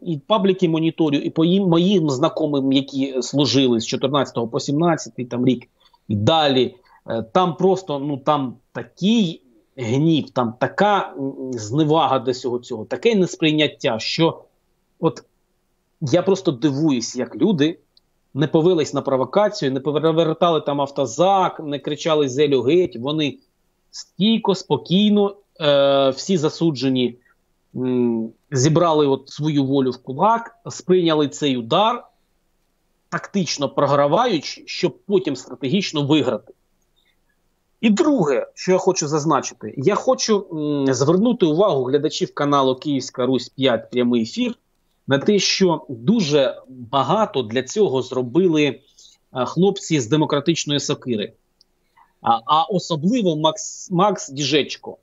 і 0.02 0.18
пабліки 0.18 0.68
моніторю, 0.68 1.16
і 1.16 1.30
по 1.30 1.44
їм, 1.44 1.68
моїм 1.68 2.10
знайомим, 2.10 2.72
які 2.72 3.22
служили 3.22 3.80
з 3.80 3.86
14 3.86 4.50
по 4.50 4.60
17 4.60 5.28
там 5.28 5.46
рік 5.46 5.68
і 6.08 6.16
далі. 6.16 6.74
Е, 7.08 7.22
там 7.22 7.56
просто 7.56 7.98
ну 7.98 8.16
там 8.16 8.54
такий 8.72 9.42
гнів, 9.76 10.30
там 10.30 10.54
така 10.60 11.14
зневага 11.50 12.18
до 12.18 12.30
всього 12.30 12.58
цього, 12.58 12.84
таке 12.84 13.14
несприйняття, 13.14 13.98
що 13.98 14.42
от 15.00 15.22
я 16.00 16.22
просто 16.22 16.52
дивуюсь, 16.52 17.16
як 17.16 17.36
люди 17.36 17.78
не 18.34 18.46
повелись 18.46 18.94
на 18.94 19.02
провокацію, 19.02 19.72
не 19.72 19.80
повертали 19.80 20.60
там 20.60 20.80
автозак, 20.80 21.60
не 21.60 21.78
кричали 21.78 22.28
зелю 22.28 22.62
геть. 22.62 22.96
Вони 22.96 23.38
стійко, 23.90 24.54
спокійно, 24.54 25.36
е, 25.60 26.10
всі 26.10 26.36
засуджені 26.36 27.16
м, 27.76 28.30
зібрали 28.50 29.06
от 29.06 29.28
свою 29.28 29.64
волю 29.64 29.90
в 29.90 30.02
кулак, 30.02 30.56
сприйняли 30.70 31.28
цей 31.28 31.56
удар, 31.56 32.04
тактично 33.08 33.68
програваючи, 33.68 34.62
щоб 34.66 34.98
потім 35.06 35.36
стратегічно 35.36 36.06
виграти. 36.06 36.54
І 37.80 37.90
друге, 37.90 38.46
що 38.54 38.72
я 38.72 38.78
хочу 38.78 39.08
зазначити, 39.08 39.74
я 39.76 39.94
хочу 39.94 40.46
м, 40.52 40.94
звернути 40.94 41.46
увагу 41.46 41.84
глядачів 41.84 42.34
каналу 42.34 42.76
Київська 42.76 43.26
Русь 43.26 43.48
5 43.48 43.90
прямий 43.90 44.22
ефір 44.22 44.54
на 45.08 45.18
те, 45.18 45.38
що 45.38 45.86
дуже 45.88 46.62
багато 46.68 47.42
для 47.42 47.62
цього 47.62 48.02
зробили 48.02 48.80
хлопці 49.32 50.00
з 50.00 50.06
демократичної 50.06 50.80
сокири, 50.80 51.32
а, 52.22 52.38
а 52.46 52.62
особливо 52.62 53.36
Макс 53.36 53.90
Макс 53.90 54.30
Діжечко. 54.30 54.96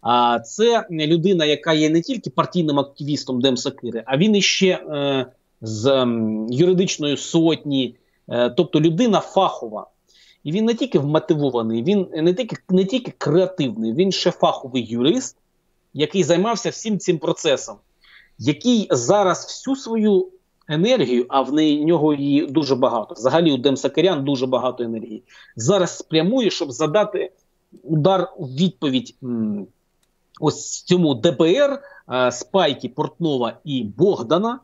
А 0.00 0.38
це 0.38 0.86
людина, 0.90 1.44
яка 1.44 1.72
є 1.72 1.90
не 1.90 2.00
тільки 2.00 2.30
партійним 2.30 2.78
активістом 2.78 3.40
Демсокири, 3.40 4.02
а 4.06 4.16
він 4.16 4.36
іще 4.36 4.66
е, 4.68 5.26
з 5.60 5.86
е, 5.86 6.06
юридичної 6.50 7.16
сотні, 7.16 7.96
е, 8.28 8.50
тобто 8.50 8.80
людина 8.80 9.20
фахова. 9.20 9.86
І 10.44 10.52
він 10.52 10.64
не 10.64 10.74
тільки 10.74 10.98
вмотивований, 10.98 11.82
він 11.82 12.06
не 12.14 12.34
тільки 12.34 12.56
не 12.68 12.84
тільки 12.84 13.12
креативний, 13.18 13.92
він 13.92 14.12
ще 14.12 14.30
фаховий 14.30 14.86
юрист, 14.86 15.36
який 15.94 16.24
займався 16.24 16.70
всім 16.70 16.98
цим 16.98 17.18
процесом, 17.18 17.76
який 18.40 18.88
зараз 18.90 19.44
всю 19.44 19.76
свою 19.76 20.28
енергію, 20.68 21.26
а 21.28 21.42
в 21.42 21.52
нього 21.84 22.14
її 22.14 22.46
дуже 22.46 22.74
багато. 22.74 23.14
Взагалі 23.14 23.52
у 23.52 23.56
Демсакарян 23.56 24.24
дуже 24.24 24.46
багато 24.46 24.84
енергії. 24.84 25.22
Зараз 25.56 25.98
спрямує, 25.98 26.50
щоб 26.50 26.72
задати 26.72 27.32
удар 27.82 28.32
у 28.36 28.46
відповідь 28.46 29.14
ось 30.40 30.82
цьому 30.82 31.14
ДБР, 31.14 31.82
е, 32.12 32.32
Спайки, 32.32 32.88
Портнова 32.88 33.58
і 33.64 33.84
Богдана, 33.84 34.60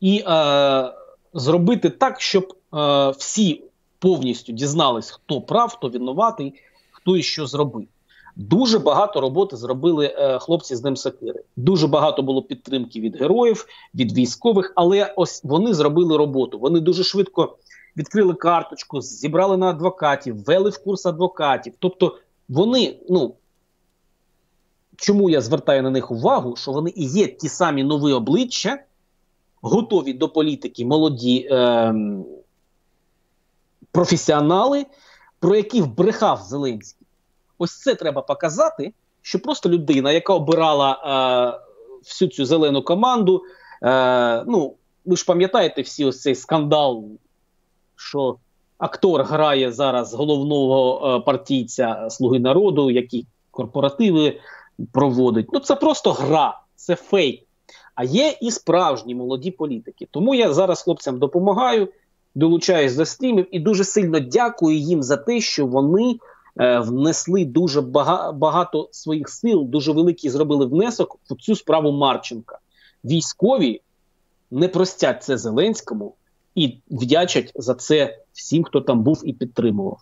і 0.00 0.24
е, 0.26 0.92
зробити 1.34 1.90
так, 1.90 2.20
щоб 2.20 2.54
е, 2.74 3.10
всі 3.10 3.62
повністю 3.98 4.52
дізнались, 4.52 5.10
хто 5.10 5.40
прав, 5.40 5.74
хто 5.76 5.88
винуватий, 5.88 6.54
хто 6.90 7.16
і 7.16 7.22
що 7.22 7.46
зробив. 7.46 7.88
Дуже 8.38 8.78
багато 8.78 9.20
роботи 9.20 9.56
зробили 9.56 10.06
е, 10.06 10.38
хлопці 10.38 10.76
з 10.76 10.80
Демсакири. 10.80 11.42
Дуже 11.56 11.86
багато 11.86 12.22
було 12.22 12.42
підтримки 12.42 13.00
від 13.00 13.16
героїв, 13.16 13.66
від 13.94 14.12
військових, 14.12 14.72
але 14.76 15.14
ось 15.16 15.44
вони 15.44 15.74
зробили 15.74 16.16
роботу. 16.16 16.58
Вони 16.58 16.80
дуже 16.80 17.04
швидко 17.04 17.56
відкрили 17.96 18.34
карточку, 18.34 19.00
зібрали 19.00 19.56
на 19.56 19.70
адвокатів, 19.70 20.44
ввели 20.44 20.70
в 20.70 20.84
курс 20.84 21.06
адвокатів. 21.06 21.72
Тобто 21.78 22.18
вони, 22.48 22.98
ну 23.08 23.34
чому 24.96 25.30
я 25.30 25.40
звертаю 25.40 25.82
на 25.82 25.90
них 25.90 26.10
увагу, 26.10 26.56
що 26.56 26.72
вони 26.72 26.92
і 26.96 27.04
є 27.04 27.26
ті 27.26 27.48
самі 27.48 27.82
нові 27.84 28.12
обличчя, 28.12 28.78
готові 29.62 30.12
до 30.12 30.28
політики, 30.28 30.84
молоді. 30.84 31.48
Е, 31.50 31.94
професіонали, 33.92 34.86
про 35.40 35.56
яких 35.56 35.94
брехав 35.94 36.42
Зеленський. 36.42 37.07
Ось 37.58 37.80
це 37.80 37.94
треба 37.94 38.22
показати, 38.22 38.92
що 39.22 39.38
просто 39.38 39.68
людина, 39.68 40.12
яка 40.12 40.34
обирала 40.34 40.92
е, 40.92 41.60
всю 42.04 42.28
цю 42.28 42.44
зелену 42.44 42.82
команду. 42.82 43.42
Е, 43.82 44.44
ну, 44.46 44.74
ви 45.04 45.16
ж 45.16 45.24
пам'ятаєте 45.24 45.82
всі 45.82 46.04
ось 46.04 46.20
цей 46.20 46.34
скандал, 46.34 47.04
що 47.96 48.36
актор 48.78 49.22
грає 49.22 49.72
зараз 49.72 50.14
головного 50.14 51.16
е, 51.16 51.20
партійця 51.20 52.06
Слуги 52.10 52.38
народу, 52.38 52.90
які 52.90 53.26
корпоративи 53.50 54.40
проводить. 54.92 55.46
Ну, 55.52 55.60
це 55.60 55.74
просто 55.74 56.12
гра, 56.12 56.60
це 56.76 56.94
фейк. 56.96 57.44
А 57.94 58.04
є 58.04 58.34
і 58.40 58.50
справжні 58.50 59.14
молоді 59.14 59.50
політики. 59.50 60.08
Тому 60.10 60.34
я 60.34 60.52
зараз 60.52 60.82
хлопцям 60.82 61.18
допомагаю 61.18 61.88
долучаюсь 62.34 62.94
до 62.94 63.04
стрімів 63.04 63.46
і 63.50 63.60
дуже 63.60 63.84
сильно 63.84 64.20
дякую 64.20 64.76
їм 64.76 65.02
за 65.02 65.16
те, 65.16 65.40
що 65.40 65.66
вони 65.66 66.18
внесли 66.58 67.44
дуже 67.44 67.80
багато 67.80 68.88
своїх 68.92 69.28
сил, 69.28 69.64
дуже 69.64 69.92
великий 69.92 70.30
зробили 70.30 70.66
внесок 70.66 71.18
в 71.30 71.36
цю 71.36 71.56
справу 71.56 71.92
Марченка. 71.92 72.58
Військові 73.04 73.80
не 74.50 74.68
простять 74.68 75.22
це 75.22 75.38
Зеленському 75.38 76.14
і 76.54 76.78
вдячать 76.90 77.52
за 77.54 77.74
це 77.74 78.18
всім, 78.32 78.64
хто 78.64 78.80
там 78.80 79.02
був 79.02 79.22
і 79.24 79.32
підтримував. 79.32 80.00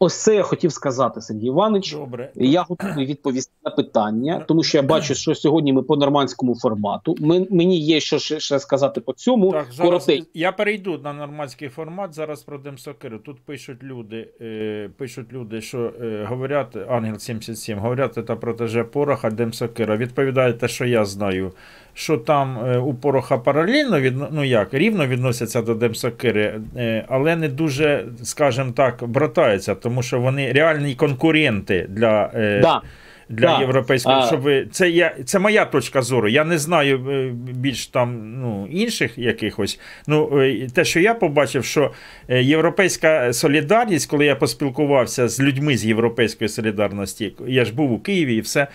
Ось 0.00 0.22
це 0.22 0.34
я 0.34 0.42
хотів 0.42 0.72
сказати, 0.72 1.20
Сергій 1.20 1.46
Іванович. 1.46 1.92
Добре. 1.92 2.30
Я 2.34 2.62
готовий 2.62 3.06
відповісти 3.06 3.52
на 3.64 3.70
питання, 3.70 4.44
тому 4.48 4.62
що 4.62 4.78
я 4.78 4.82
бачу, 4.82 5.14
що 5.14 5.34
сьогодні 5.34 5.72
ми 5.72 5.82
по 5.82 5.96
нормандському 5.96 6.54
формату. 6.54 7.16
Ми, 7.20 7.46
мені 7.50 7.78
є 7.78 8.00
що 8.00 8.18
ще, 8.18 8.40
ще 8.40 8.58
сказати 8.58 9.00
по 9.00 9.12
цьому. 9.12 9.52
Так, 9.52 9.66
зараз 9.72 10.10
я 10.34 10.52
перейду 10.52 11.00
на 11.04 11.12
нормандський 11.12 11.68
формат. 11.68 12.14
Зараз 12.14 12.42
про 12.42 12.58
Демсокиру. 12.58 13.18
Тут 13.18 13.40
пишуть 13.40 13.82
люди, 13.82 14.28
е, 14.40 14.90
пишуть 14.96 15.32
люди, 15.32 15.60
що 15.60 15.92
е, 16.02 16.26
говорять 16.28 16.76
Ангел 16.88 17.18
77, 17.18 17.78
говорять 17.78 18.14
це 18.14 18.22
протеже 18.22 18.84
Пороха, 18.84 19.30
Демсокира. 19.30 19.96
Відповідає 19.96 20.52
те, 20.52 20.68
що 20.68 20.84
я 20.84 21.04
знаю. 21.04 21.52
Що 21.98 22.16
там 22.16 22.58
е, 22.58 22.78
у 22.78 22.94
Пороха 22.94 23.38
паралельно 23.38 24.00
від, 24.00 24.14
ну 24.30 24.44
як, 24.44 24.74
рівно 24.74 25.06
відносяться 25.06 25.62
до 25.62 25.74
Демсокири, 25.74 26.60
е, 26.76 27.04
але 27.08 27.36
не 27.36 27.48
дуже, 27.48 28.04
скажімо 28.22 28.72
так, 28.76 29.04
братаються, 29.06 29.74
тому 29.74 30.02
що 30.02 30.20
вони 30.20 30.52
реальні 30.52 30.94
конкуренти 30.94 31.86
для. 31.88 32.30
Е, 32.34 32.60
да. 32.62 32.82
Для 33.28 33.46
Да. 33.46 33.60
європейського, 33.60 34.26
щоб 34.26 34.40
ви 34.40 34.66
це 34.72 34.90
я 34.90 35.14
це 35.24 35.38
моя 35.38 35.64
точка 35.64 36.02
зору. 36.02 36.28
Я 36.28 36.44
не 36.44 36.58
знаю 36.58 37.10
е, 37.10 37.30
більш 37.54 37.86
там 37.86 38.40
ну 38.40 38.68
інших 38.70 39.18
якихось. 39.18 39.80
Ну 40.06 40.40
е, 40.40 40.68
те, 40.74 40.84
що 40.84 41.00
я 41.00 41.14
побачив, 41.14 41.64
що 41.64 41.92
е, 42.28 42.42
європейська 42.42 43.32
солідарність, 43.32 44.10
коли 44.10 44.26
я 44.26 44.36
поспілкувався 44.36 45.28
з 45.28 45.40
людьми 45.40 45.76
з 45.76 45.86
європейської 45.86 46.48
солідарності, 46.48 47.32
я 47.46 47.64
ж 47.64 47.74
був 47.74 47.92
у 47.92 47.98
Києві 47.98 48.36
і 48.36 48.40
все, 48.40 48.66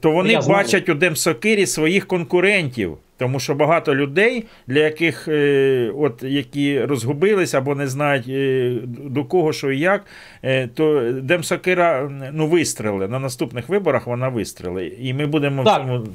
то 0.00 0.10
вони 0.10 0.32
Я 0.32 0.42
знаю. 0.42 0.58
бачать 0.62 0.88
у 0.88 0.94
Демсокирі 0.94 1.66
своїх 1.66 2.06
конкурентів. 2.06 2.98
Тому 3.16 3.40
що 3.40 3.54
багато 3.54 3.94
людей, 3.94 4.44
для 4.66 4.80
яких 4.80 5.28
е, 5.28 5.92
от 5.98 6.22
які 6.22 6.84
розгубились 6.84 7.54
або 7.54 7.74
не 7.74 7.88
знають 7.88 8.28
е, 8.28 8.78
до 8.86 9.24
кого, 9.24 9.52
що 9.52 9.72
і 9.72 9.78
як, 9.78 10.04
е, 10.42 10.68
то 10.68 11.12
Демсокира 11.12 12.10
ну, 12.32 12.46
вистріли. 12.46 13.08
На 13.08 13.18
наступних 13.18 13.68
виборах 13.68 14.06
вона 14.06 14.28
вистріли. 14.28 14.86
І 15.00 15.14
ми 15.14 15.26
будемо 15.26 15.62
в 15.62 15.64
Так. 15.64 15.76
цьому 15.76 16.06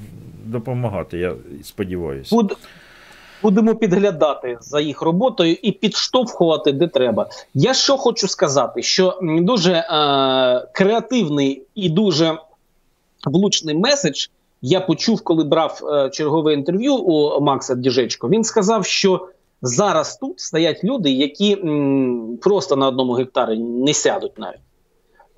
допомагати, 0.45 1.17
я 1.17 1.33
сподіваюся. 1.63 2.35
Буд, 2.35 2.57
будемо 3.41 3.75
підглядати 3.75 4.57
за 4.61 4.79
їх 4.79 5.01
роботою 5.01 5.57
і 5.61 5.71
підштовхувати 5.71 6.71
де 6.71 6.87
треба. 6.87 7.29
Я 7.53 7.73
що 7.73 7.97
хочу 7.97 8.27
сказати, 8.27 8.81
що 8.81 9.19
дуже 9.21 9.73
е, 9.73 9.85
креативний 10.73 11.61
і 11.75 11.89
дуже 11.89 12.37
влучний 13.25 13.75
меседж 13.75 14.27
я 14.61 14.81
почув, 14.81 15.21
коли 15.21 15.43
брав 15.43 15.81
е, 15.83 16.09
чергове 16.09 16.53
інтерв'ю 16.53 16.95
у 16.95 17.41
Макса 17.41 17.75
Діжечко. 17.75 18.29
Він 18.29 18.43
сказав, 18.43 18.85
що 18.85 19.27
зараз 19.61 20.17
тут 20.17 20.39
стоять 20.39 20.83
люди, 20.83 21.11
які 21.11 21.53
м, 21.53 22.37
просто 22.41 22.75
на 22.75 22.87
одному 22.87 23.13
гектарі 23.13 23.57
не 23.59 23.93
сядуть 23.93 24.37
навіть. 24.37 24.59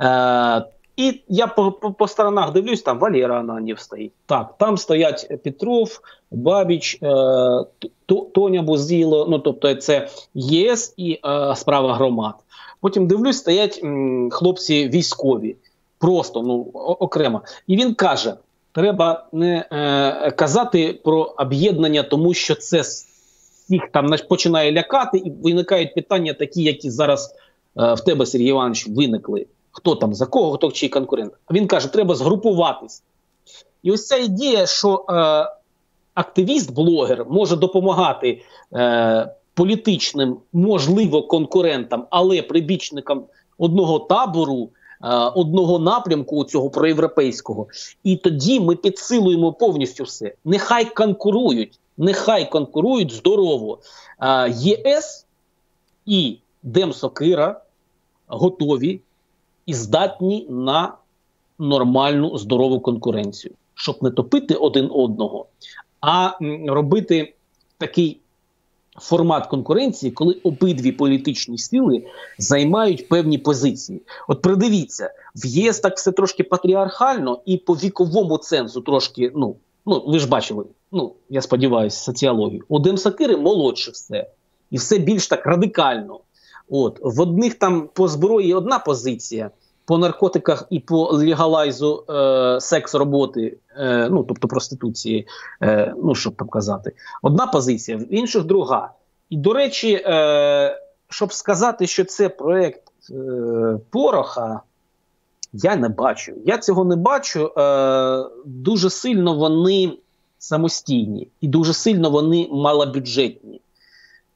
Е, 0.02 0.66
і 0.98 1.22
я 1.28 1.48
по, 1.48 1.72
по, 1.72 1.92
по 1.92 2.08
сторонах 2.08 2.52
дивлюсь, 2.52 2.82
там 2.82 3.00
Валера 3.00 3.40
Ананів 3.40 3.80
стоїть. 3.80 4.12
Так, 4.26 4.56
там 4.58 4.78
стоять 4.78 5.44
Петров, 5.44 6.00
Бабіч, 6.32 7.00
е, 7.04 7.66
Тоня 8.34 8.62
Бузіло, 8.62 9.28
ну 9.30 9.40
тобто 9.40 9.76
це 9.76 10.10
ЄС 10.34 10.94
і 10.98 11.20
е, 11.26 11.56
справа 11.56 11.94
громад. 11.96 12.36
Потім 12.82 13.08
дивлюсь, 13.08 13.38
стоять 13.38 13.80
м, 13.84 14.30
хлопці 14.32 14.90
військові, 14.90 15.56
просто 16.00 16.42
ну 16.42 16.62
окремо. 17.00 17.42
І 17.68 17.76
він 17.78 17.94
каже: 17.94 18.34
треба 18.72 19.28
не 19.32 19.66
е, 19.72 20.32
казати 20.32 21.00
про 21.04 21.36
об'єднання, 21.38 22.04
тому 22.04 22.34
що 22.34 22.56
це 22.56 22.82
всіх 22.82 23.82
там 23.92 24.16
починає 24.30 24.72
лякати, 24.72 25.18
і 25.18 25.32
виникають 25.44 25.94
питання, 25.94 26.34
такі, 26.34 26.64
які 26.64 26.90
зараз 26.90 27.36
е, 27.80 27.94
в 27.94 28.00
тебе, 28.00 28.26
Сергій 28.26 28.48
Іванович, 28.48 28.88
виникли. 28.88 29.46
Хто 29.72 29.96
там 29.96 30.14
за 30.14 30.26
кого, 30.26 30.52
хто 30.52 30.72
чий 30.72 30.90
конкурент. 30.90 31.34
Він 31.52 31.68
каже, 31.68 31.94
треба 31.94 32.16
згрупуватись. 32.16 33.04
І 33.84 33.92
ось 33.92 34.08
ця 34.08 34.18
ідея, 34.18 34.66
що 34.66 35.06
е, 35.10 35.14
активіст-блогер 36.16 37.26
може 37.30 37.56
допомагати 37.56 38.42
е, 38.74 39.36
політичним, 39.54 40.38
можливо, 40.54 41.24
конкурентам, 41.24 42.08
але 42.10 42.42
прибічникам 42.42 43.24
одного 43.58 44.00
табору, 44.00 44.70
одного 45.36 45.80
напрямку 45.80 46.44
цього 46.44 46.70
проєвропейського. 46.70 47.68
І 48.04 48.16
тоді 48.16 48.60
ми 48.60 48.76
підсилуємо 48.76 49.54
повністю 49.54 50.04
все. 50.04 50.34
Нехай 50.46 50.86
конкурують, 50.86 51.80
нехай 51.98 52.50
конкурують 52.50 53.12
здорово. 53.12 53.80
Е, 54.20 54.54
ЄС 54.58 55.26
і 56.06 56.38
Демсокира 56.64 57.62
готові 58.28 59.02
і 59.66 59.74
здатні 59.74 60.48
на 60.50 60.94
нормальну 61.60 62.38
здорову 62.38 62.80
конкуренцію, 62.80 63.54
щоб 63.74 64.04
не 64.04 64.12
топити 64.12 64.56
один 64.56 64.90
одного, 64.92 65.46
а 66.02 66.32
робити 66.68 67.34
такий 67.78 68.21
формат 69.00 69.48
конкуренції, 69.48 70.12
коли 70.12 70.34
обидві 70.34 70.92
політичні 70.92 71.58
сили 71.58 72.06
займають 72.38 73.10
певні 73.10 73.38
позиції. 73.38 74.02
От 74.28 74.42
придивіться, 74.42 75.14
в 75.36 75.46
ЄС 75.46 75.80
так 75.80 75.98
все 75.98 76.12
трошки 76.12 76.44
патріархально 76.44 77.40
і 77.46 77.58
по 77.58 77.74
віковому 77.74 78.38
цензу 78.38 78.82
трошки, 78.82 79.32
ну, 79.36 79.56
ну 79.86 80.04
ви 80.08 80.20
ж 80.20 80.28
бачили, 80.28 80.66
ну 80.92 81.14
я 81.30 81.42
сподіваюся, 81.42 82.04
соціологію. 82.04 82.64
У 82.68 82.80
Демсакири 82.80 83.38
молодше 83.38 83.92
все, 83.92 84.30
і 84.72 84.78
все 84.78 84.98
більш 84.98 85.28
так 85.28 85.46
радикально. 85.46 86.20
От 86.70 87.00
в 87.02 87.22
одних 87.22 87.54
там 87.54 87.90
по 87.94 88.08
зброї 88.08 88.54
одна 88.54 88.80
позиція, 88.80 89.52
по 89.86 89.98
наркотиках 89.98 90.68
і 90.70 90.80
по 90.80 91.04
легалайзу 91.12 92.04
е, 92.10 92.62
секс 92.62 92.96
роботи, 92.96 93.58
е, 93.78 94.10
ну 94.12 94.24
тобто 94.24 94.48
проституції, 94.48 95.28
е, 95.64 95.94
ну 96.04 96.16
щоб 96.16 96.36
там 96.36 96.48
казати, 96.48 96.92
одна 97.22 97.48
позиція, 97.48 97.98
в 97.98 98.14
інших 98.14 98.44
друга. 98.44 98.92
І 99.30 99.38
до 99.38 99.54
речі, 99.54 100.04
е, 100.06 100.82
щоб 101.10 101.34
сказати, 101.34 101.88
що 101.88 102.06
це 102.06 102.30
проект 102.30 102.82
е, 103.12 103.14
Пороха, 103.90 104.62
я 105.54 105.76
не 105.76 105.90
бачу. 105.90 106.34
Я 106.46 106.58
цього 106.58 106.86
не 106.86 106.96
бачу. 106.96 107.52
Е, 107.58 108.26
дуже 108.46 108.90
сильно 108.90 109.36
вони 109.36 109.98
самостійні 110.40 111.28
і 111.42 111.48
дуже 111.48 111.74
сильно 111.74 112.10
вони 112.10 112.50
малобюджетні. 112.52 113.62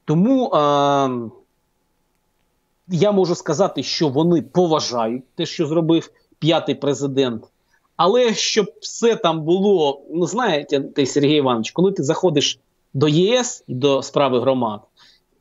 Тому. 0.05 0.51
Е, 0.53 1.44
я 2.87 3.11
можу 3.11 3.35
сказати, 3.35 3.83
що 3.83 4.09
вони 4.09 4.41
поважають 4.41 5.23
те, 5.35 5.45
що 5.45 5.67
зробив 5.67 6.11
п'ятий 6.39 6.75
президент. 6.75 7.43
Але 7.95 8.33
щоб 8.33 8.65
все 8.81 9.15
там 9.15 9.41
було, 9.41 10.01
ну 10.13 10.27
знаєте, 10.27 10.79
ти, 10.81 11.05
Сергій 11.05 11.35
Іванович, 11.35 11.71
коли 11.71 11.91
ти 11.91 12.03
заходиш 12.03 12.59
до 12.93 13.07
єС 13.07 13.63
і 13.67 13.73
до 13.73 14.01
справи 14.01 14.39
громад 14.39 14.81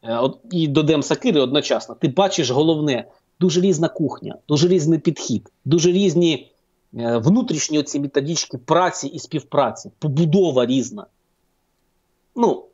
е, 0.05 0.21
і 0.51 0.69
до 0.69 0.83
Демсакири 0.83 1.41
одночасно, 1.41 1.95
ти 1.95 2.09
бачиш 2.09 2.51
головне, 2.51 3.05
дуже 3.41 3.61
різна 3.61 3.89
кухня, 3.89 4.39
дуже 4.49 4.69
різний 4.69 4.99
підхід, 4.99 5.51
дуже 5.65 5.93
різні 5.93 6.53
е, 6.99 7.17
внутрішні 7.19 7.79
оці 7.79 8.01
методички 8.01 8.59
праці 8.59 9.07
і 9.07 9.19
співпраці, 9.19 9.91
побудова 9.99 10.67
різна. 10.67 11.07
Ну, 12.37 12.65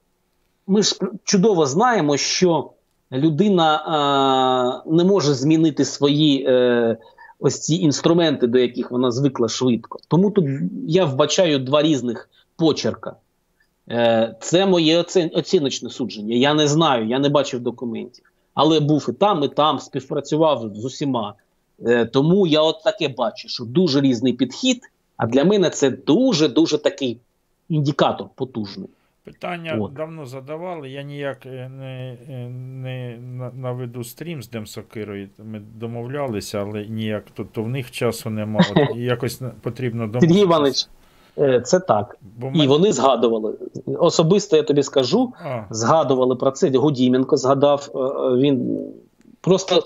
ми 0.66 0.82
ж 0.82 0.98
чудово 1.24 1.66
знаємо, 1.66 2.16
що 2.16 2.70
людина 3.12 3.76
а, 3.76 4.90
не 4.90 5.04
може 5.04 5.34
змінити 5.34 5.84
свої 5.84 6.46
е, 6.48 6.96
ось 7.40 7.60
ці 7.60 7.74
інструменти, 7.74 8.46
до 8.46 8.58
яких 8.58 8.90
вона 8.90 9.10
звикла 9.10 9.48
швидко. 9.48 9.98
Тому 10.08 10.30
тут 10.30 10.46
я 10.86 11.04
вбачаю 11.04 11.58
два 11.58 11.82
різних 11.82 12.30
почерка. 12.56 13.16
Е, 13.90 14.36
це 14.40 14.66
моє 14.66 14.98
оцін, 14.98 15.30
оціночне 15.34 15.90
судження. 15.90 16.36
Я 16.36 16.54
не 16.54 16.66
знаю, 16.66 17.08
я 17.08 17.18
не 17.18 17.28
бачив 17.28 17.60
документів. 17.60 18.24
Але 18.54 18.80
був 18.80 19.06
і 19.08 19.12
там, 19.12 19.44
і 19.44 19.48
там, 19.48 19.78
співпрацював 19.78 20.72
з 20.74 20.84
усіма. 20.84 21.34
Е, 21.86 22.06
тому 22.06 22.46
я 22.46 22.62
от 22.62 22.82
таке 22.84 23.08
бачу, 23.08 23.48
що 23.48 23.64
дуже 23.64 24.00
різний 24.00 24.32
підхід, 24.32 24.80
а 25.16 25.26
для 25.26 25.44
мене 25.44 25.70
це 25.70 25.90
дуже-дуже 25.90 26.78
такий 26.78 27.18
індикатор 27.68 28.28
потужний. 28.34 28.88
Питання 29.32 29.78
От. 29.80 29.92
давно 29.92 30.26
задавали. 30.26 30.90
Я 30.90 31.02
ніяк 31.02 31.46
е, 31.46 31.68
не, 31.68 32.16
е, 32.30 32.48
не 32.48 33.18
наведу 33.54 34.04
стрім 34.04 34.42
з 34.42 34.50
Демсокирою. 34.50 35.28
Ми 35.44 35.62
домовлялися, 35.74 36.60
але 36.60 36.86
ніяк 36.86 37.24
тут 37.34 37.52
то 37.52 37.62
в 37.62 37.68
них 37.68 37.90
часу 37.90 38.30
нема. 38.30 38.60
От, 38.76 38.96
і 38.96 39.00
якось 39.00 39.42
потрібно 39.60 40.02
Сергій 40.02 40.12
домовитися. 40.26 40.42
Іванович, 40.44 40.86
е, 41.38 41.60
це 41.60 41.80
так. 41.80 42.16
Бо 42.38 42.46
І 42.54 42.58
ми- 42.58 42.66
вони 42.66 42.92
згадували. 42.92 43.54
Особисто 43.86 44.56
я 44.56 44.62
тобі 44.62 44.82
скажу, 44.82 45.32
А. 45.44 45.64
згадували 45.70 46.36
про 46.36 46.50
це. 46.50 46.70
Гудіменко 46.70 47.36
згадав. 47.36 47.88
Він 48.38 48.80
просто, 49.40 49.84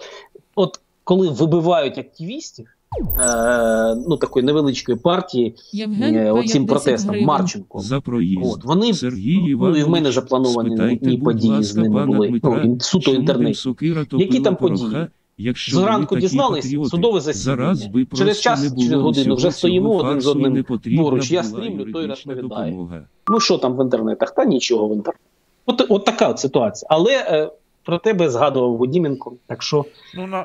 от 0.54 0.80
коли 1.04 1.28
вибивають 1.28 1.98
активістів, 1.98 2.73
е, 3.20 3.94
ну 4.08 4.16
такої 4.16 4.46
невеличкої 4.46 4.98
партії, 4.98 5.54
е, 6.00 6.30
оцим 6.30 6.66
50. 6.66 7.20
Марченко. 7.22 7.78
За 7.78 8.00
проїзд. 8.00 8.52
От 8.54 8.64
вони 8.64 8.94
Сергій 8.94 9.56
ну, 9.58 9.76
і 9.76 9.82
в 9.82 9.88
мене 9.88 10.12
заплановані 10.12 10.76
спитайте, 10.76 11.06
ні 11.06 11.16
будь 11.16 11.24
події 11.24 11.62
з 11.62 11.76
ними 11.76 12.06
були. 12.06 12.28
Дмитра, 12.28 12.62
Ну, 12.64 12.80
суто 12.80 13.10
інтернет. 13.10 13.66
Які 14.12 14.40
там 14.40 14.56
події? 14.56 15.06
Якщо 15.38 15.76
Зранку 15.76 16.16
дізнались, 16.16 16.64
патріоти, 16.64 16.88
судове 16.88 17.20
засідання. 17.20 17.74
Зараз 17.74 17.88
Через 18.18 18.40
час, 18.40 18.74
через 18.78 18.92
годину 18.92 19.34
вже 19.34 19.50
стоїмо 19.50 19.96
один 19.96 20.20
з 20.20 20.26
одним 20.26 20.64
поруч. 20.96 21.30
Я 21.30 21.42
стрімлю, 21.42 21.92
той 21.92 22.06
розповідає. 22.06 23.06
Ну 23.28 23.40
що 23.40 23.58
там 23.58 23.76
в 23.76 23.82
інтернетах? 23.84 24.34
Та 24.34 24.44
нічого 24.44 24.88
в 24.88 24.92
інтернеті. 24.92 25.24
От, 25.66 25.86
от 25.88 26.04
така 26.04 26.28
от 26.28 26.38
ситуація. 26.38 26.88
Але 26.90 27.12
е, 27.12 27.50
про 27.84 27.98
тебе 27.98 28.30
згадував 28.30 28.76
Водіменко. 28.76 29.32
Так 29.46 29.62
що 29.62 29.84
Ну, 30.14 30.26
на, 30.26 30.42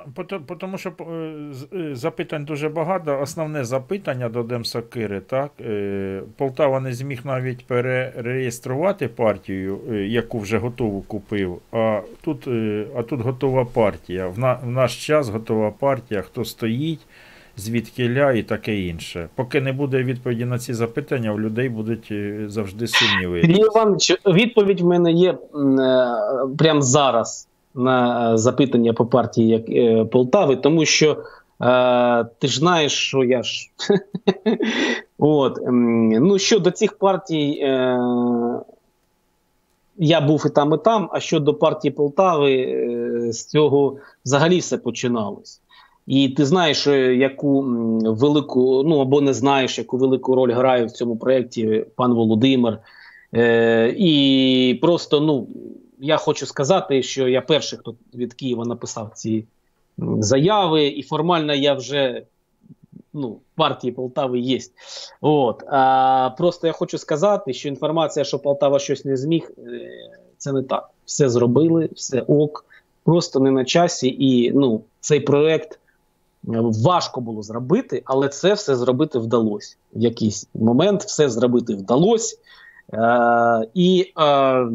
по 0.48 0.56
тому 0.56 0.78
що 0.78 0.92
е, 1.00 1.14
е, 1.78 1.96
запитань 1.96 2.46
дуже 2.46 2.70
багато. 2.70 3.20
Основне 3.22 3.64
запитання 3.64 4.30
до 4.30 4.44
Демсакири, 4.44 5.20
так? 5.20 5.52
Е, 5.62 6.22
Полтава 6.38 6.80
не 6.80 6.94
зміг 6.94 7.22
навіть 7.24 7.66
перереєструвати 7.66 9.08
партію, 9.08 9.80
е, 9.92 9.96
яку 9.96 10.40
вже 10.40 10.58
готову 10.58 11.02
купив. 11.02 11.60
А 11.72 12.02
тут, 12.22 12.48
а 12.96 13.04
тут 13.04 13.22
готова 13.22 13.66
партія. 13.66 14.28
В, 14.28 14.40
на, 14.40 14.54
в 14.54 14.70
наш 14.70 15.06
час 15.08 15.30
готова 15.30 15.72
партія, 15.72 16.22
хто 16.22 16.46
стоїть, 16.46 17.00
звідки 17.60 18.10
ля 18.10 18.32
і 18.32 18.44
таке 18.44 18.80
інше. 18.80 19.30
Поки 19.36 19.62
не 19.62 19.74
буде 19.74 20.04
відповіді 20.04 20.46
на 20.46 20.60
ці 20.60 20.74
запитання, 20.74 21.34
у 21.34 21.40
людей 21.40 21.70
будуть 21.70 22.08
е, 22.12 22.46
завжди 22.48 22.88
сумніви. 22.88 23.42
Сергій 23.42 23.62
Іванович, 23.62 24.12
відповідь 24.26 24.82
в 24.82 24.86
мене 24.86 25.12
є 25.12 25.32
е, 25.32 25.38
прямо 26.58 26.82
зараз 26.82 27.50
на 27.76 28.34
е, 28.34 28.38
запитання 28.38 28.94
по 28.94 29.06
партії 29.06 30.06
Полтави, 30.12 30.56
тому 30.56 30.86
що 30.86 31.18
е, 31.62 32.26
ти 32.40 32.48
ж 32.48 32.60
знаєш, 32.60 32.94
що 32.94 33.24
я 33.24 33.44
ж. 33.44 33.70
От, 35.18 35.60
ну, 35.68 36.40
щодо 36.40 36.72
цих 36.72 36.98
партій, 36.98 37.60
е, 37.62 38.00
я 39.98 40.22
був 40.22 40.44
і 40.46 40.50
там, 40.50 40.74
і 40.74 40.78
там, 40.78 41.10
а 41.12 41.20
щодо 41.20 41.54
партії 41.54 41.92
Полтави, 41.92 42.76
з 43.32 43.46
цього 43.46 43.98
взагалі 44.26 44.60
все 44.60 44.78
починалось. 44.78 45.62
І 46.10 46.30
ти 46.30 46.46
знаєш, 46.46 46.88
е, 46.88 47.16
яку 47.16 47.62
велику, 48.02 48.84
ну 48.84 49.00
або 49.00 49.22
не 49.22 49.34
знаєш, 49.34 49.78
яку 49.78 49.98
велику 49.98 50.36
роль 50.36 50.52
грає 50.52 50.86
в 50.86 50.92
цьому 50.92 51.18
проєкті 51.18 51.86
пан 51.96 52.14
Володимир. 52.14 52.78
Е, 53.34 53.94
і 53.98 54.80
просто, 54.82 55.20
ну, 55.20 55.48
я 56.00 56.18
хочу 56.18 56.46
сказати, 56.46 57.04
що 57.04 57.28
я 57.28 57.42
перший, 57.42 57.80
хто 57.80 57.96
від 58.14 58.34
Києва 58.34 58.66
написав 58.66 59.12
ці 59.16 59.46
заяви, 60.20 60.88
і 60.88 61.04
формально 61.04 61.54
я 61.54 61.74
вже 61.74 62.24
ну, 63.14 63.40
партії 63.56 63.94
Полтави 63.94 64.40
є. 64.40 64.60
От. 65.22 65.64
А, 65.68 66.30
просто 66.38 66.68
я 66.68 66.74
хочу 66.74 66.98
сказати, 66.98 67.54
що 67.54 67.70
інформація, 67.70 68.26
що 68.26 68.40
Полтава 68.40 68.80
щось 68.80 69.06
не 69.06 69.18
зміг, 69.18 69.52
е, 69.58 69.92
це 70.38 70.52
не 70.52 70.64
так. 70.64 70.90
Все 71.06 71.30
зробили, 71.30 71.90
все 71.96 72.22
ок, 72.22 72.66
просто 73.04 73.40
не 73.40 73.52
на 73.52 73.66
часі. 73.66 74.16
І 74.20 74.52
ну, 74.52 74.82
цей 75.00 75.20
проект 75.20 75.80
важко 76.84 77.22
було 77.22 77.44
зробити, 77.44 78.02
але 78.06 78.30
це 78.30 78.54
все 78.54 78.76
зробити 78.76 79.20
вдалося. 79.20 79.76
В 79.94 80.02
якийсь 80.02 80.48
момент 80.54 81.04
все 81.04 81.30
зробити 81.30 81.76
вдалося. 81.76 82.38
Е, 82.94 83.68
і 83.74 84.14
е, 84.20 84.68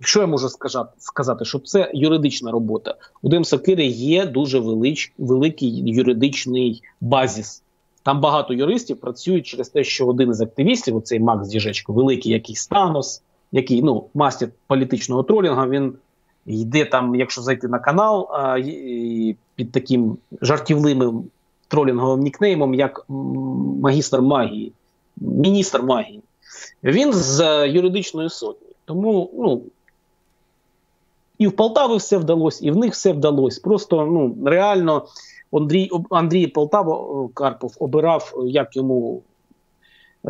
що 0.00 0.20
я 0.20 0.26
можу 0.26 0.48
сказати, 0.48 0.90
сказати, 0.98 1.44
що 1.44 1.58
це 1.58 1.90
юридична 1.94 2.50
робота. 2.50 2.94
У 3.22 3.28
Демсокири 3.28 3.84
є 3.86 4.26
дуже 4.26 4.58
велич, 4.58 5.12
великий 5.18 5.82
юридичний 5.94 6.82
базіс. 7.00 7.62
Там 8.02 8.20
багато 8.20 8.54
юристів 8.54 9.00
працюють 9.00 9.46
через 9.46 9.68
те, 9.68 9.84
що 9.84 10.06
один 10.06 10.30
із 10.30 10.40
активістів, 10.40 10.96
оцей 10.96 11.20
Макс 11.20 11.48
Діжечко, 11.48 11.92
великий 11.92 12.32
якийсь 12.32 12.60
Станос, 12.60 13.22
який 13.52 13.82
ну, 13.82 14.06
мастер 14.14 14.48
політичного 14.66 15.22
тролінга, 15.22 15.68
він 15.68 15.92
йде 16.46 16.84
там, 16.84 17.14
якщо 17.14 17.42
зайти 17.42 17.68
на 17.68 17.78
канал, 17.78 18.28
під 19.54 19.72
таким 19.72 20.18
жартівливим 20.42 21.24
тролінговим 21.68 22.20
нікнеймом, 22.20 22.74
як 22.74 23.04
магістр 23.08 24.20
магії, 24.20 24.72
міністр 25.16 25.82
магії. 25.82 26.22
Він 26.84 27.12
з 27.12 27.40
е, 27.40 27.68
юридичної 27.68 28.30
сотні. 28.30 28.68
Тому 28.84 29.30
ну, 29.38 29.62
і 31.38 31.46
в 31.46 31.52
Полтаві 31.52 31.96
все 31.96 32.16
вдалося, 32.16 32.66
і 32.66 32.70
в 32.70 32.76
них 32.76 32.92
все 32.92 33.12
вдалося. 33.12 33.60
Просто 33.64 34.06
ну, 34.06 34.36
реально 34.50 35.06
Андрій 35.52 35.90
Андрій 36.10 36.46
Полтава 36.46 37.28
Карпов 37.34 37.76
обирав, 37.78 38.34
як 38.46 38.76
йому 38.76 39.16
е, 39.16 39.35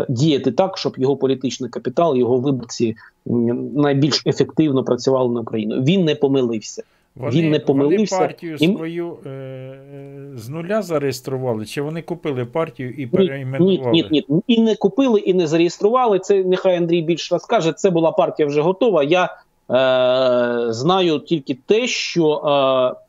діяти 0.09 0.53
так, 0.53 0.79
щоб 0.79 0.99
його 0.99 1.17
політичний 1.17 1.71
капітал, 1.71 2.17
його 2.17 2.39
виборці 2.39 2.97
найбільш 3.75 4.23
ефективно 4.27 4.85
працювали 4.85 5.35
на 5.35 5.41
Україну. 5.41 5.83
Він 5.83 6.05
не 6.05 6.15
помилився. 6.15 6.83
Вони, 7.17 7.31
він 7.31 7.51
не 7.51 7.59
помилився. 7.59 8.17
Вони 8.17 8.27
партію 8.27 8.57
і... 8.61 8.77
свою 8.77 9.17
е, 9.27 9.79
з 10.37 10.49
нуля 10.49 10.83
зареєстрували, 10.83 11.67
чи 11.67 11.83
вони 11.83 12.03
купили 12.03 12.45
партію 12.45 12.91
і 12.91 13.07
переіменували? 13.07 13.91
Ні, 13.93 14.07
ні, 14.11 14.25
ні. 14.29 14.43
І 14.47 14.63
не 14.63 14.75
купили, 14.75 15.21
і 15.21 15.35
не 15.35 15.47
зареєстрували. 15.47 16.19
Це 16.19 16.45
нехай 16.45 16.77
Андрій 16.77 17.03
більше 17.03 17.35
розкаже. 17.35 17.73
Це 17.73 17.91
була 17.91 18.13
партія 18.13 18.47
вже 18.47 18.61
готова. 18.61 19.03
Я 19.03 19.25
е, 19.25 20.73
знаю 20.73 21.19
тільки 21.19 21.57
те, 21.67 21.87
що 21.87 22.33
е, 22.35 23.06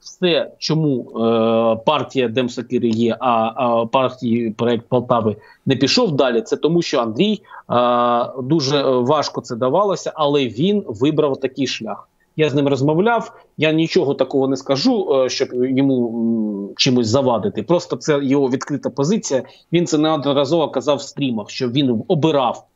все, 0.00 0.50
чому 0.58 1.00
е, 1.00 1.84
партія 1.84 2.28
Демсакири 2.28 2.88
є, 2.88 3.16
а, 3.20 3.52
а 3.56 3.86
партії 3.86 4.50
проект 4.50 4.88
Полтави 4.88 5.36
не 5.66 5.76
пішов 5.76 6.12
далі. 6.12 6.42
Це 6.42 6.56
тому, 6.56 6.82
що 6.82 7.00
Андрій 7.00 7.42
е, 7.70 8.42
дуже 8.42 8.82
важко 8.82 9.40
це 9.40 9.56
давалося, 9.56 10.12
але 10.14 10.46
він 10.46 10.84
вибрав 10.86 11.40
такий 11.40 11.66
шлях. 11.66 12.08
Я 12.36 12.50
з 12.50 12.54
ним 12.54 12.68
розмовляв. 12.68 13.32
Я 13.56 13.72
нічого 13.72 14.14
такого 14.14 14.48
не 14.48 14.56
скажу, 14.56 15.22
е, 15.24 15.28
щоб 15.28 15.48
йому 15.52 16.72
чимось 16.76 17.08
завадити. 17.08 17.62
Просто 17.62 17.96
це 17.96 18.24
його 18.24 18.50
відкрита 18.50 18.90
позиція. 18.90 19.42
Він 19.72 19.86
це 19.86 19.98
неодноразово 19.98 20.68
казав 20.68 20.96
в 20.96 21.02
стрімах, 21.02 21.50
що 21.50 21.68
він 21.68 22.02
обирав, 22.08 22.66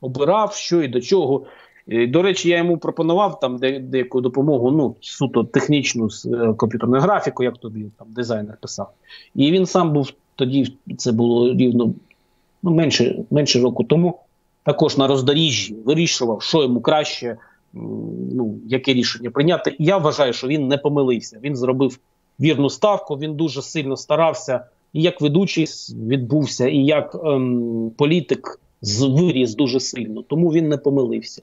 обирав 0.00 0.52
що 0.52 0.82
і 0.82 0.88
до 0.88 1.00
чого. 1.00 1.42
До 1.88 2.22
речі, 2.22 2.48
я 2.48 2.58
йому 2.58 2.78
пропонував 2.78 3.40
там 3.40 3.58
деяку 3.80 4.20
допомогу, 4.20 4.70
ну 4.70 4.96
суто 5.00 5.44
технічну 5.44 6.10
з 6.10 6.26
е, 6.26 6.54
комп'ютерною 6.56 7.02
графікою, 7.02 7.48
як 7.50 7.58
тобі 7.58 7.86
там 7.98 8.06
дизайнер 8.10 8.58
писав. 8.60 8.90
І 9.34 9.52
він 9.52 9.66
сам 9.66 9.92
був 9.92 10.12
тоді, 10.34 10.76
це 10.98 11.12
було 11.12 11.54
рівно 11.54 11.94
ну, 12.62 12.70
менше 12.70 13.24
менше 13.30 13.60
року 13.60 13.84
тому. 13.84 14.18
Також 14.62 14.96
на 14.96 15.06
роздоріжжі 15.06 15.74
вирішував, 15.84 16.42
що 16.42 16.62
йому 16.62 16.80
краще, 16.80 17.36
ну 18.32 18.58
яке 18.66 18.94
рішення 18.94 19.30
прийняти. 19.30 19.76
І 19.78 19.84
я 19.84 19.98
вважаю, 19.98 20.32
що 20.32 20.46
він 20.46 20.68
не 20.68 20.78
помилився. 20.78 21.38
Він 21.42 21.56
зробив 21.56 21.98
вірну 22.40 22.70
ставку. 22.70 23.14
Він 23.14 23.34
дуже 23.34 23.62
сильно 23.62 23.96
старався, 23.96 24.64
і 24.92 25.02
як 25.02 25.20
ведучий 25.20 25.66
відбувся, 25.90 26.68
і 26.68 26.76
як 26.76 27.16
ем, 27.24 27.90
політик 27.96 28.60
виріс 29.00 29.54
дуже 29.54 29.80
сильно. 29.80 30.22
Тому 30.22 30.52
він 30.52 30.68
не 30.68 30.76
помилився. 30.76 31.42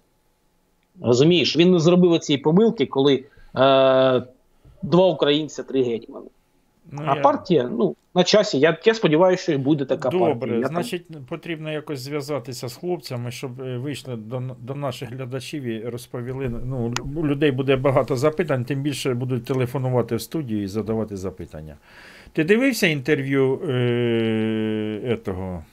Розумієш, 1.01 1.57
він 1.57 1.71
не 1.71 1.79
зробив 1.79 2.19
цієї 2.19 2.41
помилки, 2.43 2.85
коли 2.85 3.13
е, 3.15 3.23
два 4.81 5.05
українця, 5.07 5.63
три 5.63 5.83
гетьмани. 5.83 6.27
Ну, 6.91 7.01
а 7.05 7.15
я... 7.15 7.21
партія, 7.21 7.69
ну, 7.77 7.95
на 8.15 8.23
часі. 8.23 8.59
Я 8.59 8.77
я 8.85 8.93
сподіваюся, 8.93 9.43
що 9.43 9.51
і 9.51 9.57
буде 9.57 9.85
така 9.85 10.09
Добре, 10.09 10.35
партія. 10.35 10.53
Добре, 10.53 10.67
значить, 10.67 11.07
там... 11.07 11.25
потрібно 11.29 11.71
якось 11.71 11.99
зв'язатися 11.99 12.67
з 12.67 12.75
хлопцями, 12.75 13.31
щоб 13.31 13.61
е, 13.61 13.77
вийшли 13.77 14.15
до 14.15 14.41
до 14.61 14.75
наших 14.75 15.11
глядачів 15.11 15.63
і 15.63 15.81
розповіли. 15.81 16.49
Ну, 16.65 16.93
У 17.15 17.27
людей 17.27 17.51
буде 17.51 17.75
багато 17.75 18.15
запитань, 18.15 18.65
тим 18.65 18.81
більше 18.81 19.13
будуть 19.13 19.45
телефонувати 19.45 20.15
в 20.15 20.21
студію 20.21 20.63
і 20.63 20.67
задавати 20.67 21.17
запитання. 21.17 21.77
Ти 22.33 22.43
дивився 22.43 22.87
інтерв'ю 22.87 23.61
е, 23.69 24.99
етого? 25.03 25.63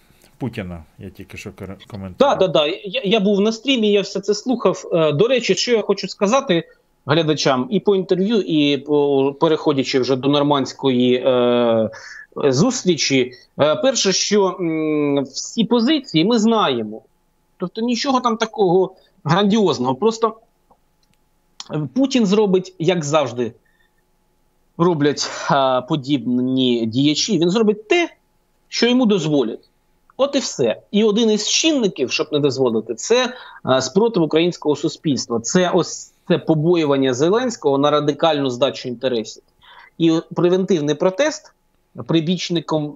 Путіна, 0.42 0.84
я 0.98 1.10
тільки 1.10 1.36
що 1.36 1.52
коментував. 1.90 2.38
Так, 2.38 2.52
так. 2.52 2.70
Я, 2.84 3.02
я 3.04 3.20
був 3.20 3.40
на 3.40 3.52
стрімі, 3.52 3.92
я 3.92 4.00
все 4.00 4.20
це 4.20 4.34
слухав. 4.34 4.90
Е, 4.92 5.12
до 5.12 5.28
речі, 5.28 5.54
що 5.54 5.72
я 5.72 5.82
хочу 5.82 6.08
сказати 6.08 6.68
глядачам 7.06 7.66
і 7.70 7.80
по 7.80 7.96
інтерв'ю, 7.96 8.40
і 8.40 8.78
по 8.78 9.34
переходячи 9.40 10.00
вже 10.00 10.16
до 10.16 10.28
нормандської 10.28 11.14
е, 11.14 11.90
зустрічі. 12.36 13.32
Е, 13.60 13.76
перше, 13.76 14.12
що 14.12 14.56
м, 14.60 15.24
всі 15.24 15.64
позиції 15.64 16.24
ми 16.24 16.38
знаємо. 16.38 17.02
Тобто 17.56 17.80
нічого 17.80 18.20
там 18.20 18.36
такого 18.36 18.94
грандіозного. 19.24 19.94
Просто 19.94 20.36
Путін 21.94 22.26
зробить, 22.26 22.74
як 22.78 23.04
завжди, 23.04 23.52
роблять 24.78 25.30
е, 25.50 25.82
подібні 25.88 26.86
діячі. 26.86 27.38
Він 27.38 27.50
зробить 27.50 27.88
те, 27.88 28.08
що 28.68 28.88
йому 28.88 29.06
дозволять. 29.06 29.68
От 30.22 30.36
і 30.36 30.38
все. 30.38 30.82
І 30.90 31.04
один 31.04 31.30
із 31.30 31.48
чинників, 31.48 32.10
щоб 32.10 32.28
не 32.32 32.38
дозволити, 32.38 32.94
це 32.94 33.34
е, 33.70 33.82
спротив 33.82 34.22
українського 34.22 34.76
суспільства. 34.76 35.40
Це 35.40 35.70
ось 35.74 36.12
це 36.28 36.38
побоювання 36.38 37.14
Зеленського 37.14 37.78
на 37.78 37.90
радикальну 37.90 38.50
здачу 38.50 38.88
інтересів. 38.88 39.42
І 39.98 40.20
превентивний 40.34 40.94
протест 40.94 41.52
прибічником, 42.06 42.94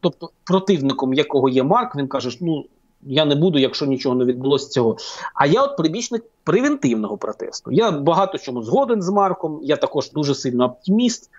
тобто 0.00 0.30
противником 0.44 1.14
якого 1.14 1.48
є 1.48 1.62
Марк, 1.62 1.96
він 1.96 2.08
каже: 2.08 2.38
ну 2.40 2.64
я 3.02 3.24
не 3.24 3.34
буду, 3.34 3.58
якщо 3.58 3.86
нічого 3.86 4.14
не 4.14 4.24
відбулося 4.24 4.68
цього. 4.68 4.96
А 5.34 5.46
я 5.46 5.62
от 5.62 5.76
прибічник 5.76 6.24
превентивного 6.44 7.16
протесту. 7.16 7.72
Я 7.72 7.90
багато 7.90 8.38
чому 8.38 8.62
згоден 8.62 9.02
з 9.02 9.08
Марком. 9.08 9.60
Я 9.62 9.76
також 9.76 10.12
дуже 10.12 10.34
сильно 10.34 10.64
оптиміст. 10.64 11.30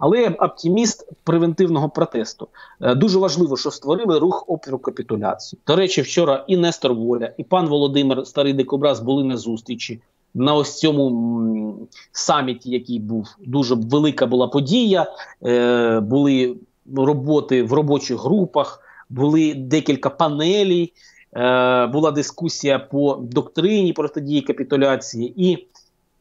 Але 0.00 0.20
я 0.20 0.30
оптиміст 0.30 1.08
превентивного 1.24 1.88
протесту. 1.88 2.48
Е, 2.80 2.94
дуже 2.94 3.18
важливо, 3.18 3.56
що 3.56 3.70
створили 3.70 4.18
рух 4.18 4.44
опіру 4.46 4.78
капітуляції. 4.78 5.60
До 5.66 5.76
речі, 5.76 6.02
вчора 6.02 6.44
і 6.48 6.56
Нестор 6.56 6.94
Воля, 6.94 7.32
і 7.38 7.44
пан 7.44 7.68
Володимир 7.68 8.26
Старий 8.26 8.52
Дикобраз 8.52 9.00
були 9.00 9.24
на 9.24 9.36
зустрічі 9.36 10.00
на 10.34 10.54
ось 10.54 10.78
цьому 10.78 11.88
саміті, 12.12 12.70
який 12.70 12.98
був 12.98 13.28
дуже 13.46 13.74
велика 13.74 14.26
була 14.26 14.48
подія. 14.48 15.06
Е, 15.46 16.00
Були 16.00 16.56
роботи 16.96 17.62
в 17.62 17.72
робочих 17.72 18.20
групах, 18.20 18.82
були 19.10 19.54
декілька 19.54 20.10
панелей. 20.10 20.92
Е, 21.36 21.86
Була 21.86 22.10
дискусія 22.10 22.78
по 22.78 23.14
доктрині 23.22 23.92
протидії 23.92 24.42
капітуляції, 24.42 25.34
і 25.36 25.66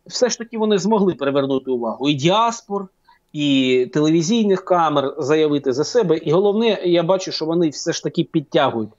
все 0.06 0.30
ж 0.30 0.38
таки 0.38 0.58
вони 0.58 0.78
змогли 0.78 1.14
привернути 1.14 1.72
увагу 1.72 2.10
і 2.10 2.14
діаспор 2.14 2.88
і 3.34 3.86
телевізійних 3.94 4.66
камер 4.66 5.16
заявити 5.18 5.74
за 5.74 5.84
себе. 5.84 6.18
І 6.18 6.32
головне, 6.32 6.82
я 6.86 7.04
бачу, 7.04 7.32
що 7.32 7.46
вони 7.46 7.70
все 7.70 7.94
ж 7.94 8.04
таки 8.04 8.24
підтягують 8.24 8.90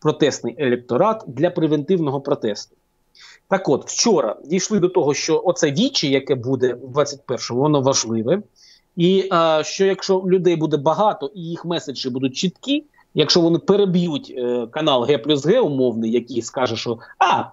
протестний 0.00 0.54
електорат 0.58 1.24
для 1.26 1.50
превентивного 1.50 2.20
протесту. 2.20 2.76
Так 3.48 3.68
от, 3.68 3.88
вчора 3.88 4.36
дійшли 4.44 4.78
до 4.78 4.88
того, 4.88 5.14
що 5.14 5.42
оце 5.44 5.70
вічі, 5.70 6.10
яке 6.10 6.34
буде 6.34 6.74
в 6.82 6.98
21-му, 6.98 7.60
воно 7.60 7.80
важливе. 7.80 8.42
І 8.96 9.28
а, 9.30 9.62
що 9.64 9.86
якщо 9.86 10.22
людей 10.26 10.56
буде 10.56 10.76
багато 10.76 11.30
і 11.34 11.40
їх 11.40 11.64
меседжі 11.64 12.10
будуть 12.10 12.36
чіткі, 12.36 12.84
якщо 13.14 13.40
вони 13.40 13.58
переб'ють 13.58 14.34
е, 14.36 14.66
канал 14.70 15.04
Г 15.04 15.18
плюс 15.18 15.46
Г 15.46 15.60
умовний, 15.60 16.12
який 16.12 16.42
скаже, 16.42 16.76
що 16.76 16.98
а, 17.18 17.44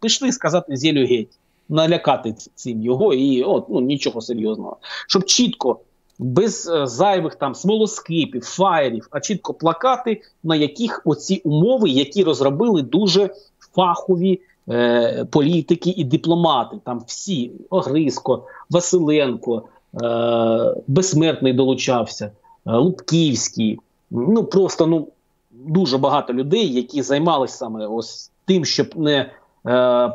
пішли 0.00 0.32
сказати 0.32 0.76
зілю 0.76 1.06
геть 1.06 1.38
налякати 1.72 2.34
цим 2.54 2.82
його, 2.82 3.14
і 3.14 3.42
от 3.42 3.66
ну 3.68 3.80
нічого 3.80 4.20
серйозного, 4.20 4.76
щоб 5.08 5.24
чітко. 5.24 5.78
Без 6.18 6.68
е, 6.68 6.86
зайвих 6.86 7.34
там 7.34 7.54
смолоскипів, 7.54 8.44
фаєрів, 8.44 9.08
а 9.10 9.20
чітко 9.20 9.54
плакати, 9.54 10.22
на 10.44 10.56
яких 10.56 11.02
оці 11.04 11.40
умови, 11.44 11.90
які 11.90 12.24
розробили 12.24 12.82
дуже 12.82 13.30
фахові 13.74 14.40
е, 14.68 15.26
політики 15.30 15.94
і 15.96 16.04
дипломати. 16.04 16.76
Там 16.84 17.02
всі 17.06 17.52
Огриско, 17.70 18.44
Василенко, 18.70 19.62
е, 20.02 20.74
Безсмертний 20.86 21.52
долучався, 21.52 22.30
е, 22.66 22.76
Лубківський. 22.76 23.78
Ну 24.10 24.44
просто 24.44 24.86
ну 24.86 25.08
дуже 25.50 25.98
багато 25.98 26.32
людей, 26.32 26.74
які 26.74 27.02
займалися 27.02 27.56
саме 27.56 27.86
ось 27.86 28.30
тим, 28.46 28.64
щоб 28.64 28.96
не 28.96 29.30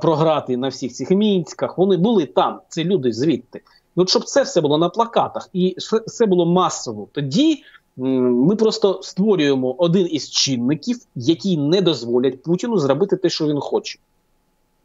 програти 0.02 0.58
на 0.58 0.68
всіх 0.68 0.94
цих 0.94 1.12
мінськах. 1.12 1.78
Вони 1.78 1.98
були 1.98 2.26
там, 2.26 2.62
це 2.70 2.84
люди 2.84 3.14
звідти. 3.14 3.62
От 3.96 4.10
щоб 4.10 4.24
це 4.24 4.44
все 4.44 4.62
було 4.62 4.78
на 4.78 4.90
плакатах, 4.90 5.50
і 5.54 5.76
все 6.08 6.26
було 6.26 6.46
масово, 6.46 7.08
тоді 7.12 7.64
ми 7.98 8.56
просто 8.56 9.00
створюємо 9.04 9.76
один 9.78 10.08
із 10.12 10.30
чинників, 10.30 11.00
які 11.16 11.58
не 11.58 11.82
дозволять 11.82 12.44
Путіну 12.44 12.78
зробити 12.78 13.18
те, 13.18 13.30
що 13.30 13.48
він 13.48 13.60
хоче. 13.60 14.00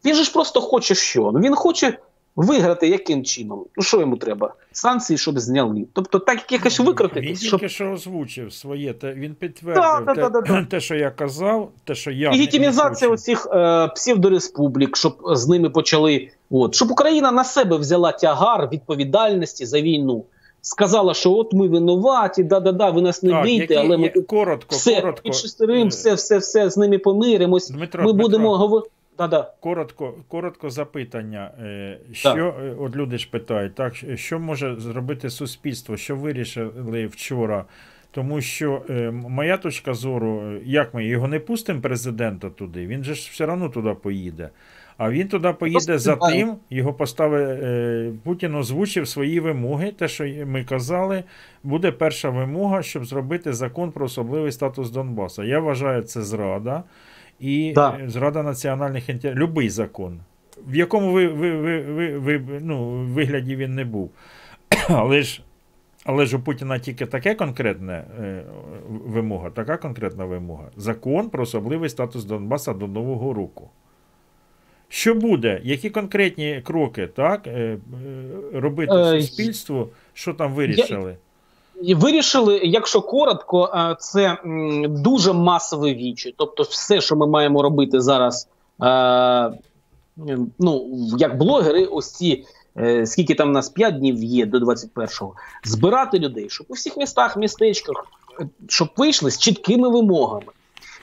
Він 0.04 0.14
же 0.14 0.24
ж 0.24 0.32
просто 0.32 0.60
хоче 0.60 0.94
що? 0.94 1.30
Ну 1.34 1.40
він 1.40 1.54
хоче 1.54 1.98
Виграти 2.36 2.88
яким 2.88 3.24
чином? 3.24 3.64
Ну 3.76 3.82
що 3.82 4.00
йому 4.00 4.16
треба? 4.16 4.54
Санкції, 4.72 5.18
щоб 5.18 5.38
зняли. 5.38 5.86
Тобто, 5.92 6.18
так 6.18 6.52
якось 6.52 6.80
Він 7.20 7.34
тільки 7.34 7.46
щоб 7.46 7.68
що 7.68 7.90
озвучив 7.90 8.52
своє, 8.52 8.92
те, 8.92 9.14
він 9.14 9.34
підтвердив 9.34 9.82
Да, 9.82 10.00
да, 10.00 10.14
те, 10.14 10.30
да, 10.30 10.40
да, 10.40 10.64
те, 10.64 10.80
що 10.80 10.94
я 10.94 11.10
казав, 11.10 11.70
те, 11.84 11.94
що 11.94 12.10
я 12.10 12.30
легітимізація 12.30 13.10
оцих 13.10 13.48
е, 13.52 13.88
псевдореспублік, 13.88 14.96
щоб 14.96 15.16
з 15.26 15.48
ними 15.48 15.70
почали. 15.70 16.28
От 16.50 16.74
щоб 16.74 16.90
Україна 16.90 17.32
на 17.32 17.44
себе 17.44 17.76
взяла 17.76 18.12
тягар 18.12 18.68
відповідальності 18.72 19.66
за 19.66 19.80
війну. 19.80 20.24
Сказала, 20.64 21.14
що 21.14 21.32
от 21.32 21.52
ми 21.52 21.68
винуваті, 21.68 22.44
да-да-да, 22.44 22.90
ви 22.90 23.02
нас 23.02 23.22
не 23.22 23.42
бійте, 23.42 23.74
але 23.74 23.96
ми 23.96 24.08
коротко, 24.08 24.76
все 24.76 25.00
коротко. 25.00 25.22
під 25.22 25.34
шестерим, 25.34 25.88
все, 25.88 26.14
все, 26.14 26.38
все 26.38 26.70
з 26.70 26.76
ними 26.76 26.98
помиримось. 26.98 27.70
Дмитро, 27.70 28.02
ми 28.02 28.12
Дмитро. 28.12 28.28
будемо 28.28 28.56
говорити. 28.58 28.90
Да-да. 29.18 29.52
Коротко, 29.60 30.14
коротко 30.28 30.70
запитання. 30.70 31.50
Е, 31.62 31.98
Що 32.12 32.54
е, 32.60 32.74
от 32.78 32.96
люди 32.96 33.18
ж 33.18 33.30
питають, 33.30 33.74
так 33.74 33.94
що 34.14 34.38
може 34.38 34.76
зробити 34.76 35.30
суспільство? 35.30 35.96
Що 35.96 36.16
вирішили 36.16 37.06
вчора? 37.06 37.64
Тому 38.10 38.40
що 38.40 38.82
е, 38.90 39.10
моя 39.10 39.56
точка 39.56 39.94
зору, 39.94 40.58
як 40.64 40.94
ми 40.94 41.04
його 41.04 41.28
не 41.28 41.40
пустимо 41.40 41.80
президента 41.80 42.50
туди, 42.50 42.86
він 42.86 43.04
же 43.04 43.14
ж 43.14 43.28
все 43.32 43.46
одно 43.46 43.68
туди 43.68 43.94
поїде. 44.02 44.50
А 44.96 45.10
він 45.10 45.28
туди 45.28 45.52
поїде 45.52 45.98
за 45.98 46.16
тим, 46.16 46.56
його 46.70 46.92
поставить 46.94 47.62
е, 47.62 48.12
Путін 48.24 48.54
озвучив 48.54 49.08
свої 49.08 49.40
вимоги. 49.40 49.92
Те, 49.92 50.08
що 50.08 50.24
ми 50.46 50.64
казали, 50.64 51.24
буде 51.62 51.92
перша 51.92 52.30
вимога, 52.30 52.82
щоб 52.82 53.04
зробити 53.04 53.52
закон 53.52 53.92
про 53.92 54.06
особливий 54.06 54.52
статус 54.52 54.90
Донбасу. 54.90 55.42
Я 55.42 55.58
вважаю, 55.58 56.02
це 56.02 56.22
зрада 56.22 56.82
і 57.42 57.72
Да. 57.72 57.98
е, 58.00 58.08
зрада 58.08 58.42
національних 58.42 59.08
інтересів. 59.08 59.42
Любий 59.42 59.68
закон, 59.68 60.20
в 60.66 60.76
якому 60.76 61.12
ви, 61.12 61.28
ви, 61.28 61.56
ви, 61.56 61.80
ви, 61.82 62.18
ви, 62.18 62.60
ну, 62.62 62.90
вигляді 62.90 63.56
він 63.56 63.74
не 63.74 63.84
був. 63.84 64.10
Але 64.88 65.22
ж, 65.22 65.42
але 66.04 66.26
ж 66.26 66.36
у 66.36 66.40
Путіна 66.40 66.78
тільки 66.78 67.06
таке 67.06 67.34
конкретне 67.34 68.04
е, 68.20 68.44
вимога, 68.88 69.50
така 69.50 69.76
конкретна 69.76 70.24
вимога. 70.24 70.64
Закон 70.76 71.30
про 71.30 71.42
особливий 71.42 71.88
статус 71.88 72.24
Донбаса 72.24 72.72
до 72.72 72.86
Нового 72.86 73.32
року. 73.32 73.70
Що 74.88 75.14
буде? 75.14 75.60
Які 75.64 75.90
конкретні 75.90 76.60
кроки 76.64 77.06
так, 77.06 77.46
е, 77.46 77.50
е, 77.50 77.78
робити 78.60 78.92
Е, 78.94 79.20
суспільству? 79.20 79.88
Що 80.12 80.34
там 80.34 80.52
вирішили? 80.54 81.16
Вирішили, 81.82 82.60
якщо 82.64 83.02
коротко, 83.02 83.70
е, 83.74 83.96
це 83.98 84.38
дуже 84.88 85.32
масове 85.32 85.94
вічі. 85.94 86.34
Тобто, 86.38 86.62
все, 86.62 87.00
що 87.00 87.16
ми 87.16 87.26
маємо 87.26 87.62
робити 87.62 88.00
зараз, 88.00 88.48
е, 88.82 89.52
ну 90.58 90.90
як 91.18 91.38
блогери, 91.38 91.84
ось 91.84 92.12
ці. 92.12 92.44
е, 92.76 93.06
Скільки 93.06 93.34
там 93.34 93.52
нас 93.52 93.68
5 93.68 93.98
днів 93.98 94.24
є 94.24 94.46
до 94.46 94.58
21-го, 94.58 95.34
збирати 95.64 96.18
людей, 96.18 96.46
щоб 96.50 96.66
у 96.70 96.72
всіх 96.72 96.96
містах, 96.96 97.36
містечках, 97.36 98.06
щоб 98.68 98.88
вийшли 98.96 99.30
з 99.30 99.38
чіткими 99.38 99.88
вимогами 99.88 100.52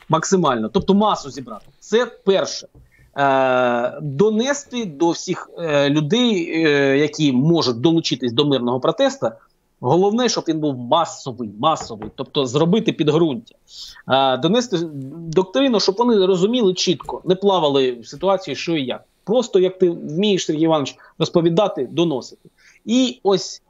максимально, 0.10 0.69
тобто 0.69 0.93
масу 0.93 1.31
зібрати. 1.31 1.65
Це 1.80 2.06
перше. 2.06 2.68
Е, 3.18 3.99
донести 4.01 4.85
до 4.85 5.10
всіх 5.10 5.49
людей, 5.89 6.61
які 6.99 7.31
можуть 7.31 7.81
долучитись 7.81 8.34
до 8.34 8.45
мирного 8.45 8.80
протесту, 8.80 9.30
Головне, 9.80 10.30
щоб 10.30 10.43
він 10.47 10.60
був 10.60 10.77
масовий, 10.77 11.49
масовий, 11.60 12.10
тобто 12.15 12.45
зробити 12.45 12.93
підґрунтя, 12.93 13.56
а, 14.06 14.38
донести 14.38 14.77
доктрину, 15.14 15.80
щоб 15.80 15.95
вони 15.95 16.26
розуміли 16.26 16.73
чітко, 16.73 17.22
не 17.26 17.35
плавали 17.35 17.91
в 17.91 18.07
ситуації, 18.07 18.56
що 18.56 18.76
і 18.76 18.85
як. 18.85 19.03
Просто 19.23 19.60
як 19.60 19.77
ти 19.77 19.89
вмієш, 19.89 20.45
Сергій 20.45 20.61
Іванович, 20.61 20.95
розповідати, 21.19 21.89
доносити. 21.91 22.49
І 22.85 23.19
ось 23.23 23.61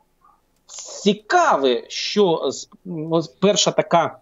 цікаве, 1.04 1.84
що 1.88 2.54
ось 3.12 3.28
перша 3.28 3.72
така 3.72 4.20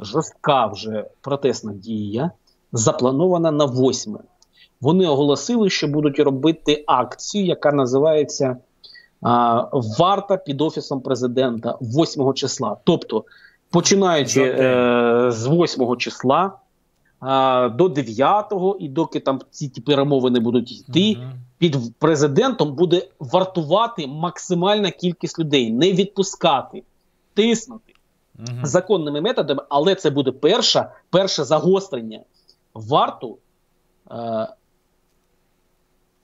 жорстка 0.00 0.66
вже 0.66 1.04
протестна 1.20 1.72
дія 1.72 2.30
запланована 2.72 3.50
на 3.50 3.64
8. 3.66 4.18
Вони 4.80 5.06
оголосили, 5.06 5.70
що 5.70 5.88
будуть 5.88 6.18
робити 6.18 6.84
акцію, 6.86 7.46
яка 7.46 7.72
називається 7.72 8.56
варта 9.72 10.36
під 10.36 10.60
офісом 10.60 11.00
президента 11.00 11.78
8 11.80 12.34
числа. 12.34 12.76
Тобто, 12.84 13.24
починаючи 13.70 14.42
е, 14.42 15.26
з 15.32 15.46
8 15.46 15.96
числа 15.96 16.52
а, 17.20 17.68
до 17.68 17.88
9 17.88 18.52
і 18.80 18.88
доки 18.88 19.20
там 19.20 19.40
ці 19.50 19.68
ті 19.68 19.80
перемовини 19.80 20.40
будуть 20.40 20.72
йти, 20.72 21.16
під 21.58 21.98
президентом 21.98 22.74
буде 22.74 23.08
вартувати 23.20 24.06
максимальна 24.06 24.90
кількість 24.90 25.38
людей, 25.38 25.70
не 25.70 25.92
відпускати, 25.92 26.82
тиснути 27.34 27.94
законними 28.62 29.20
методами, 29.20 29.62
але 29.68 29.94
це 29.94 30.10
буде 30.10 30.32
перша, 30.32 30.92
перше 31.10 31.44
загострення. 31.44 32.20
Варту 32.74 33.38
е, 34.10 34.48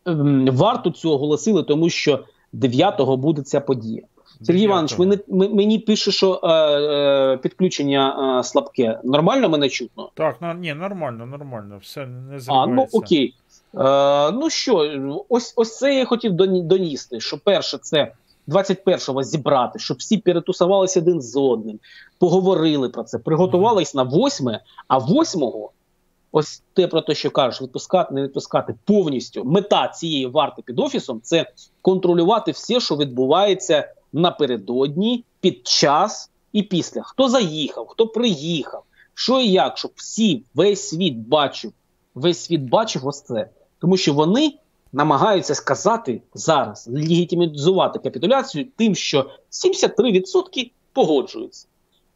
ем, 0.06 0.46
варту 0.46 0.90
цього 0.90 1.14
оголосили, 1.14 1.62
тому 1.62 1.90
що 1.90 2.24
9-го 2.55 3.16
буде 3.16 3.43
ця 3.43 3.60
подія. 3.60 4.02
Сергій 4.43 4.62
Іванович, 4.62 4.98
ви 4.98 5.06
не, 5.06 5.14
м- 5.14 5.55
мені 5.55 5.78
пише, 5.78 6.10
що 6.10 6.40
е, 6.43 6.48
е, 6.48 7.36
підключення 7.36 8.39
е, 8.40 8.44
слабке. 8.44 9.01
Нормально 9.05 9.48
мене 9.48 9.68
чутно? 9.68 10.10
Так, 10.14 10.43
на, 10.43 10.55
ні, 10.55 10.74
нормально, 10.74 11.26
нормально, 11.26 11.78
все 11.82 12.06
не 12.06 12.39
А, 12.48 12.66
ну 12.66 12.86
окей. 12.93 13.35
Е, 13.78 14.31
ну 14.32 14.51
що, 14.51 14.90
ось, 15.28 15.52
ось 15.56 15.78
це 15.78 15.94
я 15.94 16.05
хотів 16.05 16.32
доні- 16.32 16.62
доністи. 16.62 17.20
Що 17.20 17.39
перше, 17.44 17.78
це 17.78 18.12
21-го 18.48 19.22
зібрати, 19.22 19.78
щоб 19.78 19.97
всі 19.97 20.18
перетусувалися 20.18 21.01
один 21.01 21.20
з 21.22 21.36
одним, 21.36 21.78
поговорили 22.18 22.89
про 22.89 23.02
це, 23.02 23.18
приготувались 23.18 23.94
на 23.94 24.02
8, 24.05 24.48
а 24.89 24.98
8-го, 24.98 25.70
ось 26.36 26.62
те 26.73 26.86
про 26.86 27.01
те, 27.01 27.15
що 27.15 27.31
кажеш, 27.31 27.62
відпускати, 27.62 28.15
не 28.15 28.23
відпускати 28.23 28.74
повністю. 28.85 29.44
Мета 29.44 29.89
цієї 29.89 30.27
варти 30.27 30.62
під 30.62 30.81
офісом 30.81 31.20
це 31.23 31.51
контролювати 31.82 32.51
все, 32.51 32.81
що 32.81 32.97
відбувається 32.97 33.93
напередодні, 34.12 35.24
під 35.40 35.66
час 35.66 36.31
і 36.52 36.62
після. 36.62 37.02
Хто 37.02 37.28
заїхав, 37.28 37.86
хто 37.86 38.06
приїхав, 38.09 38.82
що 39.15 39.40
і 39.40 39.51
як, 39.51 39.78
щоб 39.78 39.90
всі, 39.94 40.43
весь 40.55 40.89
світ 40.89 41.15
бачив, 41.16 41.73
весь 42.15 42.44
світ 42.44 42.61
бачив 42.61 43.06
ось 43.06 43.23
це. 43.23 43.48
Тому 43.78 43.97
що 43.97 44.12
вони 44.12 44.55
намагаються 44.93 45.55
сказати 45.55 46.23
зараз, 46.35 46.89
легітимізувати 46.93 47.98
капітуляцію 47.98 48.66
тим, 48.77 48.94
що 48.94 49.31
73% 49.51 50.70
погоджуються. 50.93 51.66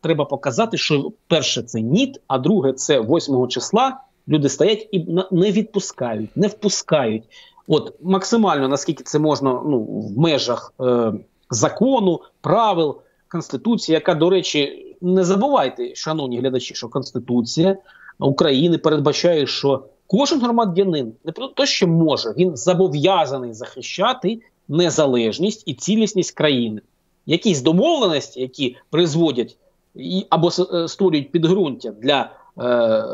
Треба 0.01 0.25
показати, 0.25 0.77
що 0.77 1.13
перше 1.29 1.63
це 1.63 1.81
ніт, 1.81 2.21
а 2.27 2.39
друге 2.39 2.73
це 2.73 3.01
8 3.01 3.49
числа. 3.49 4.01
Люди 4.29 4.49
стоять 4.49 4.89
і 4.93 5.07
не 5.31 5.53
відпускають, 5.53 6.37
не 6.37 6.47
впускають. 6.47 7.23
От 7.69 7.95
максимально 8.03 8.69
наскільки 8.69 9.05
це 9.05 9.19
можна 9.19 9.63
ну, 9.67 9.81
в 9.81 10.19
межах 10.19 10.75
е, 10.81 11.13
закону, 11.51 12.21
правил, 12.41 12.97
конституції, 13.29 13.95
яка, 13.95 14.15
до 14.15 14.31
речі, 14.31 14.95
не 15.01 15.25
забувайте, 15.25 15.95
шановні 15.95 16.39
глядачі, 16.39 16.75
що 16.75 16.89
Конституція 16.89 17.77
України 18.19 18.79
передбачає, 18.79 19.47
що 19.47 19.85
кожен 20.07 20.41
громадянин 20.41 21.13
не 21.25 21.33
те, 21.57 21.67
що 21.67 21.89
може, 21.89 22.35
він 22.37 22.57
зобов'язаний 22.57 23.53
захищати 23.53 24.41
незалежність 24.69 25.63
і 25.67 25.75
цілісність 25.75 26.35
країни. 26.35 26.81
Якісь 27.27 27.63
домовленості, 27.63 28.41
які 28.41 28.77
призводять 28.91 29.57
і, 29.95 30.27
або 30.31 30.49
е, 30.49 30.89
створюють 30.89 31.33
підґрунтя 31.33 31.91
для 31.91 32.31
е, 32.59 33.05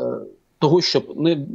того, 0.59 0.81
щоб 0.81 1.13
не 1.15 1.45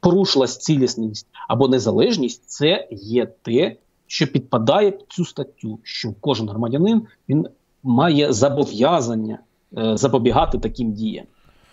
порушилась 0.00 0.58
цілісність 0.58 1.26
або 1.48 1.68
незалежність, 1.68 2.42
це 2.46 2.88
є 2.90 3.26
те, 3.42 3.76
що 4.06 4.26
підпадає 4.26 4.90
під 4.90 5.06
цю 5.08 5.24
статтю, 5.24 5.78
що 5.82 6.14
кожен 6.20 6.48
громадянин 6.48 7.02
він 7.28 7.46
має 7.82 8.32
зобов'язання 8.32 9.38
е, 9.78 9.96
запобігати 9.96 10.58
таким 10.58 10.92
діям. 10.92 11.26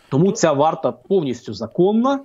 Тому 0.09 0.31
ця 0.31 0.53
варта 0.53 0.91
повністю 0.91 1.53
законна. 1.53 2.19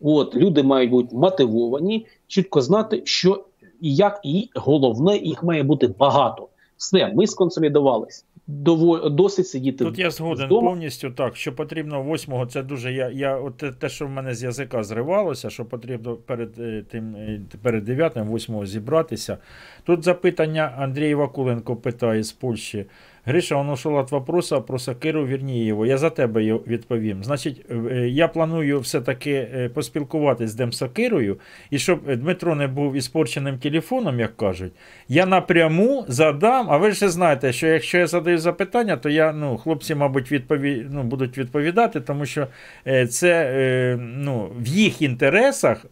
От 0.00 0.36
люди 0.36 0.62
мають 0.62 0.90
бути 0.90 1.16
мотивовані, 1.16 2.06
чітко 2.26 2.60
знати, 2.60 3.02
що 3.04 3.44
і 3.80 3.94
як, 3.94 4.20
і 4.24 4.50
головне, 4.54 5.16
їх 5.16 5.42
має 5.42 5.62
бути 5.62 5.88
багато. 5.98 6.48
Все, 6.76 7.12
ми 7.14 7.26
сконсолідувалися. 7.26 8.24
Дово- 8.48 9.10
досить 9.10 9.48
сидіти 9.48 9.84
Тут 9.84 9.98
я 9.98 10.10
згоден 10.10 10.46
вдома. 10.46 10.68
повністю 10.70 11.10
так, 11.10 11.36
що 11.36 11.52
потрібно 11.52 12.02
8-го, 12.04 12.46
це 12.46 12.62
дуже 12.62 12.92
я, 12.92 13.10
я 13.10 13.36
от 13.36 13.56
те- 13.78 13.88
що 13.88 14.06
в 14.06 14.10
мене 14.10 14.34
з 14.34 14.42
язика 14.42 14.82
зривалося, 14.82 15.50
що 15.50 15.64
потрібно 15.64 16.16
перед 16.16 16.58
е, 16.58 16.84
тим 16.90 17.16
е, 17.16 17.40
перед 17.62 17.84
9 17.84 18.16
8 18.16 18.66
зібратися. 18.66 19.38
Тут 19.84 20.04
запитання 20.04 20.74
Андрій 20.78 21.14
Вакуленко 21.14 21.76
питає 21.76 22.22
з 22.22 22.32
Польщі. 22.32 22.86
Гриша, 23.26 23.56
он 23.56 23.70
ушел 23.70 23.96
от 23.96 24.10
вопроса 24.10 24.60
про 24.60 24.78
Сакиру, 24.78 25.26
верні 25.26 25.66
його. 25.66 25.86
Я 25.86 25.98
за 25.98 26.10
тебе 26.10 26.40
відповім. 26.66 27.24
Значить, 27.24 27.66
е, 27.70 28.08
я 28.08 28.28
планую 28.28 28.80
все-таки 28.80 29.32
е, 29.32 29.68
поспілкуватись 29.68 30.50
з 30.50 30.54
Демсакирою, 30.54 31.38
і 31.70 31.78
щоб 31.78 32.16
Дмитро 32.16 32.54
не 32.54 32.66
був 32.66 32.94
іспорченим 32.94 33.58
телефоном, 33.58 34.20
як 34.20 34.36
кажуть, 34.36 34.72
я 35.08 35.26
напряму 35.26 36.04
задам, 36.08 36.66
а 36.70 36.76
ви 36.76 36.90
ж 36.90 37.08
знаєте, 37.08 37.52
що 37.52 37.66
якщо 37.66 37.98
я 37.98 38.06
задаю 38.06 38.38
запитання, 38.38 38.96
то 38.96 39.08
я, 39.08 39.32
ну, 39.32 39.56
хлопці, 39.56 39.94
мабуть, 39.94 40.32
відпові... 40.32 40.86
ну, 40.90 41.02
будуть 41.02 41.38
відповідати, 41.38 42.00
тому 42.00 42.26
що 42.26 42.46
е, 42.86 43.06
це 43.06 43.98
ну, 44.00 44.50
в 44.58 44.66
їх 44.66 45.02
інтересах 45.02 45.84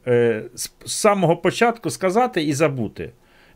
з 0.54 0.70
самого 0.86 1.36
початку 1.36 1.90
сказати 1.90 2.42
і 2.42 2.52
забути. 2.52 3.10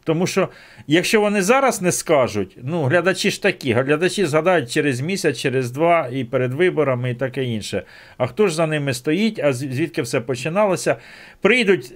Тому 0.07 0.27
що, 0.27 0.49
якщо 0.87 1.21
вони 1.21 1.43
зараз 1.43 1.83
не 1.83 1.93
скажуть, 1.93 2.59
ну, 2.63 2.83
глядачі 2.83 3.31
ж 3.31 3.43
такі, 3.43 3.73
глядачі 3.73 4.27
згадають 4.27 4.73
через 4.73 5.01
місяць, 5.01 5.39
через 5.39 5.71
два 5.71 6.09
і 6.13 6.25
перед 6.25 6.55
виборами, 6.55 7.11
і 7.11 7.15
таке 7.15 7.45
інше. 7.45 7.83
А 8.17 8.27
хто 8.27 8.49
ж 8.49 8.55
за 8.55 8.67
ними 8.67 8.95
стоїть, 8.95 9.41
а 9.45 9.53
звідки 9.53 10.03
все 10.03 10.21
починалося? 10.21 10.97
Прийдуть. 11.41 11.93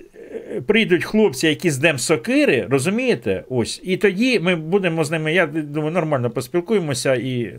е, 0.57 0.61
Прийдуть 0.61 1.05
хлопці, 1.05 1.49
які 1.49 1.70
з 1.70 1.78
Дем 1.78 1.99
Сокири, 1.99 2.66
розумієте? 2.70 3.45
Ось. 3.49 3.81
І 3.85 3.97
тоді 3.97 4.41
ми 4.41 4.57
будемо 4.57 5.05
з 5.05 5.11
ними, 5.11 5.32
я 5.35 5.47
думаю, 5.47 5.93
нормально 5.93 6.31
поспілкуємося. 6.31 7.15
І... 7.15 7.55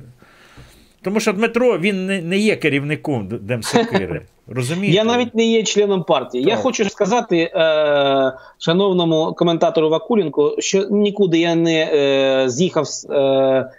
Тому 1.03 1.19
що 1.19 1.33
Дмитро 1.33 1.77
він 1.77 2.05
не, 2.05 2.21
не 2.21 2.37
є 2.37 2.55
керівником 2.55 3.27
Д- 3.27 3.37
Дем 3.37 3.63
Сокири. 3.63 4.21
Розумієте? 4.47 4.95
Я 4.95 5.03
навіть 5.03 5.35
не 5.35 5.45
є 5.45 5.63
членом 5.63 6.03
партії. 6.03 6.43
Я 6.43 6.55
хочу 6.55 6.89
сказати 6.89 7.37
е, 7.37 8.33
шановному 8.57 9.33
коментатору 9.33 9.89
Вакуленку, 9.89 10.55
що 10.59 10.87
нікуди 10.89 11.39
я 11.39 11.55
не 11.55 11.89
е, 11.93 12.49
з'їхав 12.49 12.87
з 12.87 13.05
е, 13.09 13.71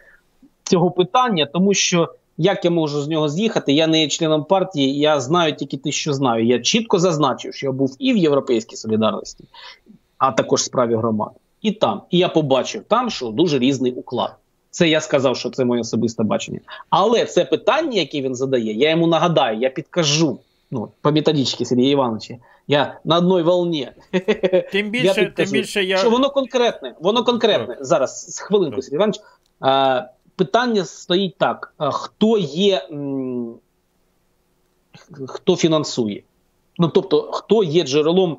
цього 0.62 0.90
питання, 0.90 1.46
тому 1.52 1.74
що 1.74 2.08
як 2.38 2.64
я 2.64 2.70
можу 2.70 3.02
з 3.02 3.08
нього 3.08 3.28
з'їхати? 3.28 3.72
Я 3.72 3.86
не 3.86 4.00
є 4.00 4.08
членом 4.08 4.44
партії, 4.44 4.98
я 4.98 5.20
знаю 5.20 5.52
тільки 5.52 5.76
те, 5.76 5.90
що 5.90 6.12
знаю. 6.12 6.46
Я 6.46 6.60
чітко 6.60 6.98
зазначив, 6.98 7.54
що 7.54 7.66
я 7.66 7.72
був 7.72 7.96
і 7.98 8.12
в 8.12 8.16
Європейській 8.16 8.76
солідарності, 8.76 9.44
а 10.18 10.32
також 10.32 10.60
в 10.60 10.64
справі 10.64 10.94
громад. 10.94 11.30
І 11.62 11.70
там. 11.72 12.02
І 12.10 12.18
я 12.18 12.28
побачив 12.28 12.82
там, 12.88 13.10
що 13.10 13.28
дуже 13.28 13.58
різний 13.58 13.92
уклад. 13.92 14.34
Це 14.72 14.88
я 14.88 15.00
сказав, 15.00 15.36
що 15.36 15.50
це 15.50 15.64
моє 15.64 15.80
особисте 15.80 16.22
бачення. 16.22 16.60
Але 16.90 17.24
це 17.24 17.44
питання, 17.44 18.00
яке 18.00 18.20
він 18.20 18.34
задає, 18.34 18.72
я 18.72 18.90
йому 18.90 19.06
нагадаю, 19.06 19.58
я 19.58 19.70
підкажу. 19.70 20.38
Ну, 20.70 20.88
по 21.00 21.12
методичці 21.12 21.64
Сергія 21.64 21.90
Івановича. 21.90 22.34
Я 22.68 23.00
на 23.04 23.18
одній 23.18 23.42
волні. 23.42 23.88
Тим 24.72 24.90
більше, 24.90 25.14
тим 25.14 25.24
підкажу, 25.24 25.52
більше 25.52 25.84
я. 25.84 25.98
Що 25.98 26.10
воно 26.10 26.30
конкретне, 26.30 26.94
воно 27.00 27.24
конкретне. 27.24 27.76
Зараз, 27.80 28.34
з 28.34 28.38
хвилинку, 28.40 28.82
Сергій 28.82 28.94
Іванович. 28.94 29.20
Е, 29.64 30.08
питання 30.36 30.84
стоїть 30.84 31.38
так: 31.38 31.74
е, 31.80 31.90
хто 31.92 32.38
є, 32.38 32.86
м, 32.92 33.54
хто 35.26 35.56
фінансує? 35.56 36.22
Ну, 36.78 36.88
тобто, 36.88 37.22
хто 37.32 37.64
є 37.64 37.82
джерелом 37.82 38.38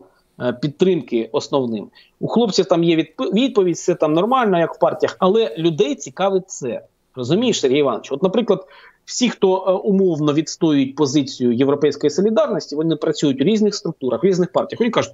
підтримки 0.61 1.29
основним? 1.31 1.87
У 2.19 2.27
хлопців 2.27 2.65
там 2.65 2.83
є 2.83 3.07
відповідь, 3.33 3.75
все 3.75 3.95
там 3.95 4.13
нормально, 4.13 4.59
як 4.59 4.75
в 4.75 4.79
партіях, 4.79 5.15
але 5.19 5.55
людей 5.57 5.95
цікавить 5.95 6.49
це. 6.49 6.81
Розумієш, 7.15 7.59
Сергій 7.59 7.79
Іванович? 7.79 8.11
От, 8.11 8.23
наприклад, 8.23 8.67
всі, 9.05 9.29
хто 9.29 9.57
е, 9.57 9.71
умовно 9.71 10.33
відстоюють 10.33 10.95
позицію 10.95 11.51
Європейської 11.51 12.11
солідарності, 12.11 12.75
вони 12.75 12.95
працюють 12.95 13.41
у 13.41 13.43
різних 13.43 13.75
структурах, 13.75 14.23
в 14.23 14.25
різних 14.25 14.51
партіях. 14.51 14.79
Вони 14.79 14.91
кажуть, 14.91 15.13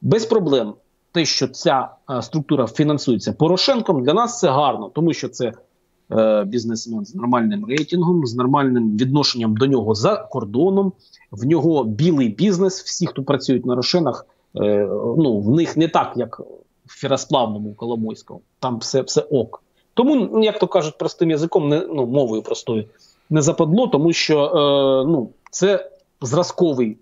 без 0.00 0.26
проблем. 0.26 0.74
Те, 1.12 1.24
що 1.24 1.48
ця 1.48 1.88
е, 2.10 2.22
структура 2.22 2.66
фінансується 2.66 3.32
Порошенком, 3.32 4.04
для 4.04 4.14
нас 4.14 4.38
це 4.38 4.48
гарно, 4.48 4.90
тому 4.94 5.12
що 5.12 5.28
це 5.28 5.52
е, 6.12 6.44
бізнесмен 6.44 7.04
з 7.04 7.14
нормальним 7.14 7.66
рейтингом, 7.66 8.26
з 8.26 8.34
нормальним 8.34 8.96
відношенням 8.96 9.56
до 9.56 9.66
нього 9.66 9.94
за 9.94 10.16
кордоном. 10.16 10.92
В 11.30 11.46
нього 11.46 11.84
білий 11.84 12.28
бізнес. 12.28 12.82
Всі, 12.82 13.06
хто 13.06 13.22
працюють 13.22 13.66
на 13.66 13.74
Рошенах, 13.74 14.26
е, 14.28 14.32
ну 14.54 15.40
в 15.40 15.50
них 15.50 15.76
не 15.76 15.88
так, 15.88 16.12
як 16.16 16.40
в 16.86 17.00
Фіросплавному 17.00 17.74
Коломойському. 17.74 18.40
Там 18.58 18.78
все, 18.78 19.02
все 19.02 19.20
ок. 19.20 19.62
Тому, 19.94 20.16
ну, 20.16 20.44
як 20.44 20.58
то 20.58 20.66
кажуть, 20.66 20.98
простим 20.98 21.30
язиком, 21.30 21.68
не 21.68 21.80
ну 21.80 22.06
мовою 22.06 22.42
простою, 22.42 22.84
не 23.30 23.42
западло, 23.42 23.86
тому 23.86 24.12
що 24.12 24.44
е, 24.44 25.10
ну 25.10 25.30
це 25.50 25.90
зразковий, 26.20 26.96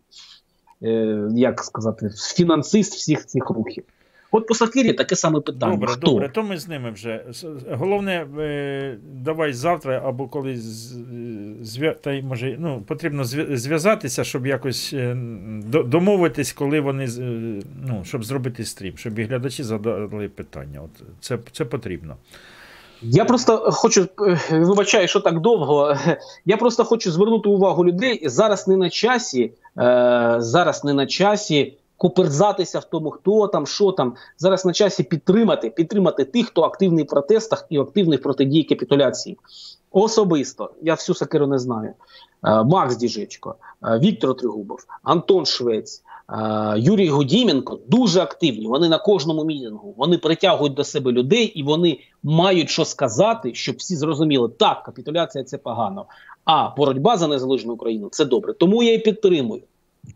е, 0.83 1.29
як 1.35 1.65
сказати, 1.65 2.11
фінансист 2.35 2.95
всіх 2.95 3.27
цих 3.27 3.51
рухів. 3.51 3.85
От 4.31 4.47
по 4.47 4.55
Сакирі 4.55 4.93
таке 4.93 5.17
саме 5.17 5.41
питання. 5.41 5.73
Добре, 5.73 5.89
Хто? 5.89 6.07
добре, 6.07 6.29
то 6.29 6.43
ми 6.43 6.59
з 6.59 6.69
ними 6.69 6.91
вже. 6.91 7.25
Головне, 7.71 8.27
е, 8.39 8.97
давай 9.13 9.53
завтра 9.53 10.03
або 10.05 10.29
колись 10.29 10.95
зв'я... 11.63 11.95
та 11.95 12.13
й 12.13 12.23
може, 12.23 12.57
ну, 12.59 12.83
потрібно 12.87 13.25
зв'язатися, 13.25 14.25
щоб 14.25 14.47
якось 14.47 14.91
е, 14.93 15.17
домовитись, 15.87 16.53
коли 16.53 16.81
вони 16.81 17.05
е, 17.05 17.63
ну, 17.87 18.03
щоб 18.05 18.25
зробити 18.25 18.65
стрім, 18.65 18.97
щоб 18.97 19.19
і 19.19 19.25
глядачі 19.25 19.63
задали 19.63 20.29
питання. 20.29 20.81
От 20.85 21.03
це, 21.21 21.39
це 21.53 21.65
потрібно. 21.65 22.17
Я 23.03 23.25
просто 23.25 23.71
хочу, 23.73 24.09
вибачаю, 24.51 25.09
що 25.09 25.21
так 25.21 25.41
довго. 25.41 25.97
Я 26.45 26.57
просто 26.57 26.85
хочу 26.85 27.11
звернути 27.13 27.49
увагу 27.49 27.85
людей. 27.85 28.29
Зараз 28.29 28.69
не 28.69 28.77
на 28.77 28.91
часі, 28.91 29.53
зараз 30.39 30.85
не 30.85 30.95
на 30.95 31.07
часі 31.07 31.78
коперзатися 31.99 32.79
в 32.79 32.85
тому, 32.85 33.11
хто 33.11 33.49
там, 33.49 33.66
що 33.66 33.93
там. 33.93 34.15
Зараз 34.39 34.65
на 34.65 34.73
часі 34.73 35.03
підтримати, 35.03 35.70
підтримати 35.70 36.25
тих, 36.25 36.47
хто 36.47 36.62
активний 36.62 37.05
в 37.05 37.07
протестах 37.07 37.66
і 37.70 37.79
активний 37.79 38.19
в 38.19 38.23
протидії 38.23 38.65
капітуляції. 38.65 39.39
Особисто 39.91 40.70
я 40.83 40.95
всю 40.95 41.16
сакиру 41.16 41.47
не 41.47 41.59
знаю. 41.59 41.95
Е, 42.45 42.65
Макс 42.65 42.97
Діжечко, 42.97 43.55
е, 43.85 43.99
Віктор 43.99 44.37
Тригубов, 44.37 44.87
Антон 45.03 45.47
Швець, 45.47 46.03
е, 46.31 46.75
Юрій 46.79 47.09
Гудіменко 47.09 47.79
дуже 47.89 48.20
активні. 48.20 48.66
Вони 48.66 48.89
на 48.89 48.99
кожному 48.99 49.45
мітингу. 49.45 49.95
Вони 49.97 50.19
притягують 50.19 50.75
до 50.75 50.85
себе 50.85 51.12
людей 51.12 51.45
і 51.45 51.62
вони 51.62 51.99
мають 52.23 52.70
що 52.70 52.85
сказати, 52.85 53.55
щоб 53.55 53.77
всі 53.77 53.97
зрозуміли, 53.97 54.49
так, 54.49 54.83
капітуляція 54.83 55.45
це 55.45 55.59
погано. 55.59 56.07
А 56.45 56.69
боротьба 56.77 57.16
за 57.16 57.29
незалежну 57.29 57.73
Україну 57.73 58.09
це 58.11 58.25
добре. 58.25 58.53
Тому 58.53 58.83
я 58.83 58.95
і 58.95 58.99
підтримую. 58.99 59.62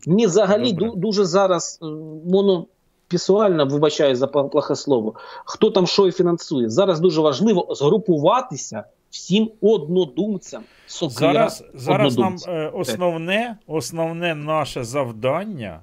Мені 0.07 0.27
взагалі 0.27 0.73
ду- 0.73 0.97
дуже 0.97 1.25
зараз 1.25 1.79
е, 1.83 1.87
монопісуально, 2.31 3.67
вибачаю 3.67 4.17
за 4.17 4.27
плохе 4.27 4.77
слово, 4.77 5.15
хто 5.45 5.71
там 5.71 5.87
що 5.87 6.09
і 6.09 6.13
фінансує. 6.13 6.71
Зараз 6.71 7.01
дуже 7.01 7.21
важливо 7.21 7.75
згрупуватися 7.75 8.85
всім 9.11 9.51
однодумцям. 9.61 10.63
Сокира, 10.87 11.33
Зараз, 11.33 11.65
зараз 11.75 12.19
нам 12.19 12.37
е, 12.49 12.69
основне, 12.75 13.57
основне 13.67 14.35
наше 14.35 14.85
завдання 14.85 15.81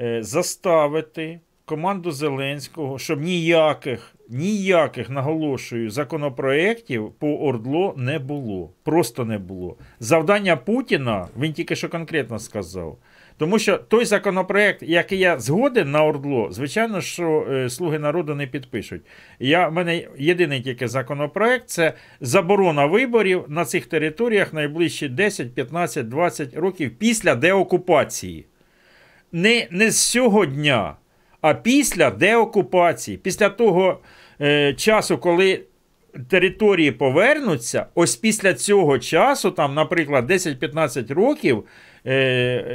е, 0.00 0.22
заставити 0.22 1.40
команду 1.64 2.12
Зеленського, 2.12 2.98
щоб 2.98 3.20
ніяких, 3.20 4.14
ніяких, 4.28 5.10
наголошую, 5.10 5.90
законопроєктів 5.90 7.12
по 7.18 7.28
Ордло 7.28 7.94
не 7.96 8.18
було. 8.18 8.70
Просто 8.82 9.24
не 9.24 9.38
було. 9.38 9.76
Завдання 10.00 10.56
Путіна, 10.56 11.28
він 11.38 11.52
тільки 11.52 11.76
що 11.76 11.88
конкретно 11.88 12.38
сказав. 12.38 12.96
Тому 13.40 13.58
що 13.58 13.78
той 13.78 14.04
законопроект, 14.04 14.82
який 14.82 15.18
я 15.18 15.38
згоден 15.38 15.90
на 15.90 16.04
Ордло, 16.04 16.48
звичайно, 16.52 17.00
що 17.00 17.46
е, 17.50 17.70
слуги 17.70 17.98
народу 17.98 18.34
не 18.34 18.46
підпишуть. 18.46 19.02
Я, 19.38 19.68
в 19.68 19.72
мене 19.72 20.06
єдиний 20.18 20.60
тільки 20.60 20.88
законопроект 20.88 21.68
це 21.68 21.92
заборона 22.20 22.86
виборів 22.86 23.44
на 23.48 23.64
цих 23.64 23.86
територіях 23.86 24.52
найближчі 24.52 25.08
10, 25.08 25.54
15, 25.54 26.08
20 26.08 26.56
років 26.56 26.90
після 26.98 27.34
деокупації. 27.34 28.46
Не, 29.32 29.66
не 29.70 29.90
з 29.90 30.10
цього 30.10 30.46
дня, 30.46 30.96
а 31.40 31.54
після 31.54 32.10
деокупації, 32.10 33.16
після 33.16 33.48
того 33.48 34.00
е, 34.40 34.74
часу, 34.74 35.18
коли 35.18 35.60
території 36.28 36.92
повернуться, 36.92 37.86
ось 37.94 38.16
після 38.16 38.54
цього 38.54 38.98
часу, 38.98 39.50
там, 39.50 39.74
наприклад, 39.74 40.30
10-15 40.30 41.14
років, 41.14 41.64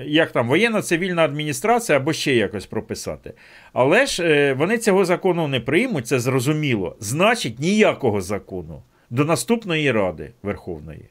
як 0.06 0.32
там 0.32 0.50
воєнно-цивільна 0.50 1.22
адміністрація 1.22 1.98
або 1.98 2.14
ще 2.14 2.36
якось 2.36 2.66
прописати. 2.66 3.34
Але 3.74 4.06
ж 4.06 4.24
е, 4.24 4.54
вони 4.54 4.78
цього 4.78 5.06
закону 5.06 5.48
не 5.48 5.60
приймуть, 5.60 6.08
це 6.08 6.20
зрозуміло. 6.20 6.96
Значить, 7.00 7.60
ніякого 7.60 8.22
закону 8.22 8.82
до 9.10 9.26
наступної 9.26 9.92
Ради 9.92 10.32
Верховної. 10.44 11.06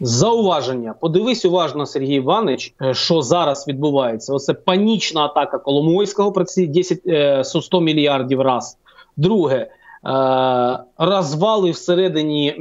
Зауваження. 0.00 0.94
Подивись 1.00 1.44
уважно, 1.44 1.86
Сергій 1.86 2.14
Іванович, 2.14 2.74
е, 2.82 2.94
що 2.94 3.22
зараз 3.22 3.68
відбувається. 3.68 4.34
Оце 4.34 4.54
панічна 4.54 5.24
атака 5.24 5.58
Коломойського 5.58 6.32
про 6.32 6.44
ці 6.44 6.66
10, 6.66 7.00
е, 7.06 7.44
100 7.44 7.80
мільярдів 7.80 8.40
раз. 8.40 8.78
Друге, 9.16 9.56
е, 9.56 9.68
розвали 10.98 11.70
всередині 11.70 12.54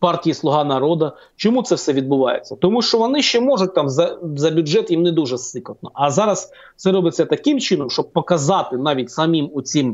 партії 0.00 0.34
Слуга 0.34 0.64
народу. 0.64 1.12
Чому 1.36 1.62
це 1.62 1.74
все 1.74 1.92
відбувається? 1.92 2.56
Тому 2.56 2.82
що 2.82 2.98
вони 2.98 3.22
ще 3.22 3.40
можуть 3.40 3.74
там 3.74 3.88
за, 3.88 4.18
за 4.36 4.50
бюджет 4.50 4.90
їм 4.90 5.02
не 5.02 5.12
дуже 5.12 5.38
сикотно. 5.38 5.90
А 5.94 6.10
зараз 6.10 6.52
це 6.76 6.92
робиться 6.92 7.24
таким 7.24 7.60
чином, 7.60 7.90
щоб 7.90 8.12
показати 8.12 8.76
навіть 8.76 9.10
самим 9.10 9.50
у 9.52 9.62
цим 9.62 9.90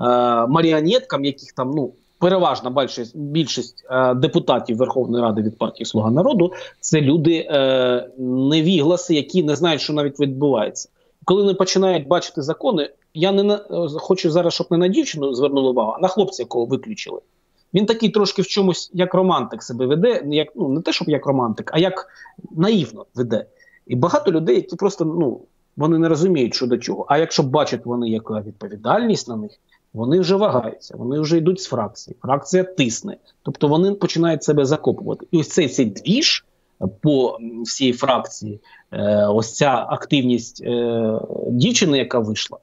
е, 0.00 0.04
маріонеткам, 0.46 1.24
яких 1.24 1.52
там 1.52 1.70
ну 1.70 1.92
переважна 2.18 2.70
більшість, 2.70 3.16
більшість 3.16 3.86
е, 3.90 4.14
депутатів 4.14 4.76
Верховної 4.76 5.24
Ради 5.24 5.42
від 5.42 5.58
партії 5.58 5.86
Слуга 5.86 6.10
народу 6.10 6.52
це 6.80 7.00
люди 7.00 7.46
е, 7.50 8.08
невігласи, 8.18 9.14
які 9.14 9.42
не 9.42 9.56
знають, 9.56 9.80
що 9.80 9.92
навіть 9.92 10.20
відбувається. 10.20 10.88
Коли 11.24 11.42
вони 11.42 11.54
починають 11.54 12.08
бачити 12.08 12.42
закони, 12.42 12.90
я 13.14 13.32
не 13.32 13.42
на 13.42 13.54
е, 13.54 13.88
хочу 13.88 14.30
зараз, 14.30 14.54
щоб 14.54 14.66
не 14.70 14.76
на 14.76 14.88
дівчину 14.88 15.34
звернули 15.34 15.70
увагу, 15.70 15.94
а 15.96 16.00
на 16.00 16.08
хлопця, 16.08 16.42
якого 16.42 16.64
виключили. 16.64 17.20
Він 17.74 17.86
такий 17.86 18.08
трошки 18.08 18.42
в 18.42 18.46
чомусь 18.46 18.90
як 18.94 19.14
романтик 19.14 19.62
себе 19.62 19.86
веде, 19.86 20.22
як 20.26 20.48
ну 20.56 20.68
не 20.68 20.80
те, 20.80 20.92
щоб 20.92 21.08
як 21.08 21.26
романтик, 21.26 21.70
а 21.74 21.78
як 21.78 22.08
наївно 22.56 23.06
веде. 23.14 23.46
І 23.86 23.96
багато 23.96 24.32
людей, 24.32 24.56
які 24.56 24.76
просто 24.76 25.04
ну 25.04 25.40
вони 25.76 25.98
не 25.98 26.08
розуміють, 26.08 26.54
що 26.54 26.66
до 26.66 26.78
чого. 26.78 27.06
А 27.08 27.18
якщо 27.18 27.42
бачать 27.42 27.86
вони, 27.86 28.08
яка 28.08 28.40
відповідальність 28.40 29.28
на 29.28 29.36
них, 29.36 29.50
вони 29.94 30.20
вже 30.20 30.36
вагаються, 30.36 30.96
вони 30.96 31.20
вже 31.20 31.38
йдуть 31.38 31.60
з 31.60 31.66
фракції. 31.66 32.16
Фракція 32.22 32.64
тисне, 32.64 33.16
тобто 33.42 33.68
вони 33.68 33.94
починають 33.94 34.42
себе 34.42 34.64
закопувати. 34.64 35.26
І 35.30 35.38
ось 35.38 35.48
цей 35.48 35.68
цей 35.68 35.86
двіж 35.86 36.44
по 37.00 37.38
всій 37.64 37.92
фракції, 37.92 38.60
е, 38.92 39.26
ось 39.26 39.54
ця 39.54 39.86
активність 39.88 40.62
е, 40.64 41.20
дівчини, 41.50 41.98
яка 41.98 42.18
вийшла. 42.18 42.58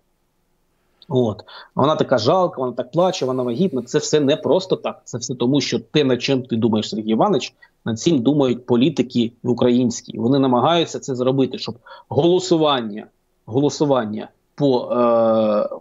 От 1.10 1.44
вона 1.76 1.96
така 1.96 2.18
жалка, 2.18 2.62
вона 2.62 2.74
так 2.74 2.92
плаче, 2.92 3.26
вона 3.26 3.44
вагітна. 3.44 3.82
Це 3.82 3.98
все 3.98 4.20
не 4.20 4.36
просто 4.36 4.76
так. 4.76 5.02
Це 5.04 5.18
все 5.18 5.36
тому, 5.36 5.62
що 5.62 5.80
те, 5.80 6.04
над 6.04 6.22
чим 6.22 6.44
ти 6.44 6.56
думаєш, 6.56 6.90
Сергій 6.90 7.12
Іванович, 7.12 7.54
над 7.86 8.00
цим 8.00 8.20
думають 8.20 8.66
політики 8.66 9.32
українські. 9.44 10.18
Вони 10.18 10.40
намагаються 10.40 11.00
це 11.00 11.16
зробити, 11.16 11.58
щоб 11.58 11.76
голосування 12.10 13.08
голосування 13.46 14.30
по 14.56 14.92
е, 14.92 14.96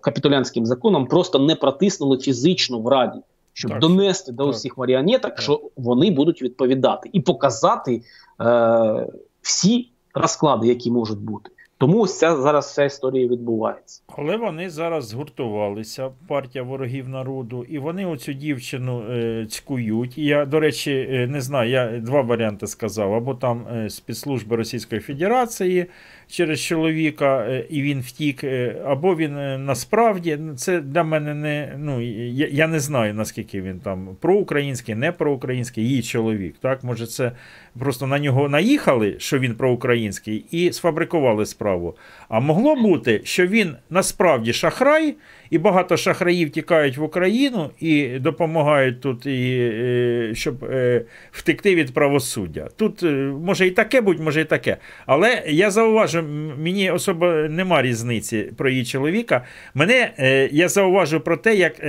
капітулянським 0.01 0.67
законам 0.67 1.07
просто 1.07 1.39
не 1.39 1.55
протиснули 1.55 2.19
фізично 2.19 2.79
в 2.79 2.89
раді, 2.89 3.19
щоб 3.53 3.71
Так. 3.71 3.81
донести 3.81 4.33
до 4.33 4.45
Так. 4.45 4.55
усіх 4.55 4.79
маріонеток, 4.79 5.39
що 5.39 5.61
вони 5.77 6.11
будуть 6.11 6.43
відповідати, 6.43 7.11
і 7.13 7.21
показати 7.21 8.03
е, 8.41 9.07
всі 9.43 9.91
розклади, 10.15 10.69
які 10.69 10.91
можуть 10.91 11.19
бути. 11.19 11.51
Тому 11.81 12.01
ось 12.01 12.19
ця 12.19 12.37
зараз 12.37 12.67
вся 12.67 12.85
історія 12.85 13.29
відбувається. 13.29 14.03
Але 14.09 14.37
вони 14.37 14.71
зараз 14.71 15.09
згуртувалися, 15.09 16.11
партія 16.29 16.65
ворогів 16.65 17.09
народу, 17.09 17.65
і 17.69 17.79
вони 17.79 18.07
оцю 18.07 18.33
дівчину 18.33 19.03
е, 19.11 19.47
цькують. 19.51 20.19
Я, 20.19 20.45
до 20.45 20.61
речі, 20.61 21.09
е, 21.11 21.27
не 21.27 21.41
знаю, 21.41 21.71
я 21.71 21.99
два 22.01 22.21
варіанти 22.21 22.67
сказав: 22.67 23.15
або 23.15 23.35
там 23.35 23.67
е, 23.69 23.91
спецслужби 23.91 24.57
Російської 24.57 25.01
Федерації 25.01 25.87
через 26.31 26.61
чоловіка, 26.61 27.47
е, 27.49 27.67
і 27.71 27.83
він 27.83 28.01
втік, 28.01 28.45
е, 28.45 28.83
або 28.85 29.17
він 29.17 29.37
е, 29.37 29.59
насправді 29.59 30.39
це 30.57 30.81
для 30.81 31.05
мене 31.05 31.35
не. 31.35 31.75
Ну, 31.79 32.01
я, 32.31 32.49
я 32.51 32.67
не 32.67 32.81
знаю, 32.81 33.15
наскільки 33.15 33.63
він 33.63 33.79
там 33.79 34.17
проукраїнський, 34.21 34.95
не 34.95 35.13
проукраїнський, 35.13 35.85
її 35.85 36.03
чоловік. 36.03 36.55
Так, 36.61 36.85
може, 36.85 37.07
це 37.07 37.33
просто 37.79 38.07
на 38.07 38.19
нього 38.19 38.49
наїхали, 38.49 39.15
що 39.19 39.39
він 39.39 39.55
проукраїнський, 39.55 40.45
і 40.51 40.73
сфабрикували 40.73 41.47
справу. 41.47 41.97
А 42.29 42.41
могло 42.41 42.77
бути, 42.77 43.21
що 43.25 43.47
він 43.47 43.77
насправді 43.91 44.53
шахрай, 44.53 45.15
і 45.51 45.59
багато 45.59 45.97
шахраїв 45.97 46.51
тікають 46.51 46.97
в 46.97 47.03
Україну 47.03 47.71
і 47.81 48.09
допомагають 48.09 49.01
тут, 49.01 49.27
і, 49.27 49.71
е, 49.73 50.31
щоб 50.35 50.65
е, 50.65 51.03
втекти 51.33 51.75
від 51.75 51.95
правосуддя. 51.95 52.69
Тут 52.77 53.03
е, 53.03 53.07
може 53.45 53.67
і 53.67 53.71
таке 53.71 54.01
будь, 54.01 54.21
може 54.21 54.41
і 54.41 54.45
таке. 54.45 54.77
Але 55.07 55.43
я 55.47 55.71
зауважу, 55.71 56.23
мені 56.59 56.91
особо 56.91 57.27
нема 57.33 57.83
різниці 57.83 58.53
про 58.57 58.71
її 58.71 58.85
чоловіка. 58.85 59.45
Мене 59.75 60.11
я 60.53 60.69
зауважу 60.69 61.21
про 61.21 61.37
те, 61.37 61.55
як 61.55 61.81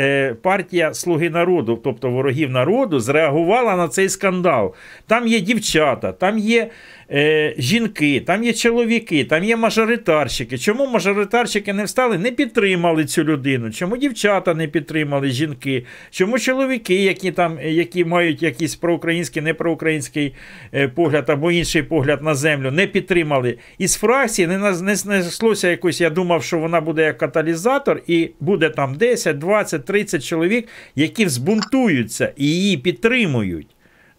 партія 0.42 0.94
Слуги 0.94 1.30
народу, 1.30 1.82
тобто 1.84 2.10
ворогів 2.10 2.50
народу, 2.50 3.00
зреагувала 3.00 3.76
на 3.76 3.88
цей 3.88 4.10
скандал. 4.10 4.74
Там 5.08 5.28
є 5.28 5.40
дівчата, 5.40 6.12
там 6.12 6.38
є 6.38 6.70
е, 7.12 7.54
жінки, 7.58 8.20
там 8.20 8.44
є 8.44 8.54
чоловіки, 8.54 9.26
там 9.26 9.44
є 9.44 9.56
мажоритарщики. 9.56 10.58
Чому 10.58 10.88
мажоритарщики 10.88 11.74
не 11.74 11.84
встали, 11.84 12.18
не 12.18 12.32
підтримали 12.32 13.06
цю 13.06 13.24
людину? 13.24 13.72
Чому 13.72 13.98
дівчата 13.98 14.54
не 14.54 14.68
підтримали 14.68 15.30
жінки? 15.30 15.86
Чому 16.12 16.40
чоловіки, 16.40 16.96
які 16.96 17.32
там, 17.32 17.60
які 17.64 18.06
мають 18.06 18.44
якийсь 18.44 18.76
проукраїнський, 18.76 19.42
непроукраїнський 19.42 20.34
е, 20.74 20.88
погляд 20.88 21.30
або 21.30 21.52
інший 21.52 21.84
погляд 21.84 22.24
на 22.24 22.36
землю, 22.36 22.72
не 22.72 22.88
підтримали? 22.88 23.58
Із 23.78 23.96
фракції 23.96 24.48
не, 24.48 24.58
не 24.82 24.96
знайшлося 24.96 25.70
якось, 25.70 26.02
я 26.02 26.10
думав, 26.10 26.44
що 26.44 26.60
вона 26.60 26.82
буде 26.82 27.04
як 27.04 27.18
каталізатор, 27.18 28.02
і 28.08 28.30
буде 28.40 28.70
там 28.70 28.96
10, 28.96 29.38
20, 29.38 29.86
30 29.86 30.24
чоловік, 30.24 30.68
які 30.96 31.26
взбунтуються 31.26 32.34
і 32.38 32.46
її 32.46 32.78
підтримують. 32.78 33.68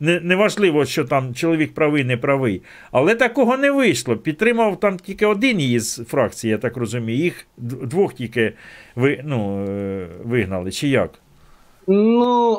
Не, 0.03 0.21
неважливо, 0.21 0.85
що 0.85 1.05
там 1.05 1.35
чоловік 1.35 1.75
правий, 1.75 2.05
не 2.05 2.17
правий. 2.17 2.63
Але 2.93 3.15
такого 3.15 3.57
не 3.57 3.71
вийшло. 3.71 4.17
Підтримав 4.17 4.81
там 4.81 4.97
тільки 4.97 5.27
один 5.27 5.61
її 5.61 5.81
з 5.81 6.05
фракції, 6.05 6.51
я 6.51 6.59
так 6.59 6.77
розумію. 6.77 7.19
Їх 7.19 7.47
двох 7.59 8.15
тільки 8.15 8.53
ви, 8.97 9.21
ну, 9.25 9.65
е, 9.69 10.07
вигнали, 10.25 10.71
чи 10.71 10.89
як? 10.89 11.11
Ну 11.87 12.59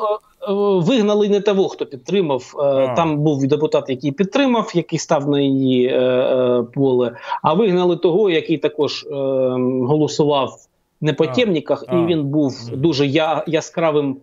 вигнали 0.82 1.30
не 1.30 1.42
того, 1.42 1.70
хто 1.70 1.86
підтримав. 1.86 2.54
Е, 2.60 2.94
Там 2.96 3.18
був 3.18 3.48
депутат, 3.48 3.90
який 3.90 4.12
підтримав, 4.12 4.72
який 4.76 5.00
став 5.00 5.30
на 5.30 5.42
її 5.42 5.88
е, 5.88 6.00
е, 6.00 6.64
поле. 6.74 7.16
А 7.42 7.54
вигнали 7.54 7.98
того, 7.98 8.30
який 8.30 8.58
також 8.58 9.04
е, 9.04 9.16
голосував 9.88 10.56
не 11.02 11.14
по 11.14 11.24
А, 11.24 11.28
темниках, 11.28 11.84
а. 11.88 11.96
і 11.96 12.06
він 12.06 12.24
був 12.24 12.70
дуже 12.74 13.06
я, 13.06 13.44
яскравим 13.48 14.18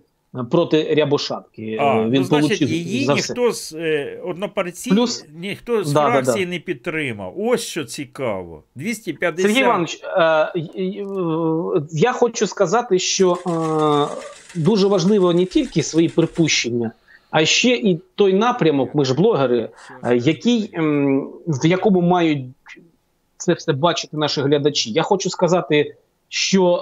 проти 0.50 0.94
Рябошапки. 0.94 1.76
А, 1.80 1.84
Е, 1.96 2.04
він 2.04 2.12
ну, 2.20 2.24
значить, 2.24 2.60
її 2.60 3.04
за 3.04 3.14
все. 3.14 3.32
ніхто 3.32 3.52
з 3.52 3.72
е, 3.72 4.20
однопартій, 4.24 4.90
Плюс- 4.90 5.24
ніхто 5.34 5.84
з 5.84 5.92
Да, 5.92 6.04
да, 6.04 6.10
фракції 6.12 6.44
да. 6.44 6.50
не 6.50 6.58
підтримав. 6.58 7.34
Ось 7.38 7.60
що 7.60 7.84
цікаво. 7.84 8.62
250. 8.74 9.46
Сергій 9.46 9.60
Іванович, 9.60 10.00
е, 10.04 10.22
е, 10.22 11.06
я 11.90 12.12
хочу 12.12 12.46
сказати, 12.46 12.98
що 12.98 13.32
е, 14.56 14.60
дуже 14.60 14.86
важливо 14.86 15.32
не 15.34 15.44
тільки 15.44 15.82
свої 15.82 16.08
припущення, 16.08 16.92
а 17.30 17.44
ще 17.44 17.68
і 17.68 18.00
той 18.14 18.32
напрямок, 18.32 18.94
ми 18.94 19.04
ж 19.04 19.14
блогери, 19.14 19.68
е, 20.04 20.16
який, 20.16 20.70
в 21.46 21.66
якому 21.66 22.00
мають 22.00 22.44
це 23.36 23.52
все 23.52 23.72
бачити 23.72 24.16
наші 24.16 24.40
глядачі. 24.40 24.90
Я 24.92 25.02
хочу 25.02 25.30
сказати, 25.30 25.94
що 26.28 26.74
е, 26.76 26.80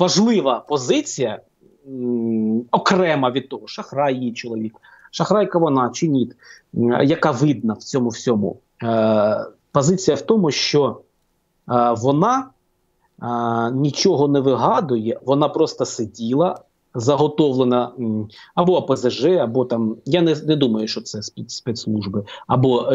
важлива 0.00 0.64
позиція 0.68 1.40
окрема 2.70 3.30
від 3.30 3.48
того, 3.48 3.66
шахрай 3.66 4.14
її 4.14 4.32
чоловік, 4.32 4.76
шахрайка 5.10 5.58
вона 5.58 5.90
чи 5.90 6.08
ні, 6.08 6.32
яка 7.04 7.30
видна 7.30 7.74
в 7.74 7.82
цьому 7.82 8.08
всьому. 8.08 8.56
Е, 8.82 9.46
позиція 9.72 10.16
в 10.16 10.20
тому, 10.20 10.50
що 10.50 11.00
е, 11.70 11.94
вона 11.98 12.50
е, 13.22 13.26
нічого 13.70 14.28
не 14.28 14.40
вигадує, 14.40 15.20
вона 15.24 15.48
просто 15.48 15.84
сиділа. 15.84 16.60
Заготовлена 16.94 17.92
або 18.54 18.76
ОПЗЖ, 18.76 19.24
або 19.24 19.64
там 19.64 19.96
я 20.06 20.22
не, 20.22 20.36
не 20.44 20.56
думаю, 20.56 20.88
що 20.88 21.00
це 21.00 21.22
спецслужби, 21.46 22.24
або 22.46 22.94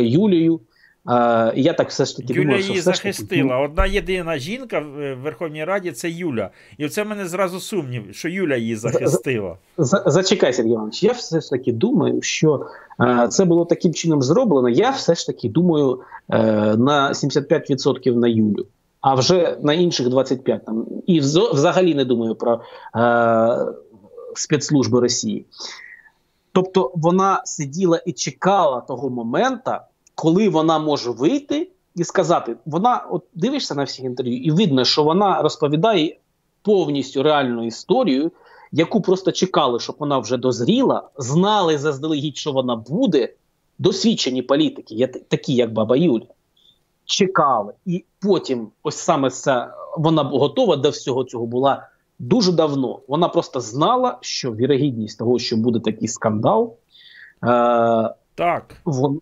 е, 1.09 1.53
я 1.55 1.73
так 1.73 1.89
все 1.89 2.05
ж 2.05 2.17
таки 2.17 2.33
Юля 2.33 2.43
думаю, 2.43 2.61
що 2.63 2.69
її 2.71 2.81
все 2.81 2.93
ж 2.93 2.97
таки 3.03 3.13
захистила. 3.13 3.59
Одна 3.59 3.85
єдина 3.85 4.37
жінка 4.37 4.79
в 4.79 4.99
е, 4.99 5.15
Верховній 5.15 5.63
Раді 5.63 5.91
це 5.91 6.09
Юля. 6.09 6.49
І 6.77 6.89
це 6.89 7.03
мене 7.03 7.25
зразу 7.27 7.59
сумнів, 7.59 8.03
що 8.11 8.29
Юля 8.29 8.55
її 8.55 8.75
захистила. 8.75 9.57
За- 9.77 10.03
Зачекай, 10.05 10.53
Сергій 10.53 10.69
Іванович, 10.69 11.03
я 11.03 11.11
все 11.11 11.41
ж 11.41 11.49
таки 11.49 11.71
думаю, 11.71 12.21
що 12.21 12.65
е, 13.01 13.27
це 13.27 13.45
було 13.45 13.65
таким 13.65 13.93
чином 13.93 14.21
зроблено. 14.21 14.69
Я 14.69 14.89
все 14.89 15.15
ж 15.15 15.27
таки 15.27 15.49
думаю 15.49 16.01
е, 16.29 16.37
на 16.77 17.09
75% 17.09 18.15
на 18.15 18.27
Юлю, 18.27 18.65
а 19.01 19.15
вже 19.15 19.57
на 19.61 19.73
інших 19.73 20.07
25%. 20.07 20.59
Там. 20.59 20.85
І 21.07 21.19
взагалі 21.19 21.95
не 21.95 22.05
думаю 22.05 22.35
про 22.35 22.61
е, 22.95 23.65
спецслужби 24.35 24.99
Росії. 24.99 25.45
Тобто 26.51 26.91
вона 26.95 27.41
сиділа 27.45 28.01
і 28.05 28.13
чекала 28.13 28.81
того 28.81 29.09
моменту, 29.09 29.71
коли 30.15 30.49
вона 30.49 30.79
може 30.79 31.11
вийти 31.11 31.69
і 31.95 32.03
сказати: 32.03 32.55
вона, 32.65 33.07
от 33.11 33.23
дивишся 33.33 33.75
на 33.75 33.83
всіх 33.83 34.05
інтерв'ю, 34.05 34.37
і 34.37 34.51
видно, 34.51 34.85
що 34.85 35.03
вона 35.03 35.41
розповідає 35.41 36.17
повністю 36.61 37.23
реальну 37.23 37.65
історію, 37.65 38.31
яку 38.71 39.01
просто 39.01 39.31
чекали, 39.31 39.79
щоб 39.79 39.95
вона 39.99 40.19
вже 40.19 40.37
дозріла, 40.37 41.09
знали 41.17 41.77
заздалегідь, 41.77 42.37
що 42.37 42.51
вона 42.51 42.75
буде. 42.75 43.33
Досвідчені 43.79 44.41
політики, 44.41 45.07
такі 45.07 45.53
як 45.53 45.73
Баба 45.73 45.95
Юля, 45.95 46.25
чекали. 47.05 47.73
І 47.85 48.05
потім, 48.21 48.67
ось 48.83 48.95
саме 48.95 49.29
це 49.29 49.67
вона 49.97 50.23
готова 50.23 50.75
до 50.75 50.89
всього 50.89 51.23
цього 51.23 51.45
була 51.45 51.87
дуже 52.19 52.51
давно. 52.51 52.99
Вона 53.07 53.29
просто 53.29 53.59
знала, 53.59 54.17
що 54.21 54.51
вірогідність 54.51 55.19
того, 55.19 55.39
що 55.39 55.57
буде 55.57 55.79
такий 55.79 56.07
скандал, 56.07 56.75
е, 57.43 57.47
Так. 58.35 58.75
вон, 58.85 59.21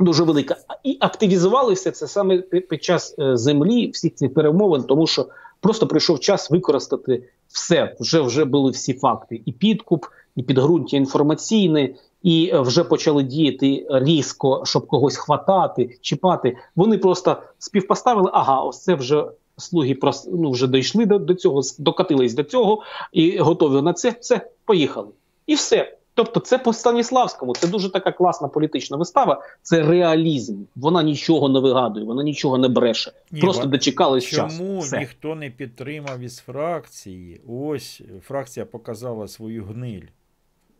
дуже 0.00 0.22
велика. 0.22 0.56
І 0.84 0.96
активізували 1.00 1.74
це 1.74 1.92
саме 1.92 2.38
під 2.38 2.84
час 2.84 3.14
е, 3.18 3.36
землі, 3.36 3.90
всіх 3.90 4.14
цих 4.14 4.34
перемовин, 4.34 4.82
тому 4.82 5.06
що 5.06 5.26
просто 5.60 5.86
прийшов 5.86 6.20
час 6.20 6.50
використати 6.50 7.22
все 7.48 7.96
вже 8.00 8.20
вже 8.20 8.44
були 8.44 8.70
всі 8.70 8.92
факти: 8.94 9.42
і 9.46 9.52
підкуп, 9.52 10.04
і 10.36 10.42
підґрунтя 10.42 10.96
інформаційне, 10.96 11.94
і 12.22 12.50
е, 12.52 12.60
вже 12.60 12.84
почали 12.84 13.22
діяти 13.22 13.86
різко, 13.90 14.62
щоб 14.66 14.86
когось 14.86 15.16
хватати, 15.16 15.98
чіпати. 16.00 16.56
Вони 16.76 16.98
просто 16.98 17.36
співпоставили. 17.58 18.30
Ага, 18.32 18.60
ось 18.60 18.82
це 18.82 18.94
вже 18.94 19.24
слуги 19.56 19.94
прос- 19.94 20.28
ну, 20.32 20.50
вже 20.50 20.68
дійшли 20.68 21.06
до, 21.06 21.18
до 21.18 21.34
цього, 21.34 21.60
докатились 21.78 22.34
до 22.34 22.42
цього 22.42 22.82
і 23.12 23.38
готові 23.38 23.82
на 23.82 23.92
це. 23.92 24.14
Все, 24.20 24.50
поїхали. 24.64 25.08
І 25.46 25.54
все. 25.54 25.96
Тобто, 26.14 26.40
це 26.40 26.58
по 26.58 26.72
Станіславському, 26.72 27.54
це 27.54 27.66
дуже 27.68 27.92
така 27.92 28.12
класна 28.12 28.48
політична 28.48 28.96
вистава. 28.96 29.42
Це 29.62 29.82
реалізм. 29.82 30.56
Вона 30.76 31.02
нічого 31.02 31.48
не 31.48 31.60
вигадує, 31.60 32.06
вона 32.06 32.22
нічого 32.22 32.58
не 32.58 32.68
бреше. 32.68 33.12
Ні, 33.30 33.40
Просто 33.40 33.66
дочекались 33.66 34.24
Чому 34.24 34.48
часу. 34.48 34.78
Все. 34.78 34.98
ніхто 34.98 35.34
не 35.34 35.50
підтримав 35.50 36.20
із 36.20 36.38
фракції? 36.38 37.40
Ось 37.48 38.02
фракція 38.22 38.66
показала 38.66 39.28
свою 39.28 39.64
гниль. 39.64 40.06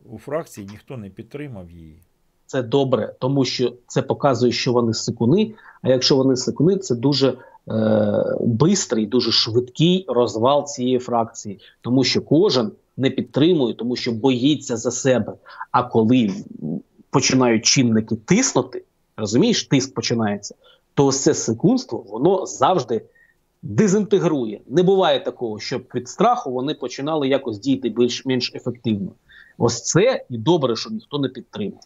У 0.09 0.17
фракції 0.17 0.67
ніхто 0.71 0.97
не 0.97 1.09
підтримав 1.09 1.71
її. 1.71 1.99
Це 2.45 2.63
добре, 2.63 3.15
тому 3.19 3.45
що 3.45 3.73
це 3.87 4.01
показує, 4.01 4.51
що 4.51 4.73
вони 4.73 4.93
сикуни. 4.93 5.53
А 5.81 5.89
якщо 5.89 6.15
вони 6.15 6.35
сикуни, 6.35 6.77
це 6.77 6.95
дуже 6.95 7.37
е, 7.69 8.35
бистрий, 8.39 9.05
дуже 9.05 9.31
швидкий 9.31 10.05
розвал 10.07 10.65
цієї 10.65 10.99
фракції, 10.99 11.59
тому 11.81 12.03
що 12.03 12.21
кожен 12.21 12.71
не 12.97 13.09
підтримує, 13.09 13.73
тому 13.73 13.95
що 13.95 14.11
боїться 14.11 14.77
за 14.77 14.91
себе. 14.91 15.33
А 15.71 15.83
коли 15.83 16.29
починають 17.09 17.65
чинники 17.65 18.15
тиснути, 18.15 18.83
розумієш, 19.17 19.63
тиск 19.63 19.93
починається, 19.93 20.55
то 20.93 21.05
ось 21.05 21.23
це 21.23 21.33
секундство 21.33 22.05
воно 22.09 22.45
завжди 22.45 23.01
дезінтегрує. 23.61 24.61
Не 24.67 24.83
буває 24.83 25.19
такого, 25.19 25.59
щоб 25.59 25.83
від 25.95 26.09
страху 26.09 26.51
вони 26.51 26.73
починали 26.73 27.27
якось 27.27 27.59
діяти 27.59 27.89
більш-менш 27.89 28.51
ефективно. 28.55 29.11
Ось 29.57 29.83
це 29.83 30.25
і 30.29 30.37
добре, 30.37 30.75
що 30.75 30.89
ніхто 30.89 31.19
не 31.19 31.29
підтримав. 31.29 31.79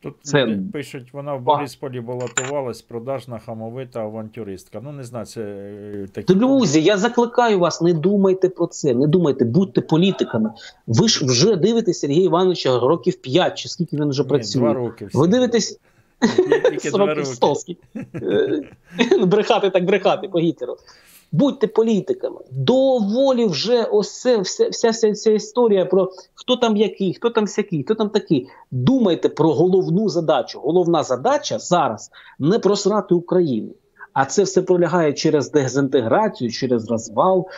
Тут 0.00 0.14
Це- 0.22 0.58
пишуть, 0.72 1.12
вона 1.12 1.34
в 1.34 1.40
Борисполі 1.42 2.00
балотувалась, 2.00 2.82
продажна 2.82 3.38
хамовита 3.38 4.00
авантюристка. 4.00 4.80
Ну, 4.84 4.92
не 4.92 5.04
знаю, 5.04 5.26
це 5.26 5.40
е, 5.42 6.06
такі. 6.12 6.34
Друзі, 6.34 6.82
я 6.82 6.96
закликаю 6.96 7.58
вас, 7.58 7.80
не 7.80 7.92
думайте 7.92 8.48
про 8.48 8.66
це, 8.66 8.94
не 8.94 9.06
думайте, 9.06 9.44
будьте 9.44 9.80
політиками. 9.80 10.50
Ви 10.86 11.08
ж 11.08 11.26
вже 11.26 11.56
дивитесь 11.56 11.98
Сергія 12.00 12.24
Івановича 12.24 12.78
років 12.78 13.16
5, 13.16 13.58
чи 13.58 13.68
скільки 13.68 13.96
він 13.96 14.08
вже 14.08 14.24
працює. 14.24 14.62
два 14.62 14.74
роки 14.74 15.06
всі. 15.06 15.18
Ви 15.18 15.28
дивитесь 15.28 15.80
Тільки 16.70 16.90
два 16.90 17.06
років 17.06 17.24
роки. 17.24 17.34
100, 17.34 17.54
скільки. 17.54 17.82
Е, 18.14 18.62
брехати 19.26 19.70
так 19.70 19.84
брехати 19.84 20.28
по 20.28 20.38
Гітлеру. 20.38 20.76
Будьте 21.32 21.66
політиками. 21.66 22.40
Доволі 22.50 23.46
вже 23.46 23.84
ось 23.84 24.20
це, 24.20 24.38
вся, 24.38 24.68
вся, 24.68 24.90
вся 24.90 25.12
ця 25.12 25.30
історія 25.30 25.84
про 25.86 26.12
хто 26.34 26.56
там 26.56 26.76
який, 26.76 27.14
хто 27.14 27.30
там 27.30 27.46
сякий, 27.46 27.82
хто 27.82 27.94
там 27.94 28.10
такий. 28.10 28.48
Думайте 28.70 29.28
про 29.28 29.52
головну 29.52 30.08
задачу. 30.08 30.60
Головна 30.60 31.02
задача 31.02 31.58
зараз 31.58 32.10
не 32.38 32.58
просрати 32.58 33.14
Україну. 33.14 33.70
А 34.12 34.24
це 34.24 34.42
все 34.42 34.62
пролягає 34.62 35.12
через 35.12 35.50
дезінтеграцію, 35.50 36.50
через 36.50 36.90
розвал 36.90 37.48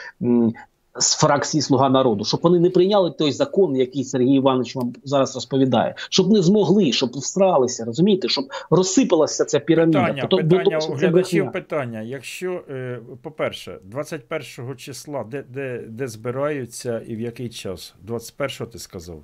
з 0.98 1.14
фракції 1.14 1.62
Слуга 1.62 1.88
народу, 1.88 2.24
щоб 2.24 2.40
вони 2.42 2.60
не 2.60 2.70
прийняли 2.70 3.10
той 3.10 3.32
закон, 3.32 3.76
який 3.76 4.04
Сергій 4.04 4.34
Іванович 4.34 4.76
вам 4.76 4.92
зараз 5.04 5.34
розповідає, 5.34 5.94
щоб 6.10 6.30
не 6.30 6.42
змогли, 6.42 6.92
щоб 6.92 7.10
всралися, 7.10 7.84
розумієте, 7.84 8.28
щоб 8.28 8.44
розсипалася 8.70 9.44
ця 9.44 9.60
піраміда. 9.60 10.00
Питання, 10.00 10.28
бо 10.30 10.36
питання 10.36 10.78
у 10.88 10.92
глядачів 10.92 11.52
питання. 11.52 12.02
Якщо, 12.02 12.60
е, 12.70 13.00
по-перше, 13.22 13.78
21 13.84 14.76
числа, 14.76 15.24
де, 15.30 15.44
де, 15.54 15.84
де 15.88 16.08
збираються 16.08 17.02
і 17.06 17.16
в 17.16 17.20
який 17.20 17.48
час? 17.48 17.94
21 18.02 18.66
ти 18.66 18.78
сказав? 18.78 19.22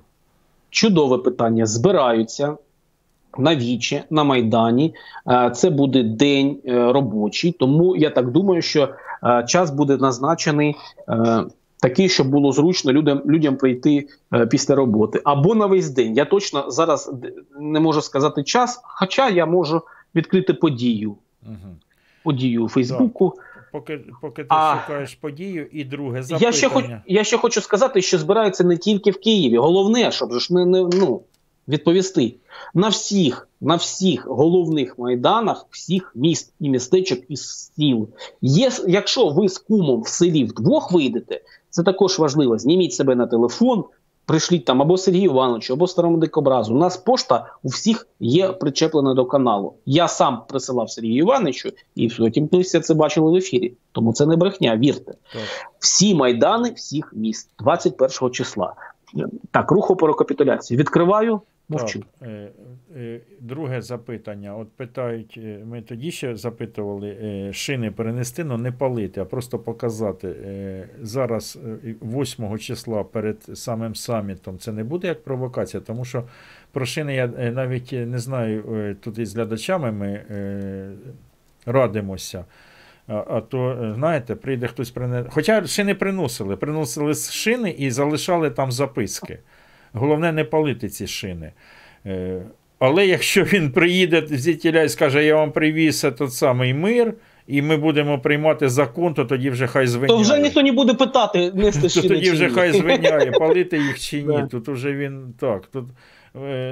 Чудове 0.69 1.17
питання. 1.17 1.65
Збираються 1.65 2.57
на 3.37 3.55
вічі, 3.55 4.03
на 4.09 4.23
Майдані. 4.23 4.95
Е, 5.29 5.51
Це 5.55 5.69
буде 5.69 6.03
день 6.03 6.57
е, 6.65 6.91
робочий, 6.93 7.51
тому 7.51 7.95
я 7.95 8.09
так 8.09 8.31
думаю, 8.31 8.61
що 8.61 8.89
час 9.47 9.71
буде 9.71 9.97
назначений. 9.97 10.75
е, 11.09 11.43
Такий, 11.79 12.09
щоб 12.09 12.29
було 12.29 12.51
зручно 12.51 12.93
людям 12.93 13.21
людям 13.25 13.55
прийти 13.55 14.07
е, 14.33 14.45
після 14.45 14.75
роботи 14.75 15.21
або 15.23 15.55
на 15.55 15.65
весь 15.65 15.89
день. 15.89 16.15
Я 16.15 16.25
точно 16.25 16.71
зараз 16.71 17.11
не 17.59 17.79
можу 17.79 18.01
сказати 18.01 18.43
час, 18.43 18.81
хоча 18.83 19.29
я 19.29 19.45
можу 19.45 19.81
відкрити 20.15 20.53
подію. 20.53 21.15
Угу. 21.43 21.75
Подію 22.23 22.63
у 22.63 22.69
Фейсбуку. 22.69 23.33
Поки, 23.71 23.99
поки 24.21 24.41
ти 24.43 24.47
А, 24.49 24.77
шукаєш 24.81 25.15
подію 25.15 25.67
і 25.71 25.83
друге 25.83 26.23
запитання. 26.23 26.47
Я 26.47 26.51
ще, 26.51 26.69
хоч, 26.69 26.85
я 27.05 27.23
ще 27.23 27.37
хочу 27.37 27.61
сказати, 27.61 28.01
що 28.01 28.17
збираються 28.17 28.63
не 28.63 28.77
тільки 28.77 29.11
в 29.11 29.19
Києві. 29.19 29.57
Головне, 29.57 30.11
щоб 30.11 30.33
ж 30.33 30.53
не, 30.53 30.65
не 30.65 30.83
ну, 30.83 31.21
відповісти 31.67 32.35
на 32.73 32.89
всіх, 32.89 33.47
на 33.61 33.75
всіх 33.75 34.27
головних 34.27 34.99
майданах, 34.99 35.65
всіх 35.69 36.11
міст 36.15 36.53
і 36.59 36.69
містечок 36.69 37.19
і 37.29 37.37
сіл. 37.37 38.07
Є, 38.41 38.71
якщо 38.87 39.29
ви 39.29 39.49
з 39.49 39.57
кумом 39.57 40.01
в 40.01 40.07
селі 40.07 40.43
вдвох 40.43 40.91
вийдете, 40.91 41.41
це 41.69 41.83
також 41.83 42.19
важливо. 42.19 42.57
Зніміть 42.57 42.93
себе 42.93 43.15
на 43.15 43.27
телефон. 43.27 43.83
Пришліть 44.25 44.65
там 44.65 44.81
або 44.81 44.97
Сергію 44.97 45.31
Івановичу, 45.31 45.73
або 45.73 45.87
старому 45.87 46.17
дикобразу. 46.17 46.75
У 46.75 46.77
нас 46.77 46.97
пошта 46.97 47.53
у 47.63 47.67
всіх 47.67 48.07
є 48.19 48.47
причеплена 48.47 49.13
до 49.13 49.25
каналу. 49.25 49.73
Я 49.85 50.07
сам 50.07 50.41
присилав 50.47 50.89
Сергію 50.89 51.17
Івановичу, 51.17 51.71
і 51.95 52.09
потім 52.09 52.49
ви 52.51 52.59
все 52.59 52.79
це 52.79 52.93
бачили 52.93 53.31
в 53.31 53.35
ефірі. 53.35 53.73
Тому 53.91 54.13
це 54.13 54.25
не 54.25 54.35
брехня, 54.35 54.77
вірте. 54.77 55.13
Всі 55.79 56.15
майдани 56.15 56.71
всіх 56.71 57.13
міст 57.15 57.49
21 57.59 58.31
числа. 58.31 58.73
Так, 59.51 59.71
руху 59.71 59.95
по 59.95 60.07
рекапітуляції. 60.07 60.79
Відкриваю, 60.79 61.41
мовчу. 61.69 61.99
Так, 61.99 62.29
е, 62.29 62.51
е, 62.97 63.19
друге 63.39 63.81
запитання. 63.81 64.55
От 64.55 64.71
питають, 64.71 65.39
е, 65.43 65.59
ми 65.65 65.81
тоді 65.81 66.11
ще 66.11 66.35
запитували 66.35 67.49
шини 67.53 67.91
перенести, 67.91 68.45
але 68.49 68.57
не 68.57 68.71
палити, 68.71 69.21
а 69.21 69.25
просто 69.25 69.59
показати. 69.59 70.35
Зараз 71.01 71.59
е, 71.85 71.95
8 72.01 72.57
числа 72.57 73.03
перед 73.03 73.43
самим 73.53 73.95
самітом 73.95 74.57
це 74.57 74.71
не 74.71 74.83
буде 74.83 75.07
як 75.07 75.23
провокація, 75.23 75.81
тому 75.81 76.05
що 76.05 76.23
про 76.71 76.85
шини 76.85 77.15
я 77.15 77.27
навіть 77.27 77.91
не 77.91 78.19
знаю, 78.19 78.95
тут 79.01 79.17
із 79.17 79.35
глядачами 79.35 79.91
ми 79.91 80.21
радимося. 81.65 82.45
А, 83.07 83.23
а 83.29 83.41
то, 83.41 83.71
е, 83.71 83.93
знаєте, 83.95 84.35
прийде 84.35 84.67
хтось 84.67 84.91
прине. 84.91 85.25
Хоча 85.29 85.67
шини 85.67 85.95
приносили, 85.95 86.55
приносили 86.55 87.13
з 87.13 87.31
шини 87.31 87.75
і 87.77 87.91
залишали 87.91 88.49
там 88.49 88.71
записки. 88.71 89.39
Головне 89.93 90.31
не 90.31 90.43
палити 90.43 90.89
ці 90.89 91.07
шини. 91.07 91.51
Е, 92.05 92.41
Але 92.79 93.07
якщо 93.07 93.43
він 93.43 93.71
приїде 93.71 94.23
звідтіля 94.27 94.81
і 94.81 94.89
скаже, 94.89 95.23
я 95.23 95.35
вам 95.35 95.51
привіз 95.51 96.05
той 96.17 96.29
самий 96.29 96.73
мир, 96.73 97.13
і 97.47 97.61
ми 97.61 97.77
будемо 97.77 98.19
приймати 98.19 98.69
закон, 98.69 99.13
то 99.13 99.25
тоді 99.25 99.49
вже 99.49 99.67
хай 99.67 99.87
звиняє. 99.87 100.17
То 100.19 100.23
вже 100.23 100.39
ніхто 100.39 100.61
не 100.61 100.71
буде 100.71 100.93
питати, 100.93 101.51
нести 101.55 101.89
То 102.01 102.07
тоді 102.07 102.31
вже 102.31 102.49
хай 102.49 102.71
звиняє, 102.71 103.31
палити 103.31 103.77
їх 103.77 103.99
чи 103.99 104.23
ні. 104.23 104.43
Тут 104.51 104.69
уже 104.69 104.93
він 104.93 105.33
так. 105.39 105.67
Тут 105.67 105.85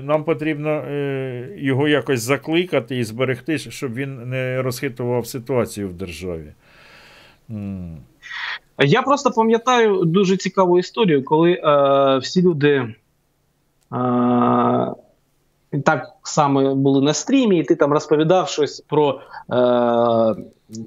нам 0.02 0.24
потрібно 0.24 0.70
е, 0.70 1.50
його 1.58 1.88
якось 1.88 2.22
закликати 2.22 2.98
і 2.98 3.04
зберегти, 3.04 3.58
щоб 3.58 3.94
він 3.94 4.30
не 4.30 4.62
розхитував 4.62 5.28
ситуацію 5.28 5.90
в 5.90 5.94
державі. 5.94 6.54
Я 8.80 9.02
просто 9.02 9.32
пам'ятаю 9.32 10.04
дуже 10.06 10.38
цікаву 10.38 10.80
історію, 10.80 11.26
коли 11.26 11.52
е, 11.52 12.18
всі 12.18 12.42
люди 12.42 12.70
е, 12.70 12.94
так 15.86 16.08
само 16.24 16.76
були 16.76 17.02
на 17.02 17.14
стрімі, 17.14 17.60
і 17.60 17.64
ти 17.64 17.76
там 17.76 17.94
розповідав 17.94 18.50
щось 18.50 18.80
про 18.80 19.20
е, 19.52 20.36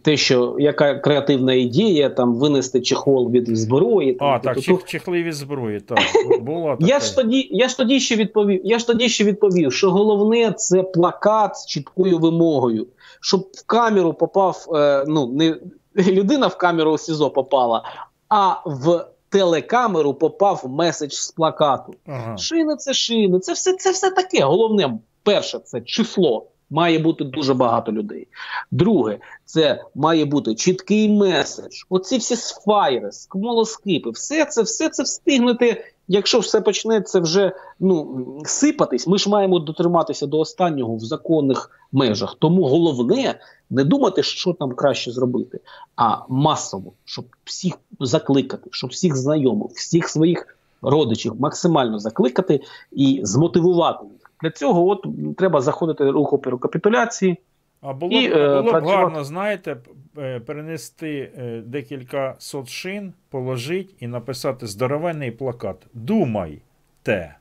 те, 0.02 0.16
що 0.16 0.56
яка 0.58 0.94
креативна 0.94 1.54
ідея 1.54 2.10
там 2.10 2.34
винести 2.34 2.80
чехол 2.80 3.30
від 3.30 3.58
зброї. 3.58 4.12
Там, 4.14 4.28
А, 4.28 4.38
так, 4.38 4.54
то- 4.54 4.60
чих, 4.60 4.84
чехливі 4.84 5.32
зброї, 5.32 5.80
так. 5.80 5.98
Була 6.40 6.76
така. 6.76 6.88
Я 6.90 7.00
ж 7.00 7.16
тоді, 7.16 7.48
я 7.50 7.68
ж 7.68 7.76
тоді 7.76 8.00
ще 8.00 8.16
відповів. 8.16 8.60
Я 8.64 8.78
ж 8.78 8.86
тоді 8.86 9.08
ще 9.08 9.24
відповів, 9.24 9.72
що 9.72 9.90
головне 9.90 10.52
це 10.52 10.82
плакат 10.82 11.56
з 11.56 11.66
чіткою 11.66 12.18
вимогою, 12.18 12.86
щоб 13.20 13.40
в 13.40 13.66
камеру 13.66 14.14
попав. 14.14 14.66
Е, 14.74 15.04
ну 15.08 15.26
не 15.26 15.56
людина 16.12 16.46
в 16.46 16.58
камеру 16.58 16.98
СІЗО 16.98 17.30
попала, 17.30 17.82
а 18.28 18.54
в 18.66 19.04
телекамеру 19.28 20.14
попав 20.14 20.64
меседж 20.68 21.12
з 21.12 21.30
плакату. 21.30 21.94
Ага. 22.06 22.36
Шини 22.36 22.76
це 22.76 22.94
шини, 22.94 23.38
це 23.38 23.52
все, 23.52 23.72
це 23.72 23.90
все 23.90 24.10
таке. 24.10 24.44
Головне, 24.44 24.98
перше, 25.22 25.58
це 25.58 25.80
число. 25.80 26.46
Має 26.70 26.98
бути 26.98 27.24
дуже 27.24 27.54
багато 27.54 27.92
людей. 27.92 28.28
Друге, 28.70 29.18
це 29.48 29.84
має 29.94 30.24
бути 30.24 30.54
чіткий 30.54 31.08
меседж. 31.08 31.74
Оці 31.88 32.18
всі 32.18 32.36
сфайри, 32.36 33.12
смолоскипи, 33.12 34.10
все 34.10 34.44
це, 34.44 34.62
все 34.62 34.88
це 34.88 35.02
встигнути 35.02 35.84
Якщо 36.10 36.38
все 36.38 36.60
почнеться 36.60 37.20
вже 37.20 37.52
ну 37.80 38.24
сипатись, 38.44 39.06
ми 39.06 39.18
ж 39.18 39.30
маємо 39.30 39.58
дотриматися 39.58 40.26
до 40.26 40.38
останнього 40.38 40.96
в 40.96 41.00
законних 41.00 41.70
межах. 41.92 42.36
Тому 42.38 42.64
головне 42.64 43.40
не 43.70 43.84
думати, 43.84 44.22
що 44.22 44.52
там 44.52 44.72
краще 44.72 45.10
зробити, 45.10 45.60
а 45.96 46.16
масово, 46.28 46.92
щоб 47.04 47.24
всіх 47.44 47.74
закликати, 48.00 48.68
щоб 48.72 48.90
всіх 48.90 49.16
знайомих, 49.16 49.70
всіх 49.70 50.08
своїх 50.08 50.58
родичів 50.82 51.40
максимально 51.40 51.98
закликати 51.98 52.60
і 52.92 53.20
змотивувати 53.22 54.06
їх. 54.06 54.32
Для 54.42 54.50
цього 54.50 54.88
от 54.88 55.06
треба 55.36 55.60
заходити 55.60 56.04
в 56.04 56.10
рух 56.10 56.32
оперу 56.32 56.58
капітуляції. 56.58 57.38
А 57.80 57.92
було, 57.92 58.20
І, 58.20 58.28
б, 58.28 58.32
е, 58.32 58.62
було 58.62 58.80
б 58.80 58.84
гарно, 58.84 59.24
знаєте, 59.24 59.76
е, 60.18 60.40
перенести 60.40 61.32
е, 61.38 61.62
декілька 61.66 62.34
сот 62.38 62.68
шин, 62.68 63.12
положити 63.30 63.94
і 64.00 64.06
написати 64.06 64.66
здоровенний 64.66 65.30
плакат. 65.30 65.86
Думай 65.94 66.62
те. 67.02 67.34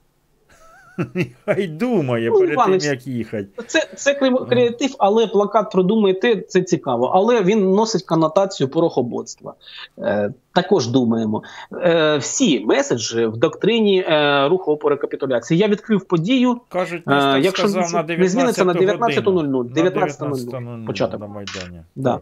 Хай 1.45 1.68
думає 1.68 2.30
Ну, 2.30 2.40
перед 2.40 2.53
Іванич, 2.53 2.84
тим, 2.84 2.91
як 2.91 3.07
їхати. 3.07 3.48
Це, 3.68 3.88
це 3.95 4.14
креатив, 4.49 4.95
але 4.99 5.28
плакат 5.28 5.72
продумайте, 5.72 6.41
це 6.41 6.61
цікаво. 6.61 7.11
Але 7.15 7.44
він 7.44 7.72
носить 7.72 8.03
конотацію 8.03 8.69
порохоботства. 8.69 9.53
Е, 9.99 10.34
також 10.53 10.88
думаємо. 10.88 11.44
Е, 11.74 12.18
всі 12.18 12.60
меседжі 12.60 13.26
в 13.26 13.38
доктрині 13.38 14.06
е, 14.07 14.48
руху 14.48 14.72
опори 14.72 14.95
капітуляції. 14.98 15.60
Я 15.60 15.68
відкрив 15.68 16.06
подію. 16.06 16.57
Кажуть, 16.69 17.03
Е, 17.07 17.40
якщо 17.40 17.68
сказав 17.68 18.07
на 18.07 18.18
не 18.18 18.28
зміниться 18.28 18.65
на 18.65 18.74
19 18.74 19.26
19.00. 19.26 19.44
На 19.44 19.90
19.00 19.90 20.49
19.00 20.49 20.86
початок. 20.86 21.19
на 21.22 21.28
Майдані. 21.28 21.82
Да. 21.95 22.14
Так. 22.14 22.22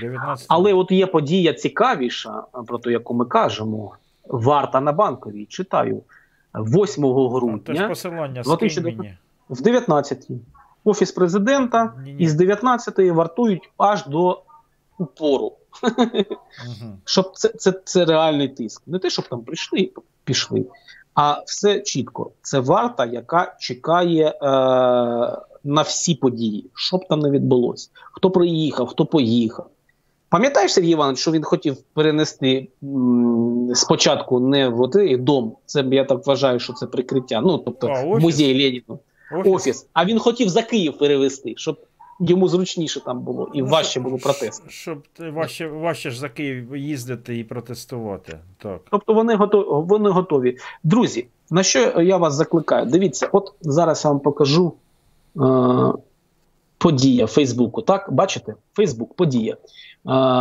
19 0.00 0.46
Але 0.48 0.72
от 0.72 0.90
є 0.90 1.06
подія 1.06 1.52
цікавіша, 1.52 2.42
про 2.66 2.78
ту, 2.78 2.90
яку 2.90 3.14
ми 3.14 3.24
кажемо. 3.24 3.92
Варта 4.28 4.80
на 4.80 4.92
банковій. 4.92 5.44
Читаю 5.44 6.02
8 6.54 7.02
Теж 7.04 7.12
грудня. 7.32 7.88
посилання 7.88 8.42
2019 8.42 8.84
мені. 8.84 9.16
в 9.48 9.60
19-й. 9.62 10.40
Офіс 10.84 11.12
президента 11.12 11.94
із 12.18 12.40
19-ї 12.40 13.12
вартують 13.12 13.70
аж 13.76 14.06
до 14.06 14.42
упору. 14.98 15.52
Щоб 17.04 17.32
це, 17.34 17.48
це, 17.48 17.72
це 17.84 18.04
реальний 18.04 18.48
тиск. 18.48 18.82
Не 18.86 18.98
те, 18.98 19.10
щоб 19.10 19.28
там 19.28 19.42
прийшли, 19.42 19.90
пішли, 20.24 20.66
а 21.14 21.42
все 21.46 21.80
чітко. 21.80 22.30
Це 22.42 22.60
варта, 22.60 23.04
яка 23.06 23.56
чекає 23.60 24.28
е, 24.28 24.34
на 25.64 25.82
всі 25.82 26.14
події, 26.14 26.70
що 26.74 26.96
б 26.96 27.08
там 27.08 27.20
не 27.20 27.30
відбулося. 27.30 27.90
Хто 27.94 28.30
приїхав, 28.30 28.86
хто 28.86 29.06
поїхав. 29.06 29.70
Пам'ятаєш, 30.30 30.72
Сергій 30.72 30.90
Іванович, 30.90 31.18
що 31.18 31.30
він 31.32 31.42
хотів 31.42 31.76
перенести 31.94 32.68
м, 32.82 33.70
спочатку 33.74 34.40
не 34.40 34.68
в 34.68 34.80
отей 34.80 35.16
дом, 35.16 35.52
це 35.66 35.84
я 35.90 36.04
так 36.04 36.26
вважаю, 36.26 36.60
що 36.60 36.72
це 36.72 36.86
прикриття. 36.86 37.40
Ну 37.40 37.58
тобто 37.58 37.86
А, 37.86 38.04
офіс? 38.04 38.22
музей 38.24 38.64
Леніна. 38.64 38.98
Офіс? 39.40 39.52
Офіс. 39.54 39.86
А 39.92 40.04
він 40.04 40.18
хотів 40.18 40.48
за 40.48 40.62
Київ 40.62 40.98
перевести, 40.98 41.54
щоб 41.56 41.78
йому 42.20 42.48
зручніше 42.48 43.00
там 43.04 43.20
було 43.20 43.50
і 43.54 43.62
Ну, 43.62 43.68
важче 43.68 44.00
було 44.00 44.18
протест. 44.18 44.62
Щоб 44.68 45.02
важче, 45.32 45.68
важче 45.68 46.10
ж 46.10 46.18
за 46.20 46.28
Київ 46.28 46.76
їздити 46.76 47.38
і 47.38 47.44
протестувати. 47.44 48.38
Так. 48.62 48.80
Тобто 48.90 49.14
вони 49.14 49.34
готові, 49.34 49.64
вони 49.68 50.10
готові. 50.10 50.56
Друзі, 50.84 51.26
на 51.50 51.62
що 51.62 52.00
я 52.02 52.16
вас 52.16 52.34
закликаю? 52.34 52.86
Дивіться, 52.86 53.28
от 53.32 53.52
зараз 53.60 54.04
я 54.04 54.10
вам 54.10 54.20
покажу 54.20 54.72
е, 55.36 55.40
подія 56.78 57.26
Фейсбуку. 57.26 57.82
Так, 57.82 58.12
бачите? 58.12 58.54
Фейсбук, 58.74 59.14
подія. 59.14 59.52
Е, 59.54 59.56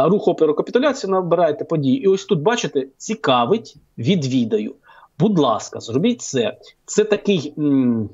рух 0.10 0.28
оперу 0.28 0.54
капітуляцію 0.54 1.12
набираєте 1.12 1.66
події. 1.66 2.04
І 2.04 2.08
ось 2.08 2.26
тут, 2.26 2.42
бачите, 2.42 2.88
цікавить, 2.98 3.76
відвідаю. 3.98 4.76
Будь 5.20 5.40
ласка, 5.40 5.80
зробіть 5.80 6.22
це. 6.22 6.58
Це 6.86 7.04
такий 7.04 7.54
м, 7.58 8.10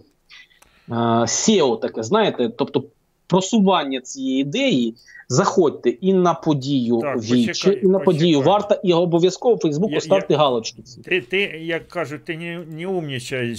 SEO, 1.26 1.80
таке, 1.80 2.04
знаєте, 2.04 2.50
тобто 2.50 2.84
просування 3.28 4.02
цієї 4.02 4.42
ідеї. 4.42 4.96
Заходьте 5.28 5.90
і 5.90 6.14
на 6.14 6.34
подію 6.34 7.00
Так, 7.02 7.18
Вічі, 7.18 7.48
почекай, 7.48 7.80
і 7.86 7.88
на 7.88 8.00
подію 8.00 8.42
варта, 8.42 8.80
і 8.84 8.94
обов'язково 8.94 9.56
в 9.56 9.60
Фейсбуку 9.60 10.02
ставте 10.02 10.34
я- 10.34 10.40
галочки. 10.40 10.84
Ти, 11.06 11.22
ти, 11.22 11.42
як 11.64 11.88
кажуть, 11.88 12.26
ти 12.26 12.38
не, 12.38 12.60
не 12.78 12.88
умнічай, 12.88 13.56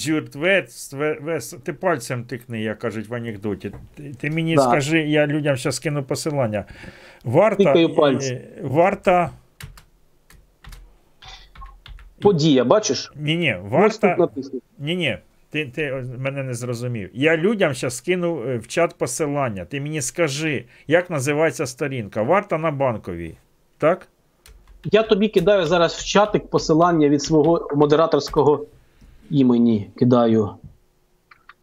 ти 1.65 1.73
пальцем 1.73 2.25
тикни, 2.25 2.63
як 2.63 2.79
кажуть 2.79 3.09
в 3.09 3.15
анекдоті. 3.15 3.73
Ти, 3.95 4.15
ти 4.21 4.31
мені 4.31 4.55
Да. 4.55 4.63
скажи, 4.63 4.99
я 4.99 5.27
людям 5.27 5.57
зараз 5.57 5.77
скину 5.77 6.03
посилання. 6.03 6.65
Варта, 7.25 7.75
е, 7.77 8.41
варта, 8.63 9.31
Подія, 12.21 12.65
бачиш? 12.65 13.13
ні, 13.17 13.37
ні, 13.37 13.55
Ось 13.55 13.63
тут 13.63 13.73
варта, 13.73 14.17
написано. 14.17 14.61
Ти, 15.55 15.67
ти 15.67 16.05
мене 16.19 16.43
не 16.43 16.55
зрозумів. 16.55 17.11
Я 17.13 17.37
людям 17.37 17.75
зараз 17.75 17.97
скину 17.97 18.43
е, 18.49 18.59
в 18.59 18.67
чат 18.67 18.95
посилання. 18.99 19.65
Ти 19.65 19.81
мені 19.81 20.01
скажи, 20.01 20.65
як 20.87 21.11
називається 21.11 21.67
сторінка? 21.67 22.23
Варта 22.23 22.59
на 22.59 22.71
банковій. 22.71 23.35
Так? 23.79 24.09
Я 24.85 25.03
тобі 25.03 25.29
кидаю 25.29 25.67
зараз 25.67 25.95
в 25.95 26.05
чатик 26.05 26.47
посилання 26.47 27.09
від 27.09 27.23
свого 27.23 27.69
модераторського 27.75 28.67
імені. 29.31 29.91
Кидаю. 29.97 30.51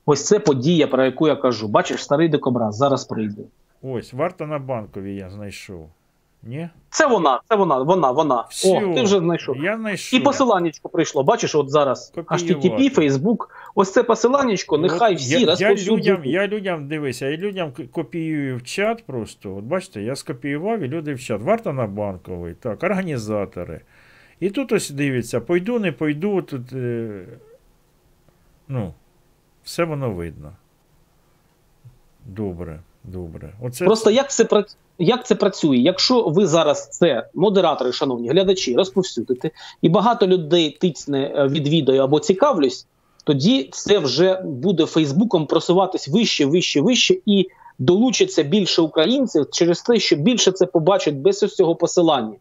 Ось 0.05 0.25
це 0.25 0.39
подія, 0.39 0.87
про 0.87 1.05
яку 1.05 1.27
я 1.27 1.35
кажу. 1.35 1.67
Бачиш, 1.67 2.03
старий 2.03 2.29
дикобраз 2.29 2.75
зараз 2.75 3.05
прийде. 3.05 3.41
Ось, 3.81 4.13
варта 4.13 4.45
на 4.45 4.59
банковій 4.59 5.15
я 5.15 5.29
знайшов. 5.29 5.89
Ні? 6.43 6.69
Це 6.89 7.07
вона, 7.07 7.41
це 7.49 7.55
вона, 7.55 7.81
вона, 7.83 8.11
вона. 8.11 8.45
Всьо, 8.49 8.77
О, 8.77 8.93
ти 8.93 9.01
вже 9.01 9.19
знайшов. 9.19 9.57
Я 9.57 9.77
знайшов. 9.77 10.19
І 10.19 10.23
посиланнячко 10.23 10.89
прийшло. 10.89 11.23
Бачиш, 11.23 11.55
от 11.55 11.69
зараз. 11.69 12.13
HTTP, 12.15 12.95
Facebook. 12.95 13.37
Ось 13.75 13.93
це 13.93 14.03
посиланнячко, 14.03 14.77
нехай 14.77 15.15
всі 15.15 15.41
я, 15.41 15.55
я, 15.59 15.75
людям, 15.75 16.25
я 16.25 16.47
людям 16.47 16.87
дивися, 16.87 17.27
я 17.27 17.37
людям 17.37 17.73
копіюю 17.91 18.57
в 18.57 18.63
чат 18.63 19.03
просто. 19.05 19.55
От 19.55 19.63
бачите, 19.63 20.01
я 20.01 20.15
скопіював 20.15 20.79
і 20.79 20.87
люди 20.87 21.13
в 21.13 21.19
чат. 21.19 21.41
Варта 21.41 21.73
на 21.73 21.87
банковий, 21.87 22.53
так, 22.53 22.83
організатори. 22.83 23.81
І 24.39 24.49
тут 24.49 24.71
ось 24.71 24.89
дивиться, 24.89 25.41
пойду, 25.41 25.79
не 25.79 25.91
пойду. 25.91 26.41
Тут, 26.41 26.73
е, 26.73 27.25
ну, 28.67 28.93
все 29.63 29.83
воно 29.83 30.11
видно. 30.11 30.51
Добре, 32.25 32.79
добре. 33.03 33.53
Оце 33.61 33.85
Просто 33.85 34.11
як 34.11 34.31
це 34.31 34.43
пра- 34.43 34.75
як 34.99 35.25
це 35.25 35.35
працює? 35.35 35.77
Якщо 35.77 36.23
ви 36.23 36.47
зараз 36.47 36.89
це 36.89 37.27
модератори, 37.33 37.91
шановні 37.91 38.29
глядачі, 38.29 38.75
розповсюдите, 38.75 39.51
і 39.81 39.89
багато 39.89 40.27
людей 40.27 40.77
тицне 40.81 41.33
е, 41.35 41.47
відвідаю 41.47 42.01
або 42.01 42.19
цікавлюсь, 42.19 42.87
тоді 43.23 43.69
це 43.71 43.99
вже 43.99 44.41
буде 44.45 44.85
Фейсбуком 44.85 45.45
просуватись 45.45 46.07
вище, 46.07 46.45
вище, 46.45 46.81
вище, 46.81 47.17
і 47.25 47.47
долучиться 47.79 48.43
більше 48.43 48.81
українців 48.81 49.45
через 49.51 49.81
те, 49.81 49.99
що 49.99 50.15
більше 50.15 50.51
це 50.51 50.65
побачать 50.65 51.15
без 51.15 51.43
ось 51.43 51.55
цього 51.55 51.75
посилання. 51.75 52.35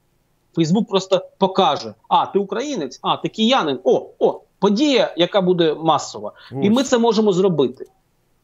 Фейсбук 0.54 0.88
просто 0.88 1.28
покаже: 1.38 1.94
а, 2.08 2.26
ти 2.26 2.38
українець, 2.38 2.98
а, 3.02 3.16
ти 3.16 3.28
киянин. 3.28 3.78
О, 3.84 4.06
о, 4.18 4.40
подія, 4.58 5.14
яка 5.16 5.40
буде 5.40 5.74
масова. 5.74 6.32
І 6.62 6.70
ми 6.70 6.82
це 6.82 6.98
можемо 6.98 7.32
зробити. 7.32 7.86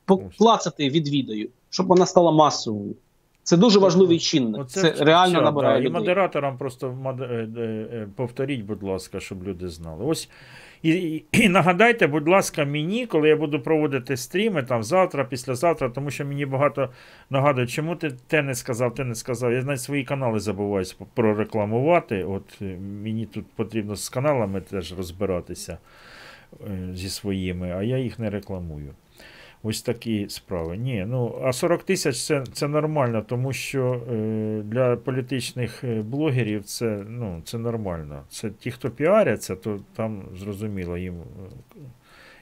Поклацати 0.04 0.90
відвідаю, 0.90 1.48
щоб 1.76 1.86
вона 1.86 2.06
стала 2.06 2.32
масовою. 2.32 2.94
Це 3.42 3.56
дуже 3.56 3.78
важливий 3.78 4.18
чинник. 4.18 4.60
Оце 4.60 4.80
Це 4.80 5.04
реально 5.04 5.34
чат, 5.34 5.44
набирає 5.44 5.82
да, 5.82 5.88
І 5.88 5.90
модераторам 5.90 6.58
просто 6.58 7.14
е, 7.20 7.24
е, 7.24 7.60
е, 7.92 8.08
повторіть, 8.16 8.62
будь 8.62 8.82
ласка, 8.82 9.20
щоб 9.20 9.44
люди 9.44 9.68
знали. 9.68 10.04
Ось 10.04 10.28
і, 10.82 10.90
і, 10.90 11.24
і 11.32 11.48
нагадайте, 11.48 12.06
будь 12.06 12.28
ласка, 12.28 12.64
мені, 12.64 13.06
коли 13.06 13.28
я 13.28 13.36
буду 13.36 13.60
проводити 13.60 14.16
стріми 14.16 14.62
там 14.62 14.82
завтра, 14.82 15.24
післязавтра, 15.24 15.88
тому 15.88 16.10
що 16.10 16.24
мені 16.24 16.46
багато 16.46 16.88
нагадують, 17.30 17.70
чому 17.70 17.96
ти 17.96 18.10
те 18.26 18.42
не 18.42 18.54
сказав, 18.54 18.94
те 18.94 19.04
не 19.04 19.14
сказав. 19.14 19.52
Я 19.52 19.62
навіть 19.62 19.80
свої 19.80 20.04
канали 20.04 20.40
забуваюся 20.40 20.94
прорекламувати. 21.14 22.24
От 22.24 22.60
мені 23.02 23.26
тут 23.26 23.44
потрібно 23.56 23.96
з 23.96 24.08
каналами 24.08 24.60
теж 24.60 24.96
розбиратися 24.96 25.78
зі 26.92 27.08
своїми, 27.08 27.70
а 27.70 27.82
я 27.82 27.98
їх 27.98 28.18
не 28.18 28.30
рекламую. 28.30 28.94
Ось 29.68 29.82
такі 29.82 30.26
справи. 30.28 30.76
Ні, 30.76 31.06
ну 31.08 31.38
а 31.44 31.52
40 31.52 31.82
тисяч 31.82 32.24
це, 32.24 32.44
це 32.52 32.68
нормально, 32.68 33.24
тому 33.28 33.52
що 33.52 34.02
е, 34.12 34.62
для 34.64 34.96
політичних 34.96 35.84
е, 35.84 36.02
блогерів 36.02 36.64
це, 36.64 37.04
ну, 37.08 37.42
це 37.44 37.58
нормально. 37.58 38.22
Це 38.28 38.50
ті, 38.50 38.70
хто 38.70 38.90
піаряться, 38.90 39.56
то 39.56 39.78
там 39.96 40.22
зрозуміло, 40.36 40.96
їм, 40.96 41.14
е, 41.14 41.78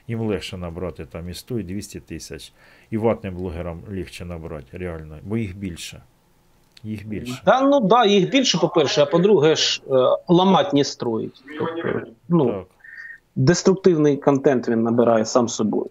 їм 0.07 0.21
легше 0.21 0.57
набрати 0.57 1.05
там 1.05 1.29
і 1.29 1.33
100, 1.33 1.59
і 1.59 1.63
200 1.63 1.99
тисяч. 1.99 2.53
І 2.89 2.97
ватним 2.97 3.35
блогерам 3.35 3.81
легше 3.89 4.25
набрати, 4.25 4.77
реально, 4.77 5.17
бо 5.23 5.37
їх 5.37 5.57
більше. 5.57 6.01
Їх 6.83 7.07
більше. 7.07 7.41
Та 7.45 7.61
ну 7.61 7.79
да, 7.79 8.05
їх 8.05 8.29
більше, 8.29 8.57
по-перше, 8.57 9.01
а 9.01 9.05
по-друге, 9.05 9.55
ж 9.55 9.81
е, 9.87 9.93
ламать 10.27 10.73
не 10.73 10.83
строїть. 10.83 11.43
Тобто, 11.59 12.01
ну, 12.29 12.65
деструктивний 13.35 14.17
контент 14.17 14.69
він 14.69 14.83
набирає 14.83 15.25
сам 15.25 15.47
собою. 15.47 15.89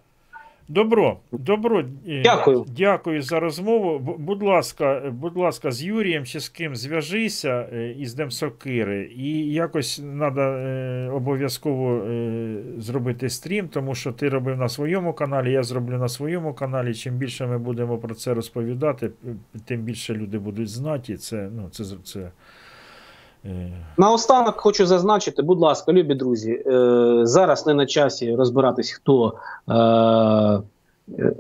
Добро, 0.69 1.19
добро. 1.33 1.81
е, 2.09 2.23
Дякую. 2.23 2.65
Дякую 2.77 3.23
за 3.23 3.41
розмову. 3.41 3.99
Будь 4.19 4.43
ласка, 4.43 5.03
будь 5.13 5.37
ласка, 5.37 5.71
з 5.71 5.83
Юрієм 5.85 6.25
чи 6.25 6.41
з 6.41 6.49
ким 6.49 6.77
зв'яжися 6.77 7.69
е, 7.73 7.91
із 7.99 8.15
Демсокири. 8.15 9.11
І 9.17 9.53
якось 9.53 10.03
треба 10.19 10.59
обов'язково 11.13 11.97
е, 11.97 12.57
зробити 12.79 13.29
стрім, 13.29 13.69
тому 13.69 13.95
що 13.95 14.13
ти 14.13 14.29
робив 14.29 14.57
на 14.57 14.69
своєму 14.69 15.13
каналі, 15.13 15.53
я 15.53 15.63
зроблю 15.63 15.99
на 15.99 16.09
своєму 16.09 16.55
каналі. 16.55 16.95
Чим 16.95 17.15
більше 17.15 17.47
ми 17.47 17.59
будемо 17.59 17.99
про 17.99 18.15
це 18.15 18.35
розповідати, 18.35 19.11
тим 19.65 19.81
більше 19.81 20.15
люди 20.15 20.39
будуть 20.39 20.69
знати. 20.69 21.17
Це, 21.17 21.51
ну, 21.57 21.69
це, 21.71 21.85
це, 22.05 22.31
Наостанок 23.97 24.61
хочу 24.61 24.87
зазначити, 24.87 25.43
будь 25.43 25.61
ласка, 25.61 25.93
любі 25.93 26.15
друзі, 26.15 26.63
е, 26.67 27.21
зараз 27.23 27.67
не 27.67 27.75
на 27.75 27.87
часі 27.87 28.35
розбиратись, 28.35 28.91
хто 28.91 29.35
е, 29.69 29.75
е, 31.19 31.33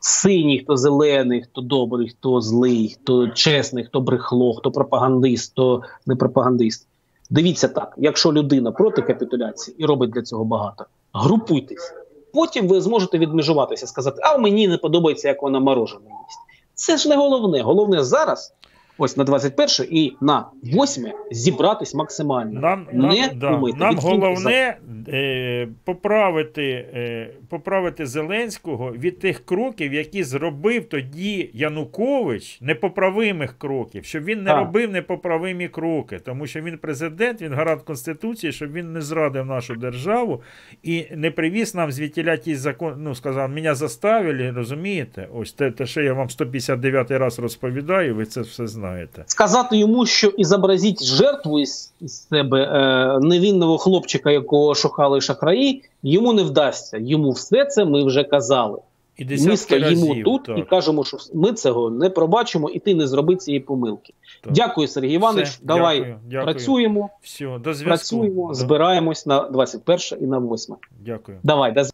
синій, 0.00 0.58
хто 0.58 0.76
зелений, 0.76 1.42
хто 1.42 1.60
добрий, 1.60 2.08
хто 2.08 2.40
злий, 2.40 2.96
хто 3.00 3.28
чесний, 3.28 3.84
хто 3.84 4.00
брехло, 4.00 4.54
хто 4.54 4.70
пропагандист, 4.70 5.52
хто 5.52 5.82
не 6.06 6.16
пропагандист. 6.16 6.86
Дивіться 7.30 7.68
так: 7.68 7.94
якщо 7.96 8.32
людина 8.32 8.72
проти 8.72 9.02
капітуляції 9.02 9.76
і 9.78 9.86
робить 9.86 10.10
для 10.10 10.22
цього 10.22 10.44
багато, 10.44 10.84
групуйтесь. 11.12 11.94
Потім 12.32 12.68
ви 12.68 12.80
зможете 12.80 13.18
відмежуватися, 13.18 13.86
сказати, 13.86 14.20
а 14.24 14.38
мені 14.38 14.68
не 14.68 14.78
подобається, 14.78 15.28
як 15.28 15.42
вона 15.42 15.60
морожене 15.60 16.04
їсть. 16.04 16.38
Це 16.74 16.96
ж 16.96 17.08
не 17.08 17.16
головне. 17.16 17.62
Головне 17.62 18.04
зараз, 18.04 18.54
ось 19.00 19.16
на 19.16 19.24
21 19.24 19.86
і 19.90 20.16
на 20.20 20.46
8 20.64 21.04
зібратись 21.30 21.94
максимально. 21.94 22.60
Нам, 22.60 22.86
не 22.92 22.98
нам, 22.98 23.38
да, 23.38 23.50
думайте, 23.50 23.78
нам 23.78 23.96
головне 23.96 24.76
е, 25.08 25.68
поправити, 25.84 26.62
е, 26.94 27.30
поправити 27.48 28.06
Зеленського 28.06 28.92
від 28.92 29.18
тих 29.18 29.44
кроків, 29.44 29.92
які 29.92 30.24
зробив 30.24 30.84
тоді 30.84 31.50
Янукович, 31.52 32.60
непоправимих 32.60 33.58
кроків, 33.58 34.04
щоб 34.04 34.24
він 34.24 34.42
не 34.42 34.50
Так. 34.50 34.58
робив 34.58 34.92
непоправимі 34.92 35.68
кроки, 35.68 36.18
тому 36.18 36.46
що 36.46 36.60
він 36.60 36.78
президент, 36.78 37.42
він 37.42 37.54
гарант 37.54 37.82
Конституції, 37.82 38.52
щоб 38.52 38.72
він 38.72 38.92
не 38.92 39.00
зрадив 39.00 39.46
нашу 39.46 39.74
державу 39.74 40.42
і 40.82 41.04
не 41.16 41.30
привіз 41.30 41.74
нам 41.74 41.92
звідтіля 41.92 42.36
ті 42.36 42.54
закон, 42.54 42.94
ну 42.98 43.14
сказав, 43.14 43.50
мене 43.50 43.74
заставили, 43.74 44.50
розумієте? 44.50 45.28
Ось 45.34 45.52
те, 45.52 45.70
те, 45.70 45.86
що 45.86 46.02
я 46.02 46.12
вам 46.12 46.30
159 46.30 47.10
раз 47.10 47.38
розповідаю, 47.38 48.14
ви 48.14 48.26
це 48.26 48.40
все 48.40 48.66
знаєте. 48.66 48.89
Сказати 49.26 49.76
йому, 49.76 50.06
що 50.06 50.26
і 50.28 50.44
зобразіть 50.44 51.04
жертву 51.04 51.60
із, 51.60 51.92
із 52.00 52.28
себе 52.28 52.62
е, 52.62 53.18
невинного 53.20 53.78
хлопчика, 53.78 54.30
якого 54.30 54.74
шукали 54.74 55.20
шахраї, 55.20 55.82
йому 56.02 56.32
не 56.32 56.42
вдасться. 56.42 56.98
Йому 56.98 57.30
все 57.30 57.64
це 57.64 57.84
ми 57.84 58.04
вже 58.04 58.24
казали. 58.24 58.78
І 59.20 59.46
ми 59.48 59.56
стоїмо 59.56 60.06
разів, 60.08 60.24
тут 60.24 60.44
так. 60.44 60.58
і 60.58 60.62
кажемо, 60.62 61.04
що 61.04 61.16
ми 61.34 61.52
цього 61.52 61.90
не 61.90 62.10
пробачимо, 62.10 62.70
і 62.70 62.78
ти 62.78 62.94
не 62.94 63.06
зроби 63.06 63.36
цієї 63.36 63.60
помилки. 63.60 64.14
Дякую, 64.50 64.88
Сергій 64.88 65.12
Іванович. 65.12 65.48
Все, 65.48 65.58
Давай 65.62 65.98
дякую, 65.98 66.18
дякую. 66.30 66.44
працюємо, 66.44 67.10
Все, 67.22 67.44
до 67.44 67.74
зв'язку. 67.74 67.84
працюємо, 67.84 68.54
збираємось 68.54 69.26
на 69.26 69.48
21 69.48 69.98
і 70.20 70.26
на 70.26 70.38
8. 70.38 70.76
Дякую. 71.00 71.38
Давай, 71.42 71.72
до 71.72 71.84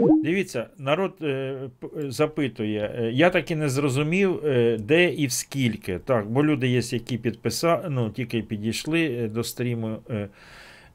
Дивіться, 0.00 0.66
народ 0.78 1.14
е, 1.22 1.26
е, 1.26 1.88
запитує. 2.10 2.94
е, 2.98 3.10
Я 3.12 3.30
так 3.30 3.50
і 3.50 3.56
не 3.56 3.68
зрозумів, 3.68 4.46
е, 4.46 4.76
де 4.80 5.12
і 5.12 5.26
в 5.26 5.32
скільки. 5.32 5.98
Так, 5.98 6.30
бо 6.30 6.44
люди 6.44 6.68
є, 6.68 6.80
які 6.84 7.18
підписали, 7.18 7.86
ну, 7.90 8.10
тільки 8.10 8.42
підійшли 8.42 9.04
е, 9.04 9.28
до 9.28 9.44
стріму. 9.44 9.98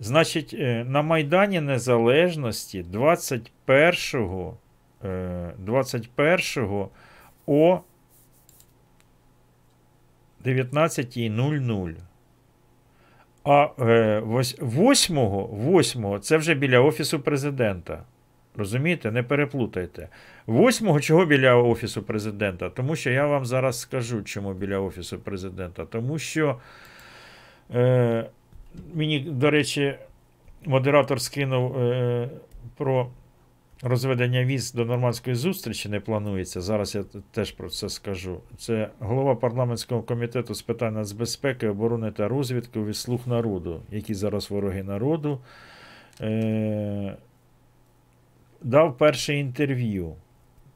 Значить, 0.02 0.56
на 0.86 1.02
Майдані 1.02 1.62
Незалежності 1.62 2.86
21-го, 2.94 4.58
е, 5.06 5.54
21-го 5.66 6.90
о 7.48 7.80
19.00. 10.46 11.96
А 13.44 13.64
е, 13.80 14.20
8-го, 14.26 15.50
8-го 15.80 16.20
це 16.20 16.38
вже 16.38 16.54
біля 16.54 16.80
Офісу 16.80 17.20
президента. 17.20 18.04
Розумієте, 18.60 19.11
не 19.11 19.23
переплутайте. 19.23 20.07
8-го 20.48 20.99
чого 20.99 21.26
біля 21.26 21.56
Офісу 21.56 22.03
президента? 22.03 22.69
Тому 22.69 22.95
що 22.95 23.10
я 23.10 23.27
вам 23.27 23.45
зараз 23.45 23.80
скажу, 23.80 24.23
чому 24.23 24.53
біля 24.53 24.80
Офісу 24.80 25.19
президента. 25.19 25.86
Тому 25.86 26.19
що 26.19 26.60
е, 27.73 28.26
мені, 28.94 29.19
до 29.19 29.52
речі, 29.52 29.95
модератор 30.65 31.22
скинув 31.22 31.77
е, 31.77 32.30
про 32.77 33.10
розведення 33.81 34.45
віз 34.45 34.73
до 34.73 34.86
нормандської 34.86 35.36
зустрічі 35.36 35.90
не 35.90 35.99
планується. 35.99 36.61
Зараз 36.61 36.95
я 36.95 37.03
теж 37.31 37.52
про 37.52 37.69
це 37.69 37.90
скажу. 37.90 38.40
Це 38.57 38.90
голова 38.99 39.36
парламентського 39.36 40.02
комітету 40.02 40.56
з 40.56 40.61
питань 40.61 40.94
нацбезпеки, 40.94 41.68
оборони 41.68 42.11
та 42.11 42.27
розвідки 42.27 42.80
від 42.80 42.98
слуг 42.98 43.19
народу, 43.26 43.81
які 43.91 44.14
зараз 44.14 44.52
вороги 44.52 44.84
народу. 44.84 45.40
Е, 46.22 47.18
дав 48.64 48.98
перше 48.98 49.36
інтерв'ю. 49.36 50.15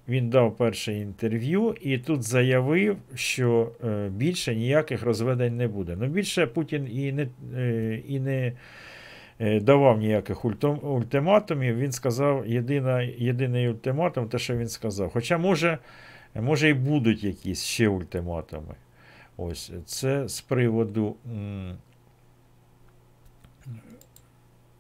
Він 0.08 0.30
дав 0.30 0.58
перше 0.58 0.94
інтерв'ю 0.94 1.76
і 1.82 1.98
тут 1.98 2.24
заявив, 2.24 2.98
що 3.16 3.72
е, 3.84 4.10
більше 4.10 4.56
ніяких 4.56 5.04
розведень 5.04 5.58
не 5.58 5.68
буде. 5.68 5.96
Ну, 6.00 6.08
більше 6.08 6.48
Путін 6.48 6.88
і 6.92 7.12
не, 7.12 7.28
е, 7.56 8.02
і 8.08 8.20
не 8.20 8.54
е, 9.40 9.60
давав 9.60 9.98
ніяких 10.00 10.46
ультиматумів. 10.84 11.78
Він 11.78 11.92
сказав, 11.92 12.48
єдина, 12.48 13.02
єдиний 13.02 13.70
ультиматум, 13.70 14.30
те, 14.30 14.40
що 14.40 14.58
він 14.58 14.68
сказав. 14.68 15.10
Хоча, 15.14 15.38
може, 15.38 15.78
може 16.36 16.70
і 16.70 16.74
будуть 16.74 17.24
якісь 17.24 17.64
ще 17.64 17.88
ультиматуми. 17.88 18.76
Ось 19.38 19.72
це 19.86 20.28
з 20.28 20.42
приводу. 20.42 21.16
м, 21.34 21.78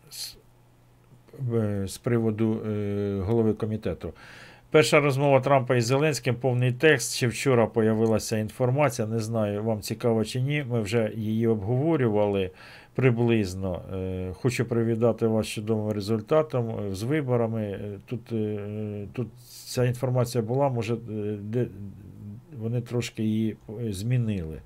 з- 0.10 0.36
е, 0.36 0.38
з 1.86 1.98
приводу 1.98 2.62
е, 2.68 3.20
голови 3.26 3.54
комітету. 3.54 4.14
Перша 4.72 5.00
розмова 5.00 5.40
Трампа 5.40 5.76
із 5.76 5.86
Зеленським, 5.86 6.36
повний 6.36 6.72
текст. 6.72 7.16
Ще 7.16 7.28
вчора 7.28 7.68
появилася 7.68 8.38
інформація. 8.38 9.08
Не 9.08 9.20
знаю, 9.20 9.64
вам 9.64 9.82
цікаво 9.82 10.26
чи 10.26 10.42
ні. 10.42 10.66
Ми 10.70 10.82
вже 10.82 11.12
її 11.16 11.48
обговорювали 11.48 12.50
приблизно. 12.96 13.82
Е, 13.94 14.32
Хочу 14.34 14.66
привітати 14.66 15.28
вас 15.28 15.48
чудовим 15.48 15.92
результатом 15.92 16.70
е, 16.70 16.96
з 16.96 17.04
виборами. 17.04 17.62
Е, 17.62 17.80
Тут, 18.06 18.32
е, 18.32 19.08
тут 19.14 19.28
ця 19.66 19.86
інформація 19.86 20.42
була, 20.42 20.70
може, 20.70 20.94
е, 21.56 21.66
вони 22.58 22.82
трошки 22.82 23.24
її 23.24 23.58
е, 23.82 23.94
змінили. 23.94 24.62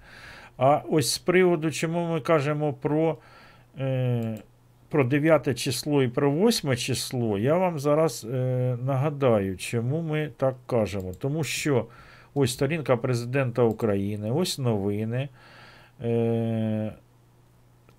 А 0.58 0.82
ось 0.90 1.14
з 1.14 1.18
приводу, 1.18 1.72
чому 1.72 2.08
ми 2.14 2.22
кажемо 2.22 2.74
про. 2.74 3.18
Про 4.90 5.04
9 5.04 5.60
число 5.60 6.04
і 6.04 6.08
про 6.08 6.32
8 6.32 6.76
число, 6.76 7.38
я 7.38 7.58
вам 7.58 7.80
зараз 7.80 8.28
е, 8.34 8.78
нагадаю, 8.84 9.58
чому 9.58 10.02
ми 10.02 10.32
так 10.38 10.56
кажемо. 10.66 11.14
Тому 11.20 11.44
що 11.44 11.86
ось 12.34 12.54
сторінка 12.54 12.98
президента 12.98 13.62
України, 13.62 14.32
ось 14.32 14.60
новини. 14.60 15.30
Е, 16.04 16.94